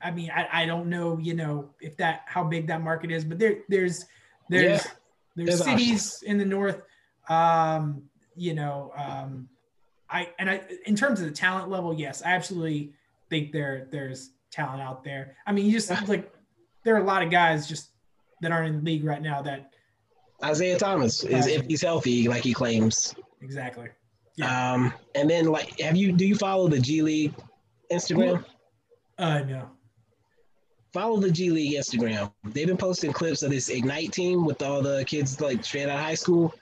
I 0.02 0.10
mean, 0.10 0.30
I, 0.30 0.62
I 0.62 0.66
don't 0.66 0.88
know. 0.88 1.18
You 1.18 1.34
know 1.34 1.70
if 1.80 1.96
that 1.98 2.22
how 2.26 2.44
big 2.44 2.66
that 2.66 2.82
market 2.82 3.10
is, 3.10 3.24
but 3.24 3.38
there 3.38 3.58
there's 3.68 4.04
there's 4.50 4.84
yeah, 4.84 4.90
there's, 5.36 5.48
there's 5.48 5.64
cities 5.64 6.14
options. 6.16 6.22
in 6.24 6.38
the 6.38 6.44
north 6.44 6.82
um, 7.28 8.02
you 8.36 8.54
know, 8.54 8.92
um, 8.96 9.48
I 10.10 10.28
and 10.38 10.48
I 10.48 10.62
in 10.86 10.96
terms 10.96 11.20
of 11.20 11.26
the 11.26 11.32
talent 11.32 11.70
level, 11.70 11.92
yes, 11.92 12.22
I 12.22 12.30
absolutely 12.30 12.92
think 13.30 13.52
there 13.52 13.88
there's 13.90 14.30
talent 14.50 14.82
out 14.82 15.04
there. 15.04 15.36
I 15.46 15.52
mean, 15.52 15.66
you 15.66 15.72
just 15.72 15.90
like 16.08 16.32
there 16.84 16.94
are 16.94 17.00
a 17.00 17.04
lot 17.04 17.22
of 17.22 17.30
guys 17.30 17.68
just 17.68 17.90
that 18.40 18.52
aren't 18.52 18.68
in 18.68 18.76
the 18.78 18.84
league 18.84 19.04
right 19.04 19.20
now 19.22 19.42
that 19.42 19.72
Isaiah 20.44 20.78
Thomas 20.78 21.24
is 21.24 21.46
if 21.46 21.66
he's 21.66 21.82
healthy, 21.82 22.28
like 22.28 22.44
he 22.44 22.54
claims. 22.54 23.14
Exactly. 23.42 23.88
Yeah. 24.36 24.72
Um, 24.72 24.92
and 25.14 25.28
then 25.28 25.46
like, 25.46 25.80
have 25.80 25.96
you 25.96 26.12
do 26.12 26.24
you 26.24 26.36
follow 26.36 26.68
the 26.68 26.78
G 26.78 27.02
League 27.02 27.34
Instagram? 27.90 28.44
Uh, 29.18 29.40
no. 29.40 29.68
Follow 30.92 31.18
the 31.18 31.30
G 31.30 31.50
League 31.50 31.74
Instagram. 31.76 32.32
They've 32.44 32.66
been 32.66 32.76
posting 32.76 33.12
clips 33.12 33.42
of 33.42 33.50
this 33.50 33.68
Ignite 33.68 34.12
team 34.12 34.46
with 34.46 34.62
all 34.62 34.80
the 34.80 35.04
kids 35.06 35.40
like 35.40 35.64
straight 35.64 35.84
out 35.84 35.98
of 35.98 36.04
high 36.04 36.14
school. 36.14 36.54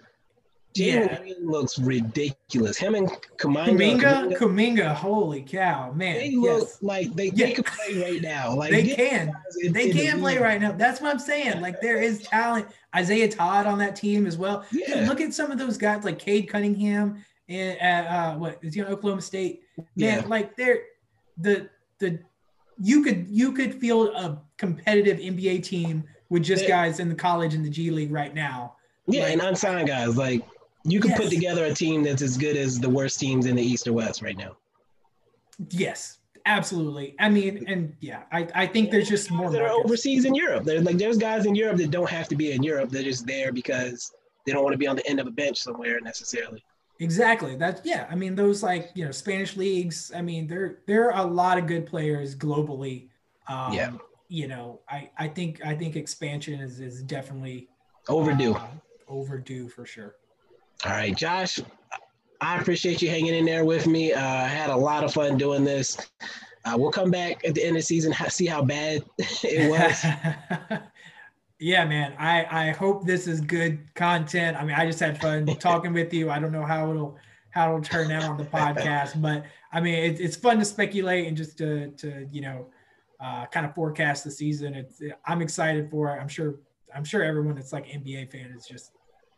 Jalen 0.77 1.07
yeah. 1.09 1.19
Green 1.19 1.51
looks 1.51 1.78
ridiculous. 1.78 2.77
Him 2.77 2.94
and 2.94 3.09
Kuminga, 3.39 4.01
Kuminga, 4.01 4.36
Kuminga, 4.36 4.94
holy 4.94 5.43
cow, 5.43 5.93
man! 5.93 6.19
They 6.19 6.36
look 6.36 6.69
like 6.82 7.15
they, 7.15 7.31
they 7.31 7.53
can 7.53 7.65
play 7.65 8.03
right 8.03 8.20
now. 8.23 8.55
Like 8.55 8.70
they 8.73 8.94
can, 8.94 9.32
in, 9.62 9.73
they 9.73 9.90
in 9.90 9.97
can 9.97 10.16
the 10.16 10.23
play 10.23 10.39
right 10.39 10.61
now. 10.61 10.73
That's 10.73 11.01
what 11.01 11.11
I'm 11.11 11.19
saying. 11.19 11.61
Like 11.61 11.81
there 11.81 12.01
is 12.01 12.23
talent. 12.23 12.66
Isaiah 12.94 13.28
Todd 13.28 13.66
on 13.66 13.78
that 13.78 13.97
team 13.97 14.27
as 14.27 14.36
well. 14.36 14.65
Yeah. 14.73 15.07
look 15.09 15.20
at 15.20 15.35
some 15.35 15.51
of 15.51 15.59
those 15.59 15.77
guys 15.77 16.05
like 16.05 16.19
Cade 16.19 16.48
Cunningham 16.48 17.23
and 17.48 17.78
uh, 17.81 18.11
uh, 18.11 18.36
what 18.36 18.59
is 18.62 18.74
he 18.74 18.82
on 18.82 18.89
Oklahoma 18.89 19.23
State? 19.23 19.62
Man, 19.77 19.86
yeah. 19.94 20.23
like 20.27 20.57
they're 20.57 20.82
the 21.39 21.69
the 21.98 22.19
you 22.78 23.03
could 23.03 23.27
you 23.28 23.53
could 23.53 23.74
feel 23.74 24.15
a 24.15 24.43
competitive 24.57 25.19
NBA 25.19 25.62
team 25.62 26.05
with 26.28 26.43
just 26.43 26.66
guys 26.66 26.98
in 26.98 27.09
the 27.09 27.15
college 27.15 27.55
and 27.55 27.65
the 27.65 27.70
G 27.70 27.90
League 27.90 28.11
right 28.11 28.35
now. 28.35 28.74
Yeah, 29.07 29.23
like, 29.23 29.32
and 29.35 29.43
unsigned 29.43 29.89
guys 29.89 30.16
like 30.16 30.43
you 30.86 31.00
can 31.00 31.10
yes. 31.10 31.20
put 31.20 31.30
together 31.30 31.64
a 31.64 31.74
team 31.74 32.02
that's 32.02 32.22
as 32.22 32.36
good 32.36 32.56
as 32.56 32.78
the 32.78 32.88
worst 32.88 33.18
teams 33.18 33.46
in 33.46 33.56
the 33.56 33.62
East 33.62 33.86
or 33.86 33.92
West 33.92 34.22
right 34.22 34.36
now. 34.36 34.56
Yes, 35.70 36.18
absolutely. 36.44 37.14
I 37.18 37.28
mean, 37.28 37.64
and 37.66 37.94
yeah, 38.00 38.22
I, 38.30 38.46
I 38.54 38.66
think 38.66 38.90
there's 38.90 39.08
just 39.08 39.30
more 39.30 39.50
that 39.50 39.62
are 39.62 39.70
overseas 39.70 40.24
in 40.24 40.34
Europe. 40.34 40.64
There's 40.64 40.84
like 40.84 40.98
there's 40.98 41.18
guys 41.18 41.46
in 41.46 41.54
Europe 41.54 41.78
that 41.78 41.90
don't 41.90 42.10
have 42.10 42.28
to 42.28 42.36
be 42.36 42.52
in 42.52 42.62
Europe. 42.62 42.90
They're 42.90 43.02
just 43.02 43.26
there 43.26 43.52
because 43.52 44.12
they 44.44 44.52
don't 44.52 44.62
want 44.62 44.74
to 44.74 44.78
be 44.78 44.86
on 44.86 44.96
the 44.96 45.06
end 45.08 45.18
of 45.18 45.26
a 45.26 45.30
bench 45.30 45.58
somewhere 45.58 46.00
necessarily. 46.00 46.62
Exactly. 47.00 47.56
That's 47.56 47.80
yeah. 47.84 48.06
I 48.10 48.14
mean, 48.14 48.34
those 48.34 48.62
like 48.62 48.90
you 48.94 49.04
know 49.04 49.10
Spanish 49.10 49.56
leagues. 49.56 50.12
I 50.14 50.22
mean, 50.22 50.46
there 50.46 50.78
there 50.86 51.12
are 51.12 51.26
a 51.26 51.28
lot 51.28 51.58
of 51.58 51.66
good 51.66 51.86
players 51.86 52.34
globally. 52.34 53.08
Um, 53.48 53.72
yeah. 53.72 53.92
You 54.28 54.48
know, 54.48 54.80
I 54.88 55.10
I 55.18 55.28
think 55.28 55.64
I 55.64 55.74
think 55.74 55.96
expansion 55.96 56.60
is 56.60 56.80
is 56.80 57.02
definitely 57.02 57.68
overdue. 58.08 58.54
Uh, 58.54 58.68
overdue 59.08 59.68
for 59.68 59.84
sure. 59.84 60.16
All 60.85 60.93
right, 60.93 61.16
Josh, 61.16 61.59
I 62.40 62.59
appreciate 62.59 63.01
you 63.01 63.09
hanging 63.09 63.35
in 63.35 63.44
there 63.47 63.65
with 63.65 63.86
me. 63.86 64.12
Uh, 64.12 64.20
I 64.20 64.47
had 64.47 64.70
a 64.70 64.77
lot 64.77 65.05
of 65.05 65.12
fun 65.12 65.39
doing 65.39 65.65
this. 65.65 65.97
Uh, 66.65 66.77
we'll 66.77 66.90
come 66.90 67.11
back 67.11 67.44
at 67.47 67.55
the 67.55 67.62
end 67.62 67.70
of 67.70 67.77
the 67.77 67.82
season, 67.82 68.12
see 68.28 68.47
how 68.47 68.62
bad 68.62 69.03
it 69.19 69.70
was. 69.70 70.81
yeah, 71.59 71.85
man. 71.86 72.15
I, 72.19 72.69
I 72.69 72.70
hope 72.73 73.07
this 73.07 73.27
is 73.27 73.40
good 73.40 73.78
content. 73.94 74.57
I 74.57 74.65
mean, 74.65 74.74
I 74.74 74.85
just 74.85 75.01
had 75.01 75.20
fun 75.20 75.47
talking 75.61 75.93
with 75.93 76.12
you. 76.12 76.31
I 76.31 76.39
don't 76.39 76.53
know 76.53 76.65
how 76.65 76.90
it'll 76.90 77.16
how 77.51 77.70
it'll 77.70 77.82
turn 77.82 78.11
out 78.11 78.24
on 78.24 78.36
the 78.36 78.44
podcast. 78.44 79.20
But 79.20 79.44
I 79.73 79.81
mean, 79.81 79.94
it, 79.94 80.20
it's 80.20 80.36
fun 80.36 80.59
to 80.59 80.65
speculate 80.65 81.27
and 81.27 81.36
just 81.36 81.57
to 81.59 81.90
to 81.93 82.28
you 82.31 82.43
know 82.43 82.66
uh, 83.19 83.47
kind 83.47 83.65
of 83.65 83.74
forecast 83.74 84.24
the 84.24 84.31
season. 84.31 84.74
It's 84.74 85.01
I'm 85.24 85.40
excited 85.40 85.90
for 85.90 86.15
it. 86.15 86.20
I'm 86.20 86.28
sure 86.28 86.57
I'm 86.94 87.05
sure 87.05 87.23
everyone 87.23 87.55
that's 87.55 87.73
like 87.73 87.86
NBA 87.86 88.31
fan 88.31 88.53
is 88.55 88.66
just 88.66 88.90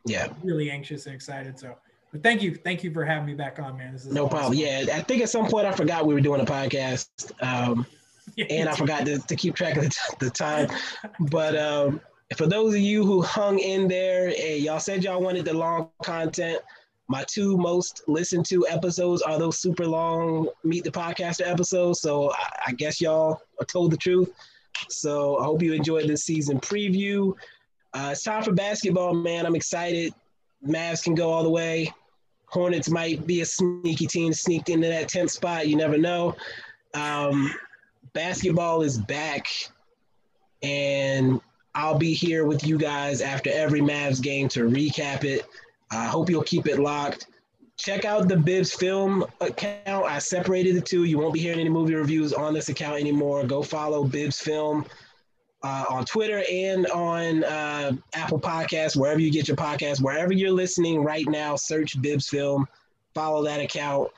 yeah 0.05 0.29
really 0.43 0.71
anxious 0.71 1.07
and 1.07 1.15
excited. 1.15 1.59
So. 1.59 1.77
But 2.11 2.23
thank 2.23 2.41
you, 2.41 2.55
thank 2.55 2.83
you 2.83 2.91
for 2.91 3.05
having 3.05 3.27
me 3.27 3.35
back 3.35 3.59
on, 3.59 3.77
man. 3.77 3.93
This 3.93 4.07
is 4.07 4.15
no 4.15 4.25
awesome. 4.25 4.39
problem. 4.39 4.59
Yeah, 4.59 4.87
I 4.95 5.03
think 5.03 5.21
at 5.21 5.29
some 5.29 5.47
point 5.47 5.67
I 5.67 5.73
forgot 5.73 6.07
we 6.07 6.15
were 6.15 6.23
doing 6.23 6.41
a 6.41 6.45
podcast. 6.47 7.33
Um, 7.43 7.87
and 8.51 8.69
I 8.69 8.75
forgot 8.75 9.05
to, 9.07 9.19
to 9.19 9.37
keep 9.37 9.55
track 9.55 9.77
of 9.77 9.85
the, 9.85 10.17
the 10.21 10.31
time. 10.31 10.69
But 11.31 11.57
um, 11.57 12.01
for 12.37 12.47
those 12.47 12.75
of 12.75 12.81
you 12.81 13.05
who 13.05 13.23
hung 13.23 13.59
in 13.59 13.89
there, 13.89 14.31
hey, 14.31 14.59
y'all 14.59 14.81
said 14.81 15.05
y'all 15.05 15.21
wanted 15.21 15.45
the 15.45 15.55
long 15.55 15.91
content. 16.03 16.61
My 17.09 17.25
two 17.27 17.57
most 17.57 18.03
listened 18.07 18.45
to 18.47 18.67
episodes 18.69 19.23
are 19.23 19.39
those 19.39 19.59
super 19.59 19.87
long 19.87 20.49
Meet 20.63 20.85
the 20.85 20.91
Podcaster 20.91 21.47
episodes. 21.47 22.01
So 22.01 22.31
I, 22.33 22.49
I 22.69 22.73
guess 22.73 23.01
y'all 23.01 23.41
are 23.61 23.67
told 23.67 23.93
the 23.93 23.97
truth. 23.97 24.31
So 24.91 25.39
I 25.39 25.45
hope 25.45 25.63
you 25.63 25.73
enjoyed 25.73 26.09
this 26.09 26.25
season 26.25 26.61
preview. 26.61 27.35
Uh, 27.99 28.11
it's 28.13 28.23
time 28.23 28.45
for 28.45 28.53
basketball, 28.53 29.13
man. 29.13 29.45
I'm 29.45 29.57
excited. 29.57 30.15
Mavs 30.65 31.03
can 31.03 31.17
go 31.17 31.33
all 31.33 31.43
the 31.43 31.51
way. 31.51 31.93
Hornets 32.47 32.89
might 32.89 33.27
be 33.27 33.41
a 33.41 33.45
sneaky 33.45 34.07
team 34.07 34.33
sneaked 34.33 34.69
into 34.69 34.87
that 34.87 35.09
10th 35.09 35.31
spot. 35.31 35.67
You 35.67 35.75
never 35.75 35.99
know. 35.99 36.37
Um, 36.95 37.53
basketball 38.13 38.83
is 38.83 38.99
back, 38.99 39.49
and 40.63 41.41
I'll 41.75 41.99
be 41.99 42.15
here 42.15 42.47
with 42.47 42.65
you 42.65 42.79
guys 42.79 43.21
after 43.21 43.51
every 43.51 43.81
Mavs 43.81 44.23
game 44.23 44.47
to 44.51 44.71
recap 44.71 45.25
it. 45.25 45.47
I 45.91 46.07
hope 46.07 46.31
you'll 46.31 46.43
keep 46.45 46.69
it 46.69 46.79
locked. 46.79 47.27
Check 47.79 48.05
out 48.05 48.29
the 48.29 48.37
Bibs 48.37 48.73
Film 48.73 49.25
account. 49.41 50.07
I 50.07 50.21
separated 50.21 50.77
the 50.77 50.81
two. 50.81 51.03
You 51.03 51.19
won't 51.19 51.35
be 51.35 51.41
hearing 51.41 51.59
any 51.59 51.69
movie 51.69 51.97
reviews 51.97 52.33
on 52.33 52.55
this 52.55 52.69
account 52.69 53.01
anymore. 53.01 53.45
Go 53.45 53.61
follow 53.61 54.05
Bibs 54.05 54.39
Film 54.39 54.87
uh, 55.63 55.85
on 55.91 56.05
Twitter 56.05 56.43
and 56.51 56.87
on 56.89 57.45
uh, 57.45 57.93
Apple 58.15 58.41
Podcasts, 58.41 58.97
wherever 58.97 59.21
you 59.21 59.31
get 59.31 59.49
your 59.49 59.57
podcast, 59.57 60.01
wherever 60.01 60.33
you're 60.33 60.53
listening 60.53 61.03
right 61.03 61.29
now, 61.29 61.57
search 61.57 62.01
Bibs 62.01 62.29
Film, 62.29 62.67
follow 63.15 63.43
that 63.45 63.61
account. 63.61 64.09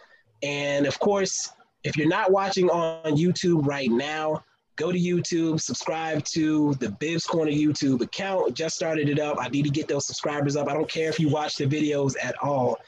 And 0.43 0.87
of 0.87 0.99
course, 0.99 1.51
if 1.85 1.97
you're 1.97 2.09
not 2.09 2.31
watching 2.31 2.69
on 2.69 3.17
YouTube 3.17 3.67
right 3.67 3.91
now, 3.91 4.45
go 4.77 4.93
to 4.93 4.99
YouTube, 4.99 5.61
subscribe 5.61 6.25
to 6.25 6.75
the 6.75 6.91
Bibs 6.91 7.27
Corner 7.27 7.51
YouTube 7.51 8.03
account. 8.03 8.55
Just 8.55 8.77
started 8.77 9.09
it 9.09 9.19
up. 9.19 9.37
I 9.41 9.49
need 9.49 9.65
to 9.65 9.71
get 9.71 9.89
those 9.89 10.07
subscribers 10.07 10.57
up. 10.57 10.69
I 10.69 10.75
don't 10.75 10.89
care 10.89 11.09
if 11.09 11.19
you 11.19 11.29
watch 11.29 11.57
the 11.57 11.67
videos 11.67 12.15
at 12.23 12.35
all. 12.43 12.79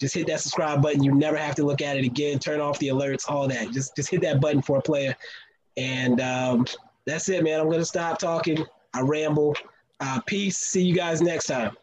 Just 0.00 0.14
hit 0.14 0.26
that 0.26 0.40
subscribe 0.40 0.82
button. 0.82 1.02
You 1.02 1.14
never 1.14 1.36
have 1.36 1.54
to 1.56 1.64
look 1.64 1.80
at 1.80 1.96
it 1.96 2.04
again. 2.04 2.38
Turn 2.38 2.60
off 2.60 2.78
the 2.78 2.88
alerts, 2.88 3.30
all 3.30 3.46
that. 3.48 3.70
Just 3.70 3.94
just 3.94 4.10
hit 4.10 4.20
that 4.22 4.40
button 4.40 4.60
for 4.60 4.78
a 4.78 4.82
player. 4.82 5.14
And 5.76 6.20
um, 6.20 6.66
that's 7.06 7.28
it, 7.28 7.44
man. 7.44 7.60
I'm 7.60 7.70
gonna 7.70 7.84
stop 7.84 8.18
talking. 8.18 8.64
I 8.94 9.00
ramble. 9.00 9.56
Uh, 10.00 10.20
peace. 10.26 10.58
See 10.58 10.82
you 10.82 10.94
guys 10.94 11.20
next 11.22 11.46
time. 11.46 11.76